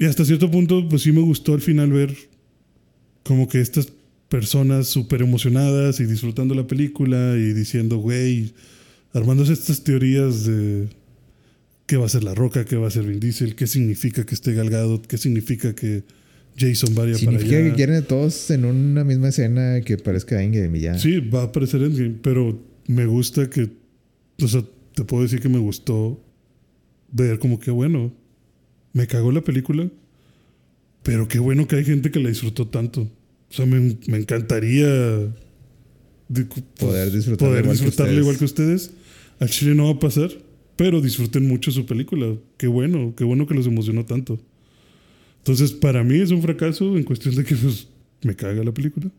Y 0.00 0.04
hasta 0.06 0.24
cierto 0.24 0.50
punto, 0.50 0.88
pues 0.88 1.02
sí 1.02 1.12
me 1.12 1.20
gustó 1.20 1.54
al 1.54 1.60
final 1.60 1.92
ver 1.92 2.12
como 3.22 3.46
que 3.46 3.60
estas 3.60 3.86
personas 4.28 4.88
súper 4.88 5.22
emocionadas 5.22 6.00
y 6.00 6.06
disfrutando 6.06 6.56
la 6.56 6.66
película 6.66 7.36
y 7.36 7.52
diciendo, 7.52 7.98
güey, 7.98 8.52
armándose 9.12 9.52
estas 9.52 9.84
teorías 9.84 10.44
de 10.44 10.88
qué 11.86 11.96
va 11.98 12.06
a 12.06 12.08
ser 12.08 12.24
La 12.24 12.34
Roca, 12.34 12.64
qué 12.64 12.74
va 12.74 12.88
a 12.88 12.90
ser 12.90 13.04
Vin 13.04 13.20
Diesel, 13.20 13.54
qué 13.54 13.68
significa 13.68 14.26
que 14.26 14.34
esté 14.34 14.54
Galgado, 14.54 15.00
qué 15.02 15.18
significa 15.18 15.72
que 15.72 16.02
Jason 16.58 16.96
vaya 16.96 17.12
para 17.12 17.18
Significa 17.18 17.58
allá. 17.58 17.70
que 17.70 17.76
quieren 17.76 17.94
a 17.94 18.02
todos 18.02 18.50
en 18.50 18.64
una 18.64 19.04
misma 19.04 19.28
escena 19.28 19.80
que 19.82 19.98
parezca 19.98 20.42
Endgame 20.42 20.78
y 20.78 20.80
ya. 20.80 20.98
Sí, 20.98 21.20
va 21.20 21.42
a 21.42 21.44
aparecer 21.44 21.80
Endgame, 21.82 22.16
pero 22.20 22.71
me 22.86 23.06
gusta 23.06 23.48
que, 23.50 23.70
o 24.42 24.48
sea, 24.48 24.64
te 24.94 25.04
puedo 25.04 25.22
decir 25.22 25.40
que 25.40 25.48
me 25.48 25.58
gustó 25.58 26.22
ver 27.10 27.38
como 27.38 27.58
que, 27.60 27.70
bueno, 27.70 28.12
me 28.92 29.06
cagó 29.06 29.32
la 29.32 29.42
película, 29.42 29.88
pero 31.02 31.28
qué 31.28 31.38
bueno 31.38 31.66
que 31.66 31.76
hay 31.76 31.84
gente 31.84 32.10
que 32.10 32.20
la 32.20 32.28
disfrutó 32.28 32.68
tanto. 32.68 33.02
O 33.02 33.54
sea, 33.54 33.66
me, 33.66 33.96
me 34.06 34.16
encantaría 34.18 34.86
de- 34.88 35.32
pues, 36.28 36.62
Poder 36.78 37.10
disfrutarla 37.12 37.48
poder 37.50 37.64
igual 37.64 37.78
que 37.78 37.84
disfrutarla 37.84 38.12
ustedes. 38.12 38.18
igual 38.22 38.38
que 38.38 38.44
ustedes. 38.44 38.90
Al 39.40 39.50
chile 39.50 39.74
no 39.74 39.84
va 39.86 39.90
a 39.92 39.98
pasar, 39.98 40.30
pero 40.76 41.00
disfruten 41.00 41.46
mucho 41.48 41.70
su 41.70 41.84
película. 41.84 42.34
Qué 42.56 42.66
bueno, 42.68 43.14
qué 43.16 43.24
bueno 43.24 43.46
que 43.46 43.54
los 43.54 43.66
emocionó 43.66 44.04
tanto. 44.06 44.40
Entonces, 45.38 45.72
para 45.72 46.04
mí 46.04 46.18
es 46.20 46.30
un 46.30 46.40
fracaso 46.40 46.96
en 46.96 47.02
cuestión 47.04 47.34
de 47.34 47.44
que 47.44 47.56
pues, 47.56 47.88
me 48.22 48.34
caga 48.36 48.62
la 48.62 48.72
película. 48.72 49.10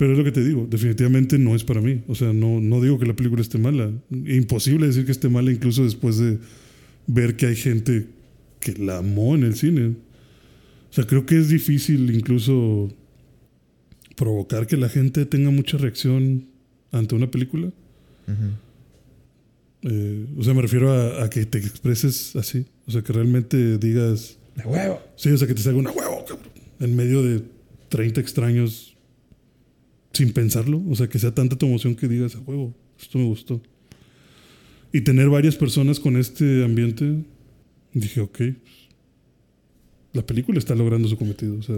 Pero 0.00 0.12
es 0.12 0.18
lo 0.18 0.24
que 0.24 0.32
te 0.32 0.42
digo, 0.42 0.66
definitivamente 0.66 1.38
no 1.38 1.54
es 1.54 1.62
para 1.62 1.82
mí. 1.82 2.00
O 2.08 2.14
sea, 2.14 2.32
no, 2.32 2.58
no 2.58 2.80
digo 2.80 2.98
que 2.98 3.04
la 3.04 3.14
película 3.14 3.42
esté 3.42 3.58
mala. 3.58 3.92
Imposible 4.10 4.86
decir 4.86 5.04
que 5.04 5.12
esté 5.12 5.28
mala 5.28 5.52
incluso 5.52 5.84
después 5.84 6.16
de 6.16 6.38
ver 7.06 7.36
que 7.36 7.44
hay 7.44 7.54
gente 7.54 8.06
que 8.60 8.72
la 8.78 8.96
amó 8.96 9.34
en 9.34 9.44
el 9.44 9.56
cine. 9.56 9.88
O 9.88 10.92
sea, 10.94 11.04
creo 11.04 11.26
que 11.26 11.36
es 11.36 11.50
difícil 11.50 12.14
incluso 12.14 12.90
provocar 14.16 14.66
que 14.66 14.78
la 14.78 14.88
gente 14.88 15.26
tenga 15.26 15.50
mucha 15.50 15.76
reacción 15.76 16.46
ante 16.92 17.14
una 17.14 17.30
película. 17.30 17.70
Eh, 19.82 20.26
o 20.34 20.42
sea, 20.42 20.54
me 20.54 20.62
refiero 20.62 20.94
a, 20.94 21.24
a 21.24 21.28
que 21.28 21.44
te 21.44 21.58
expreses 21.58 22.36
así. 22.36 22.64
O 22.86 22.90
sea, 22.90 23.02
que 23.02 23.12
realmente 23.12 23.76
digas... 23.76 24.38
¡De 24.56 24.64
huevo! 24.64 24.98
Sí, 25.16 25.28
o 25.28 25.36
sea, 25.36 25.46
que 25.46 25.52
te 25.52 25.60
salga 25.60 25.78
una 25.78 25.90
huevo, 25.90 26.24
cabrón. 26.26 26.48
En 26.78 26.96
medio 26.96 27.22
de 27.22 27.42
30 27.90 28.18
extraños 28.22 28.89
sin 30.12 30.32
pensarlo. 30.32 30.82
O 30.88 30.94
sea, 30.94 31.08
que 31.08 31.18
sea 31.18 31.34
tanta 31.34 31.56
tu 31.56 31.66
emoción 31.66 31.94
que 31.94 32.08
digas, 32.08 32.34
a 32.34 32.40
huevo, 32.40 32.74
esto 33.00 33.18
me 33.18 33.24
gustó. 33.26 33.60
Y 34.92 35.02
tener 35.02 35.28
varias 35.28 35.56
personas 35.56 36.00
con 36.00 36.16
este 36.16 36.64
ambiente, 36.64 37.22
dije, 37.94 38.20
ok, 38.20 38.36
pues, 38.36 38.54
la 40.12 40.26
película 40.26 40.58
está 40.58 40.74
logrando 40.74 41.08
su 41.08 41.16
cometido. 41.16 41.56
O 41.58 41.62
sea, 41.62 41.76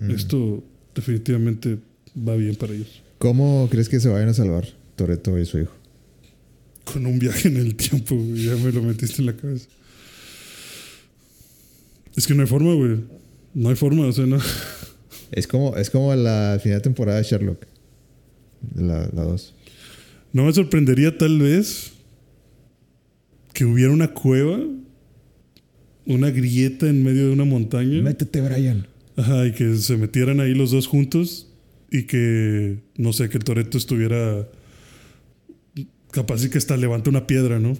Mm. 0.00 0.10
esto 0.10 0.62
definitivamente 0.94 1.78
va 2.16 2.36
bien 2.36 2.54
para 2.56 2.74
ellos. 2.74 3.02
¿Cómo 3.18 3.68
crees 3.70 3.88
que 3.88 3.98
se 4.00 4.08
vayan 4.08 4.28
a 4.28 4.34
salvar 4.34 4.66
Toreto 4.96 5.38
y 5.38 5.46
su 5.46 5.58
hijo? 5.58 5.72
Con 6.84 7.06
un 7.06 7.18
viaje 7.18 7.48
en 7.48 7.56
el 7.56 7.74
tiempo, 7.74 8.14
güey, 8.16 8.44
ya 8.44 8.56
me 8.56 8.70
lo 8.72 8.82
metiste 8.82 9.22
en 9.22 9.26
la 9.26 9.36
cabeza. 9.36 9.66
Es 12.16 12.26
que 12.26 12.34
no 12.34 12.42
hay 12.42 12.48
forma, 12.48 12.74
güey. 12.74 12.96
No 13.54 13.68
hay 13.70 13.76
forma, 13.76 14.06
o 14.06 14.12
sea, 14.12 14.26
no. 14.26 14.38
Es 15.32 15.46
como, 15.46 15.76
es 15.76 15.90
como 15.90 16.14
la 16.14 16.58
final 16.62 16.82
temporada 16.82 17.18
de 17.18 17.24
Sherlock. 17.24 17.66
La 18.74 19.06
2. 19.08 19.54
No 20.32 20.44
me 20.44 20.52
sorprendería 20.52 21.16
tal 21.16 21.38
vez 21.40 21.92
que 23.52 23.64
hubiera 23.64 23.92
una 23.92 24.12
cueva, 24.14 24.60
una 26.06 26.30
grieta 26.30 26.88
en 26.88 27.02
medio 27.02 27.26
de 27.26 27.32
una 27.32 27.44
montaña. 27.44 28.02
Métete, 28.02 28.40
Brian. 28.40 28.86
Ajá, 29.16 29.46
y 29.46 29.52
que 29.52 29.76
se 29.76 29.96
metieran 29.96 30.40
ahí 30.40 30.54
los 30.54 30.70
dos 30.70 30.86
juntos 30.86 31.48
y 31.90 32.04
que, 32.04 32.78
no 32.96 33.12
sé, 33.12 33.28
que 33.28 33.38
el 33.38 33.44
Toreto 33.44 33.78
estuviera 33.78 34.46
capaz 36.12 36.44
y 36.44 36.50
que 36.50 36.58
hasta 36.58 36.76
levanta 36.76 37.10
una 37.10 37.26
piedra, 37.26 37.58
¿no? 37.58 37.76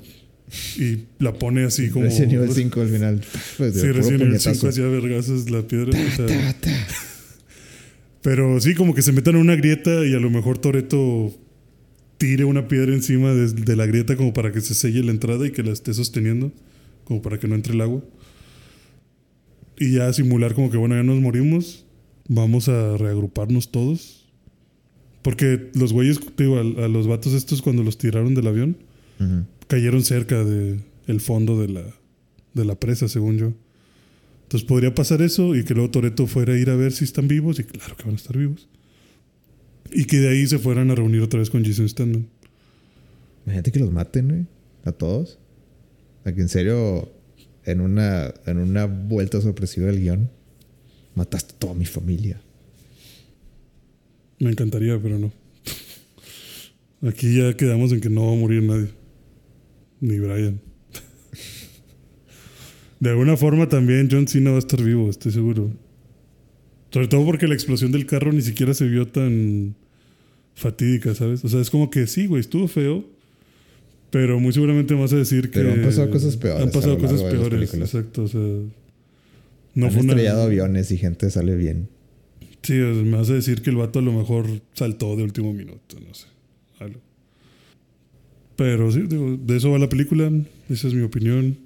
Y 0.78 1.04
la 1.18 1.34
pone 1.34 1.64
así 1.64 1.90
como... 1.90 2.06
Resident 2.06 2.32
Evil 2.32 2.50
5 2.54 2.80
al 2.80 2.88
final. 2.88 3.20
Pues, 3.58 3.74
Sí, 3.74 3.86
Evil 3.86 4.18
puñetazo. 4.18 4.54
5 4.54 4.68
hacía 4.68 4.86
vergazos 4.86 5.50
la 5.50 5.62
piedra. 5.62 5.90
o 5.90 6.16
sea, 6.16 6.26
Ta, 6.26 6.52
ta. 6.60 6.86
Pero 8.22 8.60
sí, 8.60 8.74
como 8.74 8.94
que 8.94 9.02
se 9.02 9.12
metan 9.12 9.36
en 9.36 9.42
una 9.42 9.56
grieta 9.56 10.04
y 10.04 10.14
a 10.14 10.20
lo 10.20 10.30
mejor 10.30 10.58
Toreto 10.58 11.32
tire 12.18 12.44
una 12.44 12.66
piedra 12.66 12.92
encima 12.92 13.32
de, 13.32 13.52
de 13.52 13.76
la 13.76 13.86
grieta 13.86 14.16
como 14.16 14.32
para 14.32 14.52
que 14.52 14.60
se 14.60 14.74
selle 14.74 15.04
la 15.04 15.12
entrada 15.12 15.46
y 15.46 15.52
que 15.52 15.62
la 15.62 15.72
esté 15.72 15.94
sosteniendo, 15.94 16.52
como 17.04 17.22
para 17.22 17.38
que 17.38 17.46
no 17.46 17.54
entre 17.54 17.74
el 17.74 17.80
agua. 17.80 18.02
Y 19.78 19.92
ya 19.92 20.12
simular 20.12 20.54
como 20.54 20.70
que, 20.70 20.76
bueno, 20.76 20.96
ya 20.96 21.04
nos 21.04 21.20
morimos, 21.20 21.86
vamos 22.26 22.68
a 22.68 22.96
reagruparnos 22.96 23.70
todos. 23.70 24.26
Porque 25.22 25.70
los 25.74 25.92
güeyes, 25.92 26.20
te 26.34 26.44
digo, 26.44 26.56
a, 26.56 26.84
a 26.84 26.88
los 26.88 27.06
vatos 27.06 27.32
estos 27.34 27.62
cuando 27.62 27.82
los 27.82 27.98
tiraron 27.98 28.34
del 28.34 28.46
avión, 28.46 28.76
cayeron 29.66 30.02
cerca 30.02 30.44
del 30.44 30.82
el 31.06 31.20
fondo 31.20 31.60
de 31.60 31.68
la, 31.68 31.84
de 32.54 32.64
la 32.64 32.74
presa, 32.78 33.08
según 33.08 33.38
yo. 33.38 33.52
Entonces 34.48 34.66
podría 34.66 34.94
pasar 34.94 35.20
eso 35.20 35.54
y 35.54 35.62
que 35.62 35.74
luego 35.74 35.90
Toreto 35.90 36.26
fuera 36.26 36.54
a 36.54 36.56
ir 36.56 36.70
a 36.70 36.74
ver 36.74 36.92
si 36.92 37.04
están 37.04 37.28
vivos 37.28 37.58
y 37.58 37.64
claro 37.64 37.94
que 37.98 38.04
van 38.04 38.14
a 38.14 38.16
estar 38.16 38.34
vivos. 38.34 38.66
Y 39.92 40.06
que 40.06 40.16
de 40.20 40.30
ahí 40.30 40.46
se 40.46 40.58
fueran 40.58 40.90
a 40.90 40.94
reunir 40.94 41.20
otra 41.20 41.38
vez 41.38 41.50
con 41.50 41.62
Jason 41.62 41.86
Statham. 41.86 42.24
Imagínate 43.44 43.72
que 43.72 43.78
los 43.78 43.92
maten, 43.92 44.28
güey. 44.28 44.46
A 44.86 44.92
todos. 44.92 45.38
A 46.24 46.32
que 46.32 46.40
en 46.40 46.48
serio, 46.48 47.12
en 47.66 47.82
una, 47.82 48.32
en 48.46 48.56
una 48.56 48.86
vuelta 48.86 49.38
sorpresiva 49.42 49.88
del 49.88 50.00
guion, 50.00 50.30
mataste 51.14 51.52
a 51.52 51.58
toda 51.58 51.74
mi 51.74 51.84
familia. 51.84 52.40
Me 54.38 54.48
encantaría, 54.48 54.98
pero 54.98 55.18
no. 55.18 55.30
Aquí 57.06 57.36
ya 57.36 57.54
quedamos 57.54 57.92
en 57.92 58.00
que 58.00 58.08
no 58.08 58.28
va 58.28 58.32
a 58.32 58.36
morir 58.36 58.62
nadie. 58.62 58.88
Ni 60.00 60.18
Brian. 60.18 60.67
De 63.00 63.10
alguna 63.10 63.36
forma 63.36 63.68
también 63.68 64.08
John 64.10 64.26
Cena 64.26 64.50
va 64.50 64.56
a 64.56 64.60
estar 64.60 64.82
vivo, 64.82 65.08
estoy 65.08 65.32
seguro. 65.32 65.70
Sobre 66.90 67.08
todo 67.08 67.24
porque 67.24 67.46
la 67.46 67.54
explosión 67.54 67.92
del 67.92 68.06
carro 68.06 68.32
ni 68.32 68.42
siquiera 68.42 68.74
se 68.74 68.86
vio 68.86 69.06
tan 69.06 69.74
fatídica, 70.54 71.14
¿sabes? 71.14 71.44
O 71.44 71.48
sea, 71.48 71.60
es 71.60 71.70
como 71.70 71.90
que 71.90 72.06
sí, 72.06 72.26
güey, 72.26 72.40
estuvo 72.40 72.66
feo. 72.66 73.04
Pero 74.10 74.40
muy 74.40 74.52
seguramente 74.52 74.94
me 74.94 75.00
vas 75.02 75.12
a 75.12 75.16
decir 75.16 75.50
que. 75.50 75.60
Pero 75.60 75.72
han 75.72 75.82
pasado 75.82 76.10
cosas 76.10 76.36
peores 76.36 76.62
Han 76.62 76.70
pasado 76.70 76.98
cosas 76.98 77.22
peores. 77.22 77.74
Exacto, 77.74 78.22
o 78.22 78.28
sea. 78.28 78.40
No 78.40 79.86
Han 79.86 79.92
fue 79.92 80.00
una. 80.02 80.12
estrellado 80.14 80.42
aviones 80.44 80.90
y 80.90 80.96
gente 80.96 81.30
sale 81.30 81.56
bien. 81.56 81.88
Sí, 82.62 82.80
o 82.80 82.94
sea, 82.94 83.04
me 83.04 83.16
vas 83.16 83.30
a 83.30 83.34
decir 83.34 83.60
que 83.60 83.70
el 83.70 83.76
vato 83.76 83.98
a 83.98 84.02
lo 84.02 84.12
mejor 84.12 84.46
saltó 84.72 85.14
de 85.14 85.22
último 85.22 85.52
minuto, 85.52 85.96
no 86.06 86.14
sé. 86.14 86.26
Algo. 86.80 87.00
Pero 88.56 88.90
sí, 88.90 89.02
digo, 89.06 89.36
de 89.36 89.56
eso 89.56 89.70
va 89.70 89.78
la 89.78 89.88
película. 89.88 90.32
Esa 90.70 90.88
es 90.88 90.94
mi 90.94 91.02
opinión. 91.02 91.58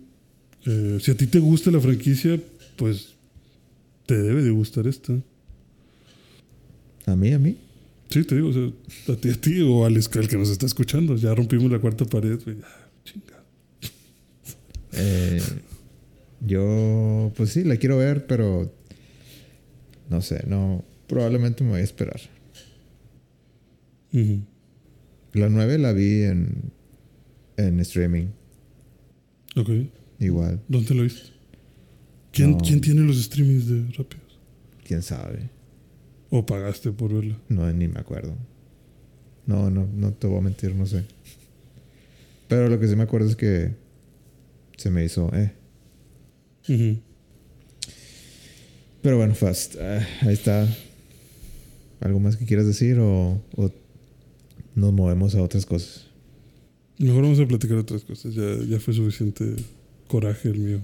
Eh, 0.67 0.99
si 1.01 1.11
a 1.11 1.17
ti 1.17 1.27
te 1.27 1.39
gusta 1.39 1.71
la 1.71 1.81
franquicia, 1.81 2.41
pues 2.77 3.15
te 4.07 4.21
debe 4.21 4.43
de 4.43 4.51
gustar 4.51 4.87
esta. 4.87 5.13
A 7.07 7.17
mí, 7.17 7.33
a 7.33 7.39
mí. 7.39 7.57
Sí, 8.09 8.25
te 8.25 8.35
digo, 8.37 8.49
o 8.49 8.53
sea, 8.53 9.15
a 9.15 9.17
ti, 9.17 9.31
a 9.31 9.41
ti 9.41 9.61
o 9.63 9.85
al, 9.87 9.97
al 9.97 10.29
que 10.29 10.37
nos 10.37 10.51
está 10.51 10.67
escuchando. 10.67 11.17
Ya 11.17 11.35
rompimos 11.35 11.71
la 11.71 11.79
cuarta 11.79 12.05
pared, 12.05 12.39
güey. 12.45 12.59
Ah, 12.63 12.89
chinga. 13.05 13.43
Eh, 14.93 15.41
yo, 16.41 17.33
pues 17.37 17.51
sí, 17.51 17.65
la 17.65 17.77
quiero 17.77 17.97
ver, 17.97 18.27
pero 18.27 18.71
no 20.11 20.21
sé, 20.21 20.45
no. 20.47 20.85
Probablemente 21.07 21.65
me 21.65 21.71
voy 21.71 21.81
a 21.81 21.85
esperar. 21.85 22.21
La 24.13 25.49
9 25.49 25.79
la 25.79 25.93
vi 25.93 26.23
en, 26.23 26.71
en 27.57 27.81
streaming, 27.81 28.27
Ok. 29.57 29.69
Igual. 30.25 30.61
¿Dónde 30.69 30.95
lo 30.95 31.03
viste? 31.03 31.31
¿Quién, 32.33 32.53
No. 32.53 32.59
¿Quién 32.59 32.81
tiene 32.81 33.03
los 33.03 33.23
streamings 33.23 33.69
de 33.69 33.83
Rápidos? 33.97 34.39
¿Quién 34.85 35.03
sabe? 35.03 35.51
¿O 36.31 36.47
pagaste 36.47 36.93
por 36.93 37.13
verla? 37.13 37.39
No, 37.49 37.71
ni 37.73 37.89
me 37.89 38.01
acuerdo. 38.01 38.35
No, 39.47 39.71
no, 39.71 39.87
no 39.93 40.13
te 40.13 40.27
voy 40.27 40.39
a 40.39 40.41
mentir, 40.41 40.75
no 40.75 40.87
sé. 40.87 41.05
Pero 42.49 42.69
lo 42.69 42.79
que 42.79 42.89
sí 42.89 42.97
me 42.97 43.03
acuerdo 43.03 43.29
es 43.29 43.37
que 43.37 43.75
se 44.77 44.91
me 44.91 45.05
hizo, 45.05 45.31
eh. 45.35 45.53
Pero 49.03 49.17
bueno, 49.17 49.35
Fast, 49.35 49.77
ah, 49.81 50.07
ahí 50.23 50.33
está. 50.33 50.67
¿Algo 52.01 52.21
más 52.21 52.37
que 52.37 52.47
quieras 52.47 52.67
decir 52.67 52.99
o, 52.99 53.43
o 53.57 53.71
nos 54.75 54.93
movemos 54.93 55.35
a 55.35 55.43
otras 55.43 55.67
cosas? 55.67 56.07
Mejor 56.99 57.23
vamos 57.23 57.41
a 57.41 57.47
platicar 57.47 57.77
otras 57.79 58.05
cosas. 58.05 58.35
Ya, 58.35 58.57
ya 58.69 58.81
fue 58.81 58.95
suficiente 58.95 59.57
coraje 60.13 60.49
el 60.51 60.59
mío. 60.59 60.81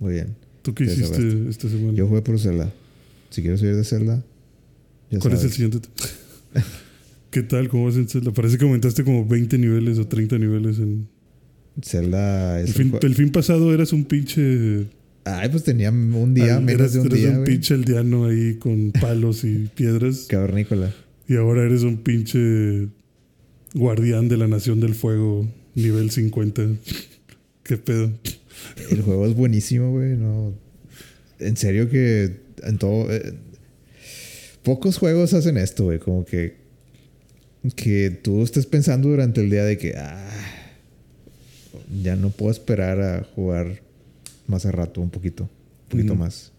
Muy 0.00 0.14
bien. 0.14 0.34
¿Tú 0.62 0.74
qué 0.74 0.86
Te 0.86 0.92
hiciste 0.94 1.48
esta 1.50 1.68
semana? 1.68 1.92
Yo 1.92 2.06
jugué 2.08 2.22
por 2.22 2.38
Zelda. 2.40 2.72
Si 3.30 3.42
quieres 3.42 3.60
oír 3.62 3.76
de 3.76 3.84
Zelda, 3.84 4.24
ya 5.10 5.18
¿Cuál 5.18 5.34
es 5.34 5.44
el 5.44 5.50
siguiente? 5.52 5.80
te- 5.80 6.60
¿Qué 7.30 7.42
tal? 7.42 7.68
¿Cómo 7.68 7.84
vas 7.84 7.96
en 7.96 8.08
Zelda? 8.08 8.32
Parece 8.32 8.56
que 8.56 8.64
aumentaste 8.64 9.04
como 9.04 9.26
20 9.26 9.58
niveles 9.58 9.98
o 9.98 10.06
30 10.06 10.38
niveles 10.38 10.78
en... 10.78 11.06
Zelda 11.82 12.58
es 12.60 12.68
El 12.68 12.74
fin, 12.74 12.92
un 12.94 12.98
el 13.06 13.14
fin 13.14 13.30
pasado 13.30 13.72
eras 13.74 13.92
un 13.92 14.04
pinche... 14.06 14.86
Ay, 15.24 15.48
pues 15.50 15.64
tenía 15.64 15.90
un 15.90 16.32
día, 16.34 16.56
al- 16.56 16.64
menos 16.64 16.80
eras, 16.80 16.92
de 16.94 17.00
un 17.00 17.06
eras 17.08 17.18
día, 17.18 17.28
un 17.30 17.34
güey. 17.36 17.46
pinche 17.46 17.74
aldeano 17.74 18.24
ahí 18.26 18.54
con 18.54 18.92
palos 19.00 19.44
y 19.44 19.68
piedras. 19.74 20.26
Cavernícola. 20.28 20.94
Y 21.28 21.36
ahora 21.36 21.64
eres 21.64 21.82
un 21.82 21.98
pinche 21.98 22.88
guardián 23.74 24.28
de 24.28 24.36
la 24.38 24.46
Nación 24.48 24.80
del 24.80 24.94
Fuego, 24.94 25.46
nivel 25.74 26.10
50. 26.10 26.62
¿Qué 27.66 27.76
pedo? 27.76 28.10
El 28.90 29.02
juego 29.02 29.26
es 29.26 29.34
buenísimo, 29.34 29.90
güey. 29.90 30.10
No. 30.16 30.54
En 31.40 31.56
serio 31.56 31.88
que 31.90 32.36
en 32.62 32.78
todo. 32.78 33.12
eh, 33.12 33.34
pocos 34.62 34.98
juegos 34.98 35.34
hacen 35.34 35.56
esto, 35.56 35.84
güey. 35.84 35.98
Como 35.98 36.24
que. 36.24 36.54
Que 37.74 38.10
tú 38.10 38.42
estés 38.44 38.66
pensando 38.66 39.08
durante 39.08 39.40
el 39.40 39.50
día 39.50 39.64
de 39.64 39.76
que. 39.78 39.94
Ah, 39.96 40.30
ya 42.02 42.14
no 42.16 42.30
puedo 42.30 42.52
esperar 42.52 43.00
a 43.00 43.24
jugar 43.34 43.80
más 44.46 44.64
a 44.66 44.70
rato, 44.72 45.00
un 45.00 45.10
poquito. 45.10 45.44
Un 45.44 45.88
poquito 45.88 46.12
Ujú. 46.12 46.22
más. 46.22 46.52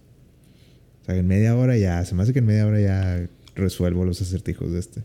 O 1.03 1.05
sea, 1.05 1.15
en 1.15 1.27
media 1.27 1.55
hora 1.55 1.77
ya. 1.77 2.03
Se 2.03 2.15
me 2.15 2.23
hace 2.23 2.34
que 2.34 2.39
en 2.39 2.45
media 2.45 2.67
hora 2.67 2.81
ya 2.81 3.29
resuelvo 3.55 4.03
los 4.05 4.21
acertijos 4.21 4.71
de 4.73 4.79
este. 4.79 5.03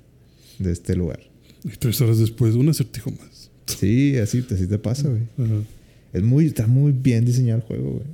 De 0.58 0.72
este 0.72 0.96
lugar. 0.96 1.20
Y 1.64 1.68
tres 1.76 2.00
horas 2.00 2.18
después, 2.18 2.54
un 2.56 2.68
acertijo 2.68 3.10
más. 3.12 3.50
Sí, 3.66 4.16
así, 4.18 4.44
así 4.50 4.66
te 4.66 4.78
pasa, 4.78 5.08
güey. 5.08 5.22
Ajá. 5.38 5.62
Es 6.12 6.22
muy, 6.22 6.46
está 6.46 6.66
muy 6.66 6.92
bien 6.92 7.24
diseñado 7.24 7.60
el 7.60 7.66
juego, 7.66 7.90
güey. 7.92 8.06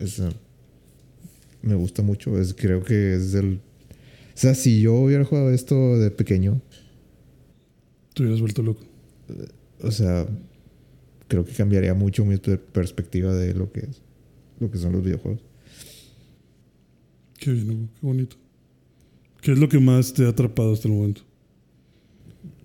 Es, 0.00 0.18
uh, 0.18 0.28
me 1.62 1.74
gusta 1.74 2.02
mucho. 2.02 2.38
Es, 2.40 2.52
creo 2.54 2.82
que 2.82 3.14
es 3.14 3.32
del. 3.32 3.60
O 4.34 4.36
sea, 4.36 4.54
si 4.54 4.80
yo 4.80 4.94
hubiera 4.94 5.24
jugado 5.24 5.50
esto 5.52 5.96
de 5.98 6.10
pequeño, 6.10 6.60
Te 8.14 8.22
hubieras 8.22 8.40
vuelto 8.40 8.62
loco. 8.62 8.82
o 9.80 9.90
sea, 9.92 10.26
creo 11.28 11.44
que 11.44 11.52
cambiaría 11.52 11.94
mucho 11.94 12.24
mi 12.24 12.36
per- 12.38 12.60
perspectiva 12.60 13.32
de 13.34 13.54
lo 13.54 13.70
que 13.72 13.80
es, 13.80 14.02
lo 14.60 14.70
que 14.70 14.78
son 14.78 14.92
los 14.92 15.04
videojuegos. 15.04 15.40
Qué 17.38 17.52
bien, 17.52 17.70
Hugo, 17.70 17.88
qué 18.00 18.06
bonito. 18.06 18.36
¿Qué 19.40 19.52
es 19.52 19.58
lo 19.58 19.68
que 19.68 19.78
más 19.78 20.12
te 20.14 20.24
ha 20.24 20.28
atrapado 20.30 20.72
hasta 20.72 20.88
el 20.88 20.94
momento? 20.94 21.22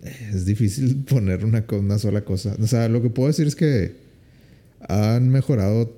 Es 0.01 0.45
difícil 0.45 1.03
poner 1.09 1.43
una, 1.45 1.65
una 1.71 1.99
sola 1.99 2.23
cosa. 2.23 2.55
O 2.59 2.67
sea, 2.67 2.87
lo 2.89 3.01
que 3.01 3.09
puedo 3.09 3.27
decir 3.27 3.45
es 3.47 3.55
que 3.55 3.95
han 4.87 5.29
mejorado 5.29 5.95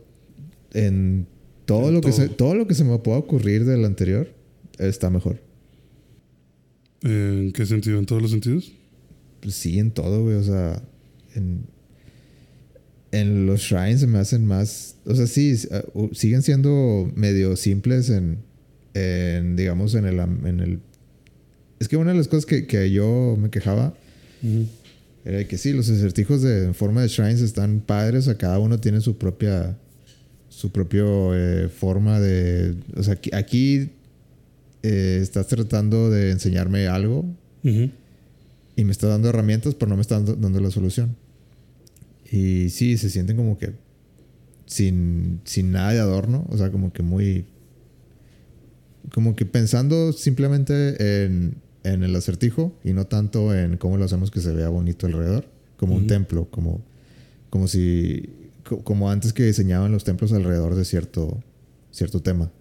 en 0.74 1.28
todo 1.66 1.90
En 1.90 1.96
lo 1.96 2.02
que 2.02 2.12
se, 2.12 2.28
todo. 2.28 2.36
todo 2.36 2.56
lo 2.56 2.68
que 2.68 2.74
se 2.74 2.84
me 2.84 2.98
pueda 3.00 3.18
ocurrir 3.18 3.66
del 3.66 3.86
anterior 3.86 4.34
está 4.78 5.10
mejor. 5.10 5.42
¿En 7.02 7.52
qué 7.54 7.66
sentido? 7.66 8.00
¿En 8.00 8.06
todos 8.06 8.22
los 8.22 8.32
sentidos? 8.32 8.72
Pues 9.42 9.56
sí, 9.56 9.80
en 9.80 9.92
todo, 9.92 10.24
güey. 10.24 10.36
O 10.36 10.44
sea, 10.44 10.82
en, 11.36 11.66
en 13.12 13.46
los 13.46 13.62
shrines 13.62 14.02
se 14.02 14.08
me 14.08 14.20
hacen 14.20 14.46
más. 14.46 14.98
O 15.06 15.16
sea, 15.16 15.28
sí, 15.28 15.56
uh, 15.94 16.00
uh, 16.04 16.14
siguen 16.14 16.42
siendo 16.42 17.12
medio 17.16 17.56
simples 17.56 18.10
en, 18.10 18.40
en 18.94 19.56
digamos, 19.56 19.96
en 19.96 20.06
el, 20.06 20.20
en 20.20 20.60
el. 20.60 20.80
Es 21.80 21.88
que 21.88 21.98
una 21.98 22.12
de 22.12 22.18
las 22.18 22.28
cosas 22.28 22.46
que, 22.46 22.68
que 22.68 22.92
yo 22.92 23.36
me 23.40 23.50
quejaba 23.50 23.96
Ujú. 24.44 24.68
Era 25.24 25.48
que 25.48 25.58
sí, 25.58 25.74
los 25.74 25.90
acertijos 25.90 26.42
de, 26.42 26.66
en 26.66 26.74
forma 26.74 27.02
de 27.02 27.08
shrines 27.08 27.42
están 27.42 27.82
padres. 27.82 28.22
O 28.22 28.26
sea, 28.26 28.38
cada 28.38 28.60
uno 28.60 28.80
tiene 28.80 29.02
su 29.02 29.18
propia. 29.18 29.78
Su 30.50 30.72
propio 30.72 31.34
eh, 31.34 31.70
forma 31.70 32.20
de. 32.20 32.76
O 32.96 33.04
sea, 33.04 33.14
aquí, 33.14 33.30
aquí 33.34 33.90
eh, 34.84 35.20
estás 35.22 35.48
tratando 35.48 36.10
de 36.10 36.32
enseñarme 36.32 36.88
algo 36.88 37.26
y 37.64 38.84
me 38.84 38.92
está 38.92 39.08
dando 39.08 39.30
herramientas, 39.30 39.76
pero 39.76 39.90
no 39.90 39.96
me 39.96 40.02
está 40.02 40.16
dando, 40.16 40.36
dando 40.36 40.60
la 40.60 40.72
solución. 40.72 41.16
Y 42.32 42.70
sí, 42.70 42.98
se 42.98 43.10
sienten 43.10 43.38
como 43.38 43.58
que 43.58 43.74
sin, 44.66 45.42
sin 45.44 45.72
nada 45.72 45.92
de 45.92 46.00
adorno, 46.00 46.46
o 46.50 46.58
sea, 46.58 46.72
como 46.72 46.94
que 46.94 47.04
muy... 47.04 47.46
Como 49.14 49.36
que 49.36 49.46
pensando 49.46 50.14
simplemente 50.14 51.26
en, 51.26 51.56
en 51.84 52.04
el 52.04 52.16
acertijo 52.16 52.74
y 52.84 52.94
no 52.94 53.06
tanto 53.08 53.56
en 53.56 53.78
cómo 53.78 53.98
lo 53.98 54.06
hacemos 54.06 54.30
que 54.32 54.40
se 54.42 54.52
vea 54.54 54.70
bonito 54.70 55.08
alrededor, 55.08 55.46
como 55.78 55.96
un 55.96 56.08
templo, 56.08 56.48
como, 56.52 56.82
como 57.50 57.68
si... 57.68 58.30
co- 58.64 58.84
Como 58.84 59.10
antes 59.10 59.34
que 59.34 59.44
diseñaban 59.46 59.92
los 59.92 60.04
templos 60.04 60.32
alrededor 60.34 60.76
de 60.76 60.86
cierto, 60.86 61.42
cierto 61.92 62.22
tema, 62.22 62.52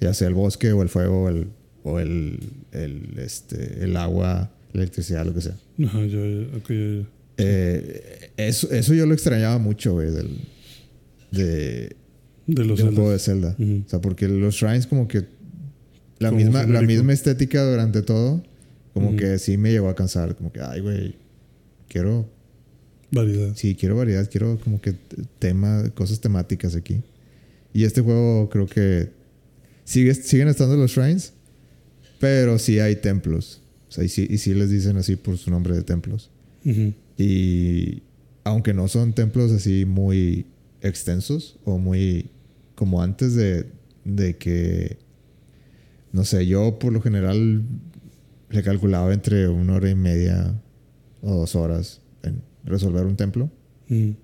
ya 0.00 0.14
sea 0.14 0.28
el 0.28 0.34
bosque 0.34 0.72
o 0.72 0.82
el 0.82 0.88
fuego 0.88 1.24
o 1.24 1.28
el, 1.28 1.48
o 1.84 1.98
el, 2.00 2.38
el, 2.72 3.18
este, 3.18 3.84
el 3.84 3.96
agua, 3.96 4.50
la 4.72 4.80
electricidad, 4.80 5.26
lo 5.26 5.34
que 5.34 5.42
sea. 5.42 5.56
Ya, 5.76 5.92
ya. 6.06 7.06
Eh, 7.38 8.30
eso, 8.36 8.70
eso 8.70 8.94
yo 8.94 9.06
lo 9.06 9.14
extrañaba 9.14 9.58
mucho, 9.58 9.92
güey, 9.94 10.10
del, 10.10 10.30
de, 11.30 11.96
De 12.46 12.64
los 12.64 12.78
de 12.78 12.84
un 12.84 12.90
Zeldas. 12.90 12.94
juego 12.94 13.10
de 13.10 13.18
Zelda. 13.18 13.56
O 13.86 13.88
sea, 13.88 14.00
porque 14.00 14.28
los 14.28 14.54
shrines 14.54 14.86
como 14.86 15.08
que 15.08 15.26
la 16.18 16.28
Como 16.30 16.40
misma, 16.40 16.64
la 16.66 16.82
misma 16.82 17.12
estética 17.12 17.64
durante 17.68 18.02
todo, 18.02 18.42
como 18.92 19.16
que 19.16 19.38
sí 19.38 19.56
me 19.56 19.70
llegó 19.70 19.88
a 19.88 19.94
cansar. 19.94 20.36
Como 20.36 20.52
que, 20.52 20.60
ay, 20.60 20.80
güey, 20.80 21.16
quiero, 21.88 22.28
Variedad. 23.10 23.52
sí, 23.54 23.74
quiero 23.74 23.96
variedad, 23.96 24.28
quiero 24.30 24.58
como 24.58 24.80
que 24.80 24.94
tema, 25.38 25.90
cosas 25.94 26.20
temáticas 26.20 26.74
aquí. 26.74 27.02
Y 27.74 27.84
este 27.84 28.00
juego 28.00 28.48
creo 28.50 28.66
que 28.66 29.10
sigue, 29.84 30.14
siguen 30.14 30.48
estando 30.48 30.76
los 30.76 30.90
shrines, 30.90 31.32
pero 32.18 32.58
sí 32.58 32.78
hay 32.78 32.96
templos. 32.96 33.60
O 33.88 33.92
sea, 33.92 34.04
y 34.04 34.08
sí, 34.08 34.26
y 34.30 34.38
sí 34.38 34.54
les 34.54 34.70
dicen 34.70 34.96
así 34.96 35.16
por 35.16 35.36
su 35.36 35.50
nombre 35.50 35.74
de 35.74 35.82
templos. 35.82 36.30
Y 37.18 38.02
aunque 38.44 38.72
no 38.72 38.88
son 38.88 39.12
templos 39.12 39.52
así 39.52 39.84
muy 39.84 40.46
extensos 40.80 41.58
o 41.64 41.78
muy 41.78 42.30
como 42.74 43.02
antes 43.02 43.34
de, 43.34 43.66
de 44.04 44.36
que, 44.36 44.96
no 46.12 46.24
sé, 46.24 46.46
yo 46.46 46.78
por 46.78 46.92
lo 46.92 47.02
general 47.02 47.62
le 48.52 48.62
calculaba 48.62 49.12
entre 49.12 49.48
una 49.48 49.74
hora 49.74 49.90
y 49.90 49.94
media 49.94 50.54
o 51.22 51.34
dos 51.40 51.56
horas 51.56 52.00
en 52.22 52.42
resolver 52.64 53.06
un 53.06 53.16
templo. 53.16 53.50
Ujú. 53.88 54.14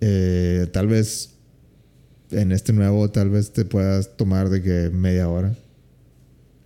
Eh, 0.00 0.66
tal 0.72 0.86
vez 0.86 1.38
en 2.30 2.52
este 2.52 2.72
nuevo, 2.72 3.10
tal 3.10 3.30
vez 3.30 3.52
te 3.52 3.64
puedas 3.64 4.16
tomar 4.16 4.50
de 4.50 4.62
que 4.62 4.90
media 4.90 5.28
hora 5.28 5.56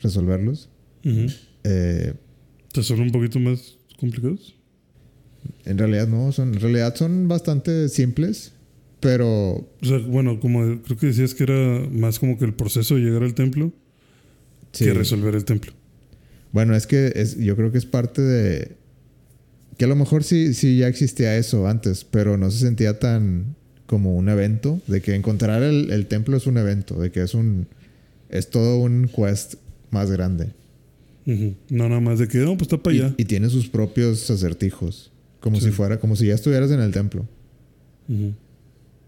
resolverlos. 0.01 0.69
Eh, 1.65 2.15
¿Te 2.73 2.83
son 2.83 3.01
un 3.01 3.13
poquito 3.13 3.39
más 3.41 3.77
complicados? 3.99 4.55
en 5.65 5.79
realidad 5.79 6.09
no, 6.09 6.33
son, 6.33 6.55
en 6.55 6.61
realidad 6.61 6.95
son 6.95 7.29
bastante 7.29 7.89
simples, 7.89 8.53
pero 9.01 9.29
O 9.81 9.85
sea, 9.85 9.99
bueno, 9.99 10.41
como 10.41 10.83
creo 10.83 10.99
que 10.99 11.07
decías 11.07 11.35
que 11.35 11.45
era 11.45 11.89
más 11.91 12.19
como 12.19 12.39
que 12.39 12.45
el 12.45 12.55
proceso 12.55 12.97
de 12.97 13.03
llegar 13.03 13.23
al 13.23 13.35
templo 13.35 13.73
sí. 14.73 14.87
que 14.87 14.95
resolver 14.95 15.35
el 15.35 15.45
templo. 15.45 15.73
Bueno, 16.53 16.75
es 16.75 16.87
que 16.87 17.13
es, 17.15 17.37
yo 17.37 17.57
creo 17.57 17.71
que 17.73 17.79
es 17.79 17.87
parte 17.87 18.23
de... 18.23 18.77
Que 19.77 19.85
a 19.85 19.89
lo 19.89 19.97
mejor 19.97 20.25
sí, 20.25 20.55
sí 20.55 20.79
ya 20.79 20.89
existía 20.89 21.37
eso 21.37 21.69
antes, 21.69 22.05
pero 22.05 22.37
no 22.37 22.51
se 22.51 22.59
sentía 22.59 22.99
tan 22.99 23.55
como 23.87 24.17
un 24.17 24.29
evento, 24.29 24.81
de 24.87 25.01
que 25.01 25.15
encontrar 25.15 25.63
el, 25.63 25.91
el 25.93 26.07
templo 26.07 26.37
es 26.37 26.47
un 26.47 26.59
evento, 26.59 26.99
de 27.01 27.11
que 27.11 27.23
es 27.23 27.35
un... 27.35 27.67
Es 28.29 28.51
todo 28.51 28.79
un 28.81 29.09
quest 29.15 29.55
más 29.91 30.11
grande. 30.11 30.51
No 31.71 31.89
nada 31.89 32.01
más 32.01 32.19
de 32.19 32.27
que, 32.29 32.39
no, 32.39 32.53
pues 32.57 32.63
está 32.63 32.79
para 32.83 32.97
allá. 32.97 33.15
y 33.19 33.25
tiene 33.27 33.49
sus 33.51 33.69
propios 33.69 34.31
acertijos, 34.31 35.13
como 35.41 35.59
Sí. 35.61 35.67
si 35.67 35.71
fuera, 35.73 35.99
como 36.01 36.17
si 36.17 36.27
ya 36.27 36.35
estuvieras 36.35 36.71
en 36.71 36.81
el 36.81 36.91
templo. 36.93 37.27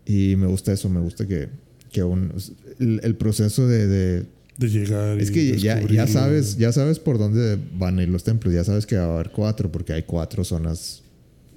Y 0.07 0.37
me 0.37 0.47
gusta 0.47 0.73
eso, 0.73 0.89
me 0.89 1.01
gusta 1.01 1.27
que, 1.27 1.49
que 1.93 2.03
un, 2.03 2.33
el, 2.79 3.01
el 3.03 3.15
proceso 3.17 3.67
de, 3.67 3.87
de- 3.87 4.27
De 4.61 4.69
llegar 4.69 5.19
y 5.19 5.23
Es 5.23 5.31
que 5.31 5.59
ya, 5.59 5.81
ya 5.87 6.07
sabes, 6.07 6.59
ya 6.59 6.71
sabes 6.71 6.99
por 6.99 7.19
dónde 7.19 7.59
van 7.79 7.99
a 7.99 8.03
ir 8.03 8.11
los 8.11 8.25
templos, 8.25 8.53
ya 8.53 8.63
sabes 8.63 8.85
que 8.85 8.97
va 8.97 9.05
a 9.05 9.15
haber 9.15 9.31
cuatro, 9.31 9.73
porque 9.73 9.95
hay 9.95 10.03
cuatro 10.03 10.45
zonas 10.45 11.03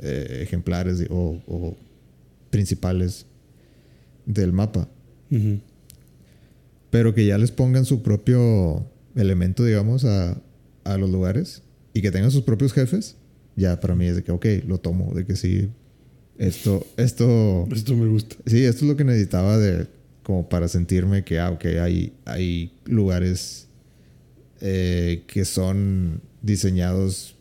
eh, 0.02 0.40
ejemplares 0.42 1.06
o, 1.10 1.42
o 1.48 1.76
principales 2.50 3.26
del 4.26 4.54
mapa. 4.54 4.88
Pero 6.90 7.14
que 7.14 7.26
ya 7.26 7.38
les 7.38 7.52
pongan 7.52 7.86
su 7.86 8.04
propio 8.04 8.86
elemento, 9.16 9.66
digamos, 9.66 10.06
a, 10.06 10.40
a 10.84 10.98
los 10.98 11.10
lugares 11.10 11.62
y 11.94 12.02
que 12.02 12.12
tengan 12.12 12.32
sus 12.32 12.44
propios 12.44 12.72
jefes, 12.72 13.16
ya 13.56 13.80
para 13.80 13.96
mí 13.96 14.06
es 14.06 14.16
de 14.16 14.24
que, 14.24 14.32
ok, 14.32 14.46
lo 14.68 14.78
tomo, 14.80 15.14
de 15.14 15.26
que 15.26 15.36
sí, 15.36 15.70
esto, 16.38 16.86
esto, 16.98 17.68
Esto 17.72 17.96
me 17.96 18.08
gusta. 18.08 18.36
sí, 18.46 18.64
esto 18.64 18.86
es 18.86 18.90
lo 18.92 18.96
que 18.96 19.04
necesitaba 19.04 19.58
de, 19.58 19.88
como 20.24 20.50
para 20.50 20.68
sentirme 20.68 21.24
que, 21.24 21.40
ah, 21.40 21.52
ok, 21.52 21.66
hay, 21.82 22.14
hay 22.26 22.74
lugares 22.86 23.68
eh, 24.62 25.24
que 25.28 25.46
son 25.46 26.22
diseñados 26.42 27.36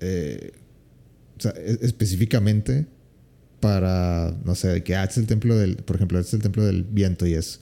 eh, 0.00 0.52
o 1.38 1.40
sea, 1.40 1.52
e- 1.56 1.78
específicamente 1.82 2.86
para, 3.60 4.36
no 4.44 4.54
sé, 4.54 4.82
que 4.82 4.96
ah, 4.96 5.04
este 5.04 5.12
es 5.14 5.18
el 5.18 5.26
templo 5.26 5.56
del, 5.56 5.76
por 5.76 5.96
ejemplo, 5.96 6.18
este 6.18 6.30
es 6.30 6.34
el 6.34 6.42
templo 6.42 6.64
del 6.64 6.82
viento 6.82 7.26
y 7.26 7.34
es 7.34 7.60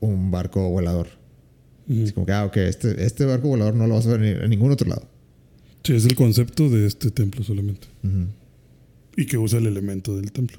un 0.00 0.30
barco 0.30 0.68
volador. 0.70 1.08
Es 1.88 2.12
como 2.12 2.26
que, 2.26 2.32
ah, 2.32 2.44
ok, 2.46 2.56
este, 2.56 3.04
este 3.04 3.24
barco 3.24 3.48
volador 3.48 3.74
no 3.74 3.86
lo 3.86 3.94
vas 3.94 4.06
a 4.06 4.16
ver 4.16 4.42
en, 4.42 4.50
ningún 4.50 4.72
otro 4.72 4.88
lado. 4.88 5.08
Sí, 5.84 5.94
es 5.94 6.04
el 6.04 6.14
concepto 6.14 6.68
de 6.68 6.86
este 6.86 7.10
templo 7.10 7.44
solamente. 7.44 7.86
Y 9.16 9.26
que 9.26 9.38
usa 9.38 9.58
el 9.58 9.66
elemento 9.66 10.16
del 10.16 10.32
templo. 10.32 10.58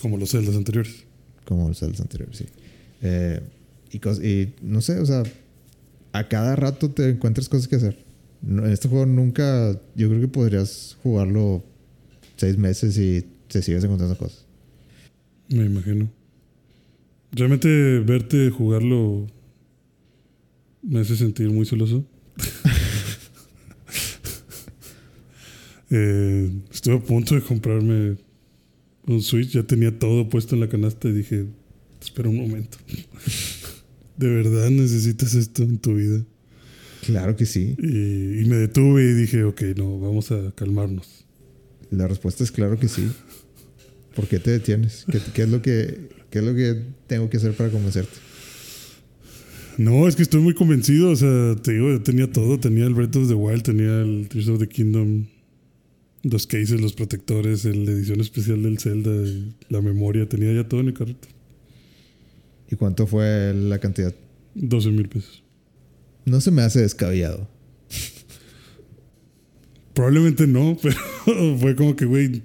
Como 0.00 0.16
los 0.16 0.30
celdas 0.30 0.56
anteriores. 0.56 1.04
Como 1.44 1.68
los 1.68 1.78
celdas 1.78 2.00
anteriores, 2.00 2.36
sí. 2.38 2.46
Eh, 3.02 3.40
y, 3.92 4.48
no 4.62 4.80
sé, 4.80 4.98
o 5.00 5.06
sea, 5.06 5.22
a 6.12 6.28
cada 6.28 6.56
rato 6.56 6.90
te 6.90 7.08
encuentras 7.08 7.48
cosas 7.48 7.68
que 7.68 7.76
hacer. 7.76 7.98
No- 8.42 8.64
en 8.66 8.72
este 8.72 8.88
juego 8.88 9.06
nunca, 9.06 9.72
yo 9.94 10.08
creo 10.08 10.20
que 10.20 10.28
podrías 10.28 10.96
jugarlo 11.02 11.62
seis 12.36 12.56
meses 12.56 12.96
y 12.98 13.26
te 13.48 13.62
sigues 13.62 13.84
encontrando 13.84 14.16
cosas. 14.16 14.46
Me 15.48 15.64
imagino. 15.64 16.08
Realmente 17.32 17.98
verte 18.00 18.50
jugarlo 18.50 19.26
me 20.82 21.00
hace 21.00 21.16
sentir 21.16 21.50
muy 21.50 21.66
celoso. 21.66 22.04
Eh, 25.92 26.48
estuve 26.70 26.94
a 26.98 27.00
punto 27.00 27.34
de 27.34 27.40
comprarme 27.42 28.16
un 29.14 29.22
Switch, 29.22 29.50
ya 29.50 29.62
tenía 29.62 29.98
todo 29.98 30.28
puesto 30.28 30.54
en 30.54 30.60
la 30.60 30.68
canasta 30.68 31.08
y 31.08 31.12
dije, 31.12 31.46
espera 32.00 32.28
un 32.28 32.36
momento. 32.38 32.78
¿De 34.16 34.28
verdad 34.28 34.70
necesitas 34.70 35.34
esto 35.34 35.62
en 35.62 35.78
tu 35.78 35.94
vida? 35.94 36.24
Claro 37.06 37.36
que 37.36 37.46
sí. 37.46 37.74
Y, 37.78 38.40
y 38.40 38.44
me 38.46 38.56
detuve 38.56 39.02
y 39.02 39.14
dije, 39.14 39.44
ok, 39.44 39.62
no, 39.76 39.98
vamos 39.98 40.30
a 40.30 40.52
calmarnos. 40.54 41.24
La 41.90 42.06
respuesta 42.06 42.44
es 42.44 42.52
claro 42.52 42.78
que 42.78 42.88
sí. 42.88 43.08
¿Por 44.14 44.28
qué 44.28 44.38
te 44.38 44.50
detienes? 44.50 45.06
¿Qué, 45.10 45.20
qué 45.34 45.42
es 45.42 45.48
lo 45.48 45.62
que, 45.62 46.10
qué 46.30 46.40
es 46.40 46.44
lo 46.44 46.54
que 46.54 46.82
tengo 47.06 47.30
que 47.30 47.38
hacer 47.38 47.54
para 47.54 47.70
convencerte? 47.70 48.16
No, 49.78 50.06
es 50.06 50.14
que 50.14 50.22
estoy 50.22 50.40
muy 50.42 50.54
convencido. 50.54 51.10
O 51.10 51.16
sea, 51.16 51.56
te 51.56 51.72
digo, 51.72 51.90
yo 51.90 52.02
tenía 52.02 52.30
todo. 52.30 52.60
Tenía 52.60 52.84
el 52.84 52.94
Breath 52.94 53.16
of 53.16 53.28
the 53.28 53.34
Wild, 53.34 53.62
tenía 53.62 54.02
el 54.02 54.28
Tears 54.28 54.48
of 54.48 54.58
the 54.58 54.68
Kingdom, 54.68 55.26
los 56.22 56.46
cases, 56.46 56.80
los 56.80 56.92
protectores, 56.92 57.64
la 57.64 57.90
edición 57.90 58.20
especial 58.20 58.62
del 58.62 58.78
Zelda, 58.78 59.10
la 59.68 59.80
memoria. 59.80 60.28
Tenía 60.28 60.52
ya 60.52 60.68
todo 60.68 60.80
en 60.80 60.88
el 60.88 60.94
carrito. 60.94 61.28
¿Y 62.70 62.76
cuánto 62.76 63.06
fue 63.06 63.52
la 63.54 63.78
cantidad? 63.78 64.14
12 64.54 64.90
mil 64.90 65.08
pesos. 65.08 65.42
No 66.24 66.40
se 66.40 66.50
me 66.50 66.62
hace 66.62 66.80
descabellado. 66.80 67.48
Probablemente 69.94 70.46
no, 70.46 70.76
pero 70.82 71.58
fue 71.58 71.74
como 71.74 71.96
que, 71.96 72.04
güey, 72.04 72.42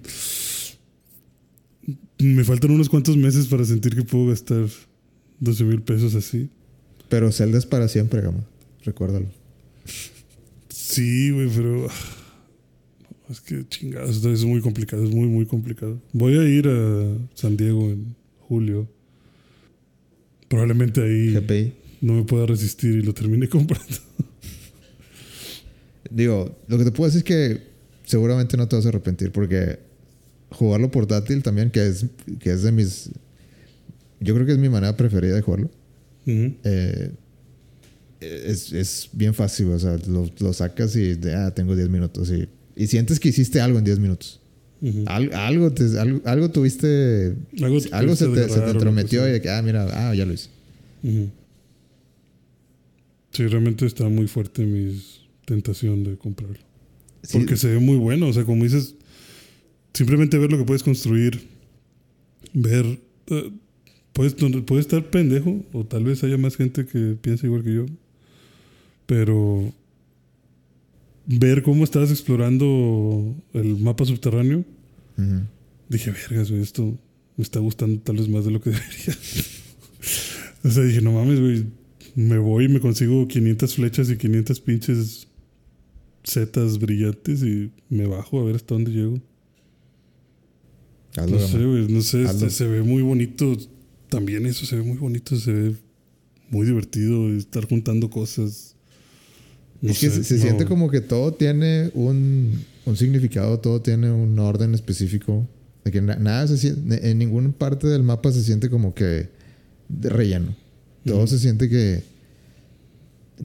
me 2.19 2.43
faltan 2.43 2.71
unos 2.71 2.89
cuantos 2.89 3.17
meses 3.17 3.47
para 3.47 3.65
sentir 3.65 3.95
que 3.95 4.03
puedo 4.03 4.27
gastar 4.27 4.65
12 5.39 5.63
mil 5.65 5.81
pesos 5.81 6.15
así. 6.15 6.49
Pero 7.09 7.31
Zelda 7.31 7.57
es 7.57 7.65
para 7.65 7.87
siempre, 7.87 8.21
Gama. 8.21 8.43
Recuérdalo. 8.83 9.27
Sí, 10.69 11.31
güey, 11.31 11.49
pero. 11.49 11.87
Es 13.29 13.41
que 13.41 13.67
chingados, 13.67 14.23
es 14.23 14.45
muy 14.45 14.61
complicado, 14.61 15.03
es 15.03 15.11
muy, 15.11 15.27
muy 15.27 15.45
complicado. 15.45 15.99
Voy 16.13 16.37
a 16.37 16.43
ir 16.43 16.67
a 16.67 17.17
San 17.33 17.57
Diego 17.57 17.89
en 17.89 18.15
julio. 18.47 18.87
Probablemente 20.47 21.01
ahí 21.01 21.33
GPI. 21.33 21.73
no 22.01 22.13
me 22.13 22.23
pueda 22.23 22.45
resistir 22.45 22.95
y 22.95 23.01
lo 23.01 23.13
termine 23.13 23.49
comprando. 23.49 23.97
Digo, 26.11 26.55
lo 26.67 26.77
que 26.77 26.83
te 26.83 26.91
puedo 26.91 27.09
decir 27.11 27.19
es 27.19 27.23
que 27.23 27.63
seguramente 28.03 28.57
no 28.57 28.67
te 28.67 28.75
vas 28.75 28.85
a 28.85 28.89
arrepentir 28.89 29.31
porque 29.31 29.79
jugarlo 30.51 30.91
portátil 30.91 31.41
también, 31.41 31.71
que 31.71 31.87
es, 31.87 32.05
que 32.39 32.51
es 32.51 32.61
de 32.61 32.71
mis... 32.71 33.09
Yo 34.19 34.33
creo 34.35 34.45
que 34.45 34.53
es 34.53 34.59
mi 34.59 34.69
manera 34.69 34.95
preferida 34.95 35.35
de 35.35 35.41
jugarlo. 35.41 35.71
Eh, 36.27 37.11
es, 38.19 38.71
es 38.71 39.09
bien 39.13 39.33
fácil, 39.33 39.71
o 39.71 39.79
sea, 39.79 39.97
lo, 40.07 40.29
lo 40.39 40.53
sacas 40.53 40.95
y 40.95 41.15
de, 41.15 41.33
ah, 41.33 41.53
tengo 41.53 41.75
10 41.75 41.89
minutos 41.89 42.31
y, 42.31 42.47
y 42.75 42.87
sientes 42.87 43.19
que 43.19 43.29
hiciste 43.29 43.61
algo 43.61 43.77
en 43.79 43.85
10 43.85 43.99
minutos. 43.99 44.39
Ujú. 44.81 45.03
Al- 45.07 45.33
algo, 45.33 45.71
te- 45.71 45.97
algo, 45.99 46.21
algo 46.25 46.49
tuviste, 46.51 47.35
Algo, 47.61 47.79
algo 47.91 48.15
se 48.15 48.27
te, 48.27 48.49
se 48.49 48.59
te 48.61 48.69
entrometió 48.71 49.27
y 49.27 49.31
de 49.31 49.41
que, 49.41 49.49
ah, 49.49 49.61
mira, 49.61 49.87
ah, 50.09 50.13
ya 50.13 50.25
lo 50.25 50.33
hice. 50.33 50.49
sea. 51.01 51.11
Ujú. 51.11 51.29
Sí, 53.31 53.47
realmente 53.47 53.85
está 53.85 54.07
muy 54.07 54.27
fuerte 54.27 54.65
mi 54.65 55.01
tentación 55.45 56.03
de 56.03 56.15
comprarlo. 56.17 56.57
Sí, 57.23 57.37
Porque 57.37 57.57
se 57.57 57.67
ve 57.69 57.79
muy 57.79 57.97
bueno. 57.97 58.27
O 58.27 58.33
sea, 58.33 58.43
como 58.45 58.63
dices, 58.63 58.95
simplemente 59.93 60.37
ver 60.37 60.51
lo 60.51 60.57
que 60.57 60.63
puedes 60.63 60.83
construir, 60.83 61.47
ver. 62.53 62.99
eh, 63.27 63.51
puedes, 64.13 64.35
puedes 64.35 64.85
estar 64.85 65.09
pendejo, 65.09 65.65
o 65.73 65.85
tal 65.85 66.03
vez 66.05 66.23
haya 66.23 66.37
más 66.37 66.55
gente 66.55 66.85
que 66.85 67.17
piensa 67.21 67.45
igual 67.45 67.63
que 67.63 67.73
yo. 67.73 67.85
Pero 69.05 69.73
ver 71.27 71.63
cómo 71.63 71.83
estabas 71.83 72.11
explorando 72.11 73.35
el 73.53 73.77
mapa 73.77 74.05
subterráneo, 74.05 74.63
dije, 75.89 76.11
vergas, 76.11 76.51
güey, 76.51 76.61
esto 76.61 76.97
me 77.37 77.43
está 77.43 77.59
gustando 77.59 78.01
tal 78.01 78.17
vez 78.17 78.29
más 78.29 78.45
de 78.45 78.51
lo 78.51 78.61
que 78.61 78.69
debería. 78.71 79.17
o 80.63 80.69
sea, 80.69 80.83
dije, 80.83 81.01
no 81.01 81.11
mames, 81.11 81.39
güey, 81.39 81.65
me 82.15 82.37
voy 82.37 82.65
y 82.65 82.69
me 82.69 82.79
consigo 82.79 83.27
500 83.27 83.75
flechas 83.75 84.09
y 84.09 84.17
500 84.17 84.59
pinches 84.61 85.27
setas 86.23 86.79
brillantes 86.79 87.43
y 87.43 87.71
me 87.89 88.07
bajo 88.07 88.39
a 88.39 88.43
ver 88.43 88.55
hasta 88.55 88.75
dónde 88.75 88.91
llego. 88.91 89.21
Hazlo, 91.17 91.39
No 91.39 91.47
sé, 91.47 91.65
güey, 91.65 91.87
no 91.87 92.01
sé, 92.01 92.23
este, 92.23 92.49
se 92.49 92.67
ve 92.67 92.83
muy 92.83 93.01
bonito. 93.01 93.57
También 94.09 94.45
eso 94.45 94.65
se 94.65 94.75
ve 94.77 94.83
muy 94.83 94.97
bonito, 94.97 95.35
se 95.37 95.51
ve 95.51 95.75
muy 96.49 96.65
divertido 96.65 97.29
estar 97.33 97.65
juntando 97.65 98.09
cosas. 98.09 98.74
No 99.85 99.91
es 99.91 99.99
que 99.99 100.09
se, 100.09 100.23
se 100.23 100.35
no- 100.35 100.41
siente 100.41 100.65
como 100.65 100.89
que 100.89 101.01
todo 101.01 101.33
tiene 101.33 101.91
un, 101.93 102.61
un 102.85 102.97
significado, 102.97 103.59
todo 103.59 103.81
tiene 103.81 104.11
un 104.11 104.37
orden 104.39 104.73
específico. 104.73 105.47
De 105.83 105.91
que 105.91 106.01
na- 106.01 106.15
nada 106.15 106.47
se 106.47 106.57
siente, 106.57 107.09
en 107.11 107.17
ninguna 107.19 107.51
parte 107.51 107.87
del 107.87 108.01
mapa 108.03 108.31
se 108.31 108.43
siente 108.43 108.69
como 108.69 108.93
que 108.95 109.29
relleno. 110.01 110.55
Todo 111.05 111.27
se 111.27 111.37
siente 111.37 111.69
que 111.69 112.03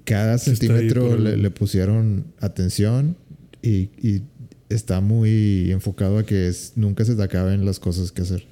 cada 0.04 0.38
centímetro 0.38 1.16
le, 1.18 1.32
el- 1.34 1.42
le 1.42 1.50
pusieron 1.50 2.24
atención 2.40 3.16
y, 3.62 3.90
y 4.00 4.22
está 4.68 5.00
muy 5.00 5.70
enfocado 5.70 6.18
a 6.18 6.24
que 6.24 6.48
es- 6.48 6.72
nunca 6.76 7.04
se 7.04 7.14
te 7.16 7.22
acaben 7.22 7.64
las 7.66 7.78
cosas 7.80 8.12
que 8.12 8.22
hacer. 8.22 8.46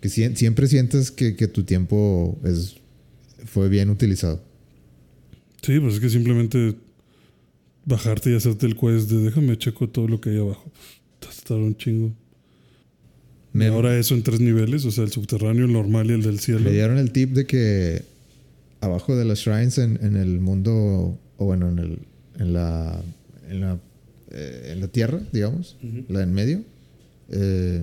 Que 0.00 0.08
siempre 0.08 0.66
sientes 0.66 1.10
que, 1.10 1.36
que 1.36 1.46
tu 1.46 1.62
tiempo 1.64 2.38
es, 2.44 2.76
fue 3.44 3.68
bien 3.68 3.88
utilizado. 3.90 4.42
Sí, 5.62 5.78
pues 5.80 5.94
es 5.94 6.00
que 6.00 6.10
simplemente 6.10 6.74
bajarte 7.84 8.30
y 8.30 8.36
hacerte 8.36 8.66
el 8.66 8.76
quest 8.76 9.10
de 9.10 9.18
déjame 9.18 9.56
checo 9.58 9.88
todo 9.88 10.08
lo 10.08 10.20
que 10.20 10.30
hay 10.30 10.38
abajo. 10.38 10.70
Tardar 11.20 11.62
un 11.64 11.76
chingo. 11.76 12.12
Me- 13.52 13.66
Y 13.66 13.68
ahora 13.68 13.96
eso 13.98 14.14
en 14.14 14.22
tres 14.22 14.40
niveles, 14.40 14.84
o 14.84 14.90
sea, 14.90 15.04
el 15.04 15.12
subterráneo, 15.12 15.66
el 15.66 15.72
normal 15.72 16.10
y 16.10 16.14
el 16.14 16.22
del 16.22 16.38
cielo. 16.40 16.60
Me 16.60 16.70
dieron 16.72 16.98
el 16.98 17.12
tip 17.12 17.30
de 17.32 17.46
que 17.46 18.02
abajo 18.80 19.14
de 19.14 19.24
las 19.24 19.38
shrines 19.40 19.78
en, 19.78 19.98
en 20.02 20.16
el 20.16 20.40
mundo, 20.40 21.18
o 21.36 21.44
bueno, 21.44 21.68
en, 21.68 21.78
el, 21.78 21.98
en, 22.38 22.52
la, 22.54 23.00
en, 23.48 23.60
la, 23.60 23.78
eh, 24.30 24.70
en 24.72 24.80
la 24.80 24.88
tierra, 24.88 25.20
digamos, 25.32 25.76
la 26.08 26.22
en 26.22 26.32
medio, 26.32 26.64
eh, 27.28 27.82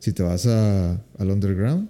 si 0.00 0.12
te 0.12 0.22
vas 0.22 0.46
a, 0.46 0.92
al 1.18 1.30
underground, 1.30 1.88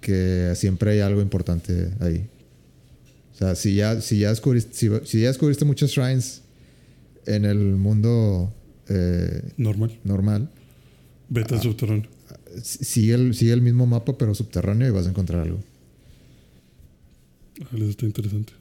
que 0.00 0.52
siempre 0.54 0.92
hay 0.92 1.00
algo 1.00 1.20
importante 1.22 1.90
ahí. 2.00 2.28
O 3.40 3.44
sea, 3.44 3.54
si 3.54 3.74
ya, 3.76 4.00
si 4.00 4.18
ya, 4.18 4.30
descubriste, 4.30 4.72
si, 4.74 4.88
si 5.04 5.20
ya 5.20 5.28
descubriste 5.28 5.64
muchas 5.64 5.90
shrines 5.90 6.42
en 7.26 7.44
el 7.44 7.58
mundo 7.58 8.52
eh, 8.88 9.42
Normal. 9.56 9.98
normal, 10.04 10.50
Vete 11.28 11.54
Ah. 11.54 11.58
al 11.58 11.62
subterráneo. 11.62 12.08
si- 12.62 12.84
sigue 12.84 13.14
el, 13.14 13.34
sigue 13.34 13.52
el 13.52 13.60
mismo 13.62 13.86
mapa 13.86 14.16
pero 14.18 14.34
subterráneo 14.34 14.88
y 14.88 14.90
vas 14.90 15.06
a 15.06 15.10
encontrar 15.10 15.42
algo. 15.42 15.60
Ah, 17.62 17.66
eso 17.76 17.84
está 17.90 18.06
interesante. 18.06 18.52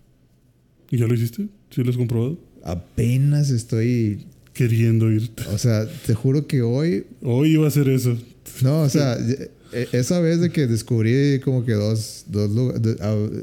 ¿Y 0.91 0.97
ya 0.97 1.07
lo 1.07 1.13
hiciste? 1.13 1.47
¿Sí 1.69 1.83
lo 1.83 1.89
has 1.91 1.97
comprobado? 1.97 2.37
Apenas 2.63 3.49
estoy 3.49 4.25
Queriendo 4.53 5.11
irte. 5.11 5.43
O 5.53 5.57
sea, 5.59 5.87
te 6.07 6.15
juro 6.15 6.47
que 6.47 6.63
hoy. 6.63 7.05
Hoy 7.21 7.51
iba 7.53 7.65
a 7.65 7.67
hacer 7.67 7.87
eso. 7.89 8.17
No, 8.63 8.81
o 8.81 8.89
sea, 8.89 9.15
esa 9.91 10.19
vez 10.19 10.39
de 10.39 10.49
que 10.49 10.67
descubrí 10.67 11.39
como 11.43 11.65
que 11.65 11.73
dos. 11.73 12.25
dos 12.27 12.49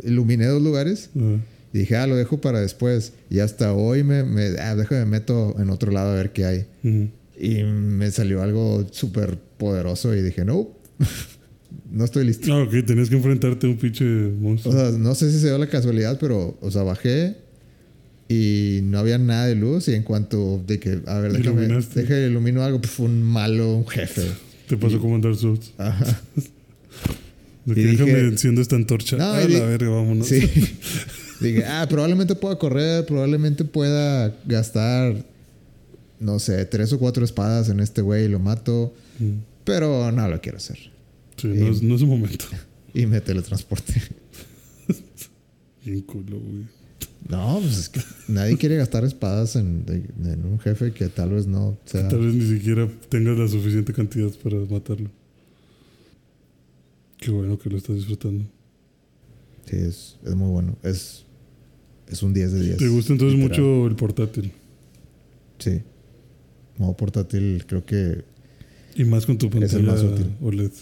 iluminé 0.04 0.46
dos 0.46 0.62
lugares. 0.62 1.10
Ah, 1.18 1.36
Y 1.72 1.78
dije, 1.78 1.96
ah, 1.96 2.06
lo 2.06 2.16
dejo 2.16 2.40
para 2.40 2.60
después. 2.60 3.12
Y 3.30 3.40
hasta 3.40 3.72
hoy 3.72 4.02
me. 4.04 4.22
me 4.24 4.46
ah, 4.60 4.76
déjame 4.76 5.04
meto 5.06 5.54
en 5.58 5.70
otro 5.70 5.90
lado 5.92 6.12
a 6.12 6.14
ver 6.14 6.32
qué 6.32 6.44
hay. 6.44 6.66
ujú. 6.84 7.08
Y 7.36 7.64
me 7.64 8.10
salió 8.12 8.42
algo 8.42 8.86
súper 8.92 9.38
poderoso. 9.58 10.14
Y 10.14 10.22
dije, 10.22 10.44
no. 10.44 10.68
no 11.90 12.04
estoy 12.04 12.24
listo. 12.26 12.52
Ah, 12.52 12.62
ok, 12.62 12.84
tenías 12.86 13.08
que 13.08 13.16
enfrentarte 13.16 13.66
a 13.66 13.70
un 13.70 13.76
pinche 13.76 14.04
O 14.26 14.30
monstruo. 14.30 14.72
sea, 14.72 14.90
no 14.96 15.14
sé 15.14 15.30
si 15.32 15.38
se 15.40 15.46
dio 15.48 15.58
la 15.58 15.68
casualidad, 15.68 16.18
pero, 16.20 16.56
o 16.60 16.70
sea, 16.70 16.82
bajé 16.82 17.36
y 18.28 18.80
no 18.84 18.98
había 18.98 19.18
nada 19.18 19.46
de 19.46 19.54
luz. 19.56 19.88
Y 19.88 19.94
en 19.94 20.02
cuanto 20.04 20.62
de 20.66 20.78
que, 20.78 21.00
a 21.06 21.18
ver, 21.18 21.32
déjame, 21.32 21.66
déjame 21.66 22.26
ilumino 22.28 22.62
algo, 22.62 22.80
pues 22.80 22.92
fue 22.92 23.06
un 23.06 23.22
malo, 23.22 23.74
un 23.76 23.86
jefe. 23.86 24.22
Te 24.68 24.76
pasó 24.76 24.98
como 25.00 25.14
andar 25.14 25.34
Souls. 25.36 25.72
Ajá. 25.78 26.20
De 27.64 27.74
que 27.74 27.80
Y 27.80 27.84
dije- 27.84 28.04
déjame 28.04 28.28
enciendo 28.28 28.60
esta 28.60 28.76
antorcha. 28.76 29.16
No, 29.16 29.40
y 29.40 29.48
la 29.54 29.64
verga, 29.64 29.88
vámonos. 29.88 30.26
Sí. 30.28 30.40
Dije, 31.40 31.64
ah, 31.64 31.86
probablemente 31.88 32.34
pueda 32.34 32.58
correr, 32.58 33.04
probablemente 33.06 33.64
pueda 33.64 34.34
gastar, 34.46 35.24
no 36.20 36.38
sé, 36.38 36.64
tres 36.66 36.92
o 36.92 36.98
cuatro 36.98 37.24
espadas 37.24 37.68
en 37.70 37.80
este 37.80 38.02
güey 38.02 38.26
y 38.26 38.28
lo 38.28 38.38
mato. 38.38 38.94
Mm. 39.18 39.38
Pero 39.64 40.12
no 40.12 40.28
lo 40.28 40.40
quiero 40.40 40.58
hacer. 40.58 40.78
Sí, 41.36 41.48
no, 41.48 41.68
es, 41.70 41.82
no 41.82 41.94
es 41.96 42.00
el 42.02 42.06
momento. 42.06 42.44
Y 42.94 43.06
me 43.06 43.20
teletransporté. 43.20 44.00
Bien 45.84 46.00
culo, 46.02 46.38
güey. 46.38 46.64
No, 47.28 47.58
pues 47.60 47.78
es 47.78 47.88
que 47.88 48.00
nadie 48.28 48.56
quiere 48.58 48.76
gastar 48.76 49.04
espadas 49.04 49.56
en, 49.56 49.84
en 49.88 50.44
un 50.44 50.58
jefe 50.60 50.92
que 50.92 51.08
tal 51.08 51.30
vez 51.30 51.46
no 51.46 51.78
sea. 51.86 52.08
Tal 52.08 52.20
vez 52.20 52.34
ni 52.34 52.58
siquiera 52.58 52.88
tengas 53.08 53.38
la 53.38 53.48
suficiente 53.48 53.92
cantidad 53.94 54.30
para 54.42 54.56
matarlo. 54.58 55.10
Qué 57.18 57.30
bueno 57.30 57.58
que 57.58 57.70
lo 57.70 57.78
estás 57.78 57.96
disfrutando. 57.96 58.44
Sí, 59.64 59.76
es, 59.76 60.18
es 60.24 60.34
muy 60.34 60.50
bueno. 60.50 60.76
Es, 60.82 61.24
es 62.10 62.22
un 62.22 62.34
10 62.34 62.52
de 62.52 62.60
10. 62.62 62.76
¿Te 62.76 62.88
gusta 62.88 63.12
entonces 63.14 63.38
literal. 63.38 63.62
mucho 63.62 63.86
el 63.86 63.96
portátil? 63.96 64.52
Sí. 65.58 65.80
Modo 66.76 66.94
portátil, 66.94 67.64
creo 67.66 67.86
que 67.86 68.24
Y 68.96 69.04
más 69.04 69.24
con 69.24 69.38
tu 69.38 69.46
Es 69.46 69.54
el 69.54 69.60
pantalla 69.60 69.82
más 69.84 70.02
útil. 70.02 70.34
OLED. 70.42 70.72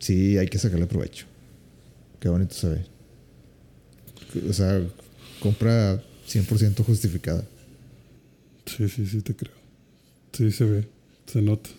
sí 0.00 0.36
hay 0.36 0.48
que 0.48 0.58
sacarle 0.58 0.86
provecho. 0.86 1.24
Qué 2.20 2.28
bonito 2.28 2.54
se 2.54 2.68
ve. 2.68 2.84
O 4.50 4.52
sea, 4.52 4.82
compra 5.40 6.02
100% 6.28 6.84
justificada. 6.84 7.44
Sí, 8.66 8.88
sí, 8.88 9.06
sí, 9.06 9.20
te 9.22 9.34
creo. 9.34 9.54
Sí, 10.32 10.50
se 10.52 10.64
ve. 10.64 10.88
Se 11.26 11.42
nota. 11.42 11.70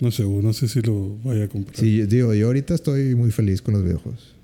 No 0.00 0.10
sé, 0.10 0.24
no 0.24 0.52
sé 0.52 0.68
si 0.68 0.80
lo 0.80 1.16
vaya 1.22 1.44
a 1.44 1.48
comprar. 1.48 1.76
Sí, 1.76 2.02
digo, 2.06 2.34
yo 2.34 2.46
ahorita 2.46 2.74
estoy 2.74 3.14
muy 3.14 3.30
feliz 3.30 3.62
con 3.62 3.74
los 3.74 3.84
videojuegos. 3.84 4.34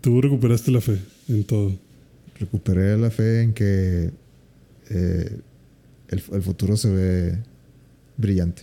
Tú 0.00 0.20
recuperaste 0.20 0.70
la 0.70 0.80
fe 0.80 0.98
en 1.28 1.44
todo. 1.44 1.72
Recuperé 2.38 2.96
la 2.96 3.10
fe 3.10 3.42
en 3.42 3.52
que 3.52 4.10
eh, 4.90 5.40
el, 6.08 6.22
el 6.32 6.42
futuro 6.42 6.76
se 6.76 6.88
ve 6.88 7.38
brillante. 8.16 8.62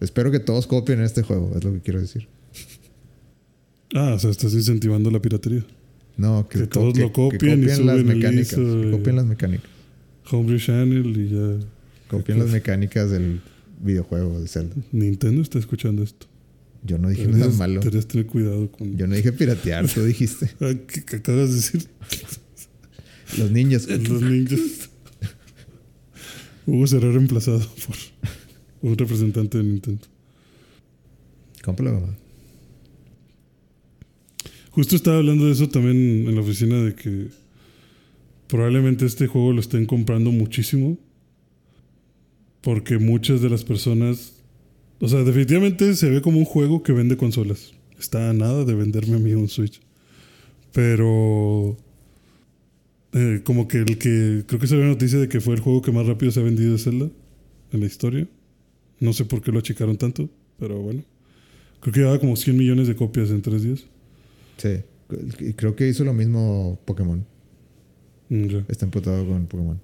Espero 0.00 0.30
que 0.30 0.40
todos 0.40 0.66
copien 0.66 1.00
este 1.00 1.22
juego, 1.22 1.52
es 1.56 1.62
lo 1.62 1.72
que 1.72 1.80
quiero 1.80 2.00
decir. 2.00 2.26
Ah, 3.94 4.14
o 4.14 4.18
sea, 4.18 4.30
estás 4.30 4.52
incentivando 4.54 5.10
la 5.10 5.20
piratería. 5.20 5.64
No, 6.16 6.46
que, 6.48 6.66
todos 6.66 6.94
que- 6.94 7.00
lo 7.00 7.06
que 7.08 7.12
copien 7.12 7.62
y 7.62 7.66
las 7.66 7.76
suben 7.78 7.98
el 7.98 8.04
mecánicas. 8.04 8.52
ISO 8.52 8.90
copien 8.90 9.16
las 9.16 9.26
mecánicas. 9.26 9.70
Homebrew 10.30 10.58
Channel 10.58 11.16
y 11.16 11.28
ya. 11.30 11.66
Copien 12.08 12.38
las 12.38 12.50
mecánicas 12.50 13.10
del 13.10 13.40
videojuego 13.82 14.38
de 14.40 14.46
Zelda. 14.48 14.76
Nintendo 14.92 15.40
está 15.42 15.58
escuchando 15.58 16.02
esto. 16.02 16.26
Yo 16.84 16.98
no 16.98 17.08
dije 17.08 17.26
nada 17.28 17.48
malo. 17.50 17.80
tener 17.80 18.26
cuidado 18.26 18.70
con. 18.72 18.96
Yo 18.96 19.06
no 19.06 19.14
dije 19.14 19.32
piratear, 19.32 19.88
tú 19.88 20.04
dijiste. 20.04 20.50
Ah, 20.60 20.72
¿Qué, 20.86 21.04
qué 21.04 21.16
acabas 21.16 21.48
de 21.50 21.54
decir? 21.56 21.86
Los 23.38 23.50
niños. 23.50 23.86
Los 24.08 24.22
ninjas. 24.22 24.60
Hugo 26.66 26.86
será 26.86 27.10
reemplazado 27.10 27.60
por 27.86 27.96
un 28.82 28.96
representante 28.98 29.58
de 29.58 29.64
Nintendo. 29.64 30.02
Cómpralo, 31.64 32.00
mamá. 32.00 32.14
Justo 34.72 34.96
estaba 34.96 35.18
hablando 35.18 35.46
de 35.46 35.52
eso 35.52 35.68
también 35.68 36.26
en 36.26 36.34
la 36.34 36.40
oficina 36.40 36.82
de 36.82 36.94
que 36.94 37.28
probablemente 38.48 39.06
este 39.06 39.26
juego 39.26 39.52
lo 39.52 39.60
estén 39.60 39.86
comprando 39.86 40.32
muchísimo 40.32 40.98
porque 42.62 42.98
muchas 42.98 43.42
de 43.42 43.50
las 43.50 43.64
personas, 43.64 44.32
o 45.00 45.08
sea, 45.08 45.24
definitivamente 45.24 45.94
se 45.94 46.08
ve 46.08 46.22
como 46.22 46.38
un 46.38 46.44
juego 46.44 46.82
que 46.82 46.92
vende 46.92 47.16
consolas. 47.16 47.74
Está 47.98 48.32
nada 48.32 48.64
de 48.64 48.74
venderme 48.74 49.16
a 49.16 49.18
mí 49.18 49.34
un 49.34 49.48
Switch. 49.48 49.80
Pero 50.72 51.76
eh, 53.12 53.42
como 53.44 53.68
que 53.68 53.78
el 53.78 53.98
que 53.98 54.44
creo 54.46 54.58
que 54.58 54.66
salió 54.66 54.84
la 54.84 54.90
noticia 54.90 55.18
de 55.18 55.28
que 55.28 55.40
fue 55.40 55.54
el 55.54 55.60
juego 55.60 55.82
que 55.82 55.92
más 55.92 56.06
rápido 56.06 56.32
se 56.32 56.40
ha 56.40 56.44
vendido 56.44 56.78
Zelda 56.78 57.10
en 57.72 57.80
la 57.80 57.86
historia. 57.86 58.26
No 59.00 59.12
sé 59.12 59.24
por 59.24 59.42
qué 59.42 59.52
lo 59.52 59.58
achicaron 59.58 59.98
tanto, 59.98 60.30
pero 60.58 60.80
bueno. 60.80 61.02
Creo 61.80 61.92
que 61.92 62.00
llevaba 62.00 62.20
como 62.20 62.36
100 62.36 62.56
millones 62.56 62.86
de 62.86 62.94
copias 62.94 63.30
en 63.30 63.42
tres 63.42 63.64
días. 63.64 63.84
Sí. 64.56 64.80
Creo 65.56 65.76
que 65.76 65.88
hizo 65.88 66.04
lo 66.04 66.14
mismo 66.14 66.80
Pokémon. 66.84 67.24
Mm. 68.28 68.56
Está 68.68 68.86
emputado 68.86 69.26
con 69.26 69.46
Pokémon. 69.46 69.80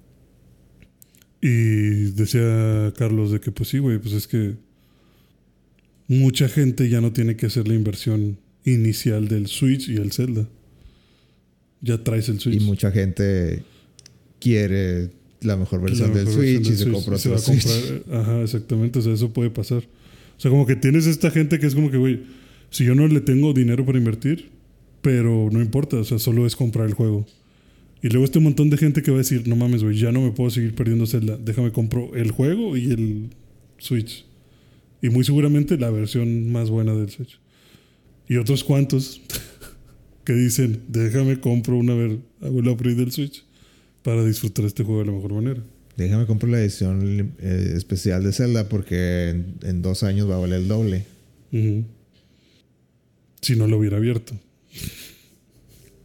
Y 1.41 2.11
decía 2.11 2.93
Carlos 2.97 3.31
de 3.31 3.39
que 3.39 3.51
pues 3.51 3.69
sí, 3.69 3.77
güey, 3.77 3.99
pues 3.99 4.13
es 4.13 4.27
que 4.27 4.55
mucha 6.07 6.49
gente 6.49 6.89
ya 6.89 6.99
no 7.01 7.13
tiene 7.13 7.35
que 7.35 7.45
hacer 7.45 7.67
la 7.67 7.75
inversión 7.75 8.37
inicial 8.65 9.27
del 9.27 9.47
Switch 9.47 9.87
y 9.89 9.97
el 9.97 10.11
Zelda. 10.11 10.47
Ya 11.81 12.03
traes 12.03 12.27
el 12.29 12.39
Switch. 12.39 12.55
Y 12.61 12.65
mucha 12.65 12.91
gente 12.91 13.63
quiere 14.39 15.11
la 15.41 15.55
mejor 15.55 15.79
La 15.79 15.85
versión 15.85 16.13
del 16.13 16.27
Switch 16.27 16.67
y 16.69 16.75
se 16.75 16.91
compra 16.91 17.15
otro 17.15 17.37
Switch. 17.37 17.63
comprar- 17.65 18.19
Ajá, 18.21 18.41
exactamente. 18.41 18.99
O 18.99 19.01
sea, 19.01 19.13
eso 19.13 19.31
puede 19.31 19.49
pasar. 19.49 19.83
O 20.37 20.41
sea, 20.41 20.51
como 20.51 20.65
que 20.65 20.75
tienes 20.75 21.05
esta 21.05 21.31
gente 21.31 21.59
que 21.59 21.67
es 21.67 21.75
como 21.75 21.89
que, 21.91 21.97
güey, 21.97 22.23
si 22.69 22.83
yo 22.83 22.95
no 22.95 23.07
le 23.07 23.21
tengo 23.21 23.53
dinero 23.53 23.85
para 23.85 23.97
invertir, 23.97 24.49
pero 25.01 25.49
no 25.51 25.61
importa, 25.61 25.97
o 25.97 26.03
sea, 26.03 26.19
solo 26.19 26.45
es 26.45 26.55
comprar 26.55 26.87
el 26.87 26.93
juego. 26.93 27.25
Y 28.01 28.09
luego 28.09 28.25
este 28.25 28.39
montón 28.39 28.69
de 28.69 28.77
gente 28.77 29.01
que 29.01 29.11
va 29.11 29.17
a 29.17 29.19
decir, 29.19 29.47
no 29.47 29.55
mames, 29.55 29.83
güey, 29.83 29.97
ya 29.97 30.11
no 30.11 30.21
me 30.21 30.31
puedo 30.31 30.49
seguir 30.49 30.73
perdiendo 30.73 31.05
Zelda. 31.05 31.37
Déjame 31.37 31.71
compro 31.71 32.15
el 32.15 32.31
juego 32.31 32.77
y 32.77 32.91
el 32.91 33.29
Switch. 33.77 34.25
Y 35.01 35.09
muy 35.09 35.23
seguramente 35.23 35.77
la 35.77 35.89
versión 35.89 36.51
más 36.51 36.69
buena 36.69 36.93
del 36.93 37.09
Switch. 37.09 37.39
Y 38.27 38.37
otros 38.37 38.63
cuantos 38.63 39.21
que 40.23 40.33
dicen, 40.33 40.83
déjame 40.87 41.39
compro 41.39 41.77
una 41.77 41.93
vez, 41.93 42.19
hago 42.41 42.59
el 42.59 42.67
upgrade 42.69 42.95
del 42.95 43.11
Switch 43.11 43.43
para 44.01 44.23
disfrutar 44.23 44.65
este 44.65 44.83
juego 44.83 45.01
de 45.01 45.07
la 45.07 45.11
mejor 45.11 45.33
manera. 45.33 45.61
Déjame 45.97 46.25
comprar 46.25 46.51
la 46.51 46.61
edición 46.61 47.33
eh, 47.39 47.73
especial 47.75 48.23
de 48.23 48.31
Zelda 48.31 48.69
porque 48.69 49.29
en, 49.29 49.55
en, 49.63 49.81
dos 49.81 50.03
años 50.03 50.29
va 50.29 50.37
a 50.37 50.39
valer 50.39 50.61
el 50.61 50.67
doble. 50.69 51.05
Si 53.41 53.55
no 53.57 53.67
lo 53.67 53.77
hubiera 53.77 53.97
abierto. 53.97 54.39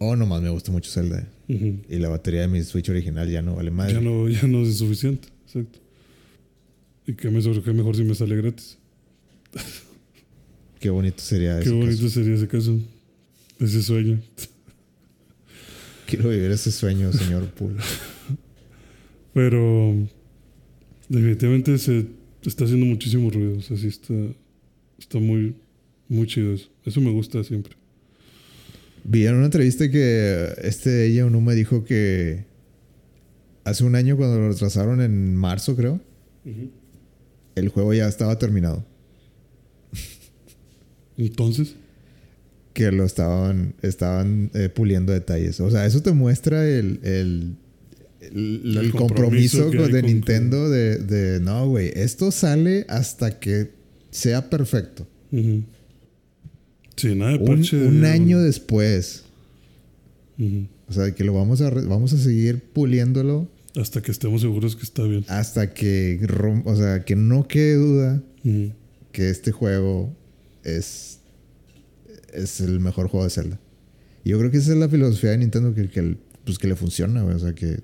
Oh, 0.07 0.17
nomás 0.17 0.43
me 0.43 0.51
gusta 0.51 0.71
mucho 0.71 0.91
Zelda. 0.91 1.27
Y 1.49 1.97
la 1.99 2.09
batería 2.11 2.43
de 2.43 2.49
mi 2.49 2.63
Switch 2.63 2.89
original 2.91 3.29
ya 3.31 3.41
no 3.41 3.57
vale 3.57 3.71
madre. 3.71 3.95
Ya 3.95 4.01
no, 4.01 4.29
ya 4.29 4.43
no 4.47 4.63
es 4.63 4.77
suficiente. 4.77 5.29
Exacto. 5.47 5.79
Y 7.07 7.15
que 7.15 7.31
me 7.31 7.41
qué 7.41 7.73
mejor 7.73 7.97
si 7.97 8.05
me 8.05 8.15
sale 8.15 8.37
gratis. 8.37 8.79
Qué 10.81 10.91
bonito 10.91 11.23
sería 11.23 11.57
Qué 11.57 11.65
ese 11.65 11.73
bonito 11.73 11.97
caso. 12.03 12.09
sería 12.11 12.35
ese 12.35 12.49
caso. 12.49 12.79
Ese 13.59 13.83
sueño. 13.83 14.21
Quiero 16.07 16.29
vivir 16.29 16.51
ese 16.51 16.71
sueño, 16.71 17.11
señor 17.13 17.47
Poole. 17.51 17.81
Pero 19.33 19.95
definitivamente 21.09 21.79
se 21.79 22.07
está 22.45 22.65
haciendo 22.65 22.85
muchísimo 22.85 23.31
ruido. 23.31 23.57
O 23.57 23.63
sea, 23.63 23.79
sí 23.79 23.87
está, 23.87 24.15
está 24.99 25.19
muy, 25.19 25.55
muy 26.09 26.27
chido 26.27 26.53
eso. 26.53 26.69
Eso 26.85 27.01
me 27.01 27.11
gusta 27.11 27.43
siempre. 27.43 27.75
Vi 29.05 29.27
en 29.27 29.35
una 29.35 29.45
entrevista 29.47 29.91
que 29.91 30.49
este 30.63 31.07
ella 31.07 31.27
uno 31.27 31.41
me 31.41 31.55
dijo 31.55 31.85
que 31.85 32.45
hace 33.65 33.85
un 33.85 33.95
año 33.97 34.17
cuando 34.17 34.39
lo 34.39 34.49
retrasaron 34.49 35.01
en 35.03 35.35
marzo, 35.37 35.77
creo, 35.77 36.01
el 37.55 37.69
juego 37.69 37.93
ya 37.95 38.09
estaba 38.09 38.39
terminado. 38.39 38.85
Entonces, 41.17 41.75
Que 42.73 42.91
lo 42.91 43.05
estaban, 43.05 43.75
estaban 43.83 44.51
eh, 44.55 44.69
puliendo 44.69 45.13
detalles. 45.13 45.61
O 45.61 45.71
sea, 45.71 45.87
eso 45.87 46.03
te 46.03 46.13
muestra 46.13 46.67
el, 46.69 46.99
el, 47.05 47.57
el- 48.21 48.77
el 48.79 48.91
compromiso 48.91 49.71
de 49.71 50.01
con- 50.01 50.11
Nintendo 50.11 50.69
de, 50.71 50.99
de, 50.99 51.41
no, 51.41 51.69
güey, 51.69 51.93
esto 51.95 52.33
sale 52.33 52.85
hasta 52.89 53.39
que 53.39 53.71
sea 54.11 54.51
perfecto. 54.51 55.07
ujú. 55.31 55.63
Sí, 56.97 57.15
nada 57.15 57.33
de 57.33 57.39
Un, 57.39 57.45
parche. 57.47 57.77
un 57.87 58.01
de- 58.03 58.09
año 58.09 58.41
después. 58.41 59.25
O 60.89 60.93
sea, 60.93 61.15
que 61.15 61.25
lo 61.25 61.33
vamos 61.33 61.61
a, 61.61 61.71
vamos 61.71 62.13
a 62.13 62.19
seguir 62.19 62.61
puliéndolo 62.73 63.49
Hasta 63.77 64.03
que 64.03 64.11
estemos 64.11 64.41
seguros 64.41 64.75
que 64.77 64.83
está 64.83 65.05
bien. 65.05 65.25
hasta 65.29 65.73
que, 65.73 66.21
o 66.65 66.77
sea, 66.77 67.05
que 67.05 67.15
no 67.17 67.47
quede 67.47 67.75
duda 67.77 68.23
que 69.13 69.31
este 69.31 69.53
juego 69.53 70.13
es, 70.65 71.21
es 72.33 72.61
el 72.61 72.81
mejor 72.81 73.07
juego 73.09 73.25
de 73.25 73.31
Zelda. 73.31 73.61
Y 74.25 74.31
yo 74.31 74.39
creo 74.39 74.51
que 74.51 74.57
esa 74.59 74.73
es 74.73 74.79
la 74.79 74.89
filosofía 74.89 75.31
de 75.31 75.39
Nintendo 75.39 75.73
que, 75.75 75.89
que, 75.89 76.17
pues, 76.45 76.59
que 76.59 76.67
le 76.67 76.75
funciona. 76.77 77.25
O 77.25 77.39
sea, 77.39 77.55
que 77.55 77.79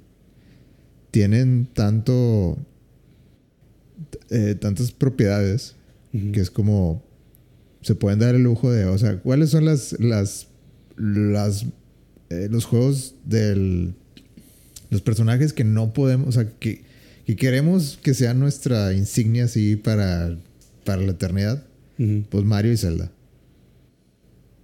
tienen 1.12 1.68
tanto... 1.72 2.58
eh, 4.30 4.56
tantas 4.60 4.90
propiedades 4.92 5.76
que 6.32 6.40
es 6.40 6.50
como... 6.50 7.02
Se 7.82 7.94
pueden 7.94 8.18
dar 8.18 8.34
el 8.34 8.42
lujo 8.42 8.70
de... 8.70 8.84
O 8.84 8.98
sea, 8.98 9.18
¿cuáles 9.18 9.50
son 9.50 9.64
las... 9.64 9.98
las, 10.00 10.48
las 10.96 11.66
eh, 12.28 12.48
los 12.50 12.64
juegos 12.64 13.14
del... 13.24 13.94
Los 14.90 15.02
personajes 15.02 15.52
que 15.52 15.64
no 15.64 15.92
podemos... 15.92 16.28
O 16.28 16.32
sea, 16.32 16.48
que, 16.58 16.82
que 17.26 17.36
queremos 17.36 17.98
que 18.02 18.14
sean 18.14 18.40
nuestra 18.40 18.92
insignia 18.92 19.44
así 19.44 19.76
para, 19.76 20.36
para 20.84 21.02
la 21.02 21.12
eternidad. 21.12 21.64
Ujú. 21.98 22.24
Pues 22.28 22.44
Mario 22.44 22.72
y 22.72 22.76
Zelda. 22.76 23.10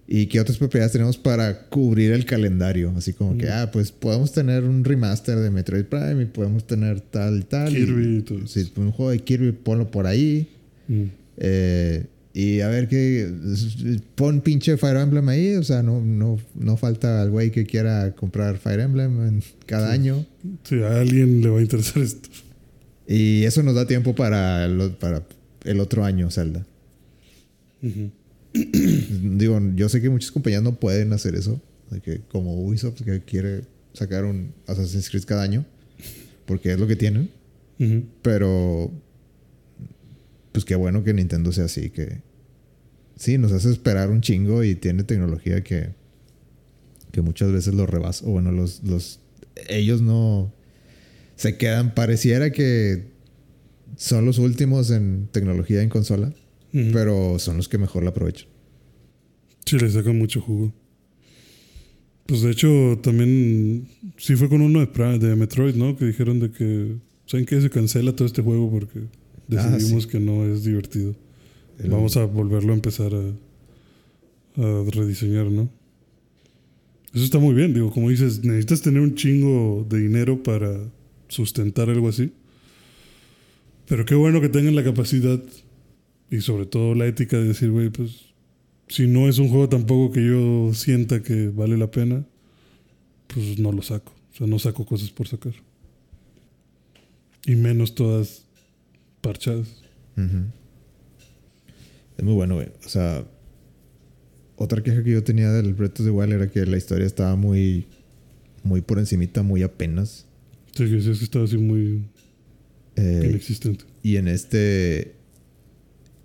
¿Y 0.09 0.27
qué 0.27 0.39
otras 0.39 0.57
propiedades 0.57 0.93
tenemos 0.93 1.17
para 1.17 1.67
cubrir 1.67 2.13
el 2.13 2.23
calendario? 2.23 2.93
Así 2.95 3.11
como 3.11 3.37
que, 3.37 3.49
ah, 3.49 3.71
pues 3.73 3.91
podemos 3.91 4.31
tener 4.31 4.63
un 4.63 4.85
remaster 4.85 5.37
de 5.37 5.51
Metroid 5.51 5.83
Prime 5.83 6.23
y 6.23 6.25
podemos 6.25 6.65
tener 6.65 7.01
tal 7.01 7.45
tal. 7.45 7.73
Kirby 7.73 8.19
y 8.19 8.21
todo. 8.21 8.47
Sí, 8.47 8.71
un 8.77 8.93
juego 8.93 9.11
de 9.11 9.19
Kirby, 9.19 9.51
ponlo 9.51 9.91
por 9.91 10.07
ahí. 10.07 10.47
Ujú. 10.87 11.09
Eh, 11.35 12.05
y 12.39 12.61
a 12.61 12.67
ver 12.67 12.87
qué. 12.87 13.33
Pon 14.13 14.41
pinche 14.41 14.77
Fire 14.77 14.97
Emblem 14.97 15.27
ahí. 15.27 15.55
O 15.55 15.63
sea, 15.63 15.81
no, 15.81 16.01
no, 16.01 16.37
no 16.53 16.77
falta 16.77 17.23
al 17.23 17.31
güey 17.31 17.49
que 17.49 17.65
quiera 17.65 18.13
comprar 18.13 18.59
Fire 18.59 18.81
Emblem 18.81 19.41
cada 19.65 19.91
año. 19.91 20.23
Sí, 20.63 20.83
a 20.83 20.99
alguien 20.99 21.41
le 21.41 21.49
va 21.49 21.57
a 21.57 21.61
interesar 21.63 22.03
esto. 22.03 22.29
Y 23.07 23.43
eso 23.45 23.63
nos 23.63 23.73
da 23.73 23.87
tiempo 23.87 24.13
para 24.13 24.65
el, 24.65 24.91
para 24.99 25.25
el 25.63 25.79
otro 25.79 26.05
año, 26.05 26.29
Zelda. 26.29 26.63
Digo, 28.53 29.59
yo 29.75 29.89
sé 29.89 29.99
que 29.99 30.11
muchas 30.11 30.29
compañías 30.29 30.61
no 30.61 30.75
pueden 30.75 31.13
hacer 31.13 31.33
eso. 31.33 31.59
Que 32.03 32.21
como 32.31 32.63
Ubisoft 32.63 33.01
que 33.01 33.19
quiere 33.21 33.63
sacar 33.93 34.25
un 34.25 34.53
Assassin's 34.67 35.09
Creed 35.09 35.23
cada 35.23 35.41
año. 35.41 35.65
Porque 36.45 36.73
es 36.73 36.79
lo 36.79 36.85
que 36.85 36.97
tienen. 36.97 37.31
Pero 38.21 38.91
pues 40.51 40.65
qué 40.65 40.75
bueno 40.75 41.03
que 41.03 41.13
Nintendo 41.13 41.51
sea 41.51 41.65
así, 41.65 41.91
que 41.91 42.26
sí, 43.17 43.37
nos 43.37 43.51
hace 43.51 43.69
esperar 43.71 44.09
un 44.09 44.21
chingo 44.21 44.63
y 44.63 44.75
tiene 44.75 45.03
tecnología 45.03 45.63
que, 45.63 45.89
que 47.11 47.21
muchas 47.21 47.51
veces 47.51 47.73
lo 47.73 47.85
rebasa. 47.85 48.25
O 48.25 48.31
bueno, 48.31 48.51
los, 48.51 48.83
los 48.83 49.19
ellos 49.67 50.01
no 50.01 50.53
se 51.35 51.57
quedan, 51.57 51.93
pareciera 51.93 52.51
que 52.51 53.05
son 53.95 54.25
los 54.25 54.37
últimos 54.37 54.91
en 54.91 55.27
tecnología 55.31 55.81
en 55.81 55.89
consola, 55.89 56.33
pero 56.71 57.39
son 57.39 57.57
los 57.57 57.67
que 57.67 57.77
mejor 57.77 58.03
la 58.03 58.11
aprovechan. 58.11 58.47
Sí, 59.65 59.77
le 59.77 59.89
sacan 59.89 60.17
mucho 60.17 60.39
jugo. 60.39 60.73
Pues 62.25 62.41
de 62.41 62.51
hecho, 62.51 62.99
también 63.01 63.87
sí 64.17 64.35
fue 64.35 64.49
con 64.49 64.61
uno 64.61 64.85
de, 64.85 65.35
Metroid, 65.35 65.75
¿no? 65.75 65.97
Que 65.97 66.05
dijeron 66.05 66.39
de 66.39 66.51
que, 66.51 66.97
¿saben 67.25 67.45
qué? 67.45 67.59
Se 67.61 67.69
cancela 67.69 68.15
todo 68.15 68.27
este 68.27 68.41
juego 68.41 68.69
porque 68.69 69.07
Ah, 69.55 69.69
decidimos 69.69 70.03
sí. 70.03 70.09
que 70.09 70.19
no 70.19 70.45
es 70.45 70.63
divertido. 70.63 71.15
El- 71.79 71.89
Vamos 71.89 72.17
a 72.17 72.25
volverlo 72.25 72.71
a 72.73 72.75
empezar 72.75 73.11
a, 73.13 74.61
a 74.61 74.83
rediseñar, 74.91 75.47
¿no? 75.51 75.69
Eso 77.13 77.23
está 77.23 77.39
muy 77.39 77.53
bien, 77.55 77.73
digo, 77.73 77.91
como 77.91 78.09
dices, 78.09 78.43
necesitas 78.43 78.81
tener 78.81 79.01
un 79.01 79.15
chingo 79.15 79.85
de 79.89 79.99
dinero 79.99 80.43
para 80.43 80.77
sustentar 81.29 81.89
algo 81.89 82.09
así. 82.09 82.31
Pero 83.87 84.05
qué 84.05 84.15
bueno 84.15 84.41
que 84.41 84.49
tengan 84.49 84.75
la 84.75 84.83
capacidad 84.83 85.41
y 86.29 86.41
sobre 86.41 86.65
todo 86.65 86.93
la 86.93 87.07
ética 87.07 87.37
de 87.37 87.45
decir, 87.47 87.71
güey, 87.71 87.89
pues 87.89 88.25
si 88.89 89.07
no 89.07 89.27
es 89.29 89.37
un 89.39 89.49
juego 89.49 89.69
tampoco 89.69 90.13
que 90.13 90.25
yo 90.25 90.73
sienta 90.73 91.23
que 91.23 91.47
vale 91.49 91.77
la 91.77 91.89
pena, 91.89 92.25
pues 93.27 93.57
no 93.59 93.71
lo 93.71 93.81
saco. 93.81 94.13
O 94.33 94.37
sea, 94.37 94.47
no 94.47 94.59
saco 94.59 94.85
cosas 94.85 95.09
por 95.09 95.27
sacar. 95.27 95.53
Y 97.45 97.55
menos 97.55 97.95
todas 97.95 98.43
parchadas. 99.21 99.81
Ujú. 100.17 100.45
Es 102.17 102.23
muy 102.23 102.33
bueno, 102.33 102.55
güey. 102.55 102.67
O 102.85 102.89
sea, 102.89 103.25
otra 104.55 104.81
queja 104.81 105.03
que 105.03 105.11
yo 105.11 105.23
tenía 105.23 105.51
del 105.51 105.73
Breath 105.73 105.99
of 105.99 106.05
the 106.05 106.11
Wild 106.11 106.33
era 106.33 106.49
que 106.49 106.65
la 106.65 106.77
historia 106.77 107.05
estaba 107.05 107.35
muy, 107.35 107.87
muy 108.63 108.81
por 108.81 108.97
encimita, 108.99 109.43
muy 109.43 109.61
apenas. 109.63 110.25
Sí, 110.73 110.89
que 110.89 111.01
sí, 111.01 111.09
es 111.11 111.17
que 111.19 111.23
estaba 111.25 111.45
así 111.45 111.57
muy 111.57 112.03
Eh, 112.95 113.27
inexistente. 113.29 113.85
y 114.01 114.15
en 114.17 114.27
este 114.27 115.13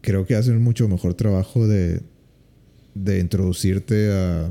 creo 0.00 0.24
que 0.26 0.34
hacen 0.34 0.60
mucho 0.62 0.88
mejor 0.88 1.14
trabajo 1.14 1.68
de, 1.68 2.00
de 2.94 3.18
introducirte 3.20 4.10
a, 4.10 4.50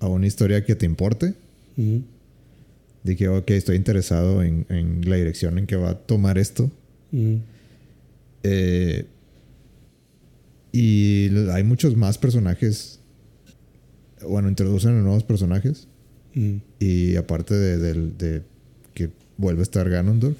a 0.00 0.08
una 0.08 0.26
historia 0.26 0.64
que 0.64 0.74
te 0.74 0.86
importe. 0.86 1.34
De 3.04 3.14
que, 3.16 3.28
ok, 3.28 3.50
estoy 3.50 3.76
interesado 3.76 4.42
en, 4.42 4.64
en 4.70 5.08
la 5.08 5.16
dirección 5.16 5.58
en 5.58 5.66
que 5.66 5.76
va 5.76 5.90
a 5.90 5.94
tomar 5.98 6.38
esto. 6.38 6.70
Eh, 8.42 9.04
y 10.76 11.30
hay 11.50 11.62
muchos 11.64 11.96
más 11.96 12.18
personajes. 12.18 13.00
Bueno, 14.28 14.48
introducen 14.50 14.90
a 14.98 15.00
nuevos 15.00 15.24
personajes. 15.24 15.88
Ujú. 16.34 16.60
Y 16.80 17.16
aparte 17.16 17.54
de, 17.54 18.42
que 18.92 19.10
vuelve 19.38 19.60
a 19.60 19.62
estar 19.62 19.88
Ganondorf. 19.88 20.36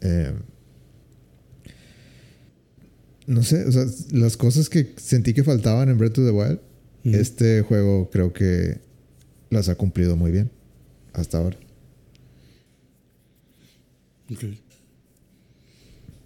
eh, 0.00 0.32
no 3.26 3.42
sé, 3.42 3.64
o 3.66 3.72
sea, 3.72 3.84
las 4.12 4.36
cosas 4.36 4.68
que 4.70 4.94
sentí 4.96 5.34
que 5.34 5.42
faltaban 5.42 5.88
en 5.88 5.98
Breath 5.98 6.18
of 6.18 6.24
the 6.26 6.30
Wild, 6.30 6.60
Ujú. 7.04 7.16
este 7.16 7.60
juego 7.62 8.08
creo 8.10 8.32
que 8.32 8.78
las 9.50 9.68
ha 9.68 9.74
cumplido 9.74 10.16
muy 10.16 10.30
bien 10.30 10.50
hasta 11.12 11.38
ahora. 11.38 11.56
Ok. 14.30 14.44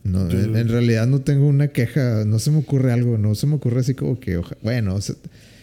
No, 0.02 0.30
en, 0.30 0.56
en 0.56 0.68
realidad 0.68 1.06
no 1.06 1.20
tengo 1.20 1.46
una 1.46 1.68
queja, 1.68 2.24
no 2.24 2.38
se 2.38 2.50
me 2.50 2.58
ocurre 2.58 2.92
algo, 2.92 3.18
no 3.18 3.34
se 3.34 3.46
me 3.46 3.54
ocurre 3.56 3.80
así 3.80 3.94
como 3.94 4.18
que, 4.18 4.38
oja- 4.38 4.56
bueno, 4.62 4.94
o 4.94 5.00
sea, 5.00 5.14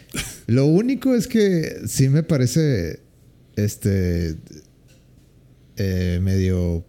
lo 0.47 0.65
único 0.65 1.15
es 1.15 1.27
que 1.27 1.81
sí 1.87 2.07
me 2.09 2.21
parece, 2.23 2.99
este, 3.55 4.35
eh, 5.77 6.19
medio 6.21 6.85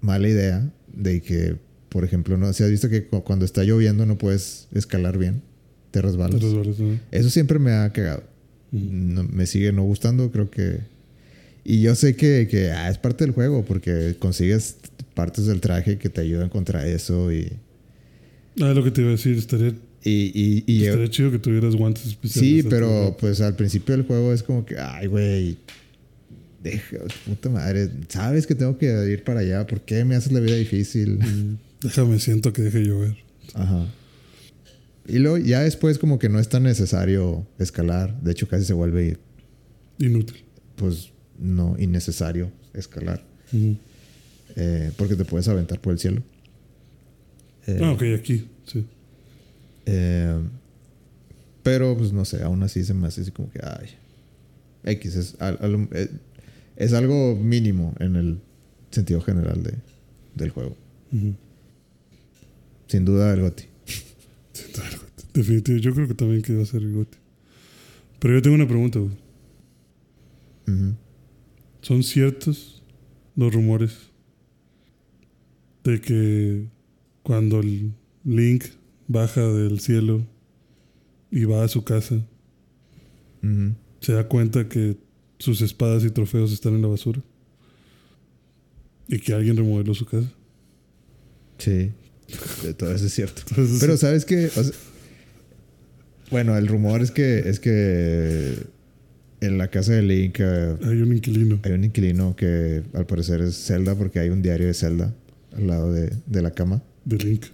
mala 0.00 0.28
idea 0.28 0.68
de 0.92 1.20
que, 1.20 1.56
por 1.88 2.04
ejemplo, 2.04 2.36
no, 2.36 2.52
si 2.52 2.62
has 2.64 2.70
visto 2.70 2.88
que 2.88 3.06
cu- 3.06 3.22
cuando 3.22 3.44
está 3.44 3.62
lloviendo 3.64 4.06
no 4.06 4.18
puedes 4.18 4.68
escalar 4.72 5.18
bien, 5.18 5.42
te 5.90 6.00
resbalas. 6.02 6.40
Te 6.40 6.46
resbalas, 6.46 6.78
¿no? 6.78 6.98
Eso 7.10 7.30
siempre 7.30 7.58
me 7.58 7.72
ha 7.72 7.92
cagado. 7.92 8.24
no- 8.70 9.24
me 9.24 9.46
sigue 9.46 9.72
no 9.72 9.82
gustando, 9.82 10.30
creo 10.32 10.50
que... 10.50 10.78
Y 11.64 11.80
yo 11.82 11.94
sé 11.94 12.16
que, 12.16 12.48
que 12.50 12.72
ah, 12.72 12.90
es 12.90 12.98
parte 12.98 13.24
del 13.24 13.32
juego 13.34 13.64
porque 13.64 14.16
consigues 14.18 14.76
partes 15.14 15.46
del 15.46 15.60
traje 15.60 15.98
que 15.98 16.08
te 16.08 16.20
ayudan 16.20 16.48
contra 16.48 16.86
eso 16.86 17.32
y... 17.32 17.52
Ah, 18.60 18.72
lo 18.74 18.84
que 18.84 18.90
te 18.90 19.00
iba 19.00 19.08
a 19.10 19.12
decir, 19.12 19.36
estaría, 19.38 19.74
Y, 20.04 20.30
y, 20.34 20.64
y- 20.66 20.84
estaría 20.84 21.08
chido 21.08 21.30
que 21.30 21.38
tuvieras 21.38 21.74
guantes 21.76 22.06
especiales. 22.06 22.62
sí, 22.64 22.66
pero 22.68 23.16
pues 23.18 23.40
al 23.40 23.56
principio 23.56 23.96
del 23.96 24.06
juego 24.06 24.32
es 24.32 24.42
como 24.42 24.64
que, 24.66 24.78
ay, 24.78 25.06
güey, 25.06 25.56
deja, 26.62 26.98
puta 27.26 27.48
madre, 27.48 27.88
sabes 28.08 28.46
que 28.46 28.54
tengo 28.54 28.76
que 28.78 28.86
ir 29.10 29.24
para 29.24 29.40
allá, 29.40 29.66
¿por 29.66 29.80
qué 29.80 30.04
me 30.04 30.14
haces 30.16 30.32
la 30.32 30.40
vida 30.40 30.56
difícil? 30.56 31.18
Mm, 31.82 31.86
Déjame, 31.86 32.18
siento 32.20 32.52
que 32.52 32.62
deje 32.62 32.84
llover. 32.84 33.16
Ajá. 33.54 33.86
Y 35.08 35.18
luego 35.18 35.36
ya 35.38 35.62
después 35.62 35.98
como 35.98 36.20
que 36.20 36.28
no 36.28 36.38
es 36.38 36.48
tan 36.48 36.62
necesario 36.62 37.44
escalar, 37.58 38.20
de 38.22 38.30
hecho 38.30 38.46
casi 38.46 38.64
se 38.64 38.72
vuelve, 38.72 39.16
Inútil. 39.98 40.44
pues, 40.76 41.10
no 41.40 41.74
innecesario 41.80 42.52
escalar. 42.72 43.24
Eh, 44.56 44.92
porque 44.96 45.16
te 45.16 45.24
puedes 45.24 45.48
aventar 45.48 45.80
por 45.80 45.92
el 45.92 45.98
cielo. 45.98 46.22
Eh, 47.66 47.78
Ah, 47.82 47.92
ok, 47.92 48.02
aquí, 48.18 48.48
sí. 48.66 48.84
Eh, 49.86 50.36
pero, 51.62 51.96
pues 51.96 52.12
no 52.12 52.24
sé, 52.24 52.42
aún 52.42 52.62
así 52.62 52.84
se 52.84 52.94
me 52.94 53.06
hace 53.06 53.20
así 53.22 53.30
como 53.30 53.50
que, 53.50 53.60
ay, 53.62 53.88
X 54.84 55.14
es, 55.16 55.36
al- 55.40 55.58
al- 55.60 55.88
eh, 55.92 56.08
es 56.76 56.92
algo 56.92 57.36
mínimo 57.36 57.94
en 58.00 58.16
el 58.16 58.38
sentido 58.90 59.20
general 59.20 59.62
de, 59.62 59.74
del 60.34 60.50
juego. 60.50 60.76
Ujú. 61.12 61.34
Sin 62.88 63.04
duda 63.04 63.32
el 63.32 63.40
GOTY. 63.42 63.64
Siento 64.52 64.82
algo. 64.82 65.02
Definitivo, 65.34 65.78
yo 65.78 65.94
creo 65.94 66.08
que 66.08 66.14
también 66.14 66.42
que 66.42 66.54
va 66.56 66.62
a 66.62 66.66
ser 66.66 66.82
el 66.82 66.92
gote. 66.92 67.16
Pero 68.18 68.34
yo 68.34 68.42
tengo 68.42 68.56
una 68.56 68.68
pregunta, 68.68 68.98
güey. 68.98 69.12
Ujú. 70.68 70.94
¿Son 71.80 72.02
ciertos 72.02 72.82
los 73.34 73.52
rumores 73.52 73.96
de 75.84 76.00
que 76.00 76.66
cuando 77.22 77.60
el 77.60 77.92
Link 78.24 78.64
baja 79.08 79.40
del 79.40 79.80
cielo 79.80 80.26
y 81.30 81.44
va 81.44 81.64
a 81.64 81.68
su 81.68 81.84
casa, 81.84 82.20
se 84.00 84.12
da 84.12 84.28
cuenta 84.28 84.68
que 84.68 84.96
sus 85.38 85.60
espadas 85.60 86.04
y 86.04 86.10
trofeos 86.10 86.52
están 86.52 86.74
en 86.74 86.82
la 86.82 86.88
basura? 86.88 87.20
Y 89.08 89.18
que 89.18 89.34
alguien 89.34 89.56
remodeló 89.56 89.94
su 89.94 90.06
casa. 90.06 90.32
Sí, 91.58 91.90
de 92.62 92.74
todo 92.74 92.94
eso 92.94 93.06
es 93.06 93.12
cierto. 93.12 93.42
Entonces, 93.50 93.80
Pero 93.80 93.96
sabes 93.96 94.24
que, 94.24 94.50
bueno, 96.30 96.56
el 96.56 96.68
rumor 96.68 97.02
es 97.02 97.10
que 97.10 97.40
es 97.40 97.60
que 97.60 98.56
en 99.40 99.58
la 99.58 99.68
casa 99.68 99.92
de 99.92 100.02
Link 100.02 100.36
eh, 100.38 100.76
hay 100.84 101.02
un 101.02 101.12
inquilino 101.12 101.58
hay 101.64 101.72
un 101.72 101.84
inquilino 101.84 102.36
que 102.36 102.84
al 102.94 103.06
parecer 103.06 103.40
es 103.40 103.56
Zelda 103.56 103.96
porque 103.96 104.20
hay 104.20 104.28
un 104.28 104.40
diario 104.40 104.68
de 104.68 104.74
Zelda 104.74 105.12
al 105.56 105.66
lado 105.66 105.92
de, 105.92 106.12
de 106.26 106.42
la 106.42 106.50
cama 106.52 106.82
de 107.04 107.18
Link 107.18 107.46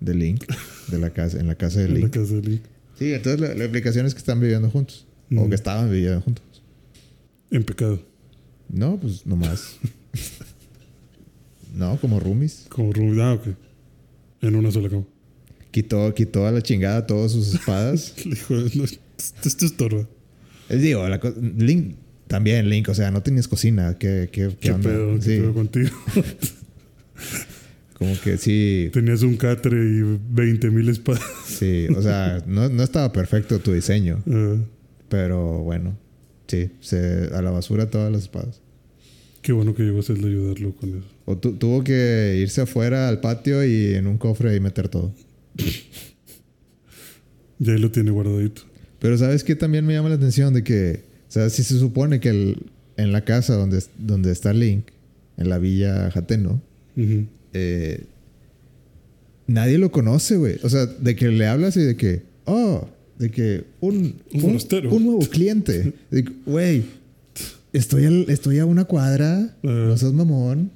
de 0.00 0.14
Link, 0.14 0.44
de 0.88 0.98
la 0.98 1.10
casa, 1.10 1.40
en 1.40 1.46
la 1.46 1.54
casa 1.54 1.80
de 1.80 1.86
en 1.86 1.94
la 1.94 1.98
Link. 2.00 2.10
casa 2.12 2.34
de 2.34 2.42
Link. 2.42 2.62
Sí, 2.98 3.12
entonces 3.14 3.40
la, 3.40 3.54
la 3.54 3.64
implicación 3.64 4.04
es 4.06 4.14
que 4.14 4.18
están 4.18 4.40
viviendo 4.40 4.68
juntos. 4.70 5.06
O 5.34 5.48
que 5.48 5.54
estaban 5.54 5.90
viviendo 5.90 6.20
juntos. 6.20 6.44
En 7.50 7.64
pecado. 7.64 8.00
No, 8.68 8.98
pues 9.00 9.26
nomás. 9.26 9.78
no, 11.74 11.98
como 12.00 12.20
roomies. 12.20 12.66
Como 12.68 12.92
Rubí. 12.92 13.20
Ah, 13.20 13.34
ok. 13.34 13.48
En 14.42 14.54
una 14.56 14.70
sola 14.70 14.88
cama. 14.88 15.04
Quitó, 15.70 16.12
quitó 16.14 16.46
a 16.46 16.52
la 16.52 16.62
chingada 16.62 17.06
todas 17.06 17.32
sus 17.32 17.54
espadas. 17.54 18.14
Le 18.24 18.34
dijo, 18.34 18.54
no, 18.54 18.84
esto 18.84 18.98
esto 19.48 19.66
estorba. 19.66 20.06
Es 20.68 20.80
digo, 20.82 21.06
la 21.08 21.20
Link, 21.58 21.96
también 22.28 22.68
Link, 22.68 22.88
o 22.88 22.94
sea, 22.94 23.10
no 23.10 23.22
tenías 23.22 23.48
cocina. 23.48 23.96
¿Qué, 23.98 24.28
qué, 24.32 24.48
qué 24.48 24.56
¿Qué, 24.56 24.72
onda? 24.72 24.90
pedo? 24.90 25.14
¿Qué 25.16 25.22
Sí, 25.22 25.28
pedo 25.40 25.54
contigo? 25.54 25.90
como 27.98 28.14
que 28.20 28.36
sí, 28.36 28.90
Tenías 28.92 29.22
un 29.22 29.36
catre 29.36 29.76
y 29.76 30.18
20 30.30 30.70
mil 30.70 30.88
espadas. 30.88 31.22
sí. 31.46 31.86
O 31.96 32.02
sea, 32.02 32.42
no, 32.46 32.68
no 32.68 32.82
estaba 32.82 33.12
perfecto 33.12 33.58
tu 33.58 33.72
diseño. 33.72 34.22
Pero 35.08 35.60
bueno, 35.62 35.96
sí, 36.48 36.70
se, 36.80 37.30
a 37.32 37.40
la 37.42 37.50
basura 37.50 37.88
todas 37.90 38.10
las 38.12 38.22
espadas. 38.22 38.60
qué 39.42 39.52
bueno 39.52 39.74
que 39.74 39.84
llegó 39.84 40.00
a 40.00 40.02
a 40.02 40.14
ayudarlo 40.26 40.74
con 40.74 40.90
eso. 40.98 41.06
O 41.24 41.36
tu- 41.38 41.52
tuvo 41.54 41.82
que 41.84 42.38
irse 42.40 42.60
afuera 42.60 43.08
al 43.08 43.20
patio 43.20 43.64
y 43.64 43.94
en 43.94 44.06
un 44.08 44.18
cofre 44.18 44.54
y 44.56 44.60
meter 44.60 44.88
todo. 44.88 45.14
Y 47.58 47.70
ahí 47.70 47.78
lo 47.78 47.90
tiene 47.90 48.10
guardadito. 48.10 48.62
Pero 48.98 49.16
¿sabes 49.18 49.44
qué 49.44 49.54
también 49.56 49.86
me 49.86 49.94
llama 49.94 50.08
la 50.08 50.16
atención? 50.16 50.52
De 50.52 50.62
que, 50.64 51.04
o 51.28 51.30
sea, 51.30 51.48
si 51.50 51.62
se 51.62 51.78
supone 51.78 52.20
que 52.20 52.28
el- 52.30 52.66
en 52.96 53.12
la 53.12 53.24
casa 53.24 53.54
donde, 53.54 53.82
donde 53.98 54.32
está 54.32 54.52
Link, 54.52 54.86
en 55.36 55.48
la 55.48 55.58
villa 55.58 56.10
Jateno, 56.10 56.62
Eh, 57.52 58.04
nadie 59.46 59.78
lo 59.78 59.90
conoce, 59.90 60.36
güey. 60.36 60.56
O 60.62 60.68
sea, 60.68 60.86
de 60.86 61.14
que 61.16 61.28
le 61.28 61.46
hablas 61.46 61.76
y 61.76 61.80
de 61.80 61.96
que, 61.96 62.22
oh, 62.44 62.88
de 63.18 63.30
que 63.30 63.64
un, 63.80 64.16
Un 64.32 65.04
nuevo 65.04 65.20
cliente. 65.30 65.92
Güey, 66.46 66.84
estoy, 67.72 68.04
al- 68.06 68.26
estoy 68.28 68.58
a 68.58 68.66
una 68.66 68.84
cuadra, 68.84 69.56
Ah. 69.62 69.86
no 69.88 69.96
seas 69.96 70.12
mamón. 70.12 70.70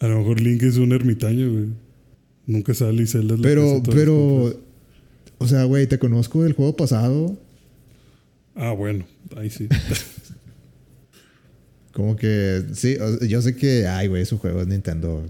A 0.00 0.06
lo 0.06 0.18
mejor 0.18 0.40
Link 0.40 0.62
es 0.62 0.76
un 0.76 0.92
ermitaño, 0.92 1.50
güey. 1.52 1.66
Nunca 2.46 2.72
sale 2.72 3.02
y 3.02 3.06
Zelda 3.06 3.34
es 3.34 3.40
Pero, 3.40 3.82
pero, 3.84 4.60
o 5.38 5.46
sea, 5.48 5.64
güey, 5.64 5.86
te 5.86 5.98
conozco 5.98 6.44
del 6.44 6.52
juego 6.52 6.76
pasado. 6.76 7.36
Ah, 8.54 8.72
bueno. 8.72 9.04
Ahí 9.36 9.50
sí. 9.50 9.68
Como 11.98 12.14
que, 12.14 12.62
sí, 12.74 12.96
yo 13.28 13.42
sé 13.42 13.56
que, 13.56 13.88
ay, 13.88 14.06
güey, 14.06 14.24
su 14.24 14.38
juego 14.38 14.60
es 14.60 14.68
Nintendo. 14.68 15.28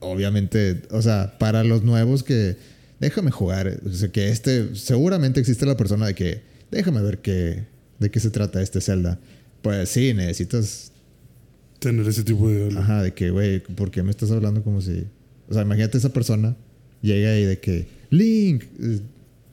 Obviamente, 0.00 0.82
o 0.90 1.00
sea, 1.00 1.38
para 1.38 1.64
los 1.64 1.82
nuevos 1.82 2.22
que, 2.22 2.58
déjame 2.98 3.30
jugar. 3.30 3.80
O 3.86 3.90
sea, 3.90 4.10
que 4.12 4.28
este, 4.28 4.76
seguramente 4.76 5.40
existe 5.40 5.64
la 5.64 5.78
persona 5.78 6.06
de 6.06 6.14
que, 6.14 6.42
déjame 6.70 7.00
ver 7.00 7.20
qué, 7.20 7.64
de 7.98 8.10
qué 8.10 8.20
se 8.20 8.28
trata 8.28 8.60
este 8.60 8.82
Zelda. 8.82 9.18
Pues 9.62 9.88
sí, 9.88 10.12
necesitas, 10.12 10.92
Tener 11.78 12.06
ese 12.06 12.22
tipo 12.22 12.46
de... 12.50 12.56
diálogo. 12.56 12.82
ajá, 12.82 13.02
de 13.02 13.14
que, 13.14 13.30
güey, 13.30 13.60
¿por 13.60 13.90
qué 13.90 14.02
me 14.02 14.10
estás 14.10 14.30
hablando 14.32 14.62
como 14.62 14.82
si, 14.82 15.06
o 15.48 15.54
sea, 15.54 15.62
imagínate 15.62 15.96
esa 15.96 16.12
persona 16.12 16.54
llega 17.00 17.34
y 17.38 17.46
de 17.46 17.58
que, 17.58 17.86
Link, 18.10 18.64
eh, 18.78 19.00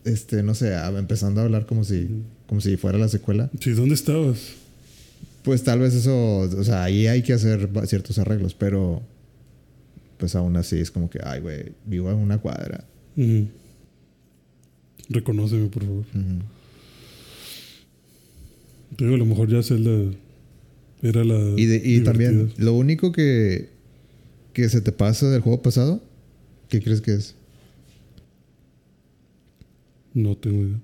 este, 0.03 0.43
no 0.43 0.53
sé, 0.53 0.75
empezando 0.97 1.39
a 1.39 1.45
hablar 1.45 1.65
como 1.65 1.85
si, 1.85 2.09
como 2.45 2.59
si 2.59 2.75
fuera 2.75 2.97
la 2.97 3.07
secuela. 3.07 3.49
Sí, 3.61 3.71
¿dónde 3.71 3.95
estabas? 3.95 4.66
Pues 5.47 5.63
tal 5.63 5.79
vez 5.79 5.93
eso, 5.93 6.39
o 6.39 6.63
sea, 6.65 6.83
ahí 6.83 7.07
hay 7.07 7.23
que 7.23 7.31
hacer 7.31 7.69
ciertos 7.85 8.19
arreglos, 8.19 8.53
pero 8.53 9.01
pues 10.17 10.35
aún 10.35 10.57
así 10.57 10.77
es 10.77 10.91
como 10.91 11.09
que, 11.09 11.19
ay, 11.23 11.39
güey, 11.39 11.71
vivo 11.85 12.11
en 12.11 12.17
una 12.17 12.37
cuadra. 12.39 12.83
Ujú. 13.15 13.47
Reconóceme, 15.07 15.67
por 15.69 15.85
favor. 15.85 16.03
Te 18.97 19.03
digo, 19.05 19.15
a 19.15 19.19
lo 19.19 19.25
mejor 19.25 19.47
ya 19.49 19.63
Zelda 19.63 20.11
era 21.01 21.23
la. 21.23 21.37
Y, 21.55 21.65
de- 21.65 21.81
y 21.81 22.01
también, 22.01 22.51
lo 22.57 22.73
único 22.73 23.13
que, 23.13 23.69
que 24.51 24.67
se 24.67 24.81
te 24.81 24.91
pasa 24.91 25.29
del 25.29 25.39
juego 25.39 25.61
pasado, 25.61 26.03
¿qué 26.67 26.81
crees 26.81 26.99
que 26.99 27.13
es? 27.13 27.35
No 30.13 30.35
tengo 30.35 30.61
idea. 30.63 30.79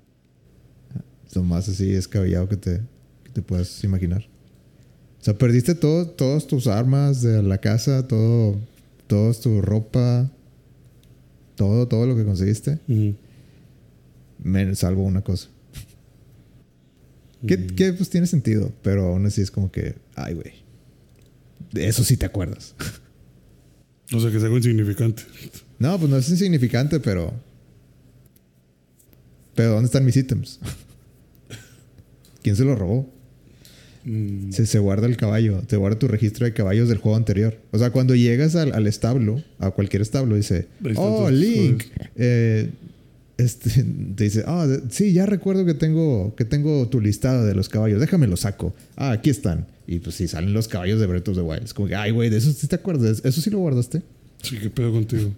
Lo 1.35 1.43
más 1.43 1.67
así 1.67 1.87
descabellado 1.87 2.47
que 2.47 2.55
te, 2.55 2.79
que 3.25 3.31
te 3.33 3.41
puedas 3.41 3.83
imaginar. 3.83 4.25
O 5.23 5.25
sea, 5.25 5.37
perdiste 5.37 5.73
todo, 5.73 6.05
todas 6.05 6.47
tus 6.47 6.67
armas 6.67 7.21
de 7.21 7.41
la 7.41 7.57
casa, 7.59 8.05
todo, 8.05 8.59
toda 9.07 9.33
tu 9.33 9.61
ropa, 9.61 10.29
todo, 11.55 11.87
todo 11.87 12.05
lo 12.05 12.13
que 12.17 12.25
conseguiste, 12.25 12.79
Ujú. 12.89 13.15
men- 14.43 14.75
salvo 14.75 15.03
una 15.03 15.21
cosa. 15.21 15.47
Que, 17.47 17.57
Mm. 17.57 17.67
que, 17.67 17.93
pues 17.93 18.09
tiene 18.09 18.27
sentido, 18.27 18.73
pero 18.81 19.07
aún 19.13 19.25
así 19.25 19.39
es 19.41 19.49
como 19.49 19.71
que, 19.71 19.95
ay, 20.15 20.33
güey. 20.33 20.51
De 21.71 21.87
eso 21.87 22.03
sí 22.03 22.17
te 22.17 22.25
acuerdas. 22.25 22.75
O 24.13 24.19
sea, 24.19 24.29
que 24.29 24.35
es 24.37 24.43
algo 24.43 24.57
insignificante. 24.57 25.23
No, 25.79 25.97
pues 25.97 26.11
no 26.11 26.17
es 26.17 26.29
insignificante, 26.29 26.99
pero. 26.99 27.33
Pero 29.55 29.69
¿dónde 29.71 29.85
están 29.85 30.03
mis 30.03 30.17
ítems? 30.17 30.59
¿Quién 32.43 32.57
se 32.57 32.65
lo 32.65 32.75
robó? 32.75 33.09
Mm, 34.05 34.51
Se, 34.51 34.65
se 34.65 34.79
guarda 34.79 35.07
el 35.07 35.15
caballo, 35.17 35.61
te 35.67 35.77
guarda 35.77 35.97
tu 35.97 36.07
registro 36.07 36.45
de 36.45 36.53
caballos 36.53 36.89
del 36.89 36.97
juego 36.97 37.15
anterior. 37.17 37.57
O 37.71 37.77
sea, 37.79 37.91
cuando 37.91 38.15
llegas 38.15 38.55
al, 38.55 38.73
al 38.73 38.85
establo, 38.87 39.41
a 39.59 39.71
cualquier 39.71 40.01
establo, 40.01 40.35
dice, 40.35 40.67
oh, 40.95 41.29
Link. 41.29 41.83
eh, 42.17 42.69
este, 43.37 43.83
te 44.15 44.23
dice, 44.25 44.43
ah, 44.45 44.67
de- 44.67 44.81
sí, 44.89 45.13
ya 45.13 45.25
recuerdo 45.25 45.65
que 45.65 45.73
tengo, 45.73 46.35
que 46.35 46.43
tengo 46.45 46.87
tu 46.89 46.99
listado 46.99 47.45
de 47.45 47.55
los 47.55 47.69
caballos, 47.69 47.99
déjame 48.01 48.27
lo 48.27 48.35
saco. 48.37 48.73
Ah, 48.95 49.11
aquí 49.11 49.29
están. 49.29 49.67
Y 49.87 49.99
pues 49.99 50.15
sí, 50.15 50.27
salen 50.27 50.53
los 50.53 50.67
caballos 50.67 50.99
de 50.99 51.07
Breath 51.07 51.27
of 51.29 51.35
the 51.35 51.41
Wild. 51.41 51.63
Es 51.63 51.73
como 51.73 51.87
que, 51.87 51.95
ay, 51.95 52.11
güey, 52.11 52.29
de 52.29 52.37
eso 52.37 52.51
sí 52.51 52.67
te 52.67 52.75
acuerdas, 52.75 53.21
eso 53.23 53.41
sí 53.41 53.49
lo 53.49 53.59
guardaste. 53.59 54.01
Sí, 54.41 54.57
qué 54.61 54.69
pedo 54.69 54.91
contigo. 54.91 55.31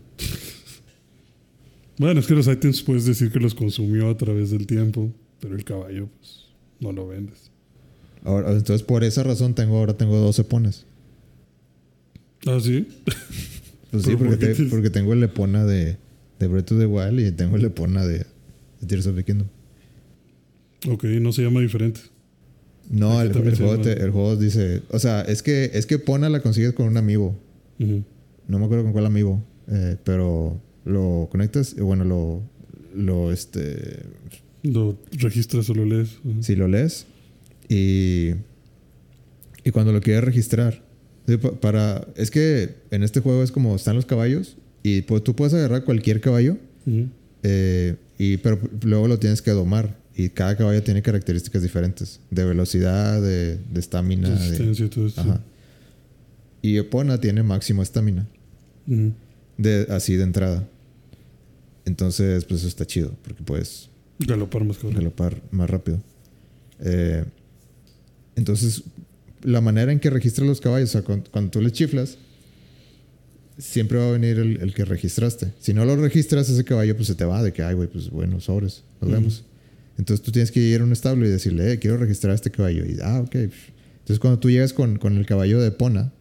Bueno, 1.97 2.19
es 2.19 2.27
que 2.27 2.33
los 2.33 2.47
items 2.47 2.81
puedes 2.81 3.05
decir 3.05 3.31
que 3.31 3.39
los 3.39 3.55
consumió 3.55 4.09
a 4.09 4.17
través 4.17 4.51
del 4.51 4.67
tiempo, 4.67 5.11
pero 5.39 5.55
el 5.55 5.63
caballo, 5.63 6.09
pues, 6.19 6.45
no 6.79 6.91
lo 6.91 7.07
vendes. 7.07 7.51
Ahora, 8.25 8.51
entonces, 8.51 8.83
por 8.83 9.03
esa 9.03 9.23
razón 9.23 9.53
tengo 9.53 9.77
ahora 9.77 9.93
tengo 9.95 10.17
12 10.17 10.43
pones. 10.43 10.85
Ah, 12.47 12.59
sí. 12.61 12.87
Pues 13.91 14.03
sí, 14.03 14.09
¿Pero 14.09 14.17
por 14.17 14.27
porque, 14.29 14.47
te- 14.47 14.63
porque 14.65 14.89
tengo 14.89 15.13
el 15.13 15.23
Epona 15.23 15.63
de, 15.65 15.97
de 16.39 16.47
Breath 16.47 16.71
of 16.73 16.79
the 16.79 16.85
Wild 16.85 17.19
y 17.19 17.31
tengo 17.31 17.55
el 17.55 17.65
Epona 17.65 18.05
de, 18.05 18.19
de 18.81 18.87
Tears 18.87 19.07
of 19.07 19.15
the 19.15 19.23
Kingdom. 19.23 19.47
ok, 20.89 21.03
no 21.21 21.31
se 21.31 21.43
llama 21.43 21.61
diferente. 21.61 22.01
No, 22.89 23.21
el, 23.21 23.29
el 23.35 23.55
juego 23.57 23.79
te- 23.79 24.01
el 24.03 24.11
juego 24.11 24.35
dice. 24.35 24.81
O 24.89 24.99
sea, 24.99 25.21
es 25.21 25.41
que, 25.41 25.71
es 25.73 25.85
que 25.85 25.95
Epona 25.95 26.29
la 26.29 26.41
consigues 26.41 26.73
con 26.73 26.87
un. 26.87 26.97
Ujú. 27.79 28.03
No 28.47 28.59
me 28.59 28.65
acuerdo 28.65 28.83
con 28.83 28.91
cuál 28.93 29.05
amiibo. 29.07 29.41
eh, 29.69 29.95
pero 30.03 30.59
lo 30.83 31.27
conectas 31.31 31.73
y 31.77 31.81
bueno, 31.81 32.03
lo, 32.05 32.41
lo 32.95 33.31
este. 33.31 34.03
Lo 34.61 34.97
registras 35.13 35.69
o 35.69 35.73
lo 35.73 35.85
lees. 35.85 36.17
Si 36.41 36.55
lo 36.55 36.67
lees 36.67 37.05
y. 37.69 38.31
Y 39.63 39.71
cuando 39.71 39.91
lo 39.91 40.01
quieres 40.01 40.23
registrar. 40.23 40.83
Para, 41.59 42.05
es 42.15 42.29
que 42.29 42.75
en 42.91 43.01
este 43.01 43.19
juego 43.19 43.41
es 43.41 43.51
como 43.51 43.75
están 43.75 43.95
los 43.95 44.05
caballos 44.05 44.57
y 44.83 45.01
pues, 45.01 45.23
tú 45.23 45.35
puedes 45.35 45.55
agarrar 45.55 45.83
cualquier 45.83 46.21
caballo. 46.21 46.57
Eh, 47.41 47.95
y, 48.19 48.37
pero 48.37 48.59
luego 48.83 49.07
lo 49.07 49.17
tienes 49.17 49.41
que 49.41 49.49
domar. 49.51 49.97
Y 50.15 50.29
cada 50.29 50.55
caballo 50.55 50.83
tiene 50.83 51.01
características 51.01 51.63
diferentes. 51.63 52.19
De 52.29 52.45
velocidad, 52.45 53.19
de 53.21 53.57
de 53.57 53.79
estamina. 53.79 54.29
de- 54.29 54.35
Resistencia 54.35 54.85
y 54.85 54.89
todo 54.89 55.07
esto. 55.07 55.21
ajá. 55.21 55.41
Y 56.61 56.77
Epona 56.77 57.19
tiene 57.19 57.41
máximo 57.43 57.81
estamina. 57.81 58.27
De, 59.57 59.87
así 59.89 60.15
de 60.15 60.23
entrada. 60.23 60.67
Entonces, 61.85 62.45
pues 62.45 62.59
eso 62.61 62.67
está 62.67 62.85
chido. 62.85 63.15
Porque 63.23 63.43
puedes 63.43 63.89
Galopar 64.19 64.63
más 64.63 64.77
galopar 64.81 65.41
más 65.51 65.69
rápido. 65.69 65.99
Eh, 66.79 67.25
entonces, 68.35 68.83
la 69.41 69.61
manera 69.61 69.91
en 69.91 69.99
que 69.99 70.09
registras 70.09 70.47
los 70.47 70.59
caballos, 70.61 70.89
o 70.89 70.91
sea, 70.93 71.01
cuando, 71.03 71.29
cuando 71.31 71.51
tú 71.51 71.61
les 71.61 71.71
chiflas, 71.73 72.17
siempre 73.57 73.97
va 73.97 74.09
a 74.09 74.11
venir 74.11 74.37
el, 74.39 74.57
el 74.61 74.73
que 74.73 74.83
registraste. 74.85 75.53
Si 75.59 75.73
no 75.73 75.85
lo 75.85 75.95
registras, 75.95 76.49
ese 76.49 76.63
caballo 76.63 76.95
pues 76.95 77.07
se 77.07 77.15
te 77.15 77.23
va 77.25 77.41
de 77.41 77.53
que, 77.53 77.63
ay, 77.63 77.73
güey, 77.75 77.87
pues 77.87 78.09
bueno, 78.09 78.39
sobres, 78.41 78.83
nos 79.01 79.11
vemos. 79.11 79.43
Entonces 79.97 80.25
tú 80.25 80.31
tienes 80.31 80.51
que 80.51 80.59
ir 80.59 80.81
a 80.81 80.83
un 80.83 80.91
establo 80.91 81.25
y 81.25 81.29
decirle, 81.29 81.71
eh, 81.71 81.79
quiero 81.79 81.95
registrar 81.97 82.31
a 82.31 82.35
este 82.35 82.51
caballo. 82.51 82.83
Y, 82.85 82.97
ah, 83.01 83.21
ok. 83.21 83.35
Entonces 83.35 84.19
cuando 84.19 84.39
tú 84.39 84.49
llegas 84.49 84.73
con, 84.73 84.97
con 84.97 85.15
el 85.17 85.25
caballo 85.25 85.61
de 85.61 85.71
Pona, 85.71 86.11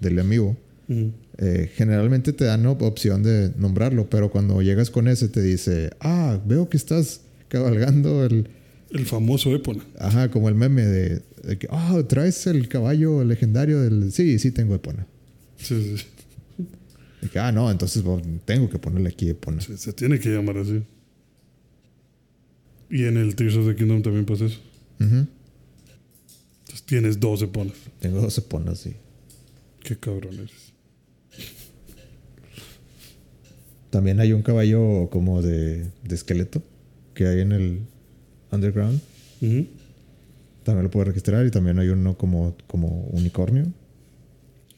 del 0.00 0.18
amigo, 0.18 0.56
eh, 1.38 1.70
generalmente 1.74 2.32
te 2.32 2.44
dan 2.44 2.64
op- 2.66 2.80
opción 2.82 3.22
de 3.22 3.52
nombrarlo, 3.58 4.08
pero 4.08 4.30
cuando 4.30 4.62
llegas 4.62 4.88
con 4.90 5.08
ese 5.08 5.28
te 5.28 5.42
dice, 5.42 5.90
ah, 6.00 6.40
veo 6.46 6.68
que 6.70 6.76
estás 6.78 7.20
cabalgando 7.48 8.24
el, 8.24 8.48
El 8.90 9.06
famoso 9.06 9.54
Epona. 9.54 9.84
Ajá, 9.98 10.30
como 10.30 10.48
el 10.48 10.54
meme 10.54 10.82
de, 10.82 11.22
de 11.42 11.58
que, 11.58 11.66
ah, 11.70 12.02
traes 12.08 12.46
el 12.46 12.68
caballo 12.68 13.24
legendario 13.24 13.80
del. 13.80 14.12
Sí, 14.12 14.38
sí, 14.38 14.50
tengo 14.52 14.74
Epona. 14.74 15.06
Sí, 15.56 15.82
sí, 15.82 15.98
sí. 15.98 16.06
De 17.22 17.28
que, 17.28 17.38
ah, 17.38 17.50
no, 17.50 17.70
entonces 17.70 18.02
bueno, 18.02 18.22
tengo 18.44 18.70
que 18.70 18.78
ponerle 18.78 19.08
aquí 19.08 19.28
Epona. 19.28 19.60
Se, 19.60 19.76
se 19.76 19.92
tiene 19.92 20.20
que 20.20 20.28
llamar 20.28 20.58
así. 20.58 20.82
Y 22.90 23.04
en 23.04 23.16
el 23.16 23.34
Tears 23.34 23.56
of 23.56 23.66
the 23.66 23.74
Kingdom 23.74 24.02
también 24.02 24.24
pasa 24.24 24.46
eso. 24.46 24.60
Entonces 24.98 25.26
tienes 26.84 27.18
dos 27.18 27.42
Eponas. 27.42 27.74
Tengo 28.00 28.20
dos 28.20 28.38
Eponas, 28.38 28.78
sí. 28.78 28.94
Qué 29.82 29.96
cabrón 29.96 30.34
eres. 30.34 30.72
También 33.90 34.20
hay 34.20 34.32
un 34.32 34.42
caballo 34.42 35.08
como 35.10 35.42
de, 35.42 35.86
de 36.04 36.14
esqueleto 36.14 36.62
que 37.14 37.26
hay 37.26 37.40
en 37.40 37.52
el 37.52 37.80
Underground. 38.52 39.00
También 39.40 40.82
lo 40.84 40.90
puedo 40.90 41.04
registrar 41.04 41.46
y 41.46 41.50
también 41.50 41.78
hay 41.78 41.88
uno 41.88 42.16
como, 42.18 42.56
como 42.66 43.06
unicornio. 43.12 43.66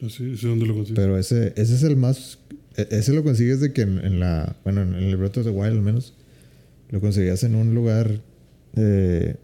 Así, 0.05 0.31
¿ese 0.33 0.47
dónde 0.47 0.65
lo 0.67 0.75
consigues? 0.75 0.99
Pero 0.99 1.17
ese, 1.17 1.53
ese 1.55 1.75
es 1.75 1.83
el 1.83 1.95
más. 1.97 2.37
e- 2.77 2.87
Ese 2.91 3.11
lo 3.13 3.23
consigues 3.23 3.59
de 3.59 3.73
que 3.73 3.81
en, 3.81 3.97
en 4.05 4.19
la. 4.19 4.55
Bueno, 4.63 4.81
en 4.83 4.93
el 4.93 5.17
Breath 5.17 5.37
of 5.37 5.45
the 5.45 5.49
Wild 5.51 5.73
al 5.77 5.81
menos. 5.81 6.13
Lo 6.89 7.01
conseguías 7.01 7.43
en 7.43 7.55
un 7.55 7.73
lugar 7.75 8.21
eh, 8.75 9.35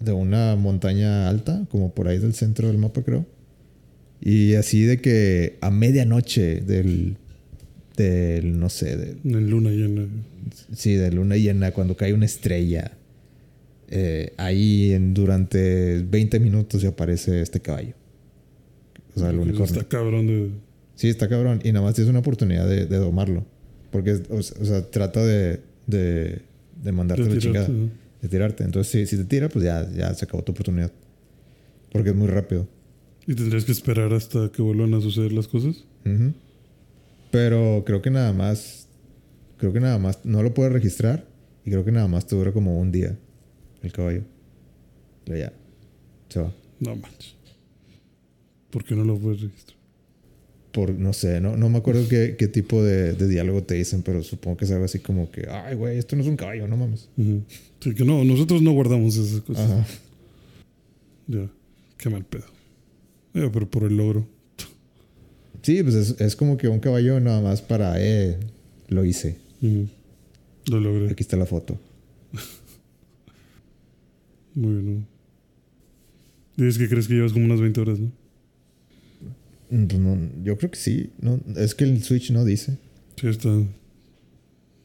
de 0.00 0.12
una 0.12 0.54
montaña 0.56 1.28
alta, 1.28 1.66
como 1.70 1.94
por 1.94 2.08
ahí 2.08 2.18
del 2.18 2.34
centro 2.34 2.68
del 2.68 2.78
mapa, 2.78 3.02
creo. 3.02 3.24
Y 4.20 4.54
así 4.54 4.82
de 4.82 5.00
que 5.00 5.56
a 5.60 5.70
medianoche 5.70 6.60
del. 6.60 7.16
Del. 7.96 8.58
No 8.58 8.68
sé, 8.70 8.96
de, 8.96 9.16
En 9.24 9.48
luna 9.50 9.70
llena. 9.70 10.06
sí, 10.74 10.94
de 10.94 11.10
luna 11.12 11.36
llena, 11.36 11.70
cuando 11.70 11.96
cae 11.96 12.12
una 12.12 12.26
estrella. 12.26 12.92
Eh, 13.88 14.32
ahí 14.36 14.92
en, 14.92 15.14
durante 15.14 16.02
20 16.02 16.40
minutos 16.40 16.82
ya 16.82 16.90
aparece 16.90 17.40
este 17.40 17.60
caballo. 17.60 17.94
O 19.14 19.20
sea, 19.20 19.30
el 19.30 19.38
unicornio. 19.38 19.80
Está 19.80 19.84
cabrón 19.84 20.26
de. 20.26 20.50
Sí, 20.94 21.08
está 21.08 21.28
cabrón. 21.28 21.60
Y 21.64 21.72
nada 21.72 21.84
más 21.84 21.94
tienes 21.94 22.10
una 22.10 22.20
oportunidad 22.20 22.68
de, 22.68 22.86
de 22.86 22.96
domarlo. 22.96 23.44
Porque, 23.90 24.20
o, 24.28 24.42
sea, 24.42 24.90
trata 24.90 25.24
de, 25.24 25.60
de, 25.86 26.42
de 26.82 26.92
mandarte 26.92 27.24
de 27.24 27.34
la 27.34 27.40
chingada. 27.40 27.68
¿no? 27.68 27.90
De 28.20 28.28
tirarte. 28.28 28.64
Entonces, 28.64 28.90
si, 28.90 29.06
si 29.06 29.22
te 29.22 29.24
tira, 29.24 29.48
pues 29.48 29.64
ya, 29.64 29.88
ya 29.92 30.12
se 30.14 30.24
acabó 30.24 30.42
tu 30.42 30.52
oportunidad. 30.52 30.90
Porque 31.92 32.10
es 32.10 32.16
muy 32.16 32.26
rápido. 32.26 32.66
Y 33.26 33.34
tendrías 33.34 33.64
que 33.64 33.72
esperar 33.72 34.12
hasta 34.12 34.50
que 34.50 34.62
vuelvan 34.62 34.94
a 34.94 35.00
suceder 35.00 35.32
las 35.32 35.46
cosas. 35.48 35.84
Pero 37.30 37.84
creo 37.86 38.02
que 38.02 38.10
nada 38.10 38.32
más. 38.32 38.88
Creo 39.58 39.72
que 39.72 39.80
nada 39.80 39.98
más. 39.98 40.24
No 40.24 40.42
lo 40.42 40.54
puedes 40.54 40.72
registrar. 40.72 41.26
Y 41.64 41.70
creo 41.70 41.84
que 41.84 41.92
nada 41.92 42.08
más 42.08 42.26
te 42.26 42.36
dura 42.36 42.52
como 42.52 42.78
un 42.78 42.92
día 42.92 43.16
el 43.86 43.92
caballo. 43.92 44.22
Pero 45.24 45.38
ya. 45.38 45.52
Se 46.28 46.40
va. 46.40 46.52
No 46.80 46.96
manches. 46.96 47.34
¿Por 48.70 48.84
qué 48.84 48.94
no 48.94 49.04
lo 49.04 49.16
puedes 49.18 49.40
registrar? 49.40 49.78
Por, 50.72 50.90
no 50.90 51.12
sé, 51.12 51.40
no, 51.40 51.56
no 51.56 51.68
me 51.68 51.78
acuerdo 51.78 52.08
qué, 52.08 52.34
qué 52.36 52.48
tipo 52.48 52.82
de, 52.82 53.12
de 53.12 53.28
diálogo 53.28 53.62
te 53.62 53.74
dicen, 53.74 54.02
pero 54.02 54.24
supongo 54.24 54.56
que 54.56 54.64
es 54.64 54.72
algo 54.72 54.84
así 54.84 54.98
como 54.98 55.30
que, 55.30 55.46
ay, 55.48 55.76
güey, 55.76 55.98
esto 55.98 56.16
no 56.16 56.22
es 56.22 56.28
un 56.28 56.36
caballo, 56.36 56.66
no 56.66 56.76
mames. 56.76 57.08
Sí, 57.78 57.94
que 57.94 58.04
no, 58.04 58.24
nosotros 58.24 58.60
no 58.60 58.72
guardamos 58.72 59.16
esas 59.16 59.40
cosas. 59.42 59.70
Ajá. 59.70 59.86
Ya. 61.28 61.48
Qué 61.96 62.10
mal 62.10 62.24
pedo. 62.24 62.46
Eh, 63.34 63.48
pero 63.52 63.70
por 63.70 63.84
el 63.84 63.96
logro. 63.96 64.26
Sí, 65.62 65.82
pues 65.84 65.94
es, 65.94 66.20
es 66.20 66.34
como 66.34 66.56
que 66.56 66.66
un 66.66 66.80
caballo 66.80 67.20
nada 67.20 67.40
más 67.40 67.62
para, 67.62 67.94
eh, 67.98 68.36
lo 68.88 69.04
hice. 69.04 69.38
Lo 70.66 70.80
logré. 70.80 71.10
Aquí 71.10 71.22
está 71.22 71.36
la 71.36 71.46
foto. 71.46 71.78
Muy 74.54 74.72
bien. 74.72 74.94
¿no? 74.94 75.06
Dices 76.56 76.78
que 76.78 76.88
crees 76.88 77.08
que 77.08 77.14
llevas 77.14 77.32
como 77.32 77.44
unas 77.46 77.60
20 77.60 77.80
horas, 77.80 77.98
¿no? 77.98 78.12
Mm, 79.70 79.86
pues 79.86 80.00
no, 80.00 80.18
yo 80.44 80.56
creo 80.56 80.70
que 80.70 80.78
sí. 80.78 81.10
No, 81.20 81.40
es 81.56 81.74
que 81.74 81.84
el 81.84 82.02
Switch 82.02 82.30
no 82.30 82.44
dice. 82.44 82.78
Sí, 83.16 83.26
está. 83.26 83.50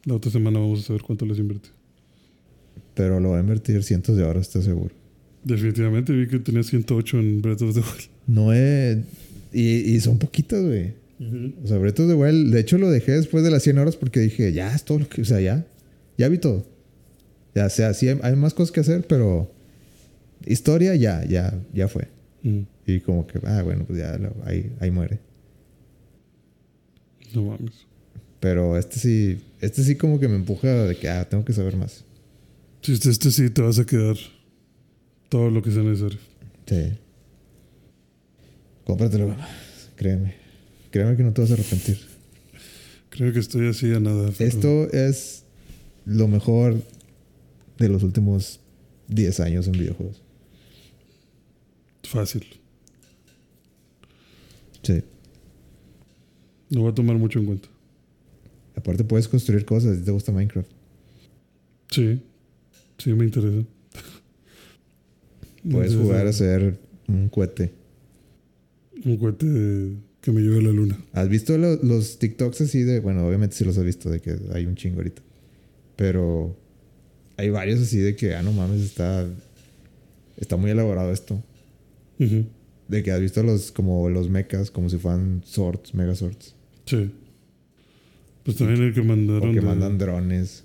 La 0.04 0.14
otra 0.14 0.30
semana 0.30 0.58
vamos 0.58 0.80
a 0.80 0.82
saber 0.82 1.02
cuánto 1.02 1.26
les 1.26 1.38
invertí. 1.38 1.70
Pero 2.94 3.20
lo 3.20 3.30
va 3.30 3.38
a 3.38 3.40
invertir 3.40 3.82
cientos 3.82 4.16
de 4.16 4.24
horas, 4.24 4.46
estoy 4.46 4.62
seguro. 4.62 4.94
Definitivamente 5.44 6.12
vi 6.12 6.26
que 6.26 6.38
tenía 6.38 6.62
108 6.62 7.18
en 7.18 7.42
Breath 7.42 7.62
of 7.62 7.74
the 7.74 7.80
Wild. 7.80 8.10
No 8.26 8.52
he... 8.52 9.04
Y, 9.52 9.94
y 9.94 10.00
son 10.00 10.18
poquitas, 10.18 10.62
güey. 10.64 10.94
O 11.62 11.66
sea, 11.66 11.76
Breath 11.76 12.00
of 12.00 12.08
the 12.08 12.14
Wild, 12.14 12.52
de 12.52 12.60
hecho 12.60 12.78
lo 12.78 12.90
dejé 12.90 13.12
después 13.12 13.44
de 13.44 13.50
las 13.50 13.62
100 13.62 13.78
horas 13.78 13.96
porque 13.96 14.20
dije, 14.20 14.52
ya 14.52 14.74
es 14.74 14.84
todo 14.84 15.00
lo 15.00 15.08
que, 15.08 15.20
o 15.20 15.24
sea, 15.24 15.38
ya, 15.40 15.66
ya 16.16 16.28
vi 16.28 16.38
todo. 16.38 16.66
Ya, 17.54 17.66
o 17.66 17.70
sea, 17.70 17.92
sí 17.92 18.08
hay, 18.08 18.18
hay 18.22 18.36
más 18.36 18.54
cosas 18.54 18.72
que 18.72 18.80
hacer, 18.80 19.06
pero 19.06 19.52
historia 20.46 20.94
ya, 20.94 21.24
ya, 21.24 21.58
ya 21.72 21.88
fue. 21.88 22.08
Mm. 22.42 22.60
Y 22.86 23.00
como 23.00 23.26
que, 23.26 23.40
ah, 23.46 23.62
bueno, 23.62 23.84
pues 23.86 23.98
ya 23.98 24.16
lo- 24.18 24.34
ahí, 24.44 24.72
ahí 24.80 24.90
muere. 24.90 25.18
No 27.34 27.42
mames. 27.44 27.86
Pero 28.40 28.76
este 28.78 28.98
sí, 28.98 29.40
este 29.60 29.84
sí 29.84 29.96
como 29.96 30.18
que 30.18 30.26
me 30.28 30.36
empuja 30.36 30.68
de 30.86 30.96
que, 30.96 31.08
ah, 31.08 31.28
tengo 31.28 31.44
que 31.44 31.52
saber 31.52 31.76
más. 31.76 32.04
Si 32.82 32.92
este, 32.92 33.10
este 33.10 33.30
sí 33.30 33.50
te 33.50 33.60
vas 33.62 33.78
a 33.78 33.84
quedar 33.84 34.16
todo 35.28 35.50
lo 35.50 35.62
que 35.62 35.70
sea 35.70 35.82
necesario. 35.82 36.18
Sí. 36.66 36.92
Cómpratelo, 38.84 39.36
créeme. 39.96 40.34
Créeme 40.90 41.16
que 41.16 41.22
no 41.22 41.32
te 41.32 41.42
vas 41.42 41.50
a 41.50 41.54
arrepentir. 41.54 41.98
Creo 43.10 43.32
que 43.32 43.38
estoy 43.38 43.68
así 43.68 43.92
a 43.92 44.00
nada. 44.00 44.30
pero- 44.36 44.48
Esto 44.48 44.90
es 44.92 45.44
lo 46.06 46.26
mejor 46.26 46.82
de 47.78 47.88
los 47.88 48.02
últimos 48.02 48.60
10 49.08 49.38
años 49.40 49.66
en 49.66 49.72
videojuegos. 49.72 50.22
Fácil. 52.02 52.44
Sí. 54.82 55.02
Lo 56.70 56.82
voy 56.82 56.90
a 56.92 56.94
tomar 56.94 57.16
mucho 57.16 57.38
en 57.38 57.46
cuenta. 57.46 57.68
Aparte 58.76 59.04
puedes 59.04 59.28
construir 59.28 59.64
cosas 59.64 59.98
si 59.98 60.04
te 60.04 60.10
gusta 60.10 60.32
Minecraft. 60.32 60.70
Sí. 61.90 62.22
Sí, 62.98 63.12
me 63.12 63.24
interesa. 63.24 63.66
Puedes 65.70 65.94
jugar 65.94 66.26
a 66.26 66.30
hacer 66.30 66.78
un 67.08 67.28
cohete. 67.28 67.72
Un 69.04 69.16
cohete 69.18 69.46
que 70.22 70.30
me 70.32 70.40
lleve 70.40 70.58
a 70.58 70.62
la 70.62 70.70
luna. 70.72 70.98
¿Has 71.12 71.28
visto 71.28 71.56
lo- 71.58 71.76
los 71.82 72.18
TikToks 72.18 72.62
así 72.62 72.82
de, 72.82 73.00
bueno, 73.00 73.26
obviamente 73.26 73.56
sí 73.56 73.64
los 73.64 73.76
has 73.76 73.84
visto, 73.84 74.08
de 74.10 74.20
que 74.20 74.36
hay 74.54 74.66
un 74.66 74.74
chingo 74.76 74.96
ahorita. 74.98 75.20
Pero 75.96 76.56
hay 77.36 77.50
varios 77.50 77.80
así 77.80 77.98
de 77.98 78.16
que, 78.16 78.34
ah, 78.34 78.42
no 78.42 78.52
mames, 78.52 78.80
está, 78.82 79.26
está 80.38 80.56
muy 80.56 80.70
elaborado 80.70 81.12
esto. 81.12 81.42
De 82.88 83.02
que 83.02 83.12
has 83.12 83.20
visto 83.20 83.42
los, 83.42 83.72
como 83.72 84.08
los 84.10 84.28
mechas, 84.28 84.70
como 84.70 84.88
si 84.88 84.98
fueran 84.98 85.42
swords, 85.44 85.94
mega 85.94 86.14
swords. 86.14 86.54
Sí. 86.86 87.10
Pues 88.42 88.56
también 88.56 88.82
el 88.82 88.94
que 88.94 89.02
mandaron. 89.02 89.50
O 89.50 89.52
que 89.52 89.60
de- 89.60 89.66
mandan 89.66 89.96
drones. 89.98 90.64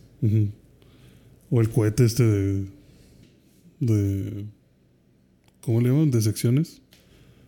O 1.52 1.62
el 1.62 1.70
cohete 1.70 2.06
este 2.06 2.24
de. 2.24 2.66
de. 3.80 4.46
¿Cómo 5.62 5.82
le 5.82 5.90
llaman? 5.90 6.12
De 6.12 6.22
secciones. 6.22 6.82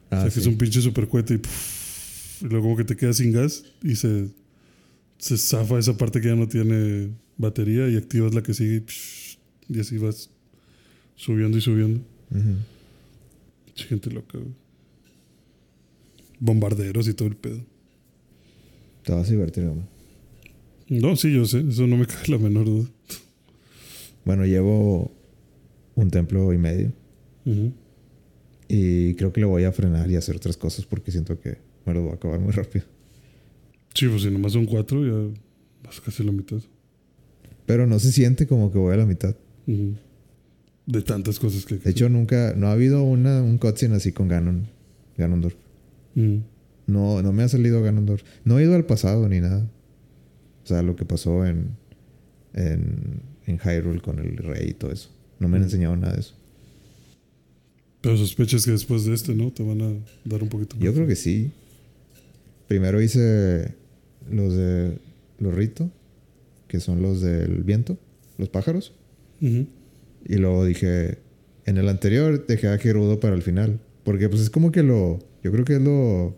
Ah, 0.09 0.19
o 0.19 0.21
sea, 0.21 0.29
que 0.31 0.39
es 0.39 0.45
un 0.47 0.57
pinche 0.57 0.79
super 0.81 1.07
cohete 1.07 1.33
y, 1.33 1.37
pff, 1.37 2.41
y 2.43 2.45
luego 2.45 2.63
como 2.65 2.77
que 2.77 2.83
te 2.85 2.95
quedas 2.95 3.17
sin 3.17 3.31
gas 3.33 3.63
y 3.83 3.95
se, 3.95 4.29
se 5.17 5.37
zafa 5.37 5.77
esa 5.79 5.97
parte 5.97 6.21
que 6.21 6.27
ya 6.29 6.35
no 6.35 6.47
tiene 6.47 7.09
batería 7.37 7.89
y 7.89 7.97
activas 7.97 8.33
la 8.33 8.41
que 8.41 8.53
sigue 8.53 8.83
y, 9.69 9.73
y 9.75 9.79
así 9.81 9.97
vas 9.97 10.29
subiendo 11.15 11.57
y 11.57 11.61
subiendo. 11.61 11.99
Mucha 12.29 12.45
gente 13.85 14.09
loca, 14.11 14.37
güey. 14.37 14.53
Bombarderos 16.39 17.07
y 17.07 17.13
todo 17.13 17.27
el 17.27 17.35
pedo. 17.35 17.61
Te 19.03 19.13
vas 19.13 19.27
a 19.27 19.31
divertir, 19.31 19.65
hombre. 19.65 19.87
No, 20.89 21.15
sí, 21.15 21.33
yo 21.33 21.45
sé, 21.45 21.63
eso 21.67 21.87
no 21.87 21.97
me 21.97 22.05
cae 22.07 22.27
la 22.27 22.37
menor 22.37 22.65
duda. 22.65 22.87
Bueno, 24.25 24.45
llevo 24.45 25.11
un 25.95 26.09
templo 26.11 26.53
y 26.53 26.57
medio. 26.57 26.91
Y 28.67 29.13
creo 29.15 29.31
que 29.31 29.39
le 29.39 29.45
voy 29.45 29.63
a 29.63 29.71
frenar 29.71 30.11
y 30.11 30.15
hacer 30.17 30.35
otras 30.35 30.57
cosas 30.57 30.85
porque 30.85 31.11
siento 31.11 31.39
que 31.39 31.57
me 31.85 31.93
lo 31.93 32.01
voy 32.01 32.11
a 32.11 32.15
acabar 32.15 32.39
muy 32.39 32.51
rápido. 32.51 32.85
Sí, 33.93 34.07
pues 34.07 34.23
si 34.23 34.29
nomás 34.29 34.51
son 34.51 34.65
cuatro, 34.65 35.05
ya 35.05 35.39
vas 35.83 36.01
casi 36.01 36.23
a 36.23 36.25
la 36.25 36.33
mitad. 36.33 36.57
Pero 37.65 37.87
no 37.87 37.97
se 37.99 38.11
siente 38.11 38.45
como 38.47 38.71
que 38.71 38.77
voy 38.77 38.93
a 38.93 38.97
la 38.97 39.05
mitad. 39.05 39.35
Ujú. 39.65 39.95
De 40.87 41.01
tantas 41.03 41.37
cosas 41.37 41.65
que... 41.65 41.75
De 41.75 41.91
hecho, 41.91 42.09
nunca, 42.09 42.53
no 42.57 42.67
ha 42.67 42.71
habido 42.71 43.03
una, 43.03 43.43
un 43.43 43.57
cutscene 43.59 43.95
así 43.97 44.11
con 44.13 44.27
Ganon, 44.29 44.67
Ganondorf. 45.17 45.53
Ujú. 46.15 46.41
No, 46.87 47.21
no 47.21 47.33
me 47.33 47.43
ha 47.43 47.49
salido 47.49 47.81
Ganondorf. 47.83 48.23
No 48.45 48.57
he 48.57 48.63
ido 48.63 48.73
al 48.73 48.85
pasado 48.85 49.27
ni 49.29 49.39
nada. 49.41 49.67
O 50.63 50.67
sea, 50.67 50.81
lo 50.81 50.95
que 50.95 51.03
pasó 51.05 51.45
en, 51.45 51.75
en, 52.53 53.21
en 53.45 53.59
Hyrule 53.59 54.01
con 54.01 54.17
el 54.19 54.37
rey 54.37 54.69
y 54.69 54.73
todo 54.73 54.91
eso. 54.91 55.09
No 55.39 55.47
me 55.49 55.57
han 55.57 55.63
Mm. 55.63 55.65
enseñado 55.65 55.95
nada 55.97 56.13
de 56.13 56.21
eso. 56.21 56.33
Pero 58.01 58.15
sospechas 58.17 58.63
que 58.65 58.71
después 58.71 59.03
de 59.05 59.13
este, 59.13 59.35
¿no? 59.35 59.51
Te 59.51 59.63
van 59.63 59.81
a 59.81 59.91
dar 60.23 60.41
un 60.41 60.49
poquito 60.49 60.75
más. 60.77 60.85
Yo 60.85 60.93
creo 60.93 61.05
que 61.07 61.15
sí. 61.17 61.51
Primero 62.67 63.01
hice 63.01 63.73
los 64.31 64.55
de 64.55 64.97
los 65.39 65.53
Rito, 65.53 65.89
que 66.67 66.79
son 66.79 67.01
los 67.01 67.21
del 67.21 67.63
viento, 67.63 67.97
los 68.37 68.47
pájaros. 68.49 68.93
Y 70.27 70.35
luego 70.35 70.65
dije, 70.65 71.19
en 71.65 71.77
el 71.77 71.87
anterior 71.87 72.45
dejé 72.45 72.67
a 72.67 72.77
Gerudo 72.77 73.19
para 73.19 73.35
el 73.35 73.41
final. 73.41 73.79
Porque 74.03 74.29
pues 74.29 74.41
es 74.41 74.49
como 74.49 74.71
que 74.71 74.83
lo, 74.83 75.19
yo 75.43 75.51
creo 75.51 75.65
que 75.65 75.75
es 75.75 75.81
lo, 75.81 76.35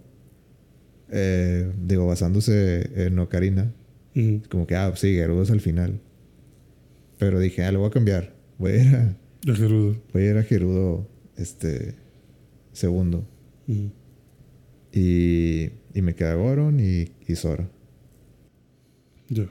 eh, 1.10 1.72
digo, 1.86 2.06
basándose 2.08 3.06
en 3.06 3.18
Ocarina. 3.20 3.74
Es 4.14 4.48
como 4.48 4.68
que, 4.68 4.76
ah, 4.76 4.92
sí, 4.96 5.14
Gerudo 5.16 5.44
es 5.44 5.52
al 5.52 5.62
final. 5.62 6.00
Pero 7.18 7.40
dije, 7.40 7.64
ah, 7.64 7.72
lo 7.72 7.80
voy 7.80 7.88
a 7.90 7.92
cambiar. 7.92 8.34
Voy 8.58 8.72
a 8.74 8.76
ir 8.84 8.96
a, 8.96 9.18
Ya 9.46 9.56
Gerudo. 9.56 9.96
voy 10.14 10.24
a, 10.24 10.30
ir 10.32 10.38
a 10.38 10.44
Gerudo, 10.44 11.08
este, 11.36 11.96
segundo. 12.74 13.26
Y, 14.92 15.70
y 15.94 16.02
me 16.02 16.16
queda 16.16 16.34
Goron 16.36 16.80
y, 16.80 17.12
y 17.28 17.36
Sora. 17.36 17.70
Ya. 19.30 19.48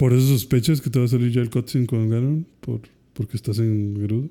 ¿Por 0.00 0.14
eso 0.14 0.28
sospechas 0.28 0.80
que 0.80 0.88
te 0.88 0.98
va 0.98 1.04
a 1.04 1.08
salir 1.08 1.30
ya 1.30 1.42
el 1.42 1.50
cutscene 1.50 1.84
con 1.84 2.08
Ganon? 2.08 2.46
¿Por, 2.62 2.80
¿Porque 3.12 3.36
estás 3.36 3.58
en 3.58 3.94
Gerudo? 4.00 4.30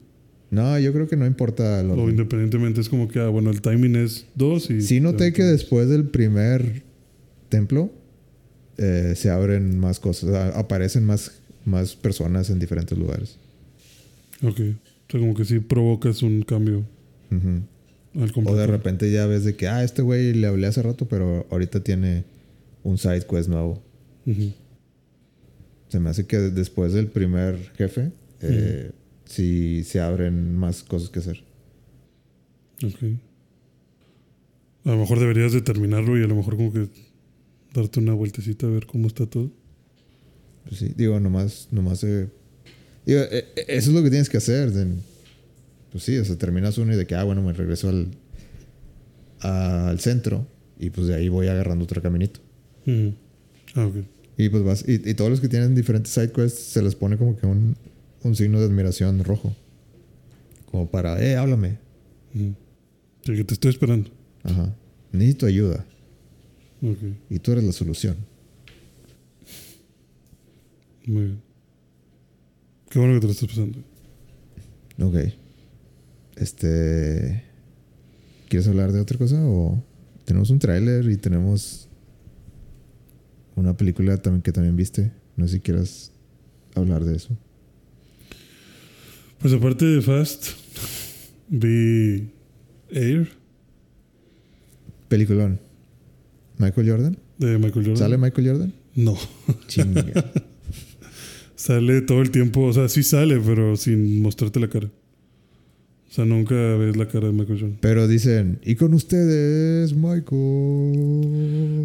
No, 0.49 0.79
yo 0.79 0.91
creo 0.91 1.07
que 1.07 1.15
no 1.15 1.27
importa 1.27 1.83
lo 1.83 1.93
O 1.93 2.09
independientemente 2.09 2.81
es 2.81 2.89
como 2.89 3.07
que, 3.07 3.19
ah, 3.19 3.27
bueno, 3.27 3.51
el 3.51 3.61
timing 3.61 3.95
es 3.95 4.25
dos 4.33 4.71
y... 4.71 4.81
Sí 4.81 4.99
noté 4.99 5.31
que 5.31 5.43
después 5.43 5.87
del 5.87 6.07
primer 6.09 6.81
templo 7.49 7.91
eh, 8.79 9.13
se 9.15 9.29
abren 9.29 9.77
más 9.77 9.99
cosas, 9.99 10.55
aparecen 10.55 11.05
más, 11.05 11.33
más 11.65 11.95
personas 11.95 12.49
en 12.49 12.57
diferentes 12.57 12.97
lugares. 12.97 13.37
Ok. 14.41 14.59
O 14.59 15.11
sea, 15.11 15.19
como 15.19 15.35
que 15.35 15.45
sí 15.45 15.59
provocas 15.59 16.23
un 16.23 16.41
cambio 16.41 16.83
Ujú. 17.29 18.23
al 18.23 18.31
O 18.43 18.55
de 18.55 18.65
repente 18.65 19.11
ya 19.11 19.27
ves 19.27 19.43
de 19.43 19.55
que, 19.55 19.67
ah, 19.67 19.83
este 19.83 20.01
güey 20.01 20.33
le 20.33 20.47
hablé 20.47 20.65
hace 20.65 20.81
rato, 20.81 21.07
pero 21.07 21.45
ahorita 21.51 21.83
tiene 21.83 22.23
un 22.81 22.97
side 22.97 23.27
quest 23.29 23.49
nuevo. 23.49 23.83
Ujú. 24.25 24.51
Se 25.89 25.99
me 25.99 26.09
hace 26.09 26.25
que 26.25 26.37
después 26.37 26.93
del 26.93 27.07
primer 27.07 27.71
jefe, 27.75 28.11
eh, 28.41 28.91
sí 29.25 29.83
se 29.83 29.99
abren 29.99 30.55
más 30.55 30.83
cosas 30.83 31.09
que 31.09 31.19
hacer. 31.19 31.43
Ok. 32.83 33.03
A 34.85 34.91
lo 34.91 34.97
mejor 34.97 35.19
deberías 35.19 35.51
de 35.51 35.61
terminarlo 35.61 36.17
y 36.17 36.23
a 36.23 36.27
lo 36.27 36.35
mejor 36.35 36.55
como 36.55 36.71
que 36.71 36.87
darte 37.73 37.99
una 37.99 38.13
vueltecita 38.13 38.67
a 38.67 38.69
ver 38.69 38.85
cómo 38.85 39.07
está 39.07 39.25
todo. 39.25 39.51
Pues 40.67 40.79
sí, 40.79 40.93
digo, 40.95 41.19
nomás, 41.19 41.67
nomás 41.71 42.03
eh, 42.03 42.27
digo, 43.05 43.21
eh, 43.21 43.45
eh, 43.55 43.65
eso 43.67 43.89
es 43.89 43.95
lo 43.95 44.03
que 44.03 44.09
tienes 44.09 44.29
que 44.29 44.37
hacer. 44.37 44.71
pues 45.91 46.03
sí, 46.03 46.17
o 46.17 46.25
sea, 46.25 46.37
terminas 46.37 46.77
uno 46.77 46.93
y 46.93 46.95
de 46.95 47.05
que, 47.05 47.15
ah, 47.15 47.23
bueno, 47.23 47.41
me 47.41 47.53
regreso 47.53 47.89
al, 47.89 48.07
al 49.41 49.99
centro 49.99 50.47
y 50.79 50.89
pues 50.89 51.07
de 51.07 51.15
ahí 51.15 51.29
voy 51.29 51.47
agarrando 51.47 51.83
otro 51.83 52.01
caminito. 52.01 52.39
Ujú. 52.87 53.13
Ah, 53.75 53.85
ok. 53.85 53.95
Y 54.39 54.47
pues 54.47 54.63
vas, 54.63 54.85
y, 54.87 54.93
y 55.09 55.13
todos 55.15 55.29
los 55.29 55.41
que 55.41 55.49
tienen 55.49 55.75
diferentes 55.75 56.13
side 56.13 56.31
quests 56.31 56.59
se 56.59 56.81
les 56.81 56.95
pone 56.95 57.17
como 57.17 57.35
que 57.35 57.45
un, 57.45 57.75
un 58.23 58.35
signo 58.37 58.57
de 58.61 58.67
admiración 58.67 59.21
rojo. 59.25 59.53
Como 60.71 60.89
para, 60.89 61.21
eh, 61.21 61.35
háblame. 61.35 61.77
Ujú. 62.33 62.55
Sí, 63.25 63.35
que 63.35 63.43
te 63.43 63.53
estoy 63.55 63.71
esperando. 63.71 64.09
Ajá. 64.43 64.73
Necesito 65.11 65.45
ayuda. 65.45 65.85
Y 67.29 67.39
tú 67.39 67.51
eres 67.51 67.65
la 67.65 67.73
solución. 67.73 68.15
Muy 71.05 71.23
bien. 71.23 71.41
Qué 72.89 72.97
bueno 72.97 73.15
que 73.15 73.19
te 73.19 73.25
lo 73.25 73.33
estás 73.33 73.49
pasando. 73.49 73.79
Ok. 75.01 75.33
Este. 76.37 77.43
¿Quieres 78.47 78.69
hablar 78.69 78.93
de 78.93 79.01
otra 79.01 79.17
cosa? 79.17 79.45
O 79.45 79.83
tenemos 80.23 80.49
un 80.49 80.59
tráiler 80.59 81.09
y 81.11 81.17
tenemos 81.17 81.88
una 83.59 83.75
película 83.75 84.17
también 84.17 84.41
que 84.41 84.51
también 84.51 84.75
viste. 84.75 85.11
No 85.35 85.47
sé 85.47 85.55
si 85.55 85.59
quieras 85.59 86.11
hablar 86.75 87.05
de 87.05 87.15
eso. 87.15 87.37
Pues 89.39 89.53
aparte 89.53 89.85
de 89.85 90.01
Fast, 90.01 90.47
vi 91.47 92.31
Air 92.89 93.29
Peliculón. 95.07 95.59
Michael 96.57 96.89
Jordan. 96.89 97.17
de 97.37 97.57
Michael 97.57 97.85
Jordan. 97.85 97.97
¿Sale 97.97 98.17
Michael 98.17 98.47
Jordan? 98.47 98.73
No. 98.95 99.17
Chinga. 99.67 100.05
Sale 101.55 102.01
todo 102.01 102.21
el 102.21 102.31
tiempo, 102.31 102.61
o 102.61 102.73
sea, 102.73 102.87
sí 102.87 103.03
sale, 103.03 103.37
pero 103.39 103.75
sin 103.75 104.21
mostrarte 104.21 104.61
la 104.61 104.69
cara. 104.69 104.89
O 106.09 106.11
sea, 106.11 106.25
nunca 106.25 106.55
ves 106.55 106.97
la 106.97 107.07
cara 107.07 107.27
de 107.27 107.33
Michael 107.33 107.59
Jordan. 107.59 107.77
Pero 107.81 108.07
dicen, 108.07 108.59
y 108.65 108.73
con 108.75 108.95
ustedes, 108.95 109.93
Michael. 109.93 110.25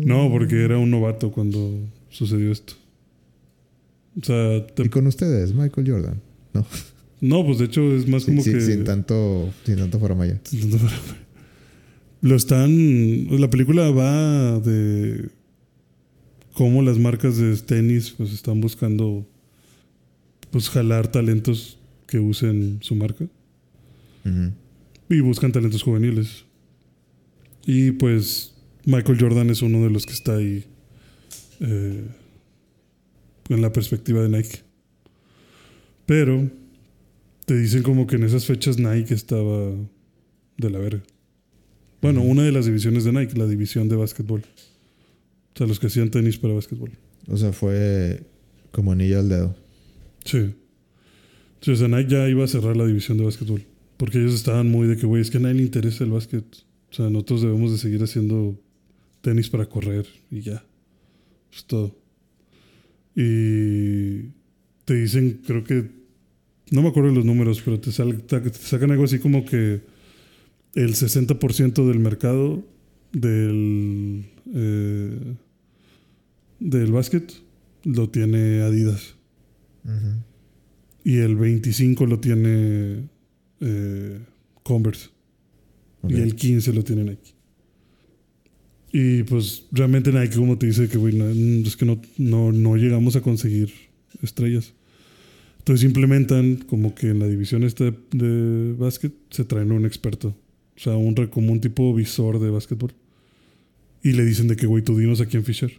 No, 0.06 0.30
porque 0.30 0.64
era 0.64 0.78
un 0.78 0.90
novato 0.90 1.30
cuando 1.30 1.78
sucedió 2.08 2.50
esto. 2.50 2.72
O 4.18 4.24
sea, 4.24 4.66
te- 4.66 4.84
Y 4.84 4.88
con 4.88 5.06
ustedes, 5.06 5.52
Michael 5.54 5.90
Jordan. 5.90 6.22
No, 6.54 6.66
no, 7.20 7.44
pues 7.44 7.58
de 7.58 7.66
hecho 7.66 7.94
es 7.94 8.08
más 8.08 8.24
como 8.24 8.40
sí, 8.42 8.52
que... 8.52 8.62
sin 8.62 8.84
tanto, 8.84 9.52
sin 9.66 9.76
tanto 9.76 10.00
faramaya. 10.00 10.40
Lo 12.22 12.36
están. 12.36 13.38
La 13.38 13.50
película 13.50 13.90
va 13.90 14.58
de 14.60 15.28
cómo 16.54 16.80
las 16.80 16.98
marcas 16.98 17.36
de 17.36 17.54
tenis 17.58 18.14
pues 18.16 18.32
están 18.32 18.62
buscando 18.62 19.26
pues 20.50 20.70
jalar 20.70 21.12
talentos 21.12 21.78
que 22.06 22.20
usen 22.20 22.78
su 22.80 22.94
marca 22.94 23.26
Y 25.08 25.20
buscan 25.20 25.52
talentos 25.52 25.82
juveniles. 25.82 26.44
Y 27.66 27.92
pues 27.92 28.54
Michael 28.84 29.18
Jordan 29.20 29.50
es 29.50 29.62
uno 29.62 29.82
de 29.82 29.90
los 29.90 30.06
que 30.06 30.12
está 30.12 30.36
ahí 30.36 30.64
eh, 31.60 32.04
en 33.48 33.62
la 33.62 33.72
perspectiva 33.72 34.22
de 34.22 34.28
Nike. 34.28 34.60
Pero 36.06 36.50
te 37.46 37.56
dicen 37.56 37.82
como 37.82 38.06
que 38.06 38.16
en 38.16 38.24
esas 38.24 38.46
fechas 38.46 38.78
Nike 38.78 39.14
estaba 39.14 39.72
de 40.56 40.70
la 40.70 40.78
verga. 40.78 41.02
Bueno, 42.02 42.22
una 42.22 42.42
de 42.42 42.52
las 42.52 42.66
divisiones 42.66 43.04
de 43.04 43.12
Nike, 43.12 43.38
la 43.38 43.46
división 43.46 43.88
de 43.88 43.96
básquetbol. 43.96 44.40
O 44.40 45.56
sea, 45.56 45.66
los 45.66 45.80
que 45.80 45.86
hacían 45.86 46.10
tenis 46.10 46.36
para 46.36 46.52
básquetbol. 46.52 46.90
O 47.28 47.36
sea, 47.36 47.52
fue 47.52 48.22
como 48.72 48.92
anillo 48.92 49.20
al 49.20 49.28
dedo. 49.28 49.56
Sí. 50.24 50.54
Sí, 51.60 51.70
o 51.70 51.76
sea, 51.76 51.88
Nike 51.88 52.10
ya 52.10 52.28
iba 52.28 52.44
a 52.44 52.48
cerrar 52.48 52.76
la 52.76 52.84
división 52.84 53.16
de 53.16 53.24
básquetbol. 53.24 53.64
Porque 54.04 54.18
ellos 54.18 54.34
estaban 54.34 54.70
muy 54.70 54.86
de 54.86 54.98
que, 54.98 55.06
güey, 55.06 55.22
es 55.22 55.30
que 55.30 55.38
a 55.38 55.40
nadie 55.40 55.54
le 55.54 55.62
interesa 55.62 56.04
el 56.04 56.10
básquet. 56.10 56.44
O 56.90 56.92
sea, 56.92 57.08
nosotros 57.08 57.40
debemos 57.40 57.72
de 57.72 57.78
seguir 57.78 58.02
haciendo 58.02 58.60
tenis 59.22 59.48
para 59.48 59.64
correr 59.64 60.06
y 60.30 60.42
ya. 60.42 60.62
Es 61.50 61.64
todo. 61.64 61.96
Y 63.16 64.24
te 64.84 64.94
dicen, 64.94 65.40
creo 65.46 65.64
que, 65.64 65.90
no 66.70 66.82
me 66.82 66.88
acuerdo 66.88 67.12
los 67.12 67.24
números, 67.24 67.62
pero 67.64 67.80
te, 67.80 67.92
te 67.92 68.52
sacan 68.52 68.90
algo 68.90 69.04
así 69.04 69.20
como 69.20 69.46
que 69.46 69.80
el 70.74 70.94
60% 70.94 71.88
del 71.88 71.98
mercado 71.98 72.62
del, 73.10 74.26
eh, 74.54 75.34
del 76.60 76.92
básquet 76.92 77.32
lo 77.84 78.10
tiene 78.10 78.60
Adidas. 78.60 79.14
Y 81.04 81.20
el 81.20 81.36
25 81.36 82.04
lo 82.04 82.20
tiene 82.20 83.13
eh, 83.64 84.20
Converse. 84.62 85.08
Y 86.08 86.16
el 86.16 86.36
15 86.36 86.72
lo 86.72 86.84
tiene 86.84 87.04
Nike. 87.04 87.34
Y 88.92 89.24
pues 89.24 89.66
realmente 89.72 90.12
Nike 90.12 90.36
como 90.36 90.56
te 90.58 90.66
dice 90.66 90.88
que, 90.88 90.98
es 91.66 91.76
que 91.76 91.84
no, 91.84 92.52
no, 92.52 92.76
llegamos 92.76 93.16
a 93.16 93.22
conseguir 93.22 93.72
estrellas. 94.22 94.74
Entonces 95.58 95.84
implementan 95.84 96.56
como 96.56 96.94
que 96.94 97.08
en 97.08 97.18
la 97.18 97.26
división 97.26 97.64
esta 97.64 97.84
de, 97.84 97.94
de 98.12 98.74
básquet 98.74 99.12
se 99.30 99.44
traen 99.44 99.72
un 99.72 99.86
experto. 99.86 100.36
O 100.76 100.80
sea, 100.80 100.96
un, 100.96 101.14
como 101.28 101.52
un 101.52 101.60
tipo 101.60 101.94
visor 101.94 102.38
de 102.38 102.50
básquetbol. 102.50 102.92
Y 104.02 104.12
le 104.12 104.24
dicen 104.24 104.48
de 104.48 104.56
que, 104.56 104.66
güey, 104.66 104.82
tú 104.84 104.98
dinos 104.98 105.20
a 105.20 105.26
quién 105.26 105.44
Fisher. 105.44 105.72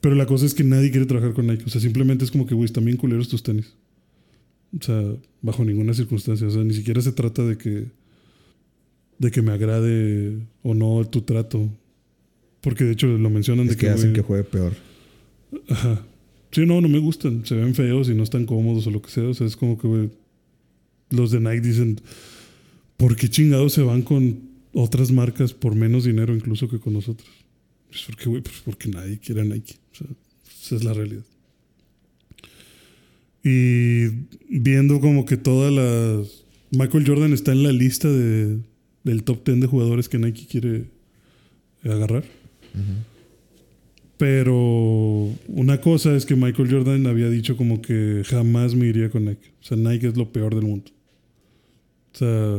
Pero 0.00 0.14
la 0.14 0.26
cosa 0.26 0.46
es 0.46 0.54
que 0.54 0.64
nadie 0.64 0.90
quiere 0.90 1.06
trabajar 1.06 1.32
con 1.32 1.46
Nike. 1.46 1.64
O 1.66 1.68
sea, 1.68 1.80
simplemente 1.80 2.24
es 2.24 2.30
como 2.30 2.46
que, 2.46 2.54
güey, 2.54 2.66
están 2.66 2.84
bien 2.84 2.96
culeros 2.96 3.28
tus 3.28 3.42
tenis. 3.42 3.74
O 4.78 4.82
sea, 4.82 5.02
bajo 5.42 5.64
ninguna 5.64 5.94
circunstancia. 5.94 6.46
O 6.46 6.50
sea, 6.50 6.64
ni 6.64 6.74
siquiera 6.74 7.00
se 7.00 7.12
trata 7.12 7.44
de 7.44 7.58
que. 7.58 7.86
de 9.18 9.30
que 9.30 9.42
me 9.42 9.52
agrade 9.52 10.38
o 10.62 10.74
no 10.74 11.04
tu 11.08 11.22
trato. 11.22 11.68
Porque 12.60 12.84
de 12.84 12.92
hecho 12.92 13.06
lo 13.06 13.30
mencionan 13.30 13.66
de 13.66 13.74
que. 13.74 13.86
que 13.86 13.90
hacen 13.90 14.12
que 14.12 14.22
juegue 14.22 14.44
peor. 14.44 14.72
Ajá. 15.68 16.04
Sí, 16.50 16.66
no, 16.66 16.80
no 16.80 16.88
me 16.88 16.98
gustan. 16.98 17.44
Se 17.46 17.54
ven 17.54 17.74
feos 17.74 18.08
y 18.08 18.14
no 18.14 18.22
están 18.22 18.46
cómodos 18.46 18.86
o 18.86 18.90
lo 18.90 19.02
que 19.02 19.10
sea. 19.10 19.24
O 19.24 19.34
sea, 19.34 19.46
es 19.46 19.56
como 19.56 19.78
que, 19.78 19.88
güey. 19.88 20.10
Los 21.10 21.30
de 21.30 21.40
Nike 21.40 21.60
dicen. 21.60 22.00
¿Por 22.96 23.16
qué 23.16 23.28
chingados 23.28 23.72
se 23.72 23.82
van 23.82 24.02
con 24.02 24.40
otras 24.72 25.10
marcas 25.10 25.52
por 25.52 25.74
menos 25.74 26.04
dinero 26.04 26.34
incluso 26.34 26.68
que 26.68 26.78
con 26.78 26.92
nosotros? 26.92 27.28
Pues 27.88 28.04
porque, 28.06 28.28
güey, 28.28 28.42
pues 28.42 28.62
porque 28.64 28.88
nadie 28.88 29.18
quiere 29.18 29.44
Nike. 29.44 29.74
O 29.92 29.96
sea, 29.96 30.06
esa 30.62 30.76
es 30.76 30.84
la 30.84 30.94
realidad. 30.94 31.24
Y 33.44 34.06
viendo 34.48 35.00
como 35.00 35.24
que 35.24 35.36
todas 35.36 35.72
las... 35.72 36.44
Michael 36.70 37.06
Jordan 37.06 37.32
está 37.32 37.52
en 37.52 37.62
la 37.64 37.72
lista 37.72 38.08
de, 38.08 38.58
del 39.04 39.24
top 39.24 39.44
10 39.44 39.60
de 39.60 39.66
jugadores 39.66 40.08
que 40.08 40.18
Nike 40.18 40.46
quiere 40.48 40.84
agarrar. 41.84 42.24
Pero 44.16 45.30
una 45.48 45.80
cosa 45.80 46.14
es 46.14 46.24
que 46.24 46.36
Michael 46.36 46.70
Jordan 46.70 47.06
había 47.06 47.28
dicho 47.28 47.56
como 47.56 47.82
que 47.82 48.22
jamás 48.24 48.74
me 48.74 48.86
iría 48.86 49.10
con 49.10 49.24
Nike. 49.24 49.50
O 49.60 49.64
sea, 49.64 49.76
Nike 49.76 50.08
es 50.08 50.16
lo 50.16 50.32
peor 50.32 50.54
del 50.54 50.64
mundo. 50.64 50.90
O 52.14 52.18
sea... 52.18 52.58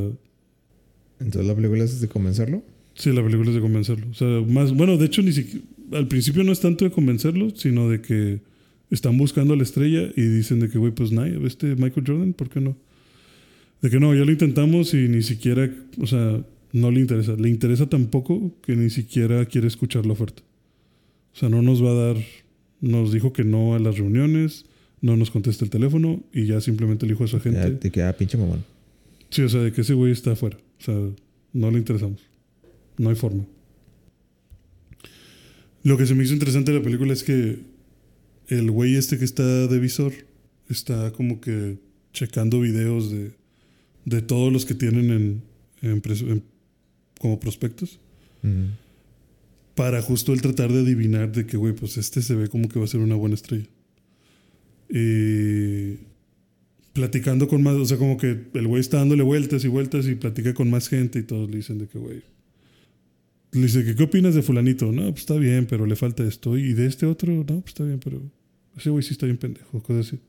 Entonces 1.20 1.48
la 1.48 1.56
película 1.56 1.86
es 1.86 2.02
de 2.02 2.10
convencerlo. 2.10 2.64
Sí, 2.96 3.14
la 3.14 3.24
película 3.24 3.50
es 3.50 3.56
de 3.56 3.62
convencerlo. 3.62 4.08
O 4.12 4.14
sea, 4.14 4.28
más... 4.46 4.76
Bueno, 4.76 4.98
de 4.98 5.06
hecho, 5.06 5.22
ni 5.22 5.32
siquiera... 5.32 5.66
Al 5.94 6.08
principio 6.08 6.44
no 6.44 6.52
es 6.52 6.60
tanto 6.60 6.86
de 6.86 6.92
convencerlo, 6.92 7.52
sino 7.56 7.90
de 7.90 8.02
que 8.02 8.42
están 8.90 9.18
buscando 9.18 9.54
a 9.54 9.58
la 9.58 9.64
estrella 9.64 10.12
y 10.16 10.22
dicen 10.22 10.60
de 10.60 10.70
que, 10.70 10.78
güey, 10.78 10.92
pues 10.92 11.12
nadie, 11.12 11.40
este 11.46 11.76
Michael 11.76 12.06
Jordan, 12.06 12.34
¿por 12.34 12.50
qué 12.50 12.62
no? 12.62 12.76
De 13.82 13.90
que 13.90 14.00
no, 14.00 14.14
ya 14.14 14.24
lo 14.24 14.32
intentamos 14.32 14.94
y 14.94 15.08
ni 15.10 15.24
siquiera, 15.24 15.70
o 16.00 16.08
sea, 16.08 16.44
no 16.72 16.92
le 16.92 17.00
interesa. 17.02 17.36
Le 17.36 17.50
interesa 17.50 17.88
tampoco 17.88 18.56
que 18.62 18.76
ni 18.76 18.90
siquiera 18.90 19.46
quiere 19.46 19.68
escuchar 19.68 20.06
la 20.06 20.14
oferta. 20.14 20.42
O 21.34 21.38
sea, 21.38 21.50
no 21.50 21.62
nos 21.62 21.84
va 21.84 21.92
a 21.92 21.94
dar, 21.94 22.18
nos 22.82 23.12
dijo 23.12 23.34
que 23.34 23.44
no 23.44 23.76
a 23.76 23.80
las 23.80 23.98
reuniones, 23.98 24.66
no 25.02 25.18
nos 25.18 25.32
contesta 25.32 25.66
el 25.66 25.72
teléfono 25.72 26.24
y 26.32 26.46
ya 26.46 26.62
simplemente 26.62 27.06
le 27.06 27.14
dijo 27.14 27.24
a 27.24 27.28
esa 27.28 27.40
gente. 27.40 27.72
de 27.72 27.92
que, 27.92 28.02
ah, 28.02 28.16
pinche 28.16 28.38
mamón. 28.38 28.64
Sí, 29.30 29.42
o 29.42 29.50
sea, 29.50 29.62
de 29.62 29.72
que 29.72 29.82
ese 29.82 29.94
güey 29.94 30.12
está 30.12 30.32
afuera. 30.32 30.58
O 30.80 30.84
sea, 30.84 30.96
no 31.54 31.72
le 31.72 31.78
interesamos. 31.78 32.22
No 32.98 33.10
hay 33.10 33.16
forma. 33.16 33.46
Lo 35.84 35.98
que 35.98 36.06
se 36.06 36.16
me 36.16 36.24
hizo 36.24 36.34
interesante 36.34 36.72
de 36.72 36.78
la 36.78 36.84
película 36.84 37.12
es 37.12 37.24
que 37.24 37.60
el 38.58 38.72
güey 38.72 38.96
este 38.96 39.18
que 39.18 39.26
está 39.26 39.68
de 39.68 39.80
visor 39.80 40.14
está 40.70 41.12
como 41.12 41.42
que 41.42 41.78
checando 42.14 42.60
videos 42.62 43.12
de, 43.12 43.32
de 44.06 44.22
todos 44.22 44.52
los 44.52 44.66
que 44.66 44.74
tienen 44.74 45.42
en, 45.82 46.44
como 47.20 47.40
prospectos. 47.40 48.00
Para 49.76 50.02
justo 50.02 50.34
el 50.34 50.42
tratar 50.42 50.72
de 50.72 50.82
adivinar 50.82 51.32
de 51.32 51.46
que, 51.46 51.58
güey, 51.58 51.74
pues 51.74 51.98
este 51.98 52.22
se 52.22 52.36
ve 52.36 52.48
como 52.48 52.70
que 52.70 52.80
va 52.80 52.86
a 52.86 52.88
ser 52.88 53.00
una 53.00 53.16
buena 53.16 53.36
estrella. 53.36 53.68
Y 54.90 55.98
platicando 56.94 57.48
con 57.48 57.64
más, 57.64 57.76
o 57.76 57.86
sea, 57.86 57.98
como 57.98 58.18
que 58.18 58.38
el 58.54 58.68
güey 58.68 58.82
está 58.82 58.98
dándole 58.98 59.24
vueltas 59.24 59.66
y 59.66 59.68
vueltas 59.68 60.08
y 60.08 60.16
platica 60.16 60.54
con 60.54 60.70
más 60.70 60.90
gente 60.90 61.20
y 61.20 61.24
todos 61.24 61.50
le 61.50 61.58
dicen 61.58 61.80
de 61.80 61.88
que, 61.88 61.98
güey. 61.98 62.22
Le 63.54 63.62
dice 63.62 63.84
que, 63.86 63.96
¿qué 63.96 64.04
opinas 64.04 64.36
de 64.36 64.42
fulanito? 64.42 64.92
No, 64.92 65.10
pues 65.10 65.22
está 65.22 65.36
bien, 65.36 65.66
pero 65.68 65.86
le 65.86 65.96
falta 65.96 66.24
esto. 66.24 66.58
Y 66.58 66.74
de 66.74 66.86
este 66.86 67.06
otro, 67.06 67.32
no, 67.34 67.62
pues 67.62 67.68
está 67.68 67.84
bien, 67.84 68.00
pero 68.04 68.22
ese 68.78 68.90
güey 68.90 69.04
sí 69.04 69.14
está 69.14 69.26
bien 69.26 69.38
pendejo, 69.38 69.82
cosas 69.82 70.08
así. 70.08 70.20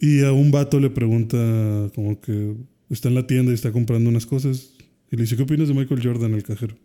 Y 0.00 0.22
a 0.22 0.32
un 0.32 0.50
vato 0.50 0.80
le 0.80 0.90
pregunta, 0.90 1.38
como 1.94 2.20
que 2.20 2.54
está 2.90 3.08
en 3.08 3.14
la 3.14 3.26
tienda 3.26 3.52
y 3.52 3.54
está 3.54 3.72
comprando 3.72 4.10
unas 4.10 4.26
cosas. 4.26 4.72
Y 5.10 5.16
le 5.16 5.22
dice, 5.22 5.36
¿qué 5.36 5.42
opinas 5.42 5.68
de 5.68 5.74
Michael 5.74 6.02
Jordan, 6.02 6.34
el 6.34 6.42
cajero? 6.42 6.76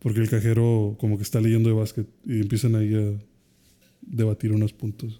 Porque 0.00 0.20
el 0.20 0.28
cajero 0.28 0.96
como 0.98 1.16
que 1.16 1.22
está 1.22 1.40
leyendo 1.40 1.68
de 1.68 1.74
básquet 1.74 2.06
y 2.26 2.40
empiezan 2.40 2.74
ahí 2.74 2.94
a 2.94 3.12
debatir 4.02 4.52
unos 4.52 4.72
puntos. 4.72 5.18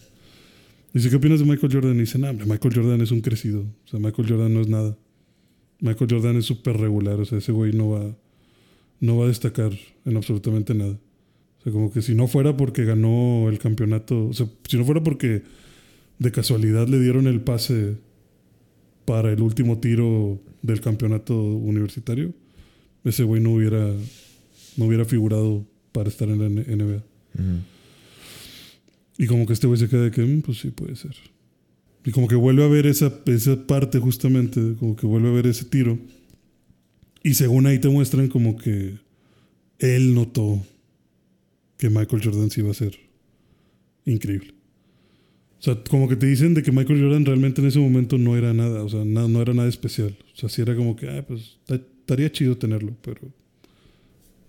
Dice, 0.93 1.11
¿qué 1.11 1.16
opinas 1.16 1.40
de 1.40 1.47
Michael 1.47 1.73
Jordan? 1.73 1.97
Y 1.97 2.01
dice, 2.01 2.19
no, 2.19 2.32
Michael 2.32 2.74
Jordan 2.74 3.01
es 3.01 3.11
un 3.11 3.20
crecido. 3.20 3.62
O 3.62 3.89
sea, 3.89 3.98
Michael 3.98 4.28
Jordan 4.28 4.55
no 4.55 4.61
es 4.61 4.69
nada. 4.69 4.97
Michael 5.81 6.11
Jordan 6.11 6.36
es 6.36 6.44
súper 6.44 6.77
regular. 6.77 7.20
O 7.20 7.24
sea, 7.24 7.39
ese 7.39 7.52
güey 7.52 7.73
no 7.73 7.90
va, 7.90 8.16
no 9.01 9.16
va 9.19 9.24
a 9.24 9.28
destacar 9.28 9.73
en 10.05 10.16
absolutamente 10.16 10.74
nada 10.74 10.98
sea, 11.65 11.73
como 11.73 11.91
que 11.91 12.03
si 12.03 12.15
no 12.15 12.28
fuera 12.28 12.57
porque 12.57 12.85
ganó 12.85 13.49
el 13.49 13.59
campeonato, 13.59 14.28
o 14.28 14.32
sea, 14.32 14.47
si 14.69 14.77
no 14.77 14.85
fuera 14.85 15.03
porque 15.03 15.43
de 16.19 16.31
casualidad 16.31 16.89
le 16.89 17.01
dieron 17.01 17.27
el 17.27 17.41
pase 17.41 17.97
para 19.05 19.32
el 19.32 19.43
último 19.43 19.78
tiro 19.78 20.41
del 20.62 20.81
campeonato 20.81 21.35
universitario, 21.35 22.32
ese 23.05 23.23
güey 23.24 23.43
no 23.43 23.55
hubiera, 23.55 23.93
no 24.77 24.86
hubiera 24.86 25.05
figurado 25.05 25.66
para 25.93 26.09
estar 26.09 26.28
en 26.28 26.39
la 26.39 26.49
NBA. 26.49 27.03
Y 29.16 29.27
como 29.27 29.47
que 29.47 29.53
este 29.53 29.66
güey 29.66 29.78
se 29.78 29.89
queda 29.89 30.03
de 30.03 30.11
que, 30.11 30.23
mm, 30.23 30.43
pues 30.43 30.59
sí, 30.59 30.70
puede 30.70 30.97
ser. 30.97 31.15
Y 32.05 32.11
como 32.11 32.28
que 32.28 32.35
vuelve 32.35 32.65
a 32.65 32.69
ver 32.69 32.86
esa, 32.86 33.12
esa 33.27 33.66
parte 33.66 33.99
justamente, 33.99 34.61
como 34.78 34.97
que 34.97 35.07
vuelve 35.07 35.28
a 35.28 35.32
ver 35.32 35.47
ese 35.47 35.65
tiro. 35.65 35.99
Y 37.23 37.35
según 37.35 37.66
ahí 37.66 37.78
te 37.78 37.89
muestran 37.89 38.28
como 38.28 38.57
que 38.57 38.99
él 39.78 40.15
notó 40.15 40.62
que 41.85 41.90
Michael 41.90 42.23
Jordan 42.24 42.51
sí 42.51 42.62
iba 42.62 42.70
a 42.70 42.74
ser 42.74 42.97
increíble. 44.06 44.55
O 45.59 45.62
sea, 45.62 45.82
como 45.90 46.09
que 46.09 46.16
te 46.16 46.24
dicen 46.24 46.55
de 46.55 46.62
que 46.62 46.73
Michael 46.73 46.98
Jordan 46.98 47.27
realmente 47.27 47.61
en 47.61 47.66
ese 47.66 47.78
momento 47.78 48.16
no 48.16 48.39
era 48.39 48.55
nada, 48.55 48.82
o 48.82 48.89
sea, 48.89 49.05
no, 49.05 49.28
no 49.28 49.43
era 49.43 49.52
nada 49.52 49.69
especial. 49.69 50.16
O 50.32 50.36
sea, 50.36 50.48
sí 50.48 50.62
era 50.62 50.74
como 50.74 50.97
que, 50.97 51.11
ah, 51.11 51.23
pues 51.28 51.59
estaría 51.69 52.32
chido 52.32 52.56
tenerlo, 52.56 52.97
pero 53.02 53.20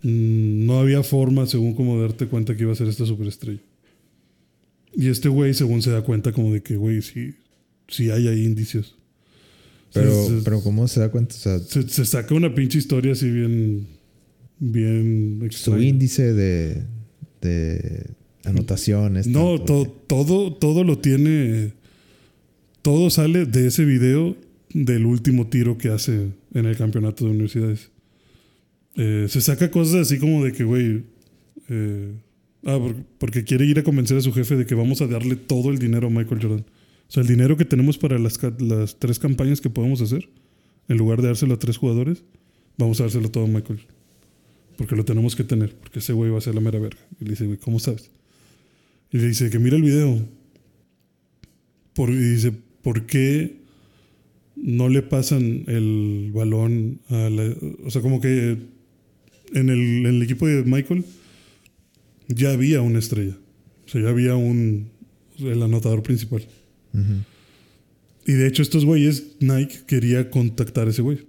mm, 0.03 0.65
no 0.65 0.79
había 0.79 1.03
forma, 1.03 1.45
según 1.45 1.73
como 1.73 1.99
darte 1.99 2.27
cuenta 2.27 2.55
que 2.55 2.63
iba 2.63 2.71
a 2.71 2.75
ser 2.75 2.87
esta 2.87 3.05
superestrella. 3.05 3.59
Y 4.93 5.09
este 5.09 5.27
güey, 5.27 5.53
según 5.53 5.81
se 5.81 5.91
da 5.91 6.03
cuenta, 6.03 6.31
como 6.31 6.53
de 6.53 6.63
que, 6.63 6.77
güey, 6.77 7.01
sí, 7.01 7.33
sí 7.89 8.11
hay 8.11 8.29
ahí 8.29 8.45
indicios. 8.45 8.95
Pero, 9.91 10.41
pero 10.45 10.61
¿cómo 10.61 10.87
se 10.87 11.01
da 11.01 11.11
cuenta? 11.11 11.35
se, 11.35 11.89
se, 11.89 12.05
saca 12.05 12.33
una 12.33 12.55
pinche 12.55 12.77
historia 12.77 13.11
así 13.11 13.29
bien, 13.29 13.87
bien 14.57 15.49
Su 15.51 15.77
índice 15.81 16.33
de, 16.33 16.95
de 17.45 18.11
anotaciones. 18.43 19.27
No, 19.27 19.61
todo, 19.61 20.53
todo 20.53 20.83
lo 20.83 20.99
tiene. 20.99 21.73
Todo 22.81 23.09
sale 23.09 23.45
de 23.45 23.67
ese 23.67 23.85
video 23.85 24.35
del 24.73 25.05
último 25.05 25.47
tiro 25.47 25.77
que 25.77 25.89
hace 25.89 26.31
en 26.53 26.65
el 26.65 26.75
campeonato 26.75 27.25
de 27.25 27.31
universidades. 27.31 27.91
Eh, 28.95 29.27
se 29.29 29.41
saca 29.41 29.71
cosas 29.71 29.95
así 29.95 30.19
como 30.19 30.43
de 30.43 30.51
que, 30.51 30.63
güey. 30.63 31.03
Eh, 31.69 32.13
ah, 32.65 32.79
porque 33.17 33.43
quiere 33.43 33.65
ir 33.65 33.79
a 33.79 33.83
convencer 33.83 34.17
a 34.17 34.21
su 34.21 34.33
jefe 34.33 34.55
de 34.55 34.65
que 34.65 34.75
vamos 34.75 35.01
a 35.01 35.07
darle 35.07 35.35
todo 35.35 35.71
el 35.71 35.79
dinero 35.79 36.07
a 36.07 36.09
Michael 36.09 36.41
Jordan. 36.41 36.65
O 37.07 37.11
sea, 37.11 37.21
el 37.21 37.27
dinero 37.27 37.57
que 37.57 37.65
tenemos 37.65 37.97
para 37.97 38.17
las, 38.19 38.39
las 38.59 38.99
tres 38.99 39.19
campañas 39.19 39.61
que 39.61 39.69
podemos 39.69 40.01
hacer, 40.01 40.29
en 40.87 40.97
lugar 40.97 41.21
de 41.21 41.27
dárselo 41.27 41.55
a 41.55 41.59
tres 41.59 41.77
jugadores, 41.77 42.23
vamos 42.77 42.99
a 42.99 43.03
dárselo 43.03 43.29
todo 43.29 43.45
a 43.45 43.47
Michael. 43.47 43.79
Porque 44.77 44.95
lo 44.95 45.05
tenemos 45.05 45.35
que 45.35 45.43
tener, 45.43 45.75
porque 45.75 45.99
ese 45.99 46.13
güey 46.13 46.31
va 46.31 46.37
a 46.37 46.41
ser 46.41 46.55
la 46.55 46.61
mera 46.61 46.79
verga. 46.79 46.99
Y 47.19 47.25
le 47.25 47.31
dice, 47.31 47.45
güey, 47.45 47.57
¿cómo 47.57 47.79
sabes? 47.79 48.09
Y 49.11 49.17
le 49.17 49.27
dice 49.27 49.49
que 49.49 49.59
mira 49.59 49.77
el 49.77 49.83
video. 49.83 50.19
Por, 51.93 52.09
y 52.09 52.17
dice, 52.17 52.51
¿por 52.81 53.05
qué 53.05 53.55
no 54.55 54.89
le 54.89 55.01
pasan 55.01 55.63
el 55.67 56.31
balón 56.33 56.99
a 57.09 57.29
la, 57.29 57.55
O 57.85 57.89
sea, 57.89 58.01
como 58.01 58.19
que 58.19 58.57
en 59.53 59.69
el, 59.69 59.79
en 59.79 60.05
el 60.05 60.21
equipo 60.21 60.47
de 60.47 60.63
Michael 60.63 61.05
ya 62.27 62.51
había 62.51 62.81
una 62.81 62.99
estrella. 62.99 63.37
O 63.85 63.89
sea, 63.89 64.01
ya 64.01 64.09
había 64.09 64.35
un. 64.35 64.89
El 65.37 65.61
anotador 65.61 66.01
principal. 66.01 66.45
Ujú. 66.93 67.13
Y 68.25 68.33
de 68.33 68.47
hecho, 68.47 68.61
estos 68.61 68.85
güeyes, 68.85 69.35
Nike 69.39 69.79
quería 69.85 70.29
contactar 70.29 70.87
a 70.87 70.91
ese 70.91 71.01
güey. 71.01 71.19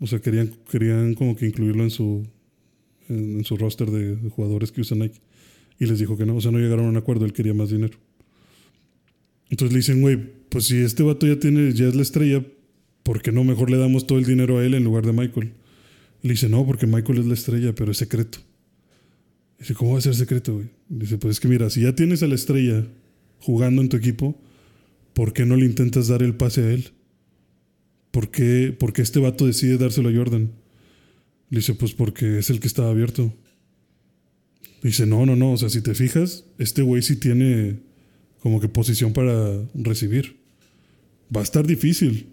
O 0.00 0.06
sea, 0.06 0.20
querían, 0.20 0.52
querían 0.70 1.14
como 1.14 1.34
que 1.34 1.46
incluirlo 1.46 1.82
en 1.82 1.90
su, 1.90 2.26
en, 3.08 3.44
su 3.44 3.56
roster 3.56 3.90
de, 3.90 4.30
jugadores 4.30 4.72
que 4.72 4.80
usa 4.80 4.96
Nike. 4.96 5.20
Y 5.78 5.86
les 5.86 5.98
dijo 5.98 6.16
que 6.16 6.26
no. 6.26 6.36
O 6.36 6.40
sea, 6.40 6.50
no 6.50 6.58
llegaron 6.58 6.86
a 6.86 6.88
un 6.88 6.96
acuerdo. 6.96 7.24
Él 7.24 7.32
quería 7.32 7.54
más 7.54 7.70
dinero. 7.70 7.98
Entonces 9.50 9.72
le 9.72 9.78
dicen, 9.78 10.00
güey, 10.00 10.18
pues 10.48 10.66
si 10.66 10.78
este 10.78 11.02
vato 11.02 11.26
ya 11.26 11.38
tiene, 11.38 11.72
ya 11.72 11.86
es 11.86 11.94
la 11.94 12.02
estrella, 12.02 12.44
¿por 13.02 13.22
qué 13.22 13.32
no 13.32 13.44
mejor 13.44 13.70
le 13.70 13.76
damos 13.76 14.06
todo 14.06 14.18
el 14.18 14.24
dinero 14.24 14.58
a 14.58 14.64
él 14.64 14.74
en 14.74 14.84
lugar 14.84 15.04
de 15.04 15.12
Michael? 15.12 15.52
Le 16.22 16.30
dice, 16.30 16.48
no, 16.48 16.64
porque 16.64 16.86
Michael 16.86 17.18
es 17.18 17.26
la 17.26 17.34
estrella, 17.34 17.74
pero 17.74 17.92
es 17.92 17.98
secreto. 17.98 18.38
Dice, 19.58 19.74
¿cómo 19.74 19.92
va 19.92 19.98
a 19.98 20.02
ser 20.02 20.14
secreto, 20.14 20.54
güey? 20.54 20.68
Dice, 20.88 21.18
pues 21.18 21.32
es 21.32 21.40
que 21.40 21.48
mira, 21.48 21.70
si 21.70 21.82
ya 21.82 21.94
tienes 21.94 22.22
a 22.22 22.26
la 22.26 22.34
estrella 22.34 22.86
jugando 23.38 23.82
en 23.82 23.88
tu 23.88 23.96
equipo, 23.96 24.40
¿por 25.12 25.32
qué 25.32 25.44
no 25.44 25.56
le 25.56 25.66
intentas 25.66 26.08
dar 26.08 26.22
el 26.22 26.34
pase 26.34 26.62
a 26.62 26.72
él? 26.72 26.90
¿Por 28.10 28.30
qué, 28.30 28.74
por 28.78 28.92
qué 28.92 29.02
este 29.02 29.20
vato 29.20 29.46
decide 29.46 29.76
dárselo 29.76 30.08
a 30.08 30.14
Jordan? 30.14 30.50
Le 31.54 31.60
dice, 31.60 31.74
pues 31.74 31.92
porque 31.92 32.40
es 32.40 32.50
el 32.50 32.58
que 32.58 32.66
estaba 32.66 32.90
abierto. 32.90 33.32
Dice, 34.82 35.06
no, 35.06 35.24
no, 35.24 35.36
no, 35.36 35.52
o 35.52 35.56
sea, 35.56 35.68
si 35.70 35.82
te 35.82 35.94
fijas, 35.94 36.46
este 36.58 36.82
güey 36.82 37.00
sí 37.00 37.14
tiene 37.14 37.76
como 38.40 38.60
que 38.60 38.68
posición 38.68 39.12
para 39.12 39.62
recibir. 39.72 40.36
Va 41.34 41.42
a 41.42 41.44
estar 41.44 41.64
difícil, 41.64 42.26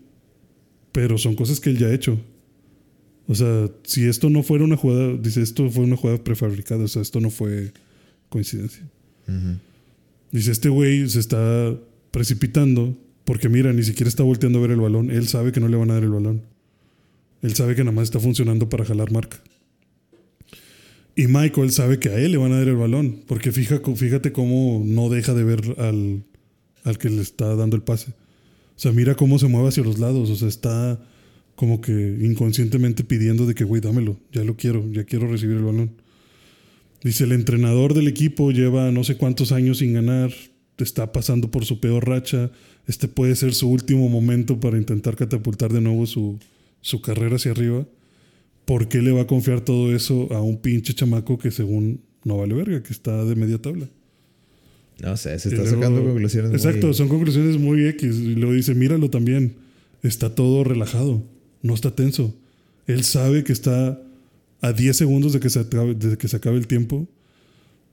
pero 0.91 1.19
son 1.19 1.35
cosas 1.35 1.59
que 1.59 1.69
él 1.69 1.77
ya 1.77 1.85
ha 1.85 1.93
hecho. 1.93 2.19
O 3.27 3.35
sea, 3.35 3.69
si 3.83 4.05
esto 4.07 4.31
no 4.31 4.41
fuera 4.41 4.63
una 4.63 4.75
jugada, 4.75 5.13
dice, 5.13 5.43
esto 5.43 5.69
fue 5.69 5.83
una 5.83 5.97
jugada 5.97 6.23
prefabricada, 6.23 6.85
o 6.85 6.87
sea, 6.87 7.03
esto 7.03 7.19
no 7.19 7.29
fue 7.29 7.73
coincidencia. 8.29 8.89
Dice, 10.31 10.51
este 10.51 10.69
güey 10.69 11.07
se 11.07 11.19
está 11.19 11.77
precipitando 12.09 12.97
porque 13.23 13.49
mira, 13.49 13.71
ni 13.71 13.83
siquiera 13.83 14.09
está 14.09 14.23
volteando 14.23 14.57
a 14.57 14.63
ver 14.63 14.71
el 14.71 14.81
balón. 14.81 15.11
Él 15.11 15.27
sabe 15.27 15.51
que 15.51 15.59
no 15.59 15.67
le 15.67 15.77
van 15.77 15.91
a 15.91 15.93
dar 15.93 16.03
el 16.03 16.09
balón. 16.09 16.41
Él 17.41 17.55
sabe 17.55 17.75
que 17.75 17.83
nada 17.83 17.95
más 17.95 18.05
está 18.05 18.19
funcionando 18.19 18.69
para 18.69 18.85
jalar 18.85 19.11
marca. 19.11 19.41
Y 21.15 21.27
Michael 21.27 21.71
sabe 21.71 21.99
que 21.99 22.09
a 22.09 22.17
él 22.17 22.31
le 22.31 22.37
van 22.37 22.53
a 22.53 22.59
dar 22.59 22.67
el 22.67 22.75
balón. 22.75 23.23
Porque 23.27 23.51
fija, 23.51 23.81
fíjate 23.95 24.31
cómo 24.31 24.81
no 24.85 25.09
deja 25.09 25.33
de 25.33 25.43
ver 25.43 25.75
al, 25.77 26.23
al 26.83 26.97
que 26.97 27.09
le 27.09 27.21
está 27.21 27.55
dando 27.55 27.75
el 27.75 27.81
pase. 27.81 28.11
O 28.11 28.79
sea, 28.81 28.91
mira 28.91 29.15
cómo 29.15 29.37
se 29.37 29.47
mueve 29.47 29.69
hacia 29.69 29.83
los 29.83 29.99
lados. 29.99 30.29
O 30.29 30.35
sea, 30.35 30.47
está 30.47 30.99
como 31.55 31.81
que 31.81 31.91
inconscientemente 32.21 33.03
pidiendo 33.03 33.45
de 33.45 33.55
que, 33.55 33.63
güey, 33.63 33.81
dámelo. 33.81 34.17
Ya 34.31 34.43
lo 34.43 34.55
quiero. 34.55 34.89
Ya 34.91 35.03
quiero 35.03 35.27
recibir 35.27 35.57
el 35.57 35.63
balón. 35.63 35.91
Dice, 37.03 37.23
el 37.23 37.31
entrenador 37.31 37.93
del 37.93 38.07
equipo 38.07 38.51
lleva 38.51 38.91
no 38.91 39.03
sé 39.03 39.17
cuántos 39.17 39.51
años 39.51 39.79
sin 39.79 39.93
ganar. 39.93 40.31
Está 40.77 41.11
pasando 41.11 41.51
por 41.51 41.65
su 41.65 41.79
peor 41.79 42.07
racha. 42.07 42.51
Este 42.87 43.07
puede 43.07 43.35
ser 43.35 43.53
su 43.53 43.69
último 43.69 44.07
momento 44.09 44.59
para 44.59 44.77
intentar 44.77 45.15
catapultar 45.15 45.71
de 45.73 45.81
nuevo 45.81 46.07
su, 46.07 46.39
su 46.81 47.01
carrera 47.01 47.35
hacia 47.37 47.51
arriba. 47.51 47.85
¿Por 48.65 48.87
qué 48.87 49.01
le 49.01 49.11
va 49.11 49.21
a 49.21 49.27
confiar 49.27 49.61
todo 49.61 49.93
eso 49.95 50.27
a 50.31 50.41
un 50.41 50.57
pinche 50.57 50.93
chamaco 50.93 51.37
que 51.37 51.51
según 51.51 52.01
no 52.23 52.37
vale 52.37 52.53
verga, 52.53 52.83
que 52.83 52.93
está 52.93 53.23
de 53.25 53.35
media 53.35 53.57
tabla? 53.59 53.87
No 55.01 55.17
sé, 55.17 55.37
se 55.39 55.49
está 55.49 55.63
luego- 55.63 55.77
sacando 55.81 56.03
conclusiones. 56.03 56.51
Exacto, 56.53 56.87
muy- 56.87 56.95
son 56.95 57.07
conclusiones 57.09 57.57
muy 57.57 57.85
X. 57.87 58.17
Y 58.19 58.35
luego 58.35 58.53
dice, 58.53 58.75
míralo 58.75 59.09
también. 59.09 59.55
Está 60.03 60.33
todo 60.35 60.63
relajado. 60.63 61.23
No 61.63 61.73
está 61.73 61.95
tenso. 61.95 62.35
Él 62.87 63.03
sabe 63.03 63.43
que 63.43 63.51
está 63.53 63.99
a 64.61 64.73
10 64.73 64.95
segundos 64.97 65.33
de 65.33 65.39
que, 65.39 65.49
se 65.49 65.59
acabe, 65.59 65.95
de 65.95 66.17
que 66.17 66.27
se 66.27 66.35
acabe 66.37 66.57
el 66.57 66.67
tiempo 66.67 67.07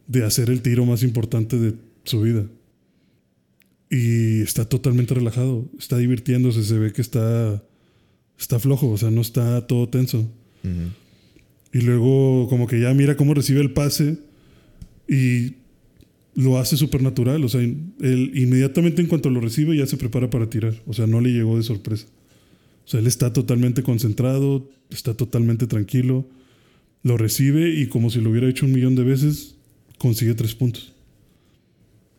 de 0.07 0.25
hacer 0.25 0.51
el 0.51 0.61
tiro 0.63 0.85
más 0.87 1.03
importante 1.03 1.59
de 1.59 1.75
su 2.05 2.21
vida. 2.23 2.47
Y 3.91 4.43
está 4.43 4.67
totalmente 4.69 5.15
relajado. 5.15 5.67
Está 5.79 5.97
divirtiéndose. 5.97 6.63
Se 6.63 6.79
ve 6.79 6.93
que 6.93 7.01
está, 7.03 7.63
está 8.39 8.59
flojo. 8.59 8.89
O 8.91 8.99
sea, 8.99 9.11
no 9.11 9.21
está 9.21 9.67
todo 9.67 9.89
tenso. 9.89 10.19
Ujú. 10.65 10.93
Y 11.73 11.81
luego 11.83 12.49
como 12.49 12.67
que 12.67 12.81
ya 12.81 12.93
mira 12.95 13.17
cómo 13.17 13.35
recibe 13.35 13.61
el 13.61 13.73
pase 13.73 14.19
y 15.09 15.55
lo 16.35 16.59
hace 16.59 16.77
súper 16.77 17.03
natural. 17.03 17.45
O 17.45 17.49
sea, 17.49 17.61
él 17.61 18.33
inmediatamente 18.35 19.03
en 19.03 19.09
cuanto 19.09 19.31
lo 19.31 19.41
recibe 19.41 19.77
ya 19.77 19.87
se 19.87 19.97
prepara 19.97 20.31
para 20.31 20.49
tirar. 20.49 20.75
O 20.87 20.95
sea, 20.95 21.07
no 21.07 21.21
le 21.21 21.31
llegó 21.31 21.57
de 21.57 21.63
sorpresa. 21.63 22.07
O 22.87 22.91
sea, 22.91 23.01
él 23.01 23.07
está 23.07 23.33
totalmente 23.33 23.83
concentrado, 23.83 24.71
está 24.89 25.13
totalmente 25.15 25.67
tranquilo, 25.67 26.27
lo 27.03 27.19
recibe 27.19 27.75
y 27.75 27.89
como 27.89 28.09
si 28.09 28.21
lo 28.21 28.31
hubiera 28.31 28.49
hecho 28.49 28.65
un 28.65 28.73
millón 28.73 28.95
de 28.95 29.05
veces, 29.05 29.57
consigue 29.99 30.35
tres 30.35 30.55
puntos. 30.55 30.95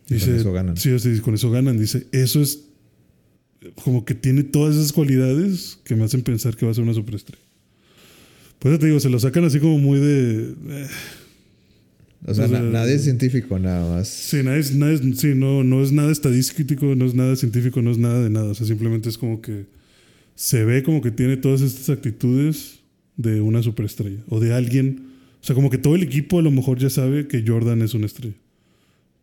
Y 0.09 0.19
con 0.19 0.35
eso 0.35 0.51
ganan. 0.51 0.77
Sí, 0.77 0.97
sí, 0.99 1.19
con 1.19 1.33
eso 1.33 1.49
ganan. 1.49 1.79
Dice, 1.79 2.05
eso 2.11 2.41
es 2.41 2.68
como 3.83 4.05
que 4.05 4.15
tiene 4.15 4.43
todas 4.43 4.75
esas 4.75 4.91
cualidades 4.93 5.79
que 5.83 5.95
me 5.95 6.03
hacen 6.05 6.21
pensar 6.21 6.55
que 6.55 6.65
va 6.65 6.71
a 6.71 6.75
ser 6.75 6.83
una 6.83 6.93
superestrella. 6.93 7.43
Pues 8.59 8.73
ya 8.75 8.79
te 8.79 8.85
digo, 8.87 8.99
se 8.99 9.09
lo 9.09 9.19
sacan 9.19 9.43
así 9.45 9.59
como 9.59 9.77
muy 9.79 9.99
de... 9.99 10.53
eh, 10.69 10.87
O 12.25 12.33
sea, 12.33 12.45
O 12.45 12.49
sea, 12.49 12.59
na- 12.61 12.69
nadie 12.69 12.95
es 12.95 13.03
científico, 13.03 13.57
nada 13.59 13.95
más. 13.95 14.07
Sí, 14.09 14.43
nada 14.43 14.57
es, 14.57 14.75
nada 14.75 14.91
es- 14.93 15.01
sí, 15.17 15.33
no, 15.35 15.63
no 15.63 15.81
es 15.81 15.91
nada 15.91 16.11
estadístico, 16.11 16.93
no 16.95 17.05
es 17.05 17.13
nada 17.13 17.35
científico, 17.37 17.81
no 17.81 17.91
es 17.91 17.97
nada 17.97 18.21
de 18.23 18.29
nada. 18.29 18.51
O 18.51 18.53
sea, 18.53 18.67
simplemente 18.67 19.07
es 19.09 19.17
como 19.17 19.41
que 19.41 19.65
se 20.35 20.63
ve 20.65 20.83
como 20.83 21.01
que 21.01 21.11
tiene 21.11 21.37
todas 21.37 21.61
estas 21.61 21.89
actitudes 21.89 22.79
de 23.17 23.41
una 23.41 23.63
superestrella 23.63 24.19
o 24.27 24.39
de 24.39 24.53
alguien. 24.53 25.07
O 25.41 25.45
sea, 25.45 25.55
como 25.55 25.69
que 25.69 25.77
todo 25.77 25.95
el 25.95 26.03
equipo 26.03 26.39
a 26.39 26.41
lo 26.41 26.51
mejor 26.51 26.79
ya 26.79 26.89
sabe 26.89 27.27
que 27.27 27.43
Jordan 27.47 27.81
es 27.81 27.93
una 27.93 28.05
estrella, 28.07 28.35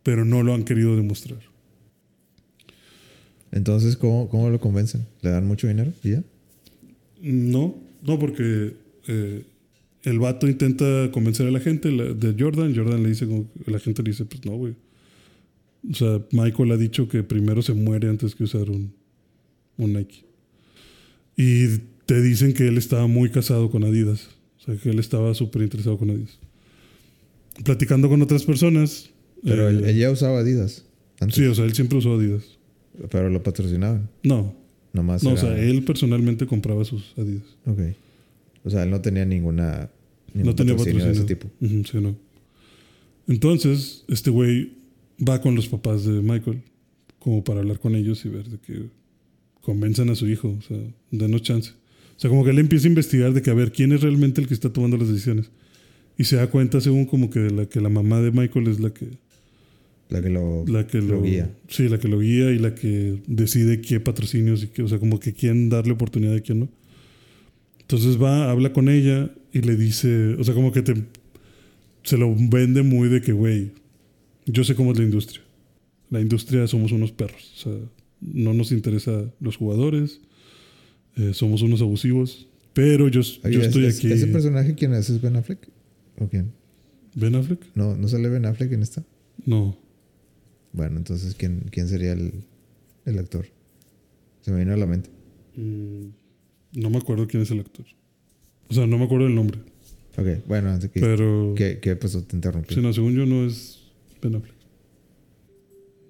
pero 0.03 0.25
no 0.25 0.41
lo 0.41 0.55
han 0.55 0.63
querido 0.63 0.95
demostrar. 0.95 1.39
Entonces, 3.51 3.95
¿cómo, 3.97 4.29
¿cómo 4.29 4.49
lo 4.49 4.59
convencen? 4.59 5.05
¿Le 5.21 5.29
dan 5.31 5.45
mucho 5.47 5.67
dinero 5.67 5.93
y 6.03 6.11
ya? 6.11 6.23
No, 7.21 7.75
no, 8.05 8.19
porque 8.19 8.73
eh, 9.07 9.43
el 10.03 10.19
vato 10.19 10.47
intenta 10.47 11.09
convencer 11.11 11.47
a 11.47 11.51
la 11.51 11.59
gente 11.59 11.91
la- 11.91 12.13
de 12.13 12.35
Jordan. 12.37 12.75
Jordan 12.75 13.03
le 13.03 13.09
dice, 13.09 13.25
como, 13.25 13.47
la 13.65 13.79
gente 13.79 14.03
le 14.03 14.11
dice, 14.11 14.25
pues 14.25 14.45
no, 14.45 14.55
güey. 14.57 14.75
O 15.89 15.93
sea, 15.93 16.21
Michael 16.31 16.71
ha 16.71 16.77
dicho 16.77 17.07
que 17.07 17.23
primero 17.23 17.61
se 17.61 17.73
muere 17.73 18.09
antes 18.09 18.35
que 18.35 18.43
usar 18.43 18.69
un, 18.69 18.93
un 19.77 19.93
Nike. 19.93 20.25
Y 21.37 21.77
te 22.05 22.21
dicen 22.21 22.53
que 22.53 22.67
él 22.67 22.77
estaba 22.77 23.07
muy 23.07 23.29
casado 23.29 23.69
con 23.69 23.83
Adidas. 23.83 24.27
O 24.59 24.63
sea, 24.65 24.75
que 24.75 24.89
él 24.89 24.99
estaba 24.99 25.33
súper 25.33 25.61
interesado 25.61 25.97
con 25.97 26.09
Adidas. 26.09 26.37
Platicando 27.63 28.09
con 28.09 28.21
otras 28.21 28.43
personas. 28.43 29.09
Pero 29.43 29.69
eh, 29.69 29.89
él, 29.91 29.97
ya 29.97 30.11
usaba 30.11 30.39
Adidas. 30.39 30.83
Antes, 31.19 31.35
Sí, 31.37 31.45
o 31.45 31.55
sea, 31.55 31.65
él 31.65 31.73
siempre 31.73 31.97
usó 31.97 32.15
Adidas. 32.15 32.56
Pero 33.09 33.29
lo 33.29 33.43
patrocinaban. 33.43 34.09
No, 34.23 34.55
Nomás 34.93 35.23
no, 35.23 35.29
o 35.31 35.33
era- 35.33 35.41
sea, 35.41 35.57
él 35.59 35.83
personalmente 35.83 36.47
compraba 36.47 36.83
sus 36.85 37.13
Adidas. 37.17 37.43
Ok. 37.65 37.79
O 38.63 38.69
sea, 38.69 38.83
él 38.83 38.89
no 38.89 39.01
tenía 39.01 39.25
ninguna. 39.25 39.89
Ningún 40.33 40.47
No 40.49 40.55
tenía 40.55 40.75
patrocinio 40.75 41.05
de 41.05 41.11
ese 41.11 41.23
tipo. 41.23 41.47
Ujú, 41.61 41.83
sí, 41.85 41.97
no. 42.01 42.15
Entonces, 43.27 44.03
este 44.07 44.29
güey 44.29 44.73
va 45.27 45.41
con 45.41 45.55
los 45.55 45.67
papás 45.67 46.05
de 46.05 46.21
Michael 46.21 46.61
como 47.19 47.43
para 47.43 47.59
hablar 47.59 47.79
con 47.79 47.95
ellos 47.95 48.23
y 48.25 48.29
ver 48.29 48.47
de 48.47 48.57
que 48.59 48.85
convenzan 49.61 50.09
a 50.09 50.15
su 50.15 50.27
hijo, 50.27 50.55
o 50.57 50.61
sea, 50.61 50.77
denos 51.11 51.41
chance. 51.41 51.71
O 52.15 52.19
sea, 52.19 52.29
como 52.29 52.43
que 52.43 52.51
él 52.51 52.59
empieza 52.59 52.87
a 52.87 52.89
investigar 52.89 53.33
de 53.33 53.41
que 53.41 53.49
a 53.49 53.53
ver 53.53 53.71
quién 53.71 53.91
es 53.91 54.01
realmente 54.01 54.41
el 54.41 54.47
que 54.47 54.53
está 54.53 54.71
tomando 54.71 54.97
las 54.97 55.09
decisiones. 55.09 55.49
Y 56.17 56.23
se 56.23 56.37
da 56.37 56.49
cuenta 56.49 56.81
según 56.81 57.05
como 57.05 57.29
que 57.29 57.39
la 57.51 57.65
que 57.67 57.79
la 57.81 57.89
mamá 57.89 58.21
de 58.21 58.31
Michael 58.31 58.67
es 58.67 58.79
la 58.79 58.89
que 58.91 59.07
La 60.09 60.21
que 60.21 60.29
lo, 60.29 60.65
la 60.67 60.87
que 60.87 60.99
lo 61.01 61.15
lo, 61.15 61.21
guía. 61.23 61.53
Sí, 61.67 61.89
la 61.89 61.99
que 61.99 62.07
lo 62.07 62.19
guía 62.19 62.51
y 62.51 62.59
la 62.59 62.73
que 62.75 63.21
decide 63.27 63.81
qué 63.81 63.99
patrocinios 63.99 64.63
y 64.63 64.67
qué, 64.67 64.81
o 64.83 64.87
sea, 64.87 64.99
como 64.99 65.19
que 65.19 65.33
quién 65.33 65.69
darle 65.69 65.93
oportunidad 65.93 66.35
y 66.35 66.41
quién 66.41 66.59
no. 66.59 66.69
Entonces 67.81 68.21
va, 68.21 68.49
habla 68.49 68.73
con 68.73 68.89
ella 68.89 69.31
y 69.53 69.61
le 69.61 69.75
dice, 69.75 70.35
o 70.35 70.43
sea, 70.43 70.53
como 70.53 70.71
que 70.71 70.81
te 70.81 70.93
se 72.03 72.17
lo 72.17 72.33
vende 72.37 72.83
muy 72.83 73.09
de 73.09 73.21
que, 73.21 73.33
güey, 73.33 73.71
yo 74.45 74.63
sé 74.63 74.75
cómo 74.75 74.93
es 74.93 74.97
la 74.97 75.03
industria. 75.03 75.41
La 76.09 76.21
industria 76.21 76.65
somos 76.67 76.93
unos 76.93 77.11
perros, 77.11 77.51
o 77.57 77.59
sea, 77.69 77.73
no 78.21 78.53
nos 78.53 78.71
interesa 78.71 79.25
los 79.41 79.57
jugadores, 79.57 80.21
eh, 81.17 81.31
somos 81.33 81.61
unos 81.63 81.81
abusivos, 81.81 82.47
pero 82.73 83.09
yo, 83.09 83.19
Oye, 83.43 83.53
yo 83.53 83.59
¿es- 83.59 83.67
estoy 83.67 83.85
es- 83.87 83.97
aquí. 83.97 84.09
¿Ese 84.11 84.27
personaje 84.27 84.73
quién 84.75 84.93
es? 84.93 85.09
¿Es 85.09 85.21
Ben 85.21 85.35
Affleck? 85.35 85.67
¿O 86.19 86.29
quién? 86.29 86.53
¿Ben 87.15 87.35
Affleck? 87.35 87.59
No, 87.75 87.97
¿no 87.97 88.07
sale 88.07 88.29
Ben 88.29 88.45
Affleck 88.45 88.71
en 88.71 88.83
esta? 88.83 89.03
No. 89.45 89.77
Bueno, 90.73 90.97
entonces, 90.97 91.33
¿quién, 91.35 91.65
quién 91.71 91.87
sería 91.87 92.13
el, 92.13 92.31
el 93.05 93.19
actor? 93.19 93.45
Se 94.41 94.51
me 94.51 94.59
vino 94.59 94.73
a 94.73 94.77
la 94.77 94.85
mente. 94.85 95.09
Mm, 95.55 96.07
no 96.73 96.89
me 96.89 96.97
acuerdo 96.97 97.27
quién 97.27 97.43
es 97.43 97.51
el 97.51 97.59
actor. 97.59 97.85
O 98.69 98.73
sea, 98.73 98.85
no 98.85 98.97
me 98.97 99.05
acuerdo 99.05 99.27
el 99.27 99.35
nombre. 99.35 99.59
Ok, 100.17 100.45
bueno, 100.47 100.69
antes 100.69 100.89
que, 100.91 100.99
Pero. 100.99 101.53
¿qué, 101.55 101.79
qué 101.79 101.95
pasó? 101.95 102.23
Te 102.23 102.35
interrumpí. 102.35 102.73
Sí, 102.75 102.81
no, 102.81 102.91
según 102.93 103.15
yo 103.15 103.25
no 103.25 103.45
es 103.45 103.79
Ben 104.21 104.35
Affleck. 104.35 104.55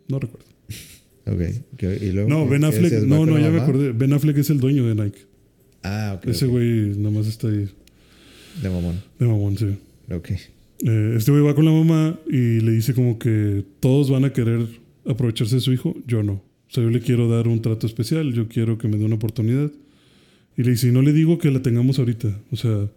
No 0.07 0.19
recuerdo. 0.19 0.47
Ok. 1.29 1.41
¿qué- 1.77 1.99
¿Y 2.01 2.11
luego? 2.13 2.29
No, 2.29 2.47
Ben 2.47 2.61
¿Qué 2.61 2.67
Affleck. 2.67 3.03
No, 3.03 3.25
no, 3.25 3.37
ya 3.37 3.49
me 3.49 3.59
acordé. 3.59 3.91
Ben 3.91 4.13
Affleck 4.13 4.37
es 4.37 4.49
el 4.49 4.61
dueño 4.61 4.87
de 4.87 4.95
Nike. 4.95 5.19
Ah, 5.83 6.13
ok. 6.17 6.27
Ese 6.29 6.45
güey 6.47 6.95
nomás 6.97 7.27
está 7.27 7.47
ahí 7.49 7.69
De 8.61 8.69
mamón. 8.69 9.03
de 9.19 9.25
mamón, 9.25 9.57
sí. 9.57 9.77
Ok. 10.09 10.29
Eh, 10.85 11.15
este 11.17 11.31
güey 11.31 11.43
va 11.43 11.55
con 11.55 11.65
la 11.65 11.71
mamá 11.71 12.19
y 12.27 12.59
le 12.59 12.71
dice 12.71 12.93
como 12.93 13.17
que 13.17 13.63
todos 13.79 14.11
van 14.11 14.25
a 14.25 14.33
querer 14.33 14.67
aprovecharse 15.05 15.55
de 15.55 15.61
su 15.61 15.73
hijo, 15.73 15.95
yo 16.05 16.23
no. 16.23 16.33
O 16.33 16.69
sea, 16.69 16.83
yo 16.83 16.89
le 16.89 16.99
quiero 16.99 17.29
dar 17.29 17.47
un 17.47 17.61
trato 17.61 17.87
especial, 17.87 18.33
yo 18.33 18.47
quiero 18.47 18.77
que 18.77 18.87
me 18.87 18.97
dé 18.97 19.05
una 19.05 19.15
oportunidad. 19.15 19.71
Y 20.57 20.63
le 20.63 20.71
dice, 20.71 20.91
no 20.91 21.01
le 21.01 21.13
digo 21.13 21.37
que 21.37 21.51
la 21.51 21.61
tengamos 21.61 21.99
ahorita. 21.99 22.39
O 22.51 22.55
sea, 22.55 22.89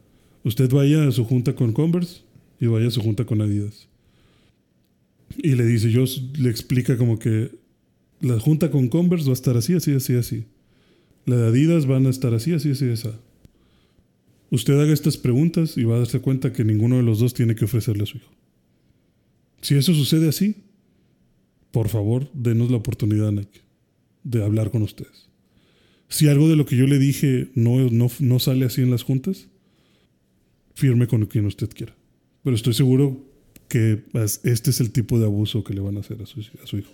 usted 0.44 0.70
vaya 0.70 1.06
a 1.06 1.12
su 1.12 1.24
junta 1.24 1.54
con 1.54 1.72
Converse 1.72 2.22
y 2.58 2.66
vaya 2.66 2.88
a 2.88 2.90
su 2.90 3.00
junta 3.00 3.24
con 3.24 3.40
Adidas. 3.40 3.88
Y 5.36 5.54
le 5.54 5.64
dice, 5.64 5.90
yo 5.90 6.04
le 6.38 6.50
explica 6.50 6.96
como 6.96 7.18
que 7.18 7.50
la 8.20 8.40
junta 8.40 8.70
con 8.70 8.88
Converse 8.88 9.26
va 9.26 9.32
a 9.32 9.34
estar 9.34 9.56
así, 9.56 9.74
así, 9.74 9.92
así, 9.92 10.14
así. 10.14 10.44
La 11.26 11.36
de 11.36 11.48
Adidas 11.48 11.86
van 11.86 12.06
a 12.06 12.10
estar 12.10 12.34
así, 12.34 12.52
así, 12.52 12.70
así, 12.70 12.88
así. 12.90 13.08
Usted 14.50 14.78
haga 14.80 14.92
estas 14.92 15.16
preguntas 15.16 15.76
y 15.76 15.84
va 15.84 15.96
a 15.96 15.98
darse 15.98 16.20
cuenta 16.20 16.52
que 16.52 16.64
ninguno 16.64 16.96
de 16.96 17.02
los 17.02 17.18
dos 17.20 17.34
tiene 17.34 17.54
que 17.54 17.64
ofrecerle 17.66 18.02
a 18.02 18.06
su 18.06 18.16
hijo. 18.18 18.30
Si 19.62 19.74
eso 19.76 19.94
sucede 19.94 20.28
así, 20.28 20.56
por 21.70 21.88
favor, 21.88 22.28
denos 22.34 22.70
la 22.70 22.78
oportunidad 22.78 23.30
Nike 23.30 23.60
de 24.24 24.42
hablar 24.44 24.70
con 24.70 24.82
ustedes. 24.82 25.28
Si 26.08 26.26
algo 26.28 26.48
de 26.48 26.56
lo 26.56 26.66
que 26.66 26.76
yo 26.76 26.86
le 26.88 26.98
dije 26.98 27.48
no, 27.54 27.88
no, 27.90 28.10
no 28.18 28.38
sale 28.40 28.64
así 28.66 28.80
en 28.82 28.90
las 28.90 29.04
juntas, 29.04 29.46
firme 30.74 31.06
con 31.06 31.24
quien 31.26 31.46
usted 31.46 31.68
quiera. 31.68 31.94
Pero 32.42 32.56
estoy 32.56 32.74
seguro 32.74 33.24
que 33.68 34.02
este 34.42 34.70
es 34.70 34.80
el 34.80 34.90
tipo 34.90 35.20
de 35.20 35.26
abuso 35.26 35.62
que 35.62 35.74
le 35.74 35.80
van 35.80 35.96
a 35.96 36.00
hacer 36.00 36.20
a 36.22 36.26
su, 36.26 36.40
a 36.40 36.66
su 36.66 36.78
hijo. 36.78 36.90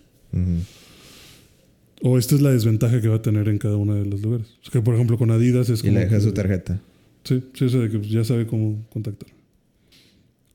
O 2.02 2.18
esta 2.18 2.34
es 2.34 2.42
la 2.42 2.50
desventaja 2.50 3.00
que 3.00 3.08
va 3.08 3.16
a 3.16 3.22
tener 3.22 3.48
en 3.48 3.56
cada 3.56 3.76
uno 3.76 3.94
de 3.94 4.04
los 4.04 4.20
lugares. 4.20 4.48
O 4.60 4.64
sea, 4.64 4.72
que, 4.72 4.82
por 4.82 4.94
ejemplo, 4.94 5.16
con 5.16 5.30
Adidas 5.30 5.70
es 5.70 5.80
Y 5.80 5.84
como 5.84 5.94
le 5.94 6.00
deja 6.00 6.16
que- 6.16 6.22
su 6.22 6.32
tarjeta. 6.32 6.82
Sí, 7.26 7.42
sí, 7.54 7.64
o 7.64 7.68
sea, 7.68 7.80
de 7.80 7.90
que 7.90 7.98
pues, 7.98 8.10
ya 8.10 8.22
sabe 8.22 8.46
cómo 8.46 8.86
contactar. 8.90 9.28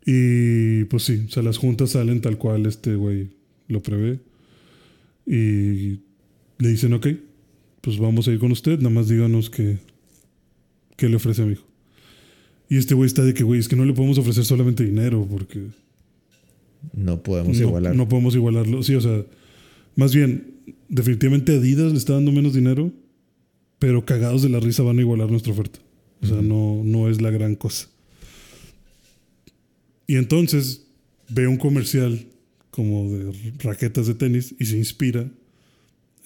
Y 0.06 0.86
pues 0.86 1.04
sí, 1.04 1.26
o 1.28 1.30
sea, 1.30 1.44
las 1.44 1.58
juntas 1.58 1.92
salen 1.92 2.22
tal 2.22 2.38
cual 2.38 2.66
este 2.66 2.96
güey 2.96 3.30
lo 3.68 3.82
prevé. 3.84 4.20
Y 5.26 6.00
le 6.58 6.70
dicen, 6.70 6.94
ok, 6.94 7.08
pues 7.82 7.98
vamos 7.98 8.28
a 8.28 8.32
ir 8.32 8.40
con 8.40 8.52
usted, 8.52 8.78
nada 8.78 8.90
más 8.90 9.10
díganos 9.10 9.50
qué, 9.50 9.78
qué 10.98 11.10
le 11.10 11.18
ofrece 11.18 11.42
a 11.42 11.46
mi 11.46 11.54
hijo. 11.54 11.66
Y 12.70 12.78
este 12.78 12.94
güey 12.96 13.08
está 13.08 13.24
de 13.24 13.34
que, 13.34 13.44
güey, 13.44 13.60
es 13.60 13.68
que 13.68 13.76
no 13.76 13.84
le 13.86 13.94
podemos 13.94 14.18
ofrecer 14.18 14.46
solamente 14.46 14.86
dinero 14.86 15.28
porque 15.30 15.68
No 16.94 17.22
podemos 17.22 17.58
no, 17.60 17.68
igualar. 17.68 17.96
no 17.96 18.08
podemos 18.08 18.34
igualarlo. 18.34 18.82
Sí, 18.82 18.96
o 18.96 19.02
sea, 19.02 19.26
más 19.96 20.16
bien, 20.16 20.54
definitivamente 20.88 21.54
Adidas 21.58 21.92
le 21.92 21.98
está 21.98 22.14
dando 22.14 22.32
menos 22.32 22.54
dinero, 22.54 22.94
pero 23.78 24.06
cagados 24.06 24.42
de 24.42 24.50
la 24.50 24.62
risa 24.62 24.84
van 24.84 25.00
a 25.00 25.02
igualar 25.02 25.30
nuestra 25.30 25.52
oferta. 25.52 25.80
O 26.22 26.28
sea, 26.28 26.42
no, 26.42 26.82
no 26.84 27.10
es 27.10 27.22
la 27.22 27.32
gran 27.32 27.56
cosa. 27.56 27.88
Y 30.08 30.18
entonces 30.18 30.86
ve 31.30 31.48
un 31.48 31.58
comercial 31.58 32.28
como 32.70 33.10
de 33.12 33.54
raquetas 33.60 34.08
de 34.08 34.16
tenis 34.16 34.56
y 34.60 34.66
se 34.66 34.78
inspira 34.78 35.30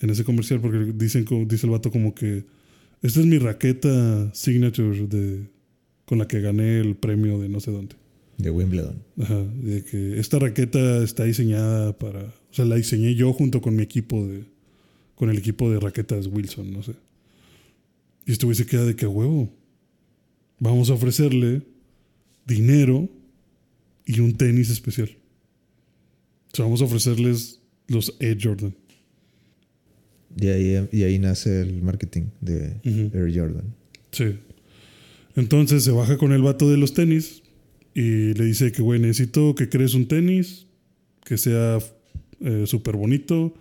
en 0.02 0.10
ese 0.10 0.24
comercial 0.24 0.60
porque 0.60 0.94
dicen, 0.96 1.26
dice 1.48 1.66
el 1.66 1.72
vato 1.72 1.92
como 1.92 2.14
que 2.14 2.44
esta 3.02 3.20
es 3.20 3.26
mi 3.26 3.38
raqueta 3.38 4.34
signature 4.34 5.08
de, 5.08 5.48
con 6.06 6.18
la 6.18 6.28
que 6.28 6.42
gané 6.42 6.80
el 6.80 6.96
premio 6.96 7.40
de 7.40 7.50
no 7.50 7.60
sé 7.60 7.72
dónde. 7.72 7.96
De 8.38 8.50
Wimbledon. 8.50 9.02
Ajá, 9.22 9.44
de 9.44 9.84
que 9.84 10.20
esta 10.20 10.40
raqueta 10.40 11.04
está 11.04 11.24
diseñada 11.24 11.98
para, 11.98 12.24
o 12.24 12.54
sea, 12.54 12.66
la 12.66 12.76
diseñé 12.76 13.16
yo 13.16 13.32
junto 13.34 13.62
con 13.62 13.76
mi 13.76 13.84
equipo 13.84 14.26
de, 14.26 14.44
con 15.16 15.30
el 15.30 15.38
equipo 15.38 15.72
de 15.72 15.80
raquetas 15.80 16.28
Wilson, 16.28 16.72
no 16.72 16.84
sé. 16.84 16.94
Y 18.26 18.32
este 18.32 18.46
güey 18.46 18.56
se 18.56 18.66
queda 18.66 18.86
de 18.86 18.96
que 18.96 19.06
huevo. 19.06 19.54
Vamos 20.60 20.90
a 20.90 20.94
ofrecerle 20.94 21.62
dinero 22.46 23.10
y 24.06 24.20
un 24.20 24.36
tenis 24.38 24.70
especial. 24.70 25.10
O 26.54 26.56
sea, 26.56 26.66
vamos 26.66 26.82
a 26.82 26.86
ofrecerles 26.86 27.62
los 27.88 28.16
Air 28.20 28.38
Jordan. 28.42 28.76
Y 30.40 30.48
ahí, 30.48 30.88
y 30.92 31.04
ahí 31.04 31.20
nace 31.20 31.62
el 31.62 31.82
marketing 31.82 32.24
de. 32.42 32.78
Air 32.84 33.32
Jordan. 33.34 33.74
Sí. 34.12 34.38
Entonces 35.36 35.84
se 35.84 35.92
baja 35.92 36.18
con 36.18 36.32
el 36.32 36.42
vato 36.42 36.70
de 36.70 36.78
los 36.78 36.94
tenis 36.94 37.44
y 37.94 38.34
le 38.34 38.46
dice 38.46 38.72
que, 38.72 38.82
güey, 38.82 39.00
necesito 39.00 39.56
que 39.56 39.70
crees 39.70 39.94
un 39.94 40.08
tenis 40.08 40.68
que 41.24 41.38
sea 41.38 41.80
súper 42.66 42.96
bonito, 42.96 43.56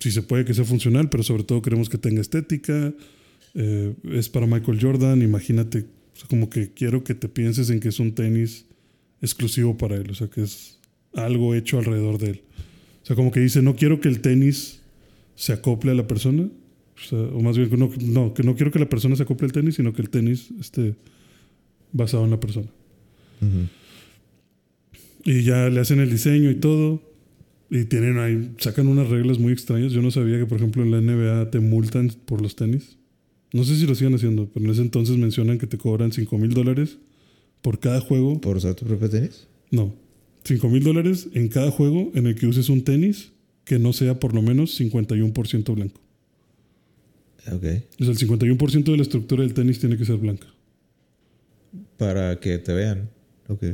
si 0.00 0.10
se 0.10 0.22
puede 0.22 0.44
que 0.44 0.54
sea 0.54 0.64
funcional, 0.64 1.08
pero 1.08 1.22
sobre 1.22 1.44
todo 1.44 1.62
queremos 1.62 1.88
que 1.88 1.98
tenga 1.98 2.20
estética. 2.20 2.94
Eh, 3.54 3.94
es 4.04 4.28
para 4.28 4.46
Michael 4.46 4.78
Jordan, 4.80 5.22
imagínate, 5.22 5.86
o 6.18 6.20
sea, 6.20 6.28
como 6.28 6.50
que 6.50 6.72
quiero 6.72 7.04
que 7.04 7.14
te 7.14 7.28
pienses 7.28 7.70
en 7.70 7.78
que 7.78 7.90
es 7.90 8.00
un 8.00 8.12
tenis 8.12 8.66
exclusivo 9.22 9.76
para 9.76 9.94
él, 9.94 10.10
o 10.10 10.14
sea, 10.16 10.26
que 10.26 10.42
es 10.42 10.80
algo 11.14 11.54
hecho 11.54 11.78
alrededor 11.78 12.18
de 12.18 12.30
él. 12.30 12.42
O 13.04 13.06
sea, 13.06 13.14
como 13.14 13.30
que 13.30 13.38
dice, 13.38 13.62
no 13.62 13.76
quiero 13.76 14.00
que 14.00 14.08
el 14.08 14.20
tenis 14.20 14.80
se 15.36 15.52
acople 15.52 15.92
a 15.92 15.94
la 15.94 16.08
persona, 16.08 16.42
o, 16.42 17.08
sea, 17.08 17.18
o 17.20 17.40
más 17.40 17.56
bien, 17.56 17.70
no, 17.78 17.88
no, 18.00 18.34
que 18.34 18.42
no 18.42 18.56
quiero 18.56 18.72
que 18.72 18.80
la 18.80 18.88
persona 18.88 19.14
se 19.14 19.22
acople 19.22 19.46
al 19.46 19.52
tenis, 19.52 19.76
sino 19.76 19.92
que 19.92 20.02
el 20.02 20.10
tenis 20.10 20.50
esté 20.58 20.96
basado 21.92 22.24
en 22.24 22.32
la 22.32 22.40
persona. 22.40 22.66
Y 25.24 25.44
ya 25.44 25.68
le 25.68 25.78
hacen 25.78 26.00
el 26.00 26.10
diseño 26.10 26.50
y 26.50 26.56
todo. 26.56 27.00
Y 27.70 27.84
tienen 27.84 28.18
ahí, 28.18 28.50
sacan 28.58 28.88
unas 28.88 29.08
reglas 29.08 29.38
muy 29.38 29.52
extrañas. 29.52 29.92
Yo 29.92 30.02
no 30.02 30.10
sabía 30.10 30.36
que, 30.36 30.46
por 30.46 30.58
ejemplo, 30.58 30.82
en 30.82 30.90
la 30.90 31.00
NBA 31.00 31.50
te 31.50 31.60
multan 31.60 32.10
por 32.24 32.40
los 32.42 32.56
tenis. 32.56 32.97
No 33.52 33.64
sé 33.64 33.76
si 33.76 33.86
lo 33.86 33.94
siguen 33.94 34.14
haciendo, 34.14 34.48
pero 34.52 34.64
en 34.66 34.72
ese 34.72 34.82
entonces 34.82 35.16
mencionan 35.16 35.58
que 35.58 35.66
te 35.66 35.78
cobran 35.78 36.12
5 36.12 36.36
mil 36.38 36.52
dólares 36.52 36.98
por 37.62 37.78
cada 37.80 38.00
juego. 38.00 38.40
¿Por 38.40 38.56
usar 38.56 38.74
tu 38.74 38.84
propio 38.86 39.08
tenis? 39.08 39.46
No, 39.70 39.94
5 40.44 40.68
mil 40.68 40.82
dólares 40.84 41.28
en 41.34 41.48
cada 41.48 41.70
juego 41.70 42.10
en 42.14 42.26
el 42.26 42.34
que 42.34 42.46
uses 42.46 42.68
un 42.68 42.82
tenis 42.84 43.32
que 43.64 43.78
no 43.78 43.92
sea 43.92 44.18
por 44.20 44.34
lo 44.34 44.42
menos 44.42 44.78
51% 44.80 45.74
blanco. 45.74 46.00
Ok. 47.46 47.64
O 48.00 48.04
sea, 48.04 48.12
el 48.12 48.18
51% 48.18 48.84
de 48.84 48.96
la 48.96 49.02
estructura 49.02 49.42
del 49.42 49.54
tenis 49.54 49.78
tiene 49.78 49.96
que 49.96 50.04
ser 50.04 50.16
blanca. 50.18 50.46
Para 51.96 52.38
que 52.40 52.58
te 52.58 52.72
vean. 52.72 53.08
Ok. 53.48 53.64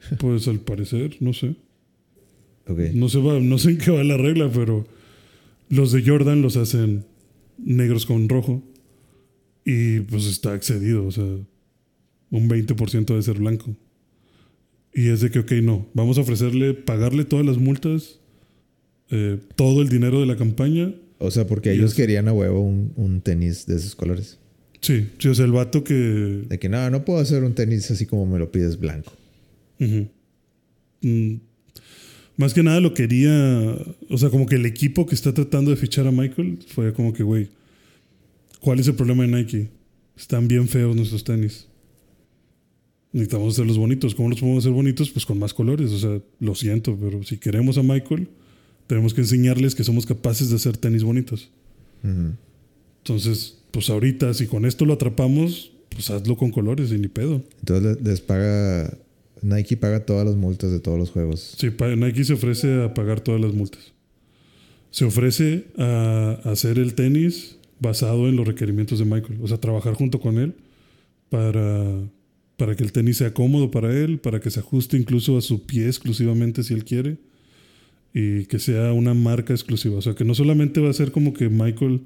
Pues 0.18 0.48
al 0.48 0.60
parecer, 0.60 1.16
no 1.20 1.32
sé. 1.34 1.54
Ok. 2.66 2.78
No 2.94 3.08
sé, 3.10 3.18
va- 3.18 3.38
no 3.38 3.58
sé 3.58 3.70
en 3.72 3.78
qué 3.78 3.90
va 3.90 4.02
la 4.02 4.16
regla, 4.16 4.50
pero 4.52 4.86
los 5.68 5.92
de 5.92 6.02
Jordan 6.04 6.40
los 6.42 6.56
hacen 6.56 7.04
negros 7.58 8.06
con 8.06 8.28
rojo. 8.28 8.62
Y 9.72 10.00
pues 10.00 10.24
está 10.26 10.54
excedido, 10.54 11.06
o 11.06 11.10
sea, 11.12 11.24
un 11.24 12.48
20% 12.48 13.04
debe 13.06 13.22
ser 13.22 13.38
blanco. 13.38 13.76
Y 14.94 15.08
es 15.08 15.20
de 15.20 15.30
que, 15.30 15.40
ok, 15.40 15.52
no, 15.62 15.86
vamos 15.94 16.18
a 16.18 16.22
ofrecerle, 16.22 16.74
pagarle 16.74 17.24
todas 17.24 17.46
las 17.46 17.58
multas, 17.58 18.18
eh, 19.10 19.38
todo 19.56 19.82
el 19.82 19.88
dinero 19.88 20.18
de 20.20 20.26
la 20.26 20.36
campaña. 20.36 20.92
O 21.18 21.30
sea, 21.30 21.46
porque 21.46 21.72
ellos 21.72 21.90
es- 21.90 21.96
querían 21.96 22.26
a 22.28 22.32
huevo 22.32 22.60
un, 22.60 22.92
un 22.96 23.20
tenis 23.20 23.66
de 23.66 23.76
esos 23.76 23.94
colores. 23.94 24.38
Sí, 24.80 25.06
sí, 25.18 25.28
o 25.28 25.34
sea, 25.34 25.44
el 25.44 25.52
vato 25.52 25.84
que... 25.84 25.94
De 26.48 26.58
que 26.58 26.68
no, 26.70 26.88
no 26.90 27.04
puedo 27.04 27.18
hacer 27.20 27.44
un 27.44 27.54
tenis 27.54 27.90
así 27.90 28.06
como 28.06 28.24
me 28.26 28.38
lo 28.38 28.50
pides 28.50 28.78
blanco. 28.80 29.12
Mm, 31.02 31.34
Más 32.36 32.54
que 32.54 32.62
nada 32.62 32.80
lo 32.80 32.94
quería, 32.94 33.76
o 34.08 34.16
sea, 34.18 34.30
como 34.30 34.46
que 34.46 34.54
el 34.56 34.64
equipo 34.66 35.04
que 35.06 35.14
está 35.14 35.34
tratando 35.34 35.70
de 35.70 35.76
fichar 35.76 36.06
a 36.06 36.10
Michael 36.10 36.58
fue 36.66 36.92
como 36.94 37.12
que, 37.12 37.22
güey, 37.22 37.48
¿cuál 38.60 38.78
es 38.80 38.86
el 38.88 38.94
problema 38.94 39.24
de 39.26 39.28
Nike? 39.36 39.68
Están 40.16 40.48
bien 40.48 40.68
feos 40.68 40.94
nuestros 40.96 41.24
tenis. 41.24 41.66
Necesitamos 43.12 43.54
hacerlos 43.54 43.76
bonitos. 43.78 44.14
¿Cómo 44.14 44.28
los 44.28 44.38
podemos 44.40 44.62
hacer 44.64 44.72
bonitos? 44.72 45.10
Pues 45.10 45.26
con 45.26 45.38
más 45.38 45.52
colores. 45.52 45.90
O 45.92 45.98
sea, 45.98 46.20
lo 46.38 46.54
siento, 46.54 46.96
pero 47.00 47.22
si 47.24 47.38
queremos 47.38 47.76
a 47.78 47.82
Michael, 47.82 48.28
tenemos 48.86 49.14
que 49.14 49.22
enseñarles 49.22 49.74
que 49.74 49.82
somos 49.84 50.06
capaces 50.06 50.50
de 50.50 50.56
hacer 50.56 50.76
tenis 50.76 51.02
bonitos. 51.02 51.50
Entonces, 53.02 53.58
pues 53.72 53.90
ahorita, 53.90 54.32
si 54.34 54.46
con 54.46 54.64
esto 54.64 54.84
lo 54.84 54.94
atrapamos, 54.94 55.72
pues 55.88 56.10
hazlo 56.10 56.36
con 56.36 56.50
colores 56.50 56.92
y 56.92 56.98
ni 56.98 57.08
pedo. 57.08 57.42
Entonces 57.60 57.98
le- 58.02 58.10
les 58.10 58.20
paga. 58.20 58.96
Nike 59.42 59.76
paga 59.78 60.04
todas 60.04 60.26
las 60.26 60.36
multas 60.36 60.70
de 60.70 60.80
todos 60.80 60.98
los 60.98 61.10
juegos. 61.10 61.54
Sí, 61.58 61.68
Nike 61.96 62.24
se 62.24 62.34
ofrece 62.34 62.82
a 62.82 62.92
pagar 62.94 63.20
todas 63.20 63.40
las 63.40 63.54
multas. 63.54 63.92
Se 64.90 65.04
ofrece 65.06 65.64
a 65.78 66.40
hacer 66.44 66.78
el 66.78 66.94
tenis 66.94 67.56
basado 67.80 68.28
en 68.28 68.36
los 68.36 68.46
requerimientos 68.46 68.98
de 68.98 69.04
Michael. 69.04 69.38
O 69.42 69.48
sea, 69.48 69.58
trabajar 69.58 69.94
junto 69.94 70.20
con 70.20 70.38
él 70.38 70.54
para, 71.28 72.08
para 72.56 72.76
que 72.76 72.84
el 72.84 72.92
tenis 72.92 73.16
sea 73.16 73.34
cómodo 73.34 73.70
para 73.70 73.92
él, 73.96 74.18
para 74.18 74.40
que 74.40 74.50
se 74.50 74.60
ajuste 74.60 74.96
incluso 74.96 75.36
a 75.36 75.40
su 75.40 75.66
pie 75.66 75.86
exclusivamente 75.86 76.62
si 76.62 76.74
él 76.74 76.84
quiere. 76.84 77.18
Y 78.12 78.46
que 78.46 78.58
sea 78.58 78.92
una 78.92 79.14
marca 79.14 79.52
exclusiva. 79.52 79.96
O 79.96 80.02
sea, 80.02 80.14
que 80.14 80.24
no 80.24 80.34
solamente 80.34 80.80
va 80.80 80.90
a 80.90 80.94
ser 80.94 81.12
como 81.12 81.32
que 81.32 81.48
Michael 81.48 82.02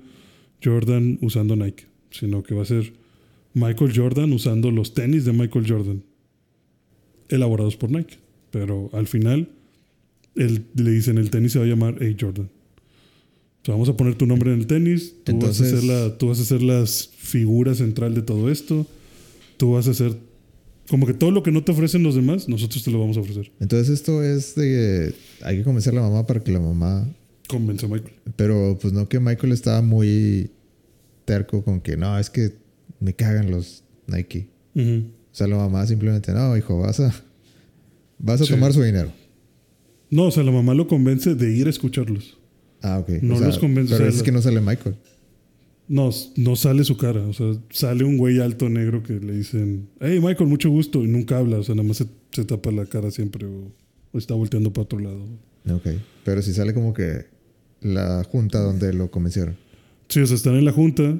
Jordan 0.62 1.18
usando 1.22 1.56
Nike, 1.56 1.86
sino 2.10 2.42
que 2.42 2.54
va 2.54 2.62
a 2.62 2.66
ser 2.66 2.92
Michael 3.54 3.92
Jordan 3.94 4.32
usando 4.32 4.70
los 4.70 4.94
tenis 4.94 5.24
de 5.24 5.32
Michael 5.32 5.64
Jordan 5.66 6.02
elaborados 7.28 7.76
por 7.76 7.90
Nike. 7.90 8.18
Pero 8.50 8.90
al 8.92 9.06
final, 9.06 9.48
él, 10.34 10.64
le 10.74 10.90
dicen 10.90 11.18
el 11.18 11.30
tenis 11.30 11.52
se 11.52 11.58
va 11.58 11.64
a 11.64 11.68
llamar 11.68 11.96
A. 12.02 12.16
Jordan. 12.18 12.50
O 13.64 13.66
sea, 13.66 13.72
vamos 13.74 13.88
a 13.88 13.96
poner 13.96 14.14
tu 14.14 14.26
nombre 14.26 14.52
en 14.52 14.60
el 14.60 14.66
tenis, 14.66 15.14
tú, 15.24 15.32
vas, 15.32 15.44
a 15.58 15.64
Entonces- 15.64 15.70
ser 15.70 15.84
la, 15.84 16.18
tú 16.18 16.28
vas 16.28 16.38
a 16.38 16.44
ser 16.44 16.60
la 16.62 16.84
figura 16.86 17.74
central 17.74 18.14
de 18.14 18.20
todo 18.20 18.50
esto, 18.50 18.86
tú 19.56 19.72
vas 19.72 19.88
a 19.88 19.94
ser... 19.94 20.14
Como 20.90 21.06
que 21.06 21.14
todo 21.14 21.30
lo 21.30 21.42
que 21.42 21.50
no 21.50 21.64
te 21.64 21.72
ofrecen 21.72 22.02
los 22.02 22.14
demás, 22.14 22.46
nosotros 22.46 22.84
te 22.84 22.90
lo 22.90 23.00
vamos 23.00 23.16
a 23.16 23.20
ofrecer. 23.20 23.50
Entonces 23.60 23.88
esto 23.88 24.22
es 24.22 24.54
de... 24.54 25.14
Hay 25.42 25.56
que 25.56 25.62
convencer 25.64 25.94
a 25.94 25.96
la 25.96 26.02
mamá 26.02 26.26
para 26.26 26.40
que 26.40 26.52
la 26.52 26.60
mamá... 26.60 27.08
Convence 27.48 27.86
a 27.86 27.88
Michael. 27.88 28.12
Pero 28.36 28.78
pues 28.78 28.92
no 28.92 29.08
que 29.08 29.18
Michael 29.18 29.52
estaba 29.54 29.80
muy 29.80 30.50
terco 31.24 31.64
con 31.64 31.80
que 31.80 31.96
no, 31.96 32.18
es 32.18 32.28
que 32.28 32.52
me 33.00 33.14
cagan 33.14 33.50
los 33.50 33.82
Nike. 34.06 34.48
O 34.76 34.90
sea, 35.32 35.46
la 35.46 35.56
mamá 35.56 35.86
simplemente, 35.86 36.32
no, 36.34 36.54
hijo, 36.54 36.78
vas 36.80 37.00
a... 37.00 37.14
Vas 38.18 38.42
a 38.42 38.44
Sí. 38.44 38.52
tomar 38.52 38.74
su 38.74 38.82
dinero. 38.82 39.10
No, 40.10 40.24
o 40.26 40.30
sea, 40.30 40.42
la 40.42 40.52
mamá 40.52 40.74
lo 40.74 40.86
convence 40.86 41.34
de 41.34 41.50
ir 41.56 41.66
a 41.66 41.70
escucharlos. 41.70 42.36
Ah, 42.86 42.98
ok. 42.98 43.08
No 43.22 43.34
O 43.34 43.38
sea, 43.38 43.46
los 43.46 43.58
convence, 43.58 43.94
Pero 43.94 44.04
o 44.04 44.06
sea, 44.06 44.14
es 44.14 44.18
la- 44.18 44.24
que 44.24 44.32
no 44.32 44.42
sale 44.42 44.60
Michael. 44.60 44.94
No, 45.88 46.10
no 46.36 46.56
sale 46.56 46.84
su 46.84 46.96
cara. 46.96 47.20
O 47.26 47.32
sea, 47.32 47.52
sale 47.70 48.04
un 48.04 48.16
güey 48.16 48.40
alto 48.40 48.68
negro 48.68 49.02
que 49.02 49.14
le 49.20 49.34
dicen, 49.36 49.88
hey 50.00 50.20
Michael, 50.22 50.48
mucho 50.48 50.70
gusto. 50.70 51.02
Y 51.04 51.08
nunca 51.08 51.38
habla. 51.38 51.58
O 51.58 51.62
sea, 51.62 51.74
nada 51.74 51.88
más 51.88 51.96
se, 51.98 52.06
se 52.32 52.44
tapa 52.44 52.70
la 52.70 52.86
cara 52.86 53.10
siempre 53.10 53.46
o, 53.46 53.70
o 54.12 54.18
está 54.18 54.34
volteando 54.34 54.72
para 54.72 54.82
otro 54.84 54.98
lado. 54.98 55.24
Ok. 55.70 55.88
Pero 56.24 56.40
si 56.42 56.52
sale 56.52 56.72
como 56.74 56.92
que 56.94 57.26
la 57.80 58.22
junta 58.24 58.60
donde 58.60 58.92
lo 58.92 59.10
convencieron. 59.10 59.56
Sí, 60.08 60.20
o 60.20 60.26
sea, 60.26 60.36
están 60.36 60.56
en 60.56 60.64
la 60.64 60.72
junta, 60.72 61.18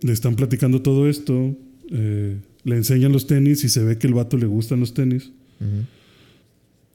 le 0.00 0.12
están 0.12 0.36
platicando 0.36 0.82
todo 0.82 1.08
esto, 1.08 1.54
eh, 1.90 2.36
le 2.64 2.76
enseñan 2.76 3.12
los 3.12 3.26
tenis 3.26 3.64
y 3.64 3.68
se 3.68 3.82
ve 3.84 3.96
que 3.98 4.06
el 4.06 4.14
vato 4.14 4.36
le 4.38 4.46
gustan 4.46 4.80
los 4.80 4.94
tenis. 4.94 5.30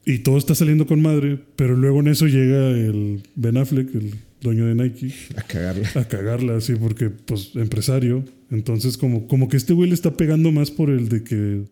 Y 0.08 0.20
todo 0.20 0.38
está 0.38 0.54
saliendo 0.54 0.86
con 0.86 1.02
madre, 1.02 1.38
pero 1.54 1.76
luego 1.76 2.00
en 2.00 2.08
eso 2.08 2.26
llega 2.26 2.70
el 2.70 3.22
Ben 3.34 3.58
Affleck, 3.58 3.94
el 3.94 4.14
dueño 4.40 4.64
de 4.64 4.74
Nike, 4.74 5.12
A 5.36 5.42
cagarla. 5.42 5.90
a 5.94 6.08
cagarla 6.08 6.56
así 6.56 6.76
porque, 6.76 7.10
pues, 7.10 7.54
empresario. 7.56 8.24
Entonces, 8.50 8.96
como, 8.96 9.28
como 9.28 9.50
que 9.50 9.58
este 9.58 9.74
güey 9.74 9.90
le 9.90 9.94
está 9.94 10.16
pegando 10.16 10.50
más 10.50 10.70
por 10.70 10.88
el 10.88 11.10
de 11.10 11.24
que, 11.24 11.64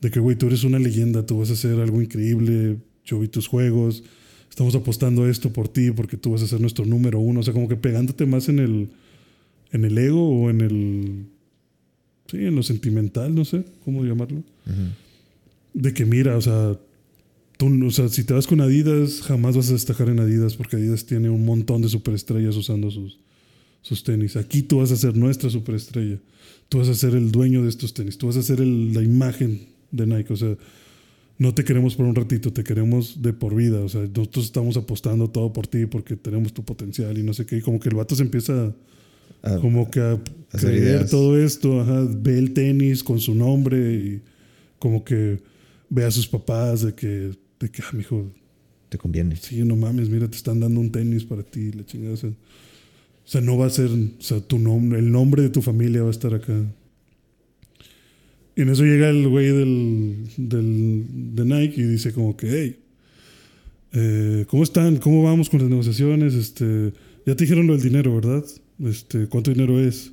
de 0.00 0.10
que, 0.10 0.20
güey, 0.20 0.36
tú 0.36 0.46
eres 0.46 0.64
una 0.64 0.78
leyenda, 0.78 1.26
tú 1.26 1.38
vas 1.38 1.50
a 1.50 1.52
hacer 1.52 1.78
algo 1.78 2.00
increíble, 2.00 2.78
yo 3.04 3.20
vi 3.20 3.28
tus 3.28 3.46
juegos, 3.46 4.04
estamos 4.48 4.74
apostando 4.74 5.28
esto 5.28 5.52
por 5.52 5.68
ti 5.68 5.90
porque 5.90 6.16
tú 6.16 6.30
vas 6.30 6.40
a 6.40 6.46
ser 6.46 6.62
nuestro 6.62 6.86
número 6.86 7.18
uno. 7.20 7.40
O 7.40 7.42
sea, 7.42 7.52
como 7.52 7.68
que 7.68 7.76
pegándote 7.76 8.24
más 8.24 8.48
en 8.48 8.58
el, 8.58 8.88
en 9.72 9.84
el 9.84 9.98
ego 9.98 10.26
o 10.30 10.48
en 10.48 10.62
el, 10.62 11.26
sí, 12.30 12.38
en 12.38 12.56
lo 12.56 12.62
sentimental, 12.62 13.34
no 13.34 13.44
sé 13.44 13.64
cómo 13.84 14.02
llamarlo. 14.02 14.42
De 15.74 15.92
que 15.92 16.06
mira, 16.06 16.38
o 16.38 16.40
sea, 16.40 16.78
tú, 17.60 17.86
o 17.86 17.90
sea, 17.90 18.08
si 18.08 18.24
te 18.24 18.32
vas 18.32 18.46
con 18.46 18.60
Adidas, 18.62 19.20
jamás 19.20 19.54
vas 19.54 19.68
a 19.68 19.74
destacar 19.74 20.08
en 20.08 20.18
Adidas 20.18 20.56
porque 20.56 20.76
Adidas 20.76 21.04
tiene 21.04 21.28
un 21.28 21.44
montón 21.44 21.82
de 21.82 21.90
superestrellas 21.90 22.56
usando 22.56 22.90
sus, 22.90 23.20
sus 23.82 24.02
tenis. 24.02 24.36
Aquí 24.36 24.62
tú 24.62 24.78
vas 24.78 24.90
a 24.92 24.96
ser 24.96 25.14
nuestra 25.14 25.50
superestrella. 25.50 26.18
Tú 26.70 26.78
vas 26.78 26.88
a 26.88 26.94
ser 26.94 27.14
el 27.14 27.30
dueño 27.30 27.62
de 27.62 27.68
estos 27.68 27.92
tenis. 27.92 28.16
Tú 28.16 28.28
vas 28.28 28.36
a 28.38 28.42
ser 28.42 28.60
el- 28.62 28.94
la 28.94 29.02
imagen 29.02 29.60
de 29.92 30.06
Nike. 30.06 30.32
O 30.32 30.36
sea, 30.36 30.56
no 31.38 31.52
te 31.54 31.62
queremos 31.64 31.96
por 31.96 32.06
un 32.06 32.14
ratito, 32.14 32.50
te 32.52 32.64
queremos 32.64 33.20
de 33.22 33.32
por 33.34 33.54
vida. 33.54 33.80
O 33.80 33.88
sea, 33.90 34.02
nosotros 34.02 34.46
estamos 34.46 34.76
apostando 34.78 35.28
todo 35.28 35.52
por 35.52 35.66
ti 35.66 35.84
porque 35.86 36.16
tenemos 36.16 36.52
tu 36.54 36.64
potencial 36.64 37.16
y 37.18 37.22
no 37.22 37.34
sé 37.34 37.44
qué. 37.46 37.58
Y 37.58 37.60
como 37.60 37.78
que 37.78 37.88
el 37.90 37.94
vato 37.96 38.14
se 38.16 38.22
empieza 38.22 38.74
Ah, 39.42 39.58
como 39.60 39.90
que 39.90 40.00
a 40.00 40.18
creer 40.52 40.76
ideas. 40.82 41.10
todo 41.10 41.38
esto, 41.38 41.80
ajá, 41.80 42.06
ve 42.10 42.38
el 42.38 42.52
tenis 42.52 43.02
con 43.02 43.20
su 43.20 43.34
nombre 43.34 43.94
y 43.94 44.22
como 44.78 45.02
que 45.04 45.40
ve 45.88 46.04
a 46.04 46.10
sus 46.10 46.26
papás 46.28 46.82
de 46.82 46.94
que, 46.94 47.30
de 47.60 47.70
que, 47.70 47.82
ah, 47.82 47.90
mijo, 47.92 48.32
te 48.88 48.98
conviene. 48.98 49.36
sí, 49.36 49.62
no 49.64 49.76
mames, 49.76 50.08
mira, 50.08 50.28
te 50.28 50.36
están 50.36 50.58
dando 50.60 50.80
un 50.80 50.90
tenis 50.90 51.24
para 51.24 51.42
ti, 51.42 51.70
la 51.72 51.84
chingada. 51.86 52.14
O 52.14 52.16
sea, 52.16 52.30
o 52.30 53.28
sea, 53.32 53.40
no 53.40 53.56
va 53.56 53.66
a 53.66 53.70
ser, 53.70 53.90
o 53.90 54.22
sea, 54.22 54.40
tu 54.40 54.58
nombre, 54.58 54.98
el 54.98 55.12
nombre 55.12 55.42
de 55.42 55.50
tu 55.50 55.62
familia 55.62 56.02
va 56.02 56.08
a 56.08 56.10
estar 56.10 56.34
acá. 56.34 56.60
Y 58.56 58.62
en 58.62 58.68
eso 58.68 58.82
llega 58.82 59.08
el 59.08 59.28
güey 59.28 59.46
del, 59.46 60.16
del, 60.36 61.04
de 61.36 61.44
Nike 61.44 61.80
y 61.80 61.84
dice 61.84 62.12
como 62.12 62.36
que, 62.36 62.50
hey, 62.50 62.76
eh, 63.92 64.46
¿cómo 64.48 64.64
están? 64.64 64.96
¿Cómo 64.96 65.22
vamos 65.22 65.48
con 65.48 65.60
las 65.60 65.68
negociaciones? 65.68 66.34
Este, 66.34 66.92
ya 67.24 67.36
te 67.36 67.44
dijeron 67.44 67.66
lo 67.66 67.74
del 67.74 67.82
dinero, 67.82 68.14
¿verdad? 68.14 68.44
Este, 68.84 69.28
¿Cuánto 69.28 69.52
dinero 69.52 69.78
es? 69.78 70.12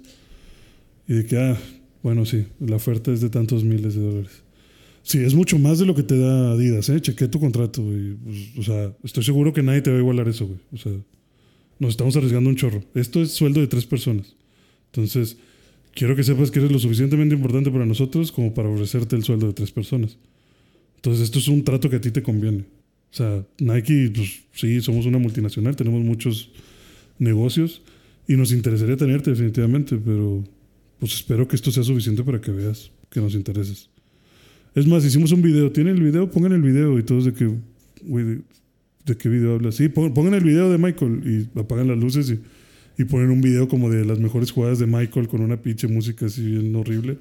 Y 1.07 1.13
de 1.15 1.25
que, 1.25 1.37
ah, 1.37 1.57
bueno, 2.03 2.25
sí, 2.25 2.45
la 2.59 2.75
oferta 2.75 3.11
es 3.11 3.21
de 3.21 3.29
tantos 3.29 3.63
miles 3.63 3.95
de 3.95 4.01
dólares. 4.01 4.43
Sí, 5.07 5.19
es 5.19 5.33
mucho 5.33 5.57
más 5.57 5.79
de 5.79 5.85
lo 5.85 5.95
que 5.95 6.03
te 6.03 6.19
da 6.19 6.51
Adidas, 6.51 6.89
¿eh? 6.89 6.99
Chequé 6.99 7.29
tu 7.29 7.39
contrato 7.39 7.81
pues, 7.81 8.57
o 8.57 8.61
sea, 8.61 8.93
estoy 9.05 9.23
seguro 9.23 9.53
que 9.53 9.63
nadie 9.63 9.81
te 9.81 9.89
va 9.89 9.95
a 9.95 9.99
igualar 10.01 10.27
eso, 10.27 10.47
güey. 10.47 10.59
O 10.73 10.77
sea, 10.77 10.91
nos 11.79 11.91
estamos 11.91 12.17
arriesgando 12.17 12.49
un 12.49 12.57
chorro. 12.57 12.83
Esto 12.93 13.21
es 13.21 13.31
sueldo 13.31 13.61
de 13.61 13.67
tres 13.67 13.85
personas. 13.85 14.35
Entonces, 14.87 15.37
quiero 15.93 16.13
que 16.13 16.25
sepas 16.25 16.51
que 16.51 16.59
eres 16.59 16.73
lo 16.73 16.79
suficientemente 16.79 17.35
importante 17.35 17.71
para 17.71 17.85
nosotros 17.85 18.33
como 18.33 18.53
para 18.53 18.67
ofrecerte 18.67 19.15
el 19.15 19.23
sueldo 19.23 19.47
de 19.47 19.53
tres 19.53 19.71
personas. 19.71 20.17
Entonces, 20.97 21.23
esto 21.23 21.39
es 21.39 21.47
un 21.47 21.63
trato 21.63 21.89
que 21.89 21.95
a 21.95 22.01
ti 22.01 22.11
te 22.11 22.21
conviene. 22.21 22.65
O 23.09 23.15
sea, 23.15 23.45
Nike, 23.59 24.11
pues 24.13 24.41
sí, 24.51 24.81
somos 24.81 25.05
una 25.05 25.19
multinacional, 25.19 25.77
tenemos 25.77 26.03
muchos 26.03 26.51
negocios 27.17 27.81
y 28.27 28.35
nos 28.35 28.51
interesaría 28.51 28.97
tenerte 28.97 29.29
definitivamente, 29.29 29.95
pero 29.95 30.43
pues 30.99 31.13
espero 31.13 31.47
que 31.47 31.55
esto 31.55 31.71
sea 31.71 31.83
suficiente 31.83 32.25
para 32.25 32.41
que 32.41 32.51
veas 32.51 32.91
que 33.09 33.21
nos 33.21 33.35
intereses. 33.35 33.89
Es 34.77 34.85
más, 34.85 35.03
hicimos 35.03 35.31
un 35.31 35.41
video. 35.41 35.71
¿Tienen 35.71 35.95
el 35.95 36.03
video? 36.03 36.29
Pongan 36.29 36.51
el 36.51 36.61
video 36.61 36.99
y 36.99 37.03
todos 37.03 37.25
de 37.25 37.33
que, 37.33 37.49
güey, 38.03 38.25
de, 38.25 38.41
de 39.05 39.17
qué 39.17 39.27
video 39.27 39.55
hablas? 39.55 39.73
Sí, 39.73 39.89
pon- 39.89 40.13
pongan 40.13 40.35
el 40.35 40.43
video 40.43 40.71
de 40.71 40.77
Michael 40.77 41.49
y 41.55 41.59
apagan 41.59 41.87
las 41.87 41.97
luces 41.97 42.29
y, 42.29 43.01
y 43.01 43.05
ponen 43.05 43.31
un 43.31 43.41
video 43.41 43.67
como 43.67 43.89
de 43.89 44.05
las 44.05 44.19
mejores 44.19 44.51
jugadas 44.51 44.77
de 44.77 44.85
Michael 44.85 45.27
con 45.29 45.41
una 45.41 45.57
pinche 45.59 45.87
música 45.87 46.27
así 46.27 46.43
bien 46.43 46.75
horrible. 46.75 47.17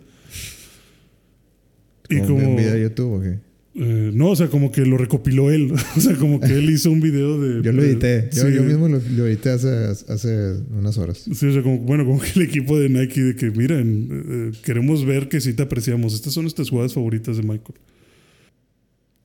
Y 2.11 2.17
Como 2.19 2.27
como... 2.35 2.51
un 2.51 2.57
video 2.57 2.75
de 2.75 2.83
YouTube, 2.83 3.13
¿o 3.15 3.21
qué? 3.23 3.39
Eh, 3.79 4.11
no, 4.15 4.31
o 4.31 4.37
sea, 4.37 4.49
como 4.49 4.73
que 4.73 4.87
lo 4.87 4.97
recopiló 4.97 5.51
él. 5.51 5.71
o 5.97 6.01
sea, 6.01 6.17
como 6.17 6.41
que 6.41 6.47
él 6.55 6.71
hizo 6.71 6.91
un 6.91 7.01
video 7.01 7.39
de. 7.41 7.63
Yo 7.63 7.73
lo 7.73 7.83
edité. 7.83 8.31
Yo, 8.33 8.47
sí, 8.47 8.55
yo 8.55 8.63
mismo 8.63 8.89
lo, 8.89 8.99
lo 9.17 9.27
edité 9.27 9.51
hace, 9.51 9.69
hace 9.69 10.55
unas 10.71 10.97
horas. 10.97 11.19
Sí, 11.33 11.47
o 11.47 11.53
sea, 11.53 11.63
como, 11.63 11.79
bueno, 11.81 12.05
como 12.07 12.19
que 12.21 12.31
el 12.37 12.43
equipo 12.43 12.79
de 12.79 12.89
Nike 12.89 13.21
de 13.23 13.37
que, 13.37 13.51
miren, 13.51 14.09
eh, 14.55 14.59
queremos 14.65 15.05
ver 15.05 15.29
que 15.29 15.41
sí 15.43 15.53
te 15.53 15.63
apreciamos. 15.63 16.15
Estas 16.15 16.33
son 16.33 16.45
nuestras 16.45 16.71
jugadas 16.71 16.95
favoritas 16.95 17.37
de 17.37 17.43
Michael. 17.43 17.75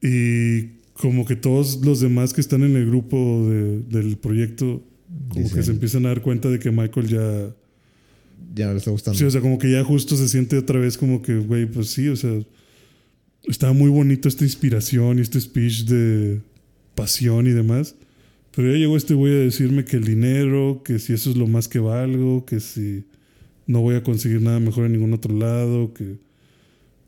Y 0.01 0.79
como 0.93 1.25
que 1.25 1.35
todos 1.35 1.79
los 1.85 1.99
demás 2.01 2.33
que 2.33 2.41
están 2.41 2.63
en 2.63 2.75
el 2.75 2.85
grupo 2.87 3.47
de- 3.49 3.79
del 3.81 4.17
proyecto, 4.17 4.83
como 5.29 5.49
que 5.51 5.63
se 5.63 5.71
empiezan 5.71 6.05
a 6.05 6.09
dar 6.09 6.21
cuenta 6.21 6.49
de 6.49 6.59
que 6.59 6.71
Michael 6.71 7.07
ya. 7.07 7.55
Ya 8.53 8.65
no 8.67 8.73
le 8.73 8.79
está 8.79 8.91
gustando. 8.91 9.17
Sí, 9.17 9.23
o 9.23 9.31
sea, 9.31 9.39
como 9.39 9.57
que 9.57 9.71
ya 9.71 9.83
justo 9.83 10.17
se 10.17 10.27
siente 10.27 10.57
otra 10.57 10.79
vez 10.79 10.97
como 10.97 11.21
que, 11.21 11.37
güey, 11.37 11.67
pues 11.67 11.87
sí, 11.91 12.09
o 12.09 12.15
sea, 12.17 12.31
estaba 13.47 13.73
muy 13.73 13.89
bonito 13.89 14.27
esta 14.27 14.43
inspiración 14.43 15.19
y 15.19 15.21
este 15.21 15.39
speech 15.41 15.85
de 15.85 16.41
pasión 16.95 17.47
y 17.47 17.51
demás. 17.51 17.95
Pero 18.55 18.71
ya 18.71 18.77
llegó 18.77 18.97
este 18.97 19.13
güey 19.13 19.33
a 19.33 19.37
decirme 19.39 19.85
que 19.85 19.97
el 19.97 20.03
dinero, 20.03 20.81
que 20.83 20.99
si 20.99 21.13
eso 21.13 21.29
es 21.29 21.37
lo 21.37 21.47
más 21.47 21.67
que 21.67 21.79
valgo, 21.79 22.45
que 22.45 22.59
si 22.59 23.05
no 23.65 23.81
voy 23.81 23.95
a 23.95 24.03
conseguir 24.03 24.41
nada 24.41 24.59
mejor 24.59 24.85
en 24.85 24.91
ningún 24.93 25.13
otro 25.13 25.33
lado, 25.33 25.93
que, 25.93 26.17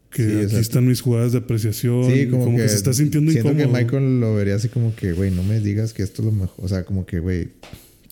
que 0.10 0.24
Sí, 0.24 0.30
aquí 0.30 0.36
exacto. 0.38 0.60
están 0.62 0.88
mis 0.88 1.02
jugadas 1.02 1.34
de 1.34 1.40
apreciación. 1.40 2.06
Sí, 2.12 2.22
y 2.22 2.28
como, 2.28 2.56
que, 2.56 2.70
se 2.70 2.76
está 2.76 2.94
sintiendo 2.94 3.32
siento 3.32 3.52
incómodo. 3.52 3.74
que 3.78 3.84
Michael 3.84 4.20
lo 4.22 4.36
vería 4.36 4.56
así 4.56 4.70
como 4.70 4.96
que, 4.96 5.12
güey, 5.12 5.32
no 5.32 5.44
me 5.44 5.60
digas 5.60 5.92
que 5.94 6.04
esto 6.04 6.22
es 6.22 6.28
lo 6.28 6.32
mejor. 6.32 6.64
O 6.64 6.68
sea, 6.70 6.86
como 6.86 7.06
que, 7.06 7.20
güey, 7.20 7.50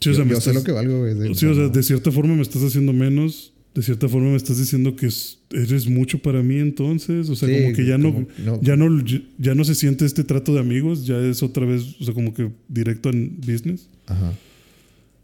Sí, 0.01 0.09
o 0.09 0.13
sea, 0.15 0.25
yo, 0.25 0.41
sé 0.41 0.51
lo 0.51 0.63
que 0.63 0.71
valgo, 0.71 0.99
güey. 0.99 1.35
Sí, 1.35 1.45
o 1.45 1.53
sea, 1.53 1.69
de 1.69 1.83
cierta 1.83 2.11
forma 2.11 2.35
me 2.35 2.41
estás 2.41 2.63
haciendo 2.63 2.91
menos. 2.91 3.53
De 3.75 3.83
cierta 3.83 4.09
forma 4.09 4.31
me 4.31 4.35
estás 4.35 4.57
diciendo 4.57 4.95
que 4.95 5.05
es- 5.05 5.37
eres 5.53 5.87
mucho 5.87 6.19
para 6.19 6.41
mí 6.43 6.57
entonces. 6.57 7.29
O 7.29 7.35
sea, 7.35 7.47
Sí, 7.49 7.61
como 7.61 7.75
que 7.75 7.85
ya 7.85 7.97
no, 7.97 8.13
como- 8.13 8.27
no. 8.45 8.61
ya 8.61 8.75
no 8.75 9.03
ya 9.37 9.55
no 9.55 9.63
se 9.63 9.75
siente 9.75 10.05
este 10.05 10.23
trato 10.23 10.53
de 10.53 10.59
amigos, 10.59 11.05
ya 11.05 11.17
es 11.19 11.43
otra 11.43 11.65
vez, 11.65 11.95
o 11.99 12.03
sea, 12.05 12.13
como 12.13 12.33
que 12.33 12.49
directo 12.67 13.09
en 13.09 13.37
business. 13.39 13.89
Ajá. 14.07 14.33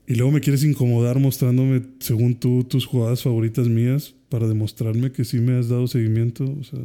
Y 0.07 0.15
luego 0.15 0.31
me 0.31 0.39
quieres 0.39 0.63
incomodar 0.63 1.19
mostrándome, 1.19 1.81
según 1.99 2.35
tú, 2.35 2.63
tus 2.63 2.85
jugadas 2.85 3.23
favoritas 3.23 3.67
mías 3.67 4.13
para 4.29 4.47
demostrarme 4.47 5.11
que 5.11 5.25
sí 5.25 5.39
me 5.39 5.57
has 5.57 5.67
dado 5.69 5.87
seguimiento. 5.87 6.45
O 6.45 6.63
sea, 6.63 6.79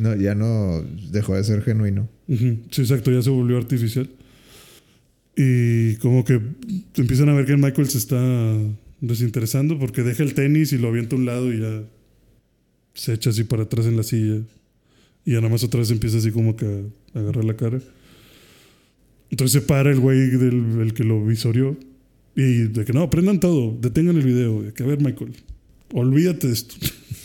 No, 0.00 0.14
ya 0.14 0.34
no 0.34 0.84
dejó 1.10 1.34
de 1.34 1.42
ser 1.42 1.62
genuino. 1.62 2.08
sí, 2.28 2.82
exacto, 2.82 3.10
ya 3.10 3.22
se 3.22 3.30
volvió 3.30 3.56
artificial. 3.56 4.08
Y 5.36 5.96
como 5.96 6.24
que 6.24 6.40
empiezan 6.96 7.28
a 7.28 7.34
ver 7.34 7.44
que 7.44 7.56
Michael 7.56 7.88
se 7.88 7.98
está 7.98 8.56
desinteresando 9.00 9.78
porque 9.78 10.02
deja 10.02 10.22
el 10.22 10.32
tenis 10.34 10.72
y 10.72 10.78
lo 10.78 10.88
avienta 10.88 11.16
a 11.16 11.18
un 11.18 11.26
lado 11.26 11.52
y 11.52 11.60
ya 11.60 11.82
se 12.96 13.12
echa 13.12 13.30
así 13.30 13.44
para 13.44 13.62
atrás 13.64 13.86
en 13.86 13.96
la 13.96 14.02
silla. 14.02 14.42
Y 15.24 15.32
ya 15.32 15.36
nada 15.36 15.50
más 15.50 15.62
otra 15.62 15.80
vez 15.80 15.90
empieza 15.90 16.18
así 16.18 16.30
como 16.32 16.56
que 16.56 16.84
a 17.14 17.18
agarrar 17.18 17.44
la 17.44 17.56
cara. 17.56 17.80
Entonces 19.30 19.60
se 19.60 19.66
para 19.66 19.90
el 19.90 20.00
güey 20.00 20.18
del 20.30 20.80
el 20.80 20.94
que 20.94 21.04
lo 21.04 21.24
visorió. 21.24 21.76
Y 22.34 22.64
de 22.68 22.84
que 22.84 22.92
no, 22.92 23.08
prendan 23.08 23.40
todo, 23.40 23.76
detengan 23.80 24.16
el 24.16 24.24
video. 24.24 24.62
De 24.62 24.72
que 24.72 24.82
a 24.82 24.86
ver, 24.86 25.00
Michael, 25.00 25.32
olvídate 25.92 26.48
de 26.48 26.52
esto. 26.52 26.74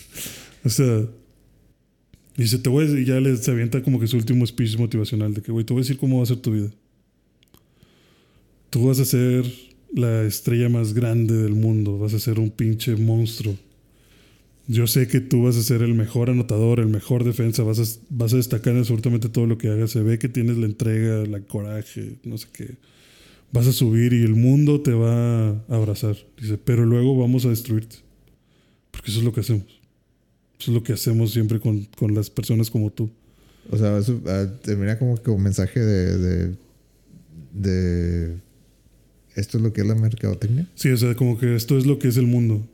o 0.63 0.69
sea, 0.69 1.05
y 2.37 2.47
se 2.47 2.57
te 2.59 2.69
voy 2.69 2.85
a- 2.85 2.99
y 2.99 3.05
ya 3.05 3.19
le, 3.19 3.35
se 3.37 3.51
avienta 3.51 3.83
como 3.83 3.99
que 3.99 4.07
su 4.07 4.17
último 4.17 4.45
speech 4.47 4.77
motivacional 4.77 5.33
de 5.33 5.41
que, 5.41 5.51
güey, 5.51 5.65
te 5.65 5.73
voy 5.73 5.81
a 5.81 5.83
decir 5.83 5.97
cómo 5.97 6.17
va 6.17 6.23
a 6.23 6.27
ser 6.27 6.37
tu 6.37 6.51
vida. 6.51 6.69
Tú 8.69 8.87
vas 8.87 8.99
a 8.99 9.05
ser 9.05 9.45
la 9.93 10.23
estrella 10.23 10.69
más 10.69 10.93
grande 10.93 11.35
del 11.35 11.53
mundo, 11.55 11.97
vas 11.99 12.13
a 12.13 12.19
ser 12.19 12.39
un 12.39 12.49
pinche 12.49 12.95
monstruo. 12.95 13.55
Yo 14.67 14.87
sé 14.87 15.07
que 15.07 15.19
tú 15.19 15.43
vas 15.43 15.57
a 15.57 15.63
ser 15.63 15.81
el 15.81 15.95
mejor 15.95 16.29
anotador, 16.29 16.79
el 16.79 16.87
mejor 16.87 17.23
defensa, 17.23 17.63
vas 17.63 17.79
a, 17.79 17.99
vas 18.09 18.33
a 18.33 18.37
destacar 18.37 18.73
en 18.73 18.79
absolutamente 18.79 19.29
todo 19.29 19.47
lo 19.47 19.57
que 19.57 19.69
hagas. 19.69 19.91
Se 19.91 20.01
ve 20.01 20.19
que 20.19 20.29
tienes 20.29 20.57
la 20.57 20.65
entrega, 20.65 21.21
el 21.23 21.45
coraje, 21.45 22.17
no 22.23 22.37
sé 22.37 22.47
qué. 22.53 22.77
Vas 23.51 23.67
a 23.67 23.73
subir 23.73 24.13
y 24.13 24.23
el 24.23 24.35
mundo 24.35 24.81
te 24.81 24.93
va 24.93 25.49
a 25.49 25.63
abrazar. 25.69 26.15
Dice, 26.39 26.57
pero 26.57 26.85
luego 26.85 27.17
vamos 27.17 27.45
a 27.45 27.49
destruirte. 27.49 27.97
Porque 28.91 29.11
eso 29.11 29.19
es 29.19 29.25
lo 29.25 29.33
que 29.33 29.41
hacemos. 29.41 29.65
Eso 30.59 30.71
es 30.71 30.75
lo 30.75 30.83
que 30.83 30.93
hacemos 30.93 31.33
siempre 31.33 31.59
con, 31.59 31.85
con 31.97 32.13
las 32.13 32.29
personas 32.29 32.69
como 32.69 32.91
tú. 32.91 33.09
O 33.69 33.77
sea, 33.77 33.97
eso, 33.97 34.21
ah, 34.27 34.45
termina 34.61 34.97
como 34.97 35.21
que 35.21 35.31
un 35.31 35.43
mensaje 35.43 35.79
de, 35.79 36.17
de, 36.17 36.55
de... 37.53 38.37
¿Esto 39.35 39.57
es 39.57 39.63
lo 39.63 39.73
que 39.73 39.81
es 39.81 39.87
la 39.87 39.95
mercadotecnia? 39.95 40.67
Sí, 40.75 40.89
o 40.89 40.97
sea, 40.97 41.15
como 41.15 41.37
que 41.37 41.55
esto 41.55 41.77
es 41.77 41.85
lo 41.85 41.99
que 41.99 42.07
es 42.07 42.17
el 42.17 42.27
mundo. 42.27 42.65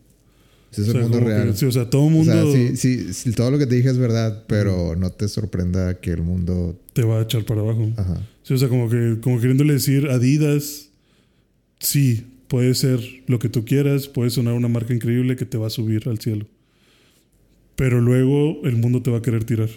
Sí, 0.71 0.81
es 0.81 0.89
O 0.89 0.91
sea, 0.91 0.99
el 1.01 1.03
mundo 1.07 1.19
como 1.19 1.29
que- 1.29 1.35
real. 1.35 1.57
sí, 1.57 1.65
o 1.65 1.71
sea, 1.71 1.89
todo 1.89 2.01
el 2.03 2.07
O 2.07 2.09
mundo 2.17 2.51
sea, 2.51 2.75
sí, 2.75 3.13
sí, 3.13 3.31
todo 3.31 3.51
lo 3.51 3.57
que 3.57 3.65
te 3.67 3.75
dije 3.75 3.89
es 3.89 3.97
verdad, 3.97 4.43
pero 4.47 4.95
no 4.95 5.09
te 5.11 5.27
sorprenda 5.27 5.99
que 5.99 6.11
el 6.11 6.21
mundo... 6.23 6.79
te 6.93 7.03
va 7.03 7.19
a 7.19 7.23
echar 7.23 7.45
para 7.45 7.61
abajo. 7.61 7.89
Ajá. 7.97 8.21
Sí, 8.43 8.53
o 8.53 8.57
sea, 8.57 8.67
como 8.69 8.89
que 8.89 9.17
como 9.21 9.39
queriéndole 9.39 9.73
decir 9.73 10.07
Adidas, 10.09 10.89
sí, 11.79 12.25
puede 12.47 12.73
ser 12.75 12.99
lo 13.27 13.39
que 13.39 13.49
tú 13.49 13.65
quieras, 13.65 14.07
puede 14.07 14.29
sonar 14.29 14.53
una 14.53 14.67
marca 14.67 14.93
increíble 14.93 15.35
que 15.35 15.45
te 15.45 15.57
va 15.57 15.67
a 15.67 15.69
subir 15.69 16.07
al 16.09 16.19
cielo. 16.19 16.45
Pero 17.75 18.01
luego 18.01 18.61
el 18.65 18.75
mundo 18.77 19.01
te 19.01 19.11
va 19.11 19.19
a 19.19 19.21
querer 19.21 19.43
tirar. 19.43 19.69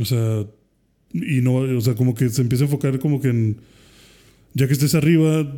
O 0.00 0.04
sea, 0.04 0.46
y 1.12 1.40
no, 1.42 1.56
o 1.56 1.80
sea, 1.80 1.94
como 1.94 2.14
que 2.14 2.28
se 2.30 2.40
empieza 2.42 2.64
a 2.64 2.66
enfocar 2.66 2.98
como 2.98 3.20
que 3.20 3.28
en 3.28 3.56
ya 4.54 4.66
que 4.66 4.72
estés 4.72 4.94
arriba, 4.94 5.50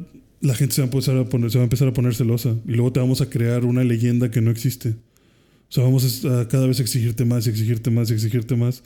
la 0.44 0.54
gente 0.54 0.74
se 0.74 0.82
va 0.82 0.84
a 0.84 0.90
empezar 0.90 1.16
a 1.16 1.24
poner, 1.24 1.50
se 1.50 1.58
va 1.58 2.12
celosa 2.12 2.54
y 2.66 2.72
luego 2.72 2.92
te 2.92 3.00
vamos 3.00 3.22
a 3.22 3.30
crear 3.30 3.64
una 3.64 3.82
leyenda 3.82 4.30
que 4.30 4.42
no 4.42 4.50
existe. 4.50 4.90
O 4.90 5.72
sea, 5.72 5.84
vamos 5.84 6.24
a 6.26 6.46
cada 6.48 6.66
vez 6.66 6.80
exigirte 6.80 7.24
más 7.24 7.46
y 7.46 7.50
exigirte 7.50 7.90
más 7.90 8.10
y 8.10 8.12
exigirte 8.12 8.54
más 8.54 8.82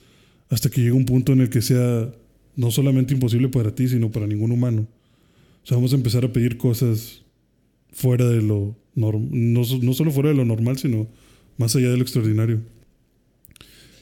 hasta 0.50 0.70
que 0.70 0.80
llegue 0.80 0.92
un 0.92 1.04
punto 1.04 1.32
en 1.32 1.40
el 1.40 1.50
que 1.50 1.60
sea 1.60 2.12
no 2.54 2.70
solamente 2.70 3.12
imposible 3.12 3.48
para 3.48 3.74
ti, 3.74 3.88
sino 3.88 4.12
para 4.12 4.28
ningún 4.28 4.52
humano. 4.52 4.86
O 5.64 5.66
sea, 5.66 5.76
vamos 5.76 5.92
a 5.92 5.96
empezar 5.96 6.24
a 6.24 6.32
pedir 6.32 6.58
cosas 6.58 7.24
fuera 7.90 8.28
de 8.28 8.40
lo 8.40 8.76
normal, 8.94 9.28
no, 9.32 9.62
no 9.82 9.92
solo 9.94 10.12
fuera 10.12 10.28
de 10.28 10.36
lo 10.36 10.44
normal, 10.44 10.78
sino 10.78 11.08
más 11.56 11.74
allá 11.74 11.90
de 11.90 11.96
lo 11.96 12.02
extraordinario. 12.02 12.60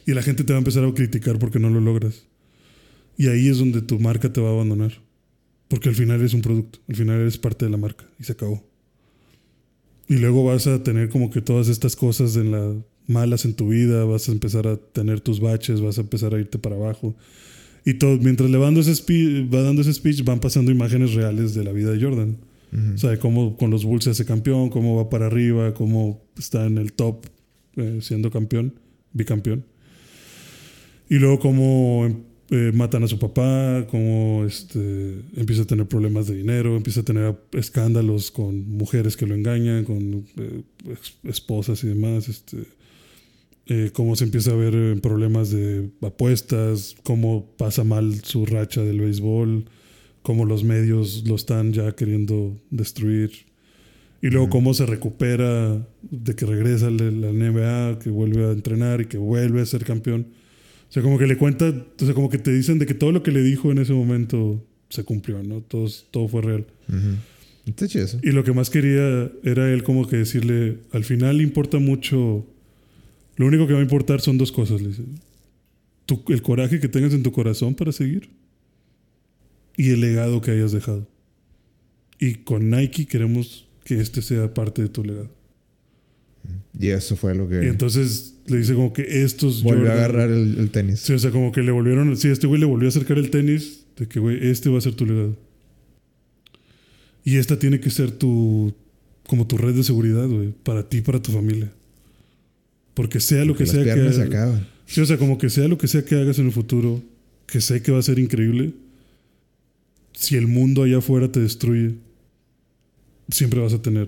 Y 0.05 0.13
la 0.13 0.21
gente 0.21 0.43
te 0.43 0.53
va 0.53 0.57
a 0.57 0.61
empezar 0.61 0.85
a 0.85 0.93
criticar 0.93 1.39
porque 1.39 1.57
no 1.57 1.71
lo 1.71 1.81
logras. 1.81 2.27
Y 3.17 3.29
ahí 3.29 3.47
es 3.49 3.57
donde 3.57 3.81
tu 3.81 3.99
marca 3.99 4.31
te 4.31 4.41
va 4.41 4.49
a 4.49 4.53
abandonar. 4.53 5.06
Porque 5.67 5.89
al 5.89 5.95
final 5.95 6.19
eres 6.19 6.33
un 6.33 6.41
producto, 6.41 6.79
al 6.87 6.95
final 6.95 7.19
eres 7.19 7.37
parte 7.37 7.65
de 7.65 7.71
la 7.71 7.77
marca 7.77 8.05
y 8.19 8.23
se 8.23 8.31
acabó. 8.31 8.63
Y 10.07 10.15
luego 10.17 10.45
vas 10.45 10.67
a 10.67 10.81
tener 10.83 11.09
como 11.09 11.29
que 11.29 11.41
todas 11.41 11.67
estas 11.67 11.95
cosas 11.95 12.37
en 12.37 12.51
la, 12.51 12.73
malas 13.07 13.45
en 13.45 13.53
tu 13.53 13.69
vida, 13.69 14.03
vas 14.05 14.29
a 14.29 14.31
empezar 14.31 14.67
a 14.67 14.77
tener 14.77 15.21
tus 15.21 15.39
baches, 15.39 15.81
vas 15.81 15.97
a 15.97 16.01
empezar 16.01 16.35
a 16.35 16.39
irte 16.39 16.59
para 16.59 16.75
abajo. 16.75 17.15
Y 17.85 17.95
todo, 17.95 18.17
mientras 18.17 18.49
le 18.49 18.57
va 18.57 18.65
dando 18.65 18.81
ese 18.81 18.93
speech, 18.93 19.53
va 19.53 19.61
dando 19.61 19.81
ese 19.81 19.93
speech, 19.93 20.23
van 20.23 20.39
pasando 20.39 20.71
imágenes 20.71 21.13
reales 21.13 21.53
de 21.53 21.63
la 21.63 21.71
vida 21.71 21.91
de 21.91 22.01
Jordan. 22.01 22.37
Ujú. 22.73 22.93
O 22.95 22.97
sea, 22.97 23.11
de 23.11 23.19
cómo 23.19 23.55
con 23.55 23.71
los 23.71 23.85
Bulls 23.85 24.03
se 24.03 24.09
hace 24.09 24.25
campeón, 24.25 24.69
cómo 24.69 24.97
va 24.97 25.09
para 25.09 25.27
arriba, 25.27 25.73
cómo 25.73 26.21
está 26.37 26.65
en 26.65 26.77
el 26.77 26.91
top 26.91 27.25
eh, 27.77 27.99
siendo 28.01 28.29
campeón, 28.29 28.73
bicampeón. 29.13 29.65
Y 31.09 31.15
luego 31.15 31.39
cómo 31.39 32.26
eh, 32.49 32.71
matan 32.73 33.03
a 33.03 33.07
su 33.07 33.19
papá, 33.19 33.85
cómo 33.91 34.45
este, 34.45 35.21
empieza 35.35 35.63
a 35.63 35.65
tener 35.65 35.85
problemas 35.85 36.27
de 36.27 36.35
dinero, 36.35 36.77
empieza 36.77 37.01
a 37.01 37.03
tener 37.03 37.35
escándalos 37.51 38.31
con 38.31 38.69
mujeres 38.69 39.17
que 39.17 39.25
lo 39.25 39.35
engañan, 39.35 39.83
con 39.83 40.25
eh, 40.37 40.63
esposas 41.23 41.83
y 41.83 41.87
demás. 41.87 42.29
Este, 42.29 42.63
eh, 43.69 43.91
cómo 43.91 44.15
se 44.15 44.23
empieza 44.23 44.51
a 44.51 44.55
ver 44.55 45.01
problemas 45.01 45.51
de 45.51 45.89
apuestas, 46.01 46.95
cómo 47.03 47.51
pasa 47.57 47.83
mal 47.83 48.23
su 48.23 48.45
racha 48.45 48.81
del 48.81 49.01
béisbol, 49.01 49.65
cómo 50.21 50.45
los 50.45 50.63
medios 50.63 51.25
lo 51.27 51.35
están 51.35 51.73
ya 51.73 51.91
queriendo 51.93 52.57
destruir. 52.69 53.31
Y 54.21 54.29
luego 54.29 54.49
cómo 54.49 54.73
se 54.73 54.85
recupera 54.85 55.85
de 56.01 56.35
que 56.35 56.45
regresa 56.45 56.87
a 56.87 56.91
la 56.91 57.33
NBA, 57.33 57.99
que 57.99 58.09
vuelve 58.09 58.45
a 58.45 58.51
entrenar 58.51 59.01
y 59.01 59.05
que 59.05 59.17
vuelve 59.17 59.61
a 59.61 59.65
ser 59.65 59.83
campeón. 59.83 60.27
O 60.89 60.91
sea, 60.91 61.03
como 61.03 61.17
que 61.19 61.27
le 61.27 61.37
cuenta, 61.37 61.69
o 61.69 62.05
sea, 62.05 62.13
como 62.13 62.29
que 62.29 62.37
te 62.37 62.51
dicen 62.53 62.79
de 62.79 62.85
que 62.85 62.93
todo 62.93 63.11
lo 63.11 63.23
que 63.23 63.31
le 63.31 63.41
dijo 63.43 63.71
en 63.71 63.77
ese 63.79 63.93
momento 63.93 64.65
se 64.89 65.03
cumplió, 65.03 65.43
¿no? 65.43 65.61
Todo, 65.61 65.87
todo 66.11 66.27
fue 66.29 66.41
real. 66.41 66.65
Ujú. 66.87 67.15
Está 67.65 67.87
chido 67.87 68.05
eso. 68.05 68.19
Y 68.23 68.31
lo 68.31 68.43
que 68.45 68.53
más 68.53 68.69
quería 68.69 69.29
era 69.43 69.71
él 69.73 69.83
como 69.83 70.07
que 70.07 70.15
decirle, 70.17 70.77
al 70.93 71.03
final 71.03 71.41
importa 71.41 71.79
mucho, 71.79 72.47
lo 73.35 73.45
único 73.45 73.67
que 73.67 73.73
va 73.73 73.79
a 73.79 73.83
importar 73.83 74.21
son 74.21 74.37
dos 74.37 74.53
cosas, 74.53 74.81
le 74.81 74.87
dice. 74.89 75.03
Tu- 76.05 76.23
el 76.29 76.41
coraje 76.41 76.79
que 76.79 76.87
tengas 76.87 77.13
en 77.13 77.21
tu 77.23 77.33
corazón 77.33 77.75
para 77.75 77.91
seguir 77.91 78.29
y 79.75 79.89
el 79.89 79.99
legado 79.99 80.39
que 80.39 80.51
hayas 80.51 80.71
dejado. 80.71 81.05
Y 82.19 82.35
con 82.35 82.69
Nike 82.69 83.05
queremos 83.07 83.67
que 83.83 83.99
este 83.99 84.21
sea 84.21 84.53
parte 84.53 84.81
de 84.81 84.87
tu 84.87 85.03
legado. 85.03 85.29
Y 86.79 86.87
eso 86.87 87.17
fue 87.17 87.35
lo 87.35 87.49
que... 87.49 87.65
Y 87.65 87.67
entonces 87.67 88.36
le 88.47 88.57
dice 88.57 88.73
como 88.73 88.93
que 88.93 89.23
estos... 89.23 89.61
volvió 89.63 89.83
a 89.83 89.87
Jordan- 89.87 89.97
agarrar 89.97 90.29
el, 90.31 90.57
el 90.57 90.69
tenis. 90.71 90.99
Sí, 91.01 91.13
o 91.13 91.19
sea, 91.19 91.31
como 91.31 91.51
que 91.51 91.61
le 91.61 91.71
volvieron... 91.71 92.15
Sí, 92.17 92.29
este 92.29 92.47
güey 92.47 92.59
le 92.59 92.65
volvió 92.65 92.87
a 92.87 92.89
acercar 92.89 93.17
el 93.17 93.29
tenis 93.29 93.85
de 93.97 94.07
que, 94.07 94.19
güey, 94.19 94.47
este 94.49 94.69
va 94.69 94.77
a 94.77 94.81
ser 94.81 94.95
tu 94.95 95.05
legado. 95.05 95.37
Y 97.23 97.37
esta 97.37 97.59
tiene 97.59 97.79
que 97.79 97.89
ser 97.89 98.11
tu... 98.11 98.73
Como 99.27 99.45
tu 99.45 99.57
red 99.57 99.75
de 99.75 99.83
seguridad, 99.83 100.27
güey. 100.27 100.53
Para 100.63 100.87
ti, 100.87 101.01
para 101.01 101.21
tu 101.21 101.31
familia. 101.31 101.71
Porque 102.93 103.19
sea 103.19 103.43
lo 103.43 103.53
Porque 103.53 103.65
que 103.65 103.65
las 103.65 103.75
sea 103.75 103.83
que... 103.83 103.93
piernas 103.93 104.15
se 104.15 104.23
acaban. 104.23 104.67
Sí, 104.85 105.01
o 105.01 105.05
sea, 105.05 105.17
como 105.17 105.37
que 105.37 105.49
sea 105.49 105.67
lo 105.67 105.77
que 105.77 105.87
sea 105.87 106.05
que 106.05 106.15
hagas 106.15 106.39
en 106.39 106.45
el 106.45 106.51
futuro, 106.53 107.03
que 107.45 107.59
sé 107.59 107.81
que 107.81 107.91
va 107.91 107.99
a 107.99 108.01
ser 108.01 108.19
increíble, 108.19 108.73
si 110.13 110.37
el 110.37 110.47
mundo 110.47 110.83
allá 110.83 110.99
afuera 110.99 111.29
te 111.31 111.41
destruye, 111.41 111.95
siempre 113.29 113.59
vas 113.59 113.73
a 113.73 113.81
tener 113.81 114.07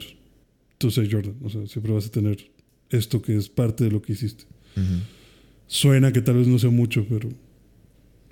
Say 0.80 1.10
Jordan. 1.11 1.36
O 1.44 1.49
sea, 1.49 1.68
siempre 1.68 1.91
vas 1.91 2.06
a 2.07 2.11
tener 2.11 2.38
esto 2.90 3.22
que 3.22 3.36
es 3.38 3.49
parte 3.49 3.84
de 3.86 3.91
lo 3.91 4.02
que 4.02 4.14
hiciste. 4.14 4.45
Suena 5.68 6.11
que 6.11 6.22
tal 6.22 6.36
vez 6.38 6.48
no 6.48 6.57
sea 6.60 6.70
mucho, 6.70 7.06
pero 7.10 7.30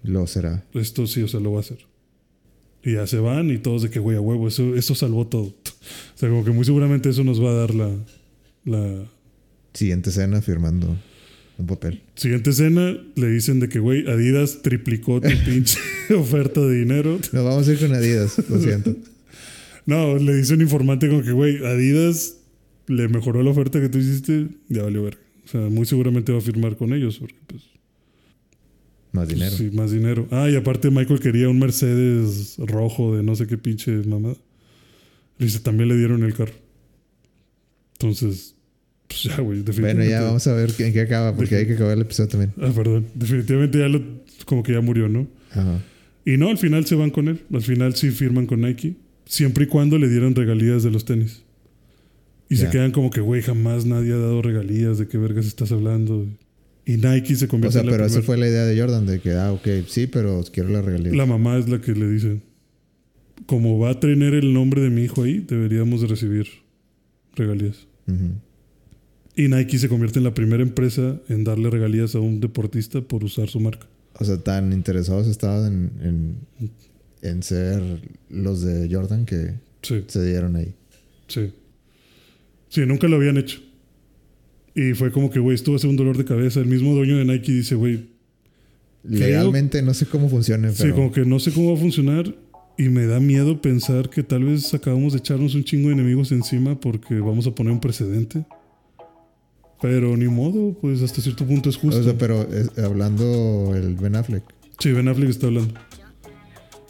Lo 0.04 0.26
será. 0.28 0.66
esto 0.74 1.06
sí, 1.08 1.22
o 1.22 1.28
sea, 1.28 1.40
lo 1.40 1.52
va 1.52 1.58
a 1.58 1.62
hacer. 1.62 1.80
Y 2.84 2.94
ya 2.94 3.06
se 3.08 3.20
van 3.20 3.50
y 3.52 3.58
todos 3.58 3.82
de 3.84 3.90
que, 3.90 4.00
güey, 4.00 4.16
a 4.18 4.22
huevo, 4.22 4.48
eso, 4.48 4.76
eso 4.76 4.96
salvó 4.96 5.28
todo. 5.28 5.54
O 6.16 6.20
sea, 6.20 6.30
como 6.30 6.44
que 6.44 6.52
muy 6.52 6.66
seguramente 6.66 7.10
eso 7.10 7.24
nos 7.24 7.42
va 7.42 7.52
a 7.52 7.54
dar 7.54 7.74
la, 7.76 7.92
la 8.66 9.06
Siguiente 9.74 10.10
escena 10.10 10.42
firmando 10.42 10.98
un 11.60 11.68
papel. 11.68 12.02
siguiente 12.16 12.50
escena. 12.50 12.98
Le 13.16 13.28
dicen 13.30 13.60
de 13.60 13.70
que, 13.70 13.78
güey, 13.80 14.08
Adidas 14.10 14.62
triplicó 14.64 15.22
tu 15.22 15.30
pinche 15.46 15.78
oferta 16.18 16.60
de 16.62 16.80
dinero. 16.80 17.20
Nos 17.32 17.44
vamos 17.46 17.68
a 17.68 17.72
ir 17.74 17.80
con 17.80 17.94
Adidas, 17.94 18.38
lo 18.50 18.60
siento. 18.60 18.96
No, 19.86 20.18
le 20.18 20.36
dice 20.36 20.54
un 20.56 20.60
informante 20.62 21.08
como 21.08 21.22
que, 21.24 21.32
güey, 21.32 21.64
Adidas 21.66 22.37
le 22.88 23.08
mejoró 23.08 23.44
la 23.44 23.52
oferta 23.52 23.80
que 23.80 23.90
tú 23.90 23.98
hiciste, 23.98 24.48
ya 24.70 24.84
valió 24.84 25.04
ver. 25.04 25.18
O 25.46 25.48
sea, 25.48 25.62
muy 25.62 25.86
seguramente 25.86 26.32
va 26.32 26.40
a 26.40 26.42
firmar 26.42 26.76
con 26.76 26.94
ellos, 26.94 27.20
porque 27.20 27.36
pues, 27.48 27.64
Más 29.12 29.28
dinero. 29.28 29.56
Sí, 29.56 29.70
más 29.72 29.92
dinero. 29.92 30.28
Ah, 30.32 30.50
y 30.50 30.56
aparte 30.56 30.90
Michael 30.90 31.20
quería 31.20 31.50
un 31.50 31.60
Mercedes 31.60 32.56
rojo 32.58 33.16
de 33.16 33.24
no 33.24 33.36
sé 33.36 33.48
qué 33.48 33.58
pinche 33.58 33.92
mamada. 33.92 34.36
Dice, 35.40 35.60
también 35.60 35.90
le 35.90 35.98
dieron 35.98 36.24
el 36.24 36.34
carro. 36.34 36.54
Entonces, 37.94 38.56
pues 39.08 39.24
ya, 39.24 39.40
güey, 39.40 39.62
Bueno, 39.62 40.04
ya 40.04 40.22
vamos 40.22 40.46
a 40.48 40.54
ver 40.54 40.74
en 40.80 40.94
qué 40.94 41.02
acaba, 41.02 41.36
porque 41.36 41.56
hay 41.56 41.68
que 41.68 41.74
acabar 41.74 41.94
el 41.94 42.02
episodio 42.02 42.30
también. 42.30 42.54
Ah, 42.60 42.72
perdón. 42.76 43.08
Definitivamente 43.14 43.80
ya 43.80 43.88
lo, 43.88 44.02
como 44.46 44.64
que 44.64 44.74
ya 44.74 44.82
murió, 44.82 45.08
¿no? 45.08 45.28
Ajá. 45.52 45.82
Y 46.26 46.36
no, 46.36 46.50
al 46.50 46.58
final 46.58 46.86
se 46.86 46.96
van 46.96 47.10
con 47.10 47.30
él. 47.30 47.40
Al 47.54 47.62
final 47.62 47.96
sí 47.96 48.12
firman 48.12 48.48
con 48.48 48.60
Nike. 48.62 48.96
Siempre 49.26 49.64
y 49.64 49.68
cuando 49.68 49.98
le 49.98 50.10
dieran 50.10 50.36
regalías 50.36 50.84
de 50.84 50.92
los 50.92 51.06
tenis. 51.06 51.44
Y 52.50 52.56
se 52.58 52.70
quedan 52.70 52.92
como 52.92 53.10
que, 53.10 53.20
güey, 53.22 53.42
jamás 53.42 53.86
nadie 53.86 54.14
ha 54.14 54.18
dado 54.18 54.42
regalías. 54.42 54.98
¿De 54.98 55.08
qué 55.08 55.18
vergas 55.18 55.46
estás 55.46 55.72
hablando? 55.72 56.26
Y 56.86 56.96
Nike 56.98 57.36
se 57.36 57.46
O 57.46 57.48
convierte 57.50 57.74
sea, 57.74 57.82
en 57.82 57.88
la 57.88 57.92
pero 57.92 58.06
esa 58.06 58.22
fue 58.22 58.38
la 58.38 58.48
idea 58.48 58.66
de 58.66 58.80
Jordan, 58.80 59.06
de 59.06 59.20
que, 59.20 59.34
ah, 59.34 59.52
ok, 59.52 59.68
sí, 59.88 60.08
pero 60.08 60.42
quiero 60.54 60.70
la 60.70 60.82
regalía. 60.82 61.14
La 61.14 61.26
mamá 61.26 61.58
es 61.58 61.68
la 61.68 61.82
que 61.82 61.92
le 61.92 62.10
dice, 62.10 62.40
como 63.46 63.78
va 63.78 63.90
a 63.92 64.00
tener 64.00 64.34
el 64.34 64.54
nombre 64.54 64.82
de 64.82 64.90
mi 64.90 65.04
hijo 65.04 65.24
ahí, 65.24 65.40
deberíamos 65.40 66.00
de 66.02 66.08
recibir 66.08 66.48
regalías. 67.36 67.86
Y 69.36 69.50
Nike 69.50 69.78
se 69.78 69.90
convierte 69.90 70.20
en 70.20 70.24
la 70.24 70.34
primera 70.34 70.64
empresa 70.64 71.20
en 71.28 71.44
darle 71.44 71.70
regalías 71.70 72.16
a 72.16 72.22
un 72.22 72.40
deportista 72.40 73.02
por 73.02 73.24
usar 73.26 73.50
su 73.50 73.60
marca. 73.60 73.86
O 74.20 74.24
sea, 74.26 74.38
tan 74.38 74.72
interesados 74.72 75.28
estaban 75.28 75.92
en, 76.02 76.38
en, 76.62 76.72
en 77.22 77.44
ser 77.44 77.82
los 78.30 78.62
de 78.62 78.88
Jordan 78.90 79.26
que 79.26 79.56
Sí, 79.84 80.04
se 80.08 80.26
dieron 80.26 80.56
ahí. 80.56 80.74
sí. 81.28 81.52
Sí, 82.70 82.86
nunca 82.86 83.08
lo 83.08 83.16
habían 83.18 83.38
hecho. 83.38 83.60
Y 84.76 84.94
fue 84.94 85.12
como 85.12 85.30
que, 85.32 85.40
güey, 85.40 85.56
esto 85.56 85.72
va 85.72 85.78
a 85.78 85.80
ser 85.80 85.90
un 85.90 85.96
dolor 85.96 86.18
de 86.18 86.26
cabeza. 86.26 86.60
El 86.60 86.68
mismo 86.68 86.94
dueño 86.94 87.18
de 87.18 87.26
Nike 87.26 87.52
dice, 87.52 87.76
güey, 87.76 88.10
Legalmente 89.04 89.82
no 89.82 89.94
sé 89.94 90.06
cómo 90.06 90.28
funciona, 90.30 90.70
sí, 90.72 90.78
pero 90.84 90.96
como 90.96 91.12
que 91.12 91.24
no 91.26 91.40
sé 91.40 91.52
cómo 91.54 91.72
va 91.72 91.78
a 91.78 91.82
funcionar. 91.82 92.36
Y 92.80 92.90
me 92.90 93.08
da 93.08 93.20
miedo 93.20 93.60
pensar 93.60 94.10
que 94.10 94.22
tal 94.22 94.44
vez 94.44 94.72
acabamos 94.74 95.14
de 95.14 95.20
echarnos 95.20 95.56
un 95.56 95.64
chingo 95.64 95.88
de 95.88 95.96
enemigos 95.96 96.32
encima 96.32 96.80
porque 96.80 97.20
vamos 97.20 97.48
a 97.48 97.56
poner 97.56 97.74
un 97.74 97.80
precedente. 97.80 98.46
Pero 99.82 100.16
ni 100.18 100.28
modo, 100.28 100.78
pues 100.80 101.02
hasta 101.02 101.22
cierto 101.22 101.46
punto 101.46 101.70
es 101.70 101.78
justo. 101.78 102.00
O 102.00 102.04
sea, 102.04 102.18
pero 102.18 102.42
es- 102.52 102.78
hablando 102.78 103.74
el 103.76 103.96
Ben 103.96 104.16
Affleck. 104.16 104.44
Sí, 104.80 104.92
Ben 104.92 105.08
Affleck 105.08 105.30
está 105.30 105.48
hablando. 105.48 105.74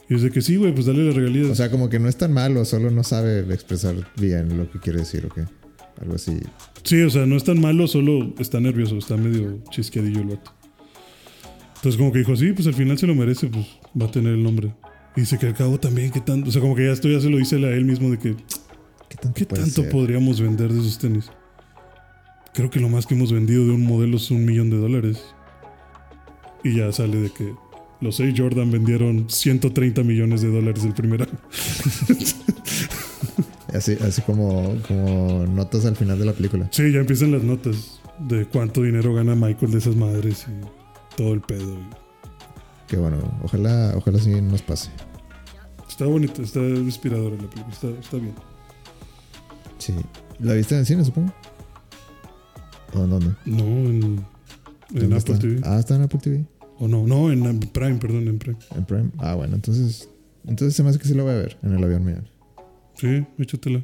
Y 0.09 0.15
es 0.15 0.21
de 0.23 0.31
que 0.31 0.41
sí, 0.41 0.55
güey, 0.57 0.73
pues 0.73 0.85
dale 0.85 1.03
la 1.05 1.11
regalías. 1.11 1.47
O 1.51 1.55
sea, 1.55 1.69
como 1.71 1.89
que 1.89 1.99
no 1.99 2.09
es 2.09 2.17
tan 2.17 2.33
malo, 2.33 2.65
solo 2.65 2.91
no 2.91 3.03
sabe 3.03 3.39
expresar 3.53 3.95
bien 4.19 4.57
lo 4.57 4.69
que 4.71 4.79
quiere 4.79 4.99
decir 4.99 5.25
o 5.25 5.29
qué. 5.33 5.43
Algo 6.01 6.15
así. 6.15 6.39
sí, 6.83 7.01
o 7.01 7.09
sea, 7.09 7.25
no 7.25 7.35
es 7.35 7.43
tan 7.43 7.59
malo, 7.59 7.87
solo 7.87 8.33
está 8.39 8.59
nervioso, 8.59 8.97
está 8.97 9.17
medio 9.17 9.59
chisqueadillo 9.71 10.21
el 10.21 10.27
vato. 10.27 10.51
Entonces 11.77 11.97
como 11.97 12.11
que 12.11 12.19
dijo, 12.19 12.35
sí, 12.35 12.53
pues 12.53 12.67
al 12.67 12.73
final 12.73 12.97
se 12.97 13.07
lo 13.07 13.15
merece, 13.15 13.47
pues 13.47 13.65
va 13.99 14.05
a 14.07 14.11
tener 14.11 14.33
el 14.33 14.43
nombre. 14.43 14.73
Y 15.15 15.21
dice 15.21 15.37
que 15.37 15.47
al 15.47 15.55
cabo 15.55 15.79
también, 15.79 16.11
¿qué 16.11 16.21
tanto? 16.21 16.49
O 16.49 16.51
sea, 16.51 16.61
como 16.61 16.75
que 16.75 16.85
ya 16.85 16.91
esto 16.91 17.07
ya 17.07 17.19
se 17.19 17.29
lo 17.29 17.37
dice 17.37 17.55
a 17.55 17.69
él 17.69 17.85
mismo 17.85 18.09
de 18.09 18.19
que, 18.19 18.35
¿Qué 19.33 19.45
tanto, 19.45 19.87
podríamos 19.89 20.41
vender 20.41 20.71
de 20.71 20.79
esos 20.79 20.99
tenis? 20.99 21.31
Creo 22.53 22.69
que 22.69 22.79
lo 22.79 22.89
más 22.89 23.05
que 23.05 23.15
hemos 23.15 23.31
vendido 23.31 23.65
de 23.65 23.71
un 23.71 23.85
modelo 23.85 24.17
es 24.17 24.29
un 24.31 24.45
millón 24.45 24.69
de 24.69 24.77
dólares. 24.77 25.23
Y 26.63 26.75
ya 26.75 26.91
sale 26.91 27.17
de 27.17 27.29
que 27.29 27.53
los 28.01 28.17
6 28.17 28.33
Jordan 28.37 28.71
vendieron 28.71 29.29
130 29.29 30.03
millones 30.03 30.41
de 30.41 30.49
dólares 30.49 30.83
el 30.83 30.93
primer 30.93 31.23
año. 31.23 31.39
Así, 33.77 33.95
así 34.01 34.21
como, 34.23 34.75
como 34.87 35.45
notas 35.45 35.85
al 35.85 35.95
final 35.95 36.17
de 36.17 36.25
la 36.25 36.33
película. 36.33 36.67
Sí, 36.71 36.91
ya 36.91 36.99
empiezan 36.99 37.31
las 37.31 37.43
notas 37.43 37.99
de 38.27 38.45
cuánto 38.47 38.81
dinero 38.81 39.13
gana 39.13 39.35
Michael 39.35 39.71
de 39.71 39.77
esas 39.77 39.95
madres 39.95 40.47
y 40.47 41.15
todo 41.15 41.33
el 41.33 41.41
pedo. 41.41 41.77
Que 42.87 42.97
bueno, 42.97 43.17
ojalá, 43.43 43.93
ojalá 43.95 44.17
sí 44.19 44.41
nos 44.41 44.63
pase. 44.63 44.89
Está 45.87 46.05
bonito, 46.05 46.41
está 46.41 46.59
inspiradora 46.59 47.35
la 47.35 47.49
película, 47.49 47.73
está, 47.73 47.89
está 47.89 48.17
bien. 48.17 48.33
Sí. 49.77 49.93
¿La 50.39 50.53
viste 50.53 50.73
en 50.73 50.79
el 50.79 50.85
cine, 50.85 51.05
supongo? 51.05 51.31
¿O 52.93 53.03
en 53.03 53.09
dónde? 53.09 53.35
No, 53.45 53.63
en, 53.63 54.03
en 54.03 54.25
¿Dónde 54.89 55.17
Apple 55.17 55.17
está? 55.17 55.39
TV. 55.39 55.61
Ah, 55.63 55.79
está 55.79 55.95
en 55.95 56.01
Apple 56.01 56.19
TV. 56.19 56.45
O 56.79 56.87
no, 56.87 57.05
no, 57.05 57.31
en 57.31 57.59
Prime, 57.59 57.95
perdón, 57.95 58.27
en 58.27 58.39
Prime. 58.39 58.57
En 58.75 58.85
Prime. 58.85 59.09
Ah, 59.19 59.35
bueno, 59.35 59.55
entonces. 59.55 60.09
Entonces 60.45 60.75
se 60.75 60.81
me 60.83 60.89
hace 60.89 60.99
que 60.99 61.07
sí 61.07 61.13
lo 61.13 61.23
voy 61.23 61.33
a 61.33 61.37
ver 61.37 61.57
en 61.61 61.73
el 61.73 61.83
avión 61.83 62.05
mío. 62.05 62.23
Sí, 62.99 63.25
échatela. 63.37 63.83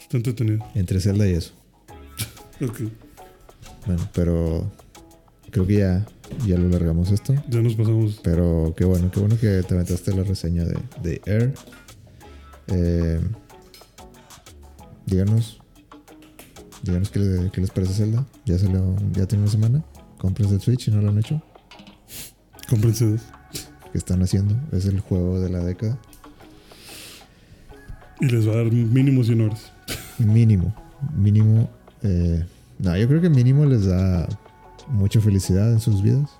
Está 0.00 0.16
entretenido. 0.16 0.64
Entre 0.74 1.00
Zelda 1.00 1.28
y 1.28 1.32
eso. 1.34 1.52
Ok, 2.60 2.80
Bueno, 3.86 4.08
pero. 4.12 4.70
Creo 5.50 5.66
que 5.66 5.78
ya, 5.78 6.06
ya 6.46 6.56
lo 6.56 6.68
largamos 6.68 7.10
esto. 7.10 7.34
ya 7.48 7.60
nos 7.60 7.74
pasamos. 7.74 8.20
Pero 8.22 8.72
qué 8.76 8.84
bueno, 8.84 9.10
qué 9.10 9.20
bueno 9.20 9.36
que 9.38 9.62
te 9.62 9.74
aventaste 9.74 10.14
la 10.14 10.22
reseña 10.22 10.64
de, 10.64 10.78
de 11.02 11.20
Air. 11.26 11.54
Eh, 12.68 13.20
díganos. 15.06 15.60
Díganos 16.84 17.10
qué, 17.10 17.18
le- 17.18 17.50
qué 17.50 17.60
les 17.60 17.70
parece 17.70 17.92
Zelda. 17.94 18.24
Ya 18.46 18.58
salió, 18.58 18.94
ya 19.12 19.26
tiene 19.26 19.42
una 19.44 19.52
semana. 19.52 19.84
Cómprense 20.18 20.54
el 20.54 20.60
Switch 20.60 20.84
si 20.86 20.90
no 20.90 21.02
lo 21.02 21.10
han 21.10 21.18
hecho. 21.18 21.42
Cómprense 22.70 23.10
dos. 23.10 23.20
¿Qué 23.92 23.98
están 23.98 24.22
haciendo? 24.22 24.56
Es 24.74 24.86
el 24.86 25.00
juego 25.00 25.38
de 25.40 25.50
la 25.50 25.58
década. 25.64 25.98
Y 28.22 28.26
les 28.26 28.46
va 28.48 28.52
a 28.52 28.56
dar 28.58 28.66
mínimo 28.72 29.24
100 29.24 29.40
horas. 29.40 29.72
Mínimo. 30.18 30.72
Mínimo. 31.14 31.68
eh, 32.02 32.46
no, 32.78 32.96
yo 32.96 33.08
creo 33.08 33.20
que 33.20 33.28
mínimo 33.28 33.64
les 33.66 33.84
da 33.86 34.28
mucha 34.88 35.20
felicidad 35.20 35.72
en 35.72 35.80
sus 35.80 36.00
vidas. 36.02 36.30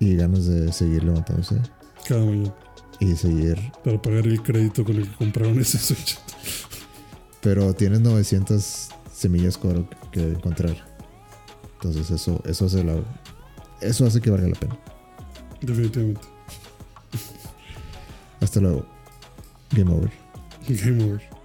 Y 0.00 0.16
ganas 0.16 0.46
de 0.46 0.72
seguir 0.72 1.04
levantándose. 1.04 1.60
Cada 2.08 2.24
mañana. 2.24 2.54
Y 3.00 3.14
seguir. 3.16 3.58
Para 3.84 4.00
pagar 4.00 4.26
el 4.26 4.42
crédito 4.42 4.82
con 4.82 4.96
el 4.96 5.06
que 5.08 5.14
compraron 5.16 5.60
ese 5.60 5.76
Switch. 5.78 6.18
Pero 7.42 7.74
tienes 7.74 8.00
900 8.00 8.88
semillas 9.12 9.60
oro 9.62 9.86
que 10.10 10.22
encontrar. 10.22 10.74
Entonces 11.74 12.10
eso, 12.10 12.42
eso 12.46 12.64
hace 12.64 12.82
la, 12.82 12.96
eso 13.82 14.06
hace 14.06 14.22
que 14.22 14.30
valga 14.30 14.48
la 14.48 14.54
pena. 14.58 14.78
Definitivamente. 15.60 16.22
Hasta 18.40 18.60
luego. 18.60 18.86
Game 19.72 19.92
over. 19.92 20.27
Game 20.68 21.00
over. 21.00 21.37